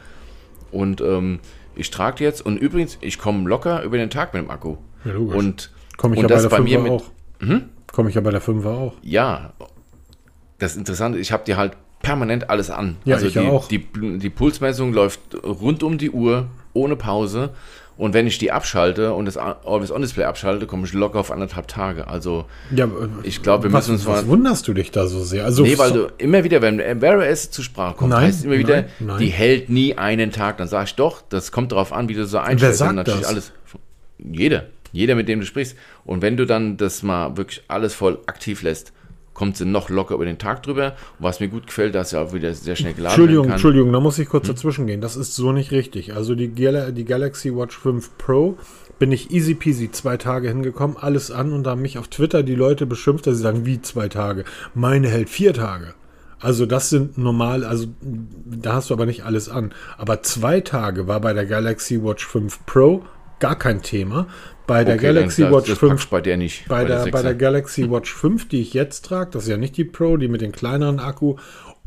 Und 0.71 1.01
ähm, 1.01 1.41
ich 1.77 1.91
trage 1.91 2.17
die 2.19 2.25
jetzt. 2.25 2.45
Und 2.45 2.57
übrigens, 2.59 2.99
ich 3.01 3.19
komme 3.19 3.49
locker 3.49 3.83
über 3.83 3.97
den 3.99 4.11
Tag 4.11 4.33
mit 4.35 4.43
dem 4.43 4.51
Akku. 4.51 4.77
Ja, 5.05 5.13
logisch. 5.13 5.37
Und, 5.37 5.71
Komme 5.97 6.15
ich 6.17 6.23
und 6.25 6.31
ja 6.31 6.37
bei 6.37 6.43
der 6.43 6.49
bei 6.49 6.61
mir 6.61 6.79
5er 6.79 6.83
mit. 6.83 6.93
auch. 6.93 7.05
Komme 7.93 8.09
ich 8.09 8.15
ja 8.17 8.21
bei 8.21 8.31
der 8.31 8.43
5er 8.43 8.67
auch. 8.67 8.95
Ja, 9.03 9.53
das 10.59 10.77
Interessante, 10.77 11.19
ich 11.19 11.31
habe 11.33 11.45
dir 11.45 11.57
halt 11.57 11.77
permanent 12.05 12.51
alles 12.51 12.71
an. 12.71 12.97
Ja, 13.05 13.17
also 13.17 13.27
ich 13.27 13.33
die, 13.33 13.39
auch. 13.41 13.67
Die, 13.69 13.85
die 14.19 14.31
Pulsmessung 14.31 14.93
läuft 14.93 15.21
rund 15.43 15.83
um 15.83 15.99
die 15.99 16.11
Uhr, 16.11 16.47
ohne 16.73 16.95
Pause. 16.97 17.51
Und 17.97 18.13
wenn 18.13 18.27
ich 18.27 18.39
die 18.39 18.51
abschalte 18.51 19.13
und 19.15 19.25
das 19.27 19.37
Always-On-Display 19.37 20.25
abschalte, 20.25 20.67
komme 20.67 20.85
ich 20.85 20.93
locker 20.95 21.21
auf 21.21 21.31
anderthalb 21.31 21.69
Tage. 21.69 22.09
Also, 22.09 22.45
Ja, 22.75 22.89
Ich 23.23 23.41
glaube, 23.41 23.65
wir 23.65 23.73
was, 23.73 23.87
müssen 23.89 23.93
uns 24.01 24.07
was 24.07 24.23
mal- 24.25 24.29
wunderst 24.31 24.67
du 24.67 24.75
dich 24.75 24.91
da 24.91 25.07
so 25.07 25.23
sehr? 25.23 25.45
Also 25.45 25.63
nee, 25.63 25.79
weil 25.79 25.91
so- 25.91 26.07
du 26.09 26.13
immer 26.19 26.43
wieder, 26.43 26.61
wenn 26.61 26.79
Wear 27.01 27.19
OS 27.19 27.53
zu 27.53 27.63
Sprache 27.63 27.95
kommt, 27.95 28.11
Nein, 28.11 28.23
heißt 28.25 28.45
immer 28.45 28.59
wieder, 28.59 28.75
nein, 28.83 28.87
nein. 28.99 29.19
die 29.19 29.29
hält 29.29 29.69
nie 29.69 29.97
einen 29.97 30.33
Tag. 30.33 30.57
Dann 30.59 30.67
sage 30.67 30.87
ich 30.87 30.95
doch, 30.97 31.23
das 31.29 31.53
kommt 31.53 31.71
darauf 31.71 31.93
an, 31.93 32.09
wie 32.09 32.15
du 32.15 32.27
so 32.27 32.39
einstellst. 32.39 32.79
sagt 32.81 32.91
Und 32.91 32.97
natürlich 32.97 33.21
das? 33.21 33.29
alles. 33.31 33.53
Jeder. 34.19 34.65
Jeder, 34.91 35.15
mit 35.15 35.29
dem 35.29 35.39
du 35.41 35.47
sprichst. 35.47 35.77
Und 36.05 36.21
wenn 36.21 36.37
du 36.37 36.47
dann 36.47 36.77
das 36.77 37.03
mal 37.05 37.37
wirklich 37.37 37.63
alles 37.69 37.95
voll 37.95 38.19
aktiv 38.27 38.63
lässt, 38.63 38.93
kommt 39.35 39.57
sie 39.57 39.67
noch 39.67 39.89
locker 39.91 40.15
über 40.15 40.25
den 40.25 40.39
Tag 40.39 40.63
drüber. 40.63 40.95
Und 41.19 41.25
was 41.25 41.41
mir 41.41 41.49
gut 41.49 41.67
gefällt, 41.67 41.95
dass 41.95 42.11
sie 42.11 42.21
auch 42.21 42.33
wieder 42.33 42.55
sehr 42.55 42.77
schnell 42.77 42.95
geladen 42.95 43.13
Entschuldigung, 43.15 43.45
kann. 43.47 43.53
Entschuldigung, 43.53 43.93
da 43.93 44.01
muss 44.01 44.19
ich 44.19 44.27
Hm? 44.27 44.31
kurz 44.31 44.47
dazwischen 44.47 44.87
gehen. 44.87 45.01
Das 45.01 45.17
ist 45.17 45.35
so 45.35 45.53
nicht 45.53 45.73
richtig. 45.73 46.15
Also 46.15 46.35
die, 46.35 46.49
Gal 46.55 46.93
die 46.93 47.05
Galaxy 47.05 47.55
Watch 47.55 47.77
5 47.79 48.17
Pro 48.17 48.57
bin 48.99 49.11
ich 49.13 49.31
easy 49.33 49.55
peasy 49.55 49.91
zwei 49.91 50.17
Tage 50.17 50.49
hingekommen, 50.49 50.97
alles 50.97 51.31
an 51.33 51.53
und 51.53 51.65
da 51.65 51.71
haben 51.73 51.83
mich 51.83 51.99
auf 51.99 52.07
Twitter 52.09 52.45
die 52.45 52.55
Leute 52.55 52.87
beschimpft, 52.87 53.27
dass 53.27 53.37
sie 53.37 53.43
sagen, 53.43 53.67
wie 53.67 53.83
zwei 53.83 54.09
Tage? 54.09 54.45
Meine 54.73 55.09
hält 55.09 55.29
vier 55.29 55.53
Tage. 55.53 55.95
Also 56.41 56.65
das 56.67 56.91
sind 56.91 57.19
normal, 57.19 57.65
also 57.65 57.87
da 58.03 58.75
hast 58.75 58.91
du 58.91 58.95
aber 58.95 59.07
nicht 59.07 59.25
alles 59.25 59.49
an. 59.49 59.73
Aber 59.99 60.23
zwei 60.23 60.61
Tage 60.61 61.09
war 61.09 61.21
bei 61.21 61.33
der 61.33 61.47
Galaxy 61.47 62.03
Watch 62.05 62.25
5 62.27 62.67
Pro 62.67 63.03
gar 63.41 63.57
kein 63.59 63.83
Thema. 63.83 64.27
Bei 64.67 64.83
der 64.85 64.95
Okay, 64.95 65.07
dann 65.07 65.15
Galaxy 65.17 65.43
das- 65.43 65.53
Watch 65.53 65.69
das 65.69 65.79
5 65.79 65.91
packst 65.93 66.11
bei 66.11 66.21
der 66.21 66.37
nicht. 66.37 66.67
bei, 66.69 66.85
der, 66.85 67.05
bei 67.11 67.23
der 67.23 67.33
6er. 67.33 67.35
Galaxy 67.35 67.91
Watch 67.91 68.13
5, 68.15 68.49
die 68.49 68.61
ich 68.63 68.73
jetzt 68.73 69.05
trage, 69.05 69.31
das 69.33 69.43
ist 69.45 69.49
ja 69.51 69.57
nicht 69.59 69.77
die 69.77 69.85
Pro, 69.85 70.17
die 70.17 70.29
mit 70.29 70.41
dem 70.41 70.53
kleineren 70.53 71.01
Akku, 71.01 71.37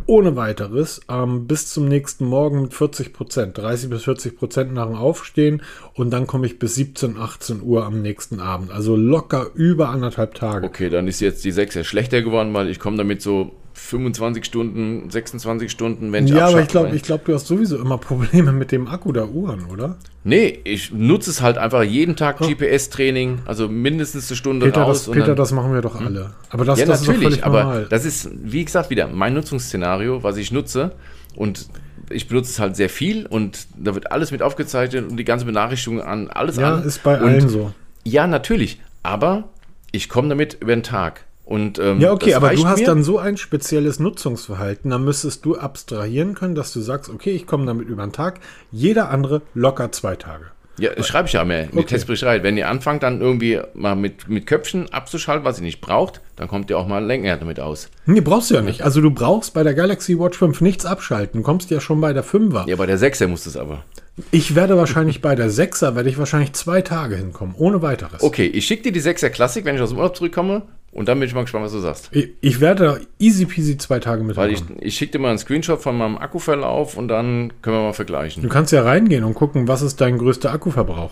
ohne 0.05 0.35
weiteres, 0.35 1.01
ähm, 1.09 1.47
bis 1.47 1.67
zum 1.73 1.87
nächsten 1.87 2.25
Morgen 2.25 2.61
mit 2.61 2.73
40 2.73 3.13
Prozent, 3.13 3.57
30 3.57 3.89
bis 3.89 4.03
40 4.03 4.37
Prozent 4.37 4.73
nach 4.73 4.85
dem 4.85 4.95
Aufstehen 4.95 5.63
und 5.97 6.11
dann 6.11 6.27
komme 6.27 6.45
ich 6.47 6.59
bis 6.59 6.75
17, 6.75 7.17
18 7.17 7.61
Uhr 7.61 7.85
am 7.85 8.01
nächsten 8.01 8.39
Abend. 8.39 8.71
Also 8.71 8.95
locker 8.95 9.47
über 9.55 9.89
anderthalb 9.89 10.35
Tage. 10.35 10.65
Okay, 10.65 10.89
dann 10.89 11.07
ist 11.07 11.19
jetzt 11.19 11.43
die 11.43 11.51
6 11.51 11.75
ja 11.75 11.83
schlechter 11.83 12.21
geworden, 12.21 12.53
weil 12.53 12.69
ich 12.69 12.79
komme 12.79 12.97
damit 12.97 13.21
so 13.21 13.51
25 13.73 14.43
Stunden, 14.43 15.09
26 15.09 15.69
Stunden, 15.71 16.11
wenn 16.11 16.25
ich 16.25 16.31
Ja, 16.33 16.47
aber 16.47 16.61
ich 16.61 16.67
glaube, 16.67 16.89
weil- 16.89 16.95
ich 16.95 17.03
glaub, 17.03 17.25
du 17.25 17.33
hast 17.33 17.45
sowieso 17.47 17.77
immer 17.77 17.97
Probleme 17.99 18.51
mit 18.51 18.71
dem 18.71 18.87
Akku 18.87 19.11
der 19.11 19.29
Uhren, 19.29 19.65
oder? 19.65 19.97
Nee, 20.23 20.59
ich 20.63 20.91
nutze 20.91 21.29
es 21.29 21.41
halt 21.41 21.57
einfach 21.59 21.83
jeden 21.83 22.15
Tag 22.15 22.39
GPS-Training, 22.39 23.39
also 23.45 23.67
mindestens 23.67 24.29
eine 24.29 24.37
Stunde 24.37 24.65
Oh. 24.65 24.69
Peter, 24.69 24.81
raus. 24.81 25.05
das, 25.05 25.13
Peter, 25.13 25.27
dann- 25.27 25.35
das 25.35 25.51
machen 25.51 25.73
wir 25.73 25.81
doch 25.81 25.99
alle. 26.01 26.31
Aber 26.49 26.65
das, 26.65 26.79
ja, 26.79 26.85
das 26.85 27.01
ist 27.01 27.07
doch 27.07 27.13
natürlich, 27.13 27.29
völlig 27.39 27.45
aber 27.45 27.63
normal. 27.63 27.87
das 27.89 28.05
ist, 28.05 28.29
wie 28.43 28.65
gesagt, 28.65 28.89
wieder 28.89 29.07
mein 29.07 29.33
Nutzungsszenario, 29.35 30.23
was 30.23 30.37
ich 30.37 30.51
nutze. 30.51 30.91
Und 31.35 31.67
ich 32.09 32.27
benutze 32.27 32.51
es 32.51 32.59
halt 32.59 32.75
sehr 32.75 32.89
viel 32.89 33.25
und 33.25 33.67
da 33.75 33.93
wird 33.93 34.11
alles 34.11 34.31
mit 34.31 34.41
aufgezeichnet 34.41 35.09
und 35.09 35.17
die 35.17 35.23
ganze 35.23 35.45
Benachrichtigung 35.45 36.01
an, 36.01 36.29
alles 36.29 36.57
ja, 36.57 36.75
an. 36.75 36.83
ist 36.83 37.03
bei 37.03 37.19
und, 37.19 37.27
allen 37.27 37.49
so. 37.49 37.73
Ja, 38.03 38.27
natürlich, 38.27 38.81
aber 39.03 39.49
ich 39.91 40.09
komme 40.09 40.29
damit 40.29 40.57
über 40.59 40.75
den 40.75 40.83
Tag. 40.83 41.25
Und, 41.45 41.79
ähm, 41.79 42.01
Ja, 42.01 42.11
okay, 42.11 42.33
aber 42.33 42.53
du 42.53 42.67
hast 42.67 42.81
mir. 42.81 42.85
dann 42.85 43.03
so 43.03 43.19
ein 43.19 43.37
spezielles 43.37 43.99
Nutzungsverhalten, 43.99 44.91
dann 44.91 45.05
müsstest 45.05 45.45
du 45.45 45.57
abstrahieren 45.57 46.33
können, 46.33 46.55
dass 46.55 46.73
du 46.73 46.81
sagst, 46.81 47.09
okay, 47.09 47.31
ich 47.31 47.47
komme 47.47 47.65
damit 47.65 47.87
über 47.87 48.03
den 48.03 48.11
Tag, 48.11 48.41
jeder 48.69 49.09
andere 49.09 49.41
locker 49.53 49.93
zwei 49.93 50.17
Tage. 50.17 50.45
Ja, 50.79 50.93
das 50.93 51.07
schreibe 51.07 51.27
ich 51.27 51.33
ja 51.33 51.43
mehr 51.43 51.67
Okay. 51.71 51.85
Testbericht 51.85 52.23
rein. 52.23 52.43
Wenn 52.43 52.57
ihr 52.57 52.69
anfangt, 52.69 53.03
dann 53.03 53.21
irgendwie 53.21 53.59
mal 53.73 53.95
mit, 53.95 54.27
mit 54.29 54.45
Köpfchen 54.45 54.91
abzuschalten, 54.93 55.43
was 55.43 55.57
ihr 55.57 55.63
nicht 55.63 55.81
braucht, 55.81 56.21
dann 56.35 56.47
kommt 56.47 56.69
ihr 56.69 56.77
auch 56.77 56.87
mal 56.87 57.03
länger 57.03 57.37
damit 57.37 57.59
aus. 57.59 57.89
Nee, 58.05 58.21
brauchst 58.21 58.51
du 58.51 58.55
ja 58.55 58.61
nicht. 58.61 58.83
Also 58.83 59.01
du 59.01 59.09
brauchst 59.11 59.53
bei 59.53 59.63
der 59.63 59.73
Galaxy 59.73 60.19
Watch 60.19 60.37
5 60.37 60.61
nichts 60.61 60.85
abschalten, 60.85 61.43
kommst 61.43 61.71
ja 61.71 61.79
schon 61.81 61.99
bei 61.99 62.13
der 62.13 62.23
5er. 62.23 62.67
Ja, 62.69 62.75
bei 62.75 62.85
der 62.85 62.99
6er 62.99 63.27
muss 63.27 63.43
das 63.45 63.57
aber. 63.57 63.83
Ich 64.31 64.55
werde 64.55 64.77
wahrscheinlich 64.77 65.21
bei 65.21 65.35
der 65.35 65.49
6er, 65.49 65.95
werde 65.95 66.09
ich 66.09 66.17
wahrscheinlich 66.17 66.53
zwei 66.53 66.81
Tage 66.81 67.15
hinkommen, 67.15 67.53
ohne 67.57 67.81
weiteres. 67.81 68.23
Okay, 68.23 68.45
ich 68.47 68.65
schicke 68.65 68.83
dir 68.83 68.91
die 68.91 69.01
6er 69.01 69.29
Klassik, 69.29 69.65
wenn 69.65 69.75
ich 69.75 69.81
aus 69.81 69.89
dem 69.89 69.97
Urlaub 69.99 70.15
zurückkomme. 70.15 70.63
Und 70.97 71.07
dann 71.07 71.19
bin 71.19 71.27
ich 71.29 71.35
mal 71.35 71.43
gespannt, 71.43 71.63
was 71.63 71.73
du 71.73 71.79
sagst. 71.79 72.09
Ich, 72.11 72.29
ich 72.41 72.59
werde 72.59 73.01
easy 73.19 73.45
peasy 73.45 73.77
zwei 73.77 73.99
Tage 73.99 74.23
mit 74.23 74.35
Weil 74.35 74.51
ich, 74.51 74.63
ich 74.79 74.95
schicke 74.95 75.11
dir 75.11 75.19
mal 75.19 75.29
einen 75.29 75.37
Screenshot 75.37 75.79
von 75.79 75.95
meinem 75.95 76.17
Akkuverlauf 76.17 76.97
und 76.97 77.07
dann 77.07 77.53
können 77.61 77.75
wir 77.77 77.83
mal 77.83 77.93
vergleichen. 77.93 78.41
Du 78.41 78.49
kannst 78.49 78.71
ja 78.73 78.81
reingehen 78.81 79.23
und 79.23 79.35
gucken, 79.35 79.67
was 79.67 79.83
ist 79.83 80.01
dein 80.01 80.17
größter 80.17 80.51
Akkuverbrauch. 80.51 81.11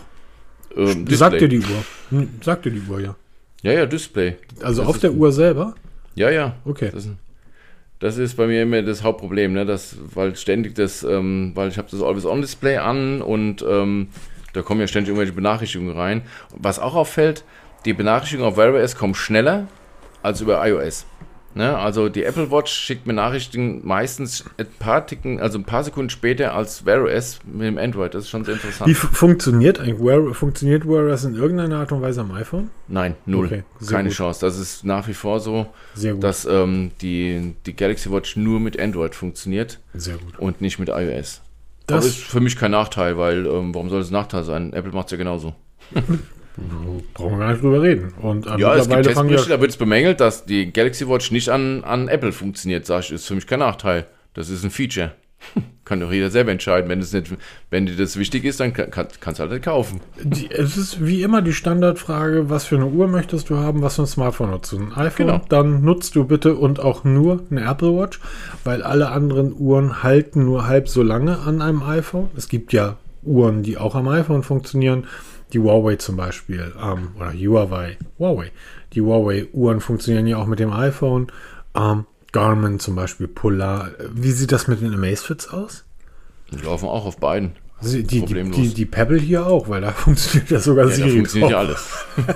Ähm, 0.75 1.05
Sag 1.11 1.37
dir 1.37 1.47
die 1.47 1.59
Uhr. 1.59 1.85
Hm, 2.09 2.29
Sag 2.41 2.63
dir 2.63 2.71
die 2.71 2.81
Uhr, 2.89 2.99
ja. 2.99 3.15
Ja, 3.61 3.73
ja, 3.73 3.85
Display. 3.85 4.37
Also 4.63 4.81
Das 4.81 4.89
auf 4.89 4.95
ist- 4.95 5.03
der 5.03 5.13
Uhr 5.13 5.31
selber? 5.31 5.75
Ja, 6.15 6.31
ja. 6.31 6.55
Okay. 6.65 6.89
Das, 6.91 7.07
das 7.99 8.17
ist 8.17 8.37
bei 8.37 8.47
mir 8.47 8.63
immer 8.63 8.81
das 8.81 9.03
Hauptproblem, 9.03 9.53
ne? 9.53 9.67
Das, 9.67 9.97
weil 10.15 10.35
ständig 10.35 10.73
das, 10.73 11.03
ähm, 11.03 11.51
weil 11.53 11.69
ich 11.69 11.77
habe 11.77 11.89
das 11.91 12.01
Always-On-Display 12.01 12.77
an 12.77 13.21
und 13.21 13.63
ähm, 13.69 14.07
da 14.53 14.63
kommen 14.63 14.81
ja 14.81 14.87
ständig 14.87 15.09
irgendwelche 15.09 15.33
Benachrichtigungen 15.33 15.95
rein. 15.95 16.23
Was 16.57 16.79
auch 16.79 16.95
auffällt, 16.95 17.43
die 17.85 17.93
Benachrichtigungen 17.93 18.51
auf 18.51 18.57
Wear 18.57 18.73
OS 18.73 18.95
kommen 18.95 19.15
schneller 19.15 19.67
als 20.23 20.41
über 20.41 20.65
iOS. 20.67 21.05
Ne? 21.57 21.77
Also 21.77 22.09
die 22.09 22.25
Apple 22.25 22.51
Watch 22.51 22.69
schickt 22.73 23.05
Benachrichtigungen 23.05 23.79
meistens 23.87 24.43
ein 24.57 24.65
paar 24.77 25.07
Ticken, 25.07 25.39
also 25.39 25.57
ein 25.57 25.63
paar 25.63 25.85
Sekunden 25.85 26.09
später 26.09 26.53
als 26.53 26.85
Wear 26.85 27.03
OS 27.03 27.39
mit 27.45 27.61
dem 27.67 27.77
Android. 27.77 28.13
Das 28.13 28.23
ist 28.23 28.29
schon 28.29 28.43
sehr 28.43 28.55
interessant. 28.55 28.89
Wie 28.89 28.93
fu- 28.93 29.07
funktioniert 29.07 29.79
eigentlich 29.79 29.99
Wear, 29.99 30.33
funktioniert 30.33 30.85
Wear 30.85 31.05
OS 31.13 31.23
in 31.23 31.35
irgendeiner 31.35 31.77
Art 31.77 31.93
und 31.93 32.01
Weise 32.01 32.19
am 32.21 32.31
iPhone? 32.33 32.71
Nein, 32.89 33.15
null. 33.25 33.45
Okay, 33.45 33.63
Keine 33.89 34.09
gut. 34.09 34.17
Chance. 34.17 34.45
Das 34.45 34.59
ist 34.59 34.83
nach 34.83 35.07
wie 35.07 35.13
vor 35.13 35.39
so, 35.39 35.67
dass 36.19 36.43
ähm, 36.43 36.91
die, 37.01 37.53
die 37.65 37.73
Galaxy 37.73 38.11
Watch 38.11 38.35
nur 38.35 38.59
mit 38.59 38.77
Android 38.77 39.15
funktioniert 39.15 39.79
Sehr 39.93 40.17
gut. 40.17 40.37
und 40.39 40.59
nicht 40.59 40.77
mit 40.77 40.89
iOS. 40.89 41.41
Das- 41.87 42.03
Das 42.03 42.05
ist 42.07 42.17
für 42.17 42.41
mich 42.41 42.57
kein 42.57 42.71
Nachteil, 42.71 43.17
weil 43.17 43.45
ähm, 43.45 43.73
warum 43.73 43.87
soll 43.89 44.01
es 44.01 44.09
ein 44.09 44.13
Nachteil 44.13 44.43
sein? 44.43 44.73
Apple 44.73 44.91
macht 44.91 45.05
es 45.05 45.11
ja 45.11 45.17
genauso. 45.17 45.53
Brauchen 47.13 47.31
wir 47.33 47.39
gar 47.39 47.51
nicht 47.51 47.63
drüber 47.63 47.81
reden. 47.81 48.13
Und 48.21 48.45
äh, 48.47 48.57
Ja, 48.57 48.75
es 48.75 48.87
gibt 48.89 49.03
Testberichte, 49.03 49.49
da 49.49 49.59
wird 49.61 49.71
es 49.71 49.77
bemängelt, 49.77 50.19
dass 50.19 50.45
die 50.45 50.71
Galaxy 50.71 51.07
Watch 51.07 51.31
nicht 51.31 51.49
an, 51.49 51.83
an 51.83 52.07
Apple 52.07 52.31
funktioniert. 52.31 52.85
Sag 52.85 53.01
ich, 53.01 53.11
ist 53.11 53.27
für 53.27 53.35
mich 53.35 53.47
kein 53.47 53.59
Nachteil. 53.59 54.05
Das 54.33 54.49
ist 54.49 54.63
ein 54.63 54.71
Feature. 54.71 55.11
Kann 55.85 55.99
doch 55.99 56.11
jeder 56.11 56.31
selber 56.31 56.51
entscheiden. 56.51 56.89
Wenn, 56.89 56.99
es 56.99 57.13
nicht, 57.13 57.31
wenn 57.69 57.85
dir 57.85 57.95
das 57.95 58.17
wichtig 58.17 58.43
ist, 58.45 58.59
dann 58.59 58.73
kann, 58.73 58.89
kannst 58.89 59.39
du 59.39 59.41
halt 59.43 59.51
nicht 59.51 59.63
kaufen. 59.65 59.99
die, 60.23 60.49
es 60.49 60.77
ist 60.77 61.05
wie 61.05 61.21
immer 61.21 61.43
die 61.43 61.53
Standardfrage, 61.53 62.49
was 62.49 62.65
für 62.65 62.77
eine 62.77 62.87
Uhr 62.87 63.07
möchtest 63.07 63.51
du 63.51 63.57
haben, 63.57 63.83
was 63.83 63.97
für 63.97 64.01
ein 64.03 64.07
Smartphone 64.07 64.49
nutzt 64.49 64.71
du? 64.71 64.77
Ein 64.79 64.93
iPhone, 64.93 65.27
Genau. 65.27 65.41
dann 65.49 65.83
nutzt 65.83 66.15
du 66.15 66.23
bitte 66.25 66.55
und 66.55 66.79
auch 66.79 67.03
nur 67.03 67.43
eine 67.51 67.69
Apple 67.69 67.95
Watch, 67.95 68.19
weil 68.63 68.81
alle 68.81 69.09
anderen 69.09 69.53
Uhren 69.53 70.01
halten 70.01 70.45
nur 70.45 70.67
halb 70.67 70.89
so 70.89 71.03
lange 71.03 71.37
an 71.39 71.61
einem 71.61 71.83
iPhone. 71.83 72.29
Es 72.35 72.47
gibt 72.49 72.73
ja 72.73 72.97
Uhren, 73.21 73.61
die 73.61 73.77
auch 73.77 73.93
am 73.93 74.07
iPhone 74.07 74.41
funktionieren. 74.41 75.05
Die 75.55 75.59
Huawei 75.61 75.95
zum 75.95 76.17
Beispiel, 76.17 76.73
ähm, 76.83 77.11
oder 77.15 77.31
Huawei, 77.31 77.97
Huawei. 78.19 78.51
Die 78.91 78.99
Huawei-Uhren 78.99 79.79
funktionieren 79.79 80.27
ja 80.27 80.35
auch 80.35 80.47
mit 80.47 80.59
dem 80.59 80.73
iPhone. 80.73 81.27
Ähm, 81.73 82.05
Garmin 82.33 82.81
zum 82.81 82.95
Beispiel, 82.97 83.29
Polar. 83.29 83.91
Wie 84.13 84.31
sieht 84.31 84.51
das 84.51 84.67
mit 84.67 84.81
den 84.81 84.93
Amazfits 84.93 85.47
aus? 85.47 85.85
Die 86.51 86.57
laufen 86.57 86.89
auch 86.89 87.05
auf 87.05 87.19
beiden. 87.19 87.53
Also 87.79 88.01
die, 88.01 88.19
Problemlos. 88.19 88.57
die, 88.57 88.73
die 88.73 88.85
Pebble 88.85 89.17
hier 89.17 89.47
auch, 89.47 89.69
weil 89.69 89.79
da 89.79 89.91
funktioniert 89.93 90.51
ja 90.51 90.59
sogar 90.59 90.85
Ja, 90.85 90.89
da 90.89 90.95
Siri 90.97 91.11
funktioniert 91.11 91.51
ja 91.51 91.59
alles. 91.59 92.05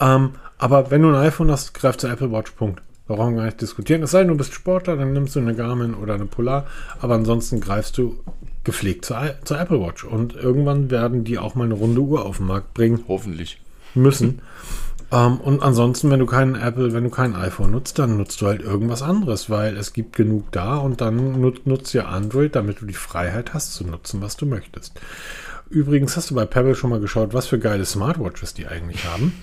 Ähm, 0.00 0.34
aber 0.58 0.92
wenn 0.92 1.02
du 1.02 1.08
ein 1.08 1.16
iPhone 1.16 1.50
hast, 1.50 1.74
greif 1.74 1.96
zur 1.96 2.10
Apple 2.10 2.30
Watch, 2.30 2.52
Punkt. 2.52 2.82
Da 3.06 3.14
brauchen 3.14 3.34
wir 3.34 3.38
gar 3.38 3.46
nicht 3.46 3.60
diskutieren. 3.60 4.02
Es 4.02 4.10
sei 4.10 4.20
denn, 4.20 4.28
du 4.28 4.36
bist 4.36 4.54
Sportler, 4.54 4.96
dann 4.96 5.12
nimmst 5.12 5.34
du 5.34 5.40
eine 5.40 5.56
Garmin 5.56 5.94
oder 5.94 6.14
eine 6.14 6.26
Polar. 6.26 6.66
Aber 7.00 7.14
ansonsten 7.14 7.60
greifst 7.60 7.98
du 7.98 8.22
gepflegt 8.68 9.06
zur, 9.06 9.34
zur 9.44 9.58
Apple 9.58 9.80
Watch. 9.80 10.04
Und 10.04 10.34
irgendwann 10.34 10.90
werden 10.90 11.24
die 11.24 11.38
auch 11.38 11.54
mal 11.54 11.64
eine 11.64 11.74
runde 11.74 12.02
Uhr 12.02 12.26
auf 12.26 12.36
den 12.36 12.46
Markt 12.46 12.74
bringen 12.74 13.04
Hoffentlich. 13.08 13.60
müssen. 13.94 14.42
ähm, 15.12 15.38
und 15.38 15.62
ansonsten, 15.62 16.10
wenn 16.10 16.20
du 16.20 16.26
keinen 16.26 16.54
Apple, 16.54 16.92
wenn 16.92 17.04
du 17.04 17.10
kein 17.10 17.34
iPhone 17.34 17.70
nutzt, 17.70 17.98
dann 17.98 18.18
nutzt 18.18 18.42
du 18.42 18.46
halt 18.46 18.60
irgendwas 18.60 19.00
anderes, 19.00 19.48
weil 19.48 19.74
es 19.78 19.94
gibt 19.94 20.16
genug 20.16 20.52
da 20.52 20.76
und 20.76 21.00
dann 21.00 21.40
nut, 21.40 21.66
nutzt 21.66 21.94
ja 21.94 22.04
Android, 22.04 22.54
damit 22.54 22.82
du 22.82 22.86
die 22.86 22.92
Freiheit 22.92 23.54
hast 23.54 23.72
zu 23.72 23.84
nutzen, 23.84 24.20
was 24.20 24.36
du 24.36 24.44
möchtest. 24.44 25.00
Übrigens 25.70 26.16
hast 26.16 26.30
du 26.30 26.34
bei 26.34 26.44
Pebble 26.44 26.74
schon 26.74 26.90
mal 26.90 27.00
geschaut, 27.00 27.32
was 27.32 27.46
für 27.46 27.58
geile 27.58 27.86
Smartwatches 27.86 28.52
die 28.54 28.66
eigentlich 28.66 29.04
haben? 29.06 29.32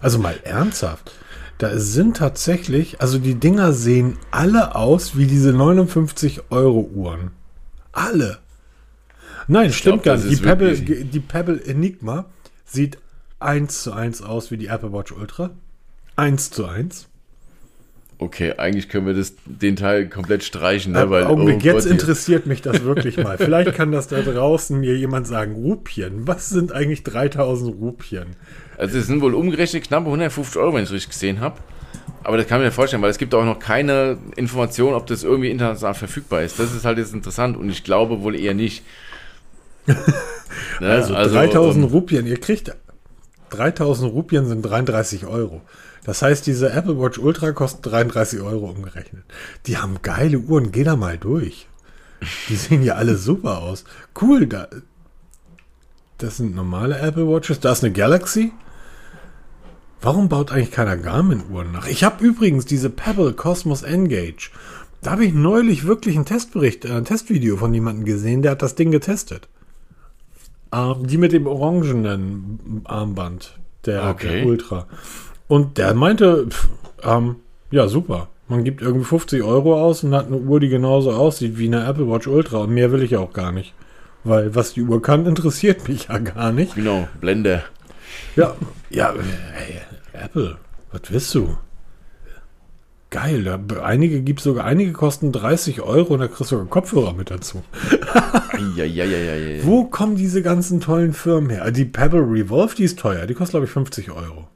Also 0.00 0.18
mal 0.18 0.38
ernsthaft. 0.44 1.12
Da 1.58 1.78
sind 1.78 2.18
tatsächlich, 2.18 3.00
also 3.00 3.18
die 3.18 3.36
Dinger 3.36 3.72
sehen 3.72 4.18
alle 4.30 4.74
aus 4.74 5.16
wie 5.16 5.26
diese 5.26 5.54
59 5.54 6.50
Euro 6.50 6.90
Uhren. 6.94 7.30
Alle. 7.92 8.38
Nein, 9.48 9.72
stimmt 9.72 10.02
glaub, 10.02 10.18
gar 10.18 10.24
nicht. 10.24 10.38
Die 10.38 10.42
Pebble, 10.42 10.76
die 10.76 11.20
Pebble 11.20 11.62
Enigma 11.64 12.26
sieht 12.64 12.98
eins 13.38 13.82
zu 13.82 13.92
eins 13.92 14.22
aus 14.22 14.50
wie 14.50 14.56
die 14.56 14.66
Apple 14.66 14.92
Watch 14.92 15.12
Ultra. 15.12 15.50
Eins 16.16 16.50
zu 16.50 16.66
eins. 16.66 17.08
Okay, 18.18 18.54
eigentlich 18.56 18.88
können 18.88 19.06
wir 19.06 19.12
das, 19.12 19.34
den 19.44 19.76
Teil 19.76 20.08
komplett 20.08 20.42
streichen, 20.42 20.94
ne? 20.94 21.10
Weil, 21.10 21.24
Augenblick, 21.24 21.58
oh 21.60 21.64
jetzt 21.66 21.84
Gott, 21.84 21.92
interessiert 21.92 22.46
mich 22.46 22.62
das 22.62 22.82
wirklich 22.84 23.18
mal. 23.18 23.36
Vielleicht 23.36 23.74
kann 23.74 23.92
das 23.92 24.08
da 24.08 24.22
draußen 24.22 24.80
mir 24.80 24.96
jemand 24.96 25.26
sagen, 25.26 25.52
Rupien. 25.52 26.26
Was 26.26 26.48
sind 26.48 26.72
eigentlich 26.72 27.02
3000 27.02 27.78
Rupien? 27.78 28.28
Also 28.78 28.98
es 28.98 29.06
sind 29.06 29.20
wohl 29.20 29.34
umgerechnet 29.34 29.84
knapp 29.84 30.04
150 30.06 30.56
Euro, 30.56 30.74
wenn 30.74 30.82
ich 30.82 30.88
es 30.88 30.94
richtig 30.94 31.12
gesehen 31.12 31.40
habe. 31.40 31.60
Aber 32.24 32.38
das 32.38 32.46
kann 32.46 32.60
ich 32.60 32.64
mir 32.64 32.72
vorstellen, 32.72 33.02
weil 33.02 33.10
es 33.10 33.18
gibt 33.18 33.34
auch 33.34 33.44
noch 33.44 33.58
keine 33.58 34.18
Information, 34.36 34.94
ob 34.94 35.06
das 35.06 35.22
irgendwie 35.22 35.50
international 35.50 35.94
verfügbar 35.94 36.42
ist. 36.42 36.58
Das 36.58 36.74
ist 36.74 36.84
halt 36.84 36.98
jetzt 36.98 37.12
interessant 37.12 37.56
und 37.56 37.68
ich 37.68 37.84
glaube 37.84 38.22
wohl 38.22 38.34
eher 38.34 38.54
nicht. 38.54 38.82
Ne? 40.80 40.90
Also, 40.90 41.14
3000 41.14 41.84
ähm, 41.84 41.90
Rupien, 41.90 42.26
ihr 42.26 42.38
kriegt 42.38 42.74
3000 43.50 44.12
Rupien 44.12 44.46
sind 44.46 44.62
33 44.62 45.26
Euro. 45.26 45.62
Das 46.04 46.22
heißt, 46.22 46.46
diese 46.46 46.70
Apple 46.70 46.98
Watch 46.98 47.18
Ultra 47.18 47.52
kostet 47.52 47.92
33 47.92 48.40
Euro 48.40 48.70
umgerechnet. 48.70 49.24
Die 49.66 49.78
haben 49.78 50.02
geile 50.02 50.38
Uhren, 50.38 50.72
geh 50.72 50.84
da 50.84 50.96
mal 50.96 51.18
durch. 51.18 51.68
Die 52.48 52.56
sehen 52.56 52.82
ja 52.82 52.94
alle 52.94 53.16
super 53.16 53.58
aus. 53.58 53.84
Cool, 54.20 54.46
da, 54.46 54.68
das 56.18 56.36
sind 56.38 56.54
normale 56.54 56.98
Apple 56.98 57.26
Watches. 57.26 57.60
Da 57.60 57.72
ist 57.72 57.84
eine 57.84 57.92
Galaxy. 57.92 58.52
Warum 60.00 60.28
baut 60.28 60.52
eigentlich 60.52 60.70
keiner 60.70 60.96
Garmin-Uhren 60.96 61.72
nach? 61.72 61.88
Ich 61.88 62.04
habe 62.04 62.24
übrigens 62.24 62.66
diese 62.66 62.90
Pebble 62.90 63.32
Cosmos 63.32 63.82
Engage. 63.82 64.50
Da 65.02 65.12
habe 65.12 65.24
ich 65.24 65.34
neulich 65.34 65.86
wirklich 65.86 66.16
einen 66.16 66.24
Testbericht, 66.24 66.84
äh, 66.84 66.92
ein 66.92 67.04
Testvideo 67.04 67.56
von 67.56 67.72
jemandem 67.72 68.04
gesehen, 68.04 68.42
der 68.42 68.52
hat 68.52 68.62
das 68.62 68.74
Ding 68.74 68.90
getestet. 68.90 69.48
Ähm, 70.76 71.06
die 71.06 71.16
mit 71.16 71.32
dem 71.32 71.46
orangenen 71.46 72.82
Armband, 72.84 73.58
der, 73.86 74.08
Okay. 74.10 74.40
der 74.40 74.46
Ultra. 74.46 74.86
Und 75.48 75.78
der 75.78 75.94
meinte, 75.94 76.46
pff, 76.48 76.68
ähm, 77.02 77.36
ja, 77.70 77.88
super. 77.88 78.28
Man 78.48 78.62
gibt 78.64 78.82
irgendwie 78.82 79.04
50 79.04 79.42
Euro 79.42 79.80
aus 79.80 80.04
und 80.04 80.14
hat 80.14 80.26
eine 80.26 80.36
Uhr, 80.36 80.60
die 80.60 80.68
genauso 80.68 81.12
aussieht 81.12 81.58
wie 81.58 81.66
eine 81.66 81.84
Apple 81.86 82.08
Watch 82.08 82.26
Ultra. 82.28 82.58
Und 82.58 82.70
mehr 82.74 82.92
will 82.92 83.02
ich 83.02 83.16
auch 83.16 83.32
gar 83.32 83.52
nicht. 83.52 83.74
Weil 84.24 84.54
was 84.54 84.72
die 84.74 84.82
Uhr 84.82 85.00
kann, 85.02 85.26
interessiert 85.26 85.88
mich 85.88 86.08
ja 86.08 86.18
gar 86.18 86.52
nicht. 86.52 86.74
Genau, 86.74 87.08
Blende. 87.20 87.62
Ja, 88.34 88.54
ja, 88.90 89.12
ey, 89.12 89.80
Apple, 90.12 90.56
was 90.92 91.02
willst 91.10 91.34
du? 91.34 91.56
Geil, 93.16 93.44
da, 93.44 93.58
einige 93.82 94.20
gibt 94.20 94.40
sogar, 94.40 94.66
einige 94.66 94.92
kosten 94.92 95.32
30 95.32 95.80
Euro 95.80 96.12
und 96.12 96.20
da 96.20 96.26
kriegst 96.26 96.40
du 96.52 96.56
sogar 96.56 96.66
Kopfhörer 96.66 97.14
mit 97.14 97.30
dazu. 97.30 97.64
Eieieiei. 98.52 99.60
Wo 99.62 99.84
kommen 99.84 100.16
diese 100.16 100.42
ganzen 100.42 100.82
tollen 100.82 101.14
Firmen 101.14 101.48
her? 101.48 101.70
Die 101.70 101.86
Pebble 101.86 102.20
Revolve, 102.20 102.74
die 102.76 102.84
ist 102.84 102.98
teuer, 102.98 103.24
die 103.24 103.32
kostet 103.32 103.52
glaube 103.52 103.64
ich 103.64 103.72
50 103.72 104.10
Euro. 104.10 104.48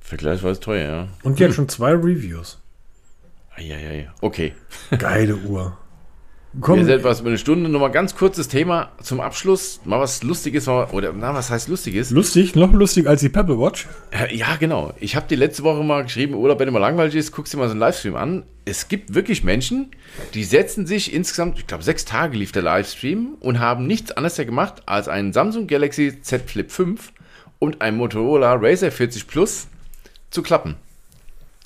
Vergleichsweise 0.00 0.58
teuer, 0.58 0.90
ja. 0.90 1.08
Und 1.22 1.38
die 1.38 1.44
hat 1.44 1.54
schon 1.54 1.68
zwei 1.68 1.92
Reviews. 1.92 2.58
Eieiei. 3.54 4.10
Okay. 4.20 4.52
Geile 4.98 5.36
Uhr. 5.36 5.78
Wir 6.54 6.60
Komm, 6.60 6.84
sind 6.84 6.88
etwas 6.88 7.18
über 7.18 7.30
eine 7.30 7.38
Stunde. 7.38 7.68
Nochmal 7.68 7.90
ganz 7.90 8.14
kurzes 8.14 8.46
Thema 8.46 8.92
zum 9.02 9.18
Abschluss. 9.18 9.80
Mal 9.84 9.98
was 9.98 10.22
Lustiges, 10.22 10.66
mal- 10.66 10.86
oder 10.92 11.12
na, 11.12 11.34
was 11.34 11.50
heißt 11.50 11.66
Lustiges? 11.68 12.10
lustig, 12.10 12.54
noch 12.54 12.72
lustiger 12.72 13.10
als 13.10 13.22
die 13.22 13.28
Pebble 13.28 13.58
Watch. 13.58 13.88
Ja, 14.30 14.54
genau. 14.54 14.94
Ich 15.00 15.16
habe 15.16 15.26
die 15.28 15.34
letzte 15.34 15.64
Woche 15.64 15.82
mal 15.82 16.04
geschrieben, 16.04 16.34
Urlaub, 16.34 16.60
wenn 16.60 16.66
du 16.66 16.72
mal 16.72 16.78
langweilig 16.78 17.16
ist, 17.16 17.32
guckst 17.32 17.52
dir 17.52 17.56
mal 17.56 17.66
so 17.66 17.72
einen 17.72 17.80
Livestream 17.80 18.14
an. 18.14 18.44
Es 18.64 18.86
gibt 18.86 19.14
wirklich 19.14 19.42
Menschen, 19.42 19.90
die 20.34 20.44
setzen 20.44 20.86
sich 20.86 21.12
insgesamt, 21.12 21.58
ich 21.58 21.66
glaube, 21.66 21.82
sechs 21.82 22.04
Tage 22.04 22.36
lief 22.36 22.52
der 22.52 22.62
Livestream 22.62 23.34
und 23.40 23.58
haben 23.58 23.88
nichts 23.88 24.12
anderes 24.12 24.36
gemacht, 24.36 24.84
als 24.86 25.08
einen 25.08 25.32
Samsung 25.32 25.66
Galaxy 25.66 26.22
Z 26.22 26.48
Flip 26.48 26.70
5 26.70 27.12
und 27.58 27.80
ein 27.80 27.96
Motorola 27.96 28.54
Razer 28.54 28.92
40 28.92 29.26
Plus 29.26 29.66
zu 30.30 30.42
klappen. 30.42 30.76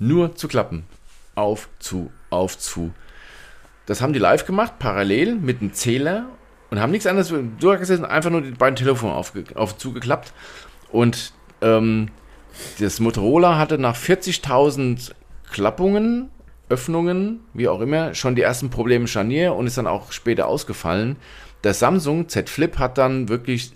Nur 0.01 0.35
zu 0.35 0.49
klappen. 0.49 0.85
Auf, 1.35 1.69
zu, 1.79 2.11
auf, 2.31 2.59
zu. 2.59 2.91
Das 3.89 4.03
haben 4.03 4.13
die 4.13 4.19
live 4.19 4.45
gemacht, 4.45 4.75
parallel 4.79 5.37
mit 5.37 5.63
einem 5.63 5.73
Zähler 5.73 6.27
und 6.69 6.79
haben 6.79 6.91
nichts 6.91 7.07
anderes 7.07 7.33
durchgesessen, 7.59 8.05
einfach 8.05 8.29
nur 8.29 8.43
die 8.43 8.51
beiden 8.51 8.77
Telefone 8.77 9.15
aufge, 9.15 9.45
auf 9.55 9.79
zugeklappt. 9.79 10.35
Und 10.93 11.33
ähm, 11.63 12.11
das 12.79 13.01
Motorola 13.01 13.57
hatte 13.57 13.79
nach 13.79 13.97
40.000 13.97 15.13
Klappungen, 15.51 16.29
Öffnungen, 16.69 17.41
wie 17.55 17.67
auch 17.67 17.81
immer, 17.81 18.15
schon 18.15 18.37
die 18.37 18.43
ersten 18.43 18.69
Probleme 18.69 19.05
im 19.05 19.07
Scharnier 19.07 19.55
und 19.55 19.67
ist 19.67 19.79
dann 19.79 19.87
auch 19.87 20.13
später 20.13 20.49
ausgefallen. 20.49 21.17
Der 21.65 21.73
Samsung 21.73 22.29
Z 22.29 22.51
Flip 22.51 22.79
hat 22.79 22.99
dann 22.99 23.31
wirklich 23.31 23.73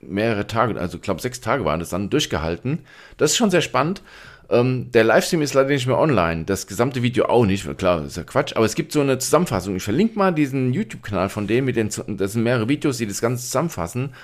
mehrere 0.00 0.46
Tage, 0.46 0.80
also 0.80 0.96
ich 0.96 1.02
glaube 1.02 1.20
sechs 1.20 1.42
Tage 1.42 1.66
waren 1.66 1.80
das 1.80 1.90
dann 1.90 2.08
durchgehalten. 2.08 2.78
Das 3.18 3.32
ist 3.32 3.36
schon 3.36 3.50
sehr 3.50 3.60
spannend. 3.60 4.02
Ähm, 4.50 4.90
der 4.92 5.04
Livestream 5.04 5.42
ist 5.42 5.54
leider 5.54 5.70
nicht 5.70 5.86
mehr 5.86 5.98
online, 5.98 6.44
das 6.44 6.66
gesamte 6.66 7.02
Video 7.02 7.26
auch 7.26 7.46
nicht, 7.46 7.66
klar, 7.78 8.04
ist 8.04 8.16
ja 8.16 8.24
Quatsch, 8.24 8.54
aber 8.56 8.66
es 8.66 8.74
gibt 8.74 8.92
so 8.92 9.00
eine 9.00 9.18
Zusammenfassung. 9.18 9.76
Ich 9.76 9.82
verlinke 9.82 10.18
mal 10.18 10.32
diesen 10.32 10.72
YouTube-Kanal 10.72 11.28
von 11.28 11.46
denen, 11.46 11.64
mit 11.64 11.76
den, 11.76 11.88
das 11.88 12.32
sind 12.32 12.42
mehrere 12.42 12.68
Videos, 12.68 12.98
die 12.98 13.06
das 13.06 13.20
Ganze 13.20 13.44
zusammenfassen, 13.44 14.14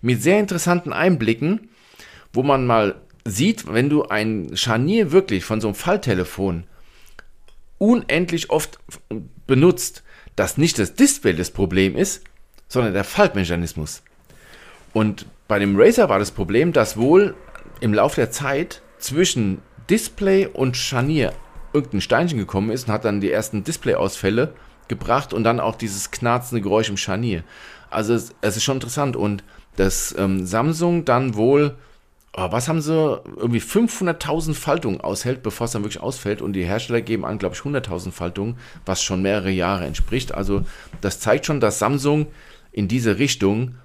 mit 0.00 0.22
sehr 0.22 0.38
interessanten 0.38 0.92
Einblicken, 0.92 1.68
wo 2.32 2.42
man 2.42 2.66
mal 2.66 2.96
sieht, 3.24 3.72
wenn 3.72 3.90
du 3.90 4.04
ein 4.04 4.50
Scharnier 4.54 5.12
wirklich 5.12 5.44
von 5.44 5.60
so 5.60 5.68
einem 5.68 5.74
Falltelefon 5.74 6.64
unendlich 7.78 8.50
oft 8.50 8.78
benutzt, 9.46 10.02
dass 10.36 10.56
nicht 10.56 10.78
das 10.78 10.94
Display 10.94 11.34
das 11.34 11.50
Problem 11.50 11.96
ist, 11.96 12.24
sondern 12.68 12.94
der 12.94 13.04
Faltmechanismus. 13.04 14.02
Und 14.92 15.26
bei 15.48 15.58
dem 15.58 15.78
Razer 15.78 16.08
war 16.08 16.18
das 16.18 16.30
Problem, 16.30 16.72
dass 16.72 16.96
wohl 16.96 17.34
im 17.80 17.92
Laufe 17.92 18.16
der 18.16 18.30
Zeit 18.30 18.82
zwischen 18.98 19.60
Display 19.88 20.46
und 20.46 20.76
Scharnier 20.76 21.32
irgendein 21.72 22.00
Steinchen 22.00 22.38
gekommen 22.38 22.70
ist 22.70 22.88
und 22.88 22.94
hat 22.94 23.04
dann 23.04 23.20
die 23.20 23.30
ersten 23.30 23.64
Displayausfälle 23.64 24.54
gebracht 24.88 25.32
und 25.32 25.44
dann 25.44 25.60
auch 25.60 25.76
dieses 25.76 26.10
knarzende 26.10 26.62
Geräusch 26.62 26.88
im 26.88 26.96
Scharnier. 26.96 27.44
Also 27.90 28.14
es, 28.14 28.34
es 28.40 28.56
ist 28.56 28.64
schon 28.64 28.76
interessant 28.76 29.16
und 29.16 29.44
das 29.76 30.14
ähm, 30.18 30.46
Samsung 30.46 31.04
dann 31.04 31.34
wohl, 31.34 31.76
oh, 32.32 32.50
was 32.50 32.68
haben 32.68 32.80
sie, 32.80 32.92
irgendwie 33.36 33.60
500.000 33.60 34.54
Faltungen 34.54 35.00
aushält, 35.00 35.42
bevor 35.42 35.66
es 35.66 35.72
dann 35.72 35.82
wirklich 35.82 36.02
ausfällt 36.02 36.40
und 36.42 36.54
die 36.54 36.64
Hersteller 36.64 37.02
geben 37.02 37.24
an, 37.24 37.38
glaube 37.38 37.54
ich, 37.54 37.60
100.000 37.60 38.10
Faltungen, 38.10 38.58
was 38.84 39.02
schon 39.02 39.22
mehrere 39.22 39.50
Jahre 39.50 39.86
entspricht. 39.86 40.32
Also 40.34 40.64
das 41.00 41.20
zeigt 41.20 41.46
schon, 41.46 41.60
dass 41.60 41.78
Samsung 41.78 42.26
in 42.72 42.88
diese 42.88 43.18
Richtung 43.18 43.76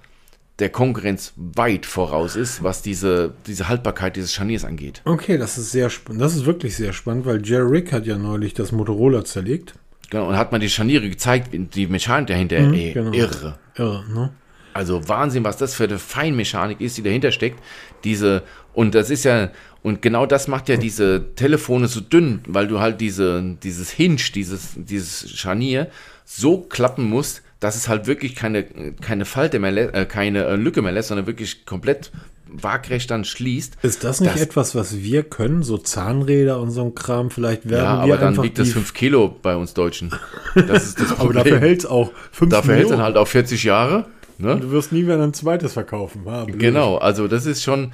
der 0.58 0.68
Konkurrenz 0.70 1.32
weit 1.36 1.86
voraus 1.86 2.36
ist, 2.36 2.62
was 2.62 2.82
diese, 2.82 3.32
diese 3.46 3.68
Haltbarkeit 3.68 4.16
dieses 4.16 4.32
Scharniers 4.34 4.64
angeht. 4.64 5.02
Okay, 5.04 5.38
das 5.38 5.58
ist 5.58 5.72
sehr 5.72 5.90
spannend. 5.90 6.20
Das 6.22 6.36
ist 6.36 6.44
wirklich 6.44 6.76
sehr 6.76 6.92
spannend, 6.92 7.24
weil 7.26 7.44
Jerry 7.44 7.68
Rick 7.78 7.92
hat 7.92 8.06
ja 8.06 8.18
neulich 8.18 8.54
das 8.54 8.70
Motorola 8.70 9.24
zerlegt. 9.24 9.74
Genau, 10.10 10.28
und 10.28 10.36
hat 10.36 10.52
man 10.52 10.60
die 10.60 10.68
Scharniere 10.68 11.08
gezeigt, 11.08 11.48
die 11.52 11.86
Mechanik 11.86 12.28
dahinter, 12.28 12.60
Mhm, 12.60 12.74
ey, 12.74 12.92
genau. 12.92 13.12
irre. 13.12 13.58
Irre, 13.76 14.04
ne? 14.12 14.30
Also 14.74 15.06
Wahnsinn, 15.08 15.44
was 15.44 15.56
das 15.56 15.74
für 15.74 15.84
eine 15.84 15.98
Feinmechanik 15.98 16.80
ist, 16.80 16.96
die 16.96 17.02
dahinter 17.02 17.30
steckt. 17.32 17.58
Diese, 18.04 18.42
und 18.72 18.94
das 18.94 19.10
ist 19.10 19.24
ja, 19.24 19.50
und 19.82 20.00
genau 20.00 20.24
das 20.26 20.48
macht 20.48 20.68
ja 20.68 20.76
diese 20.76 21.34
Telefone 21.34 21.88
so 21.88 22.00
dünn, 22.00 22.40
weil 22.46 22.68
du 22.68 22.78
halt 22.80 23.00
diese, 23.00 23.56
dieses 23.62 23.90
Hinge, 23.90 24.16
dieses, 24.34 24.70
dieses 24.76 25.30
Scharnier 25.30 25.88
so 26.24 26.58
klappen 26.60 27.04
musst, 27.08 27.42
dass 27.62 27.76
es 27.76 27.88
halt 27.88 28.06
wirklich 28.06 28.34
keine, 28.34 28.64
keine 29.00 29.24
Falte 29.24 29.58
mehr, 29.58 29.94
äh, 29.94 30.04
keine 30.04 30.44
äh, 30.44 30.56
Lücke 30.56 30.82
mehr 30.82 30.92
lässt, 30.92 31.08
sondern 31.08 31.26
wirklich 31.26 31.64
komplett 31.64 32.10
waagrecht 32.54 33.10
dann 33.10 33.24
schließt. 33.24 33.76
Ist 33.82 34.04
das 34.04 34.20
nicht 34.20 34.34
Das- 34.34 34.40
etwas, 34.42 34.74
was 34.74 34.98
wir 34.98 35.22
können? 35.22 35.62
So 35.62 35.78
Zahnräder 35.78 36.60
und 36.60 36.70
so 36.70 36.84
ein 36.84 36.94
Kram? 36.94 37.30
Vielleicht 37.30 37.68
werden 37.70 37.84
Ja, 37.84 38.04
wir 38.06 38.14
aber 38.14 38.16
dann 38.18 38.42
wiegt 38.42 38.58
das 38.58 38.68
die- 38.68 38.74
5 38.74 38.92
Kilo 38.92 39.34
bei 39.42 39.56
uns 39.56 39.72
Deutschen. 39.74 40.12
Das 40.54 40.84
ist 40.84 41.00
das 41.00 41.10
Aber 41.12 41.18
Problem. 41.26 41.44
dafür 41.44 41.60
hält 41.60 41.78
es 41.80 41.86
auch 41.86 42.10
5 42.32 42.50
Dafür 42.50 42.74
hält 42.74 42.84
es 42.86 42.90
dann 42.90 43.00
halt 43.02 43.16
auch 43.16 43.28
40 43.28 43.64
Jahre. 43.64 44.06
Ne? 44.38 44.58
Du 44.60 44.70
wirst 44.72 44.92
nie 44.92 45.02
wieder 45.04 45.22
ein 45.22 45.32
zweites 45.34 45.72
verkaufen. 45.74 46.22
Ah, 46.26 46.44
blöd. 46.44 46.58
Genau, 46.58 46.96
also 46.96 47.28
das 47.28 47.46
ist 47.46 47.62
schon. 47.62 47.92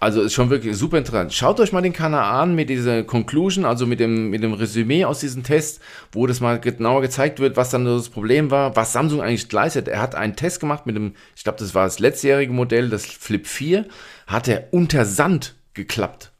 Also 0.00 0.22
ist 0.22 0.32
schon 0.32 0.48
wirklich 0.48 0.78
super 0.78 0.96
interessant. 0.96 1.34
Schaut 1.34 1.60
euch 1.60 1.72
mal 1.72 1.82
den 1.82 1.92
Kanal 1.92 2.42
an 2.42 2.54
mit 2.54 2.70
dieser 2.70 3.04
Conclusion, 3.04 3.66
also 3.66 3.86
mit 3.86 4.00
dem, 4.00 4.30
mit 4.30 4.42
dem 4.42 4.54
Resümee 4.54 5.04
aus 5.04 5.20
diesem 5.20 5.42
Test, 5.42 5.82
wo 6.10 6.26
das 6.26 6.40
mal 6.40 6.58
genauer 6.58 7.02
gezeigt 7.02 7.38
wird, 7.38 7.58
was 7.58 7.68
dann 7.68 7.84
das 7.84 8.08
Problem 8.08 8.50
war, 8.50 8.74
was 8.76 8.94
Samsung 8.94 9.20
eigentlich 9.20 9.52
leistet. 9.52 9.88
Er 9.88 10.00
hat 10.00 10.14
einen 10.14 10.36
Test 10.36 10.58
gemacht 10.58 10.86
mit 10.86 10.96
dem, 10.96 11.12
ich 11.36 11.44
glaube, 11.44 11.58
das 11.58 11.74
war 11.74 11.84
das 11.84 11.98
letztjährige 11.98 12.50
Modell, 12.50 12.88
das 12.88 13.04
Flip 13.04 13.46
4, 13.46 13.84
hat 14.26 14.48
er 14.48 14.68
unter 14.70 15.04
Sand 15.04 15.54
geklappt. 15.74 16.32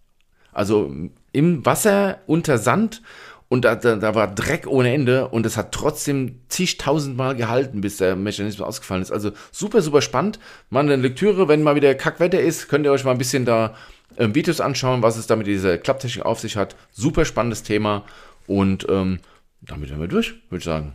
Also 0.52 0.90
im 1.32 1.66
Wasser 1.66 2.20
unter 2.26 2.56
Sand 2.56 3.02
und 3.50 3.64
da, 3.64 3.74
da, 3.74 3.96
da 3.96 4.14
war 4.14 4.28
Dreck 4.32 4.66
ohne 4.68 4.94
Ende 4.94 5.26
und 5.28 5.44
es 5.44 5.56
hat 5.56 5.72
trotzdem 5.72 6.36
zigtausendmal 6.48 7.34
gehalten, 7.34 7.80
bis 7.80 7.96
der 7.96 8.14
Mechanismus 8.14 8.64
ausgefallen 8.66 9.02
ist. 9.02 9.10
Also 9.10 9.32
super, 9.50 9.82
super 9.82 10.02
spannend. 10.02 10.38
Mal 10.70 10.80
eine 10.84 10.94
Lektüre, 10.94 11.48
wenn 11.48 11.62
mal 11.64 11.74
wieder 11.74 11.94
Kackwetter 11.96 12.40
ist, 12.40 12.68
könnt 12.68 12.86
ihr 12.86 12.92
euch 12.92 13.04
mal 13.04 13.10
ein 13.10 13.18
bisschen 13.18 13.44
da 13.44 13.74
äh, 14.16 14.28
Videos 14.32 14.60
anschauen, 14.60 15.02
was 15.02 15.16
es 15.16 15.26
da 15.26 15.34
mit 15.34 15.48
dieser 15.48 15.78
Klapptechnik 15.78 16.24
auf 16.24 16.38
sich 16.38 16.56
hat. 16.56 16.76
Super 16.92 17.24
spannendes 17.24 17.64
Thema 17.64 18.04
und 18.46 18.86
ähm, 18.88 19.18
damit 19.62 19.88
sind 19.88 20.00
wir 20.00 20.06
durch, 20.06 20.34
würde 20.48 20.58
ich 20.60 20.64
sagen. 20.64 20.92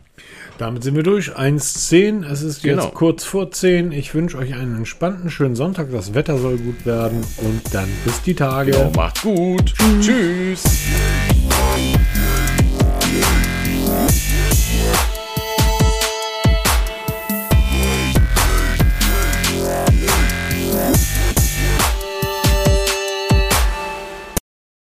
Damit 0.56 0.82
sind 0.82 0.96
wir 0.96 1.02
durch. 1.02 1.36
1.10. 1.36 2.24
Es 2.26 2.40
ist 2.42 2.62
Genau. 2.62 2.84
jetzt 2.84 2.94
kurz 2.94 3.22
vor 3.24 3.50
10. 3.50 3.92
Ich 3.92 4.14
wünsche 4.14 4.38
euch 4.38 4.54
einen 4.54 4.76
entspannten, 4.76 5.30
schönen 5.30 5.56
Sonntag. 5.56 5.92
Das 5.92 6.14
Wetter 6.14 6.38
soll 6.38 6.56
gut 6.56 6.84
werden. 6.86 7.20
Und 7.42 7.62
dann 7.72 7.88
bis 8.04 8.22
die 8.22 8.34
Tage. 8.34 8.72
Genau, 8.72 8.90
macht's 8.96 9.22
gut. 9.22 9.74
Tschüss. 9.76 10.06
Tschüss. 10.06 11.45
you. 13.16 13.55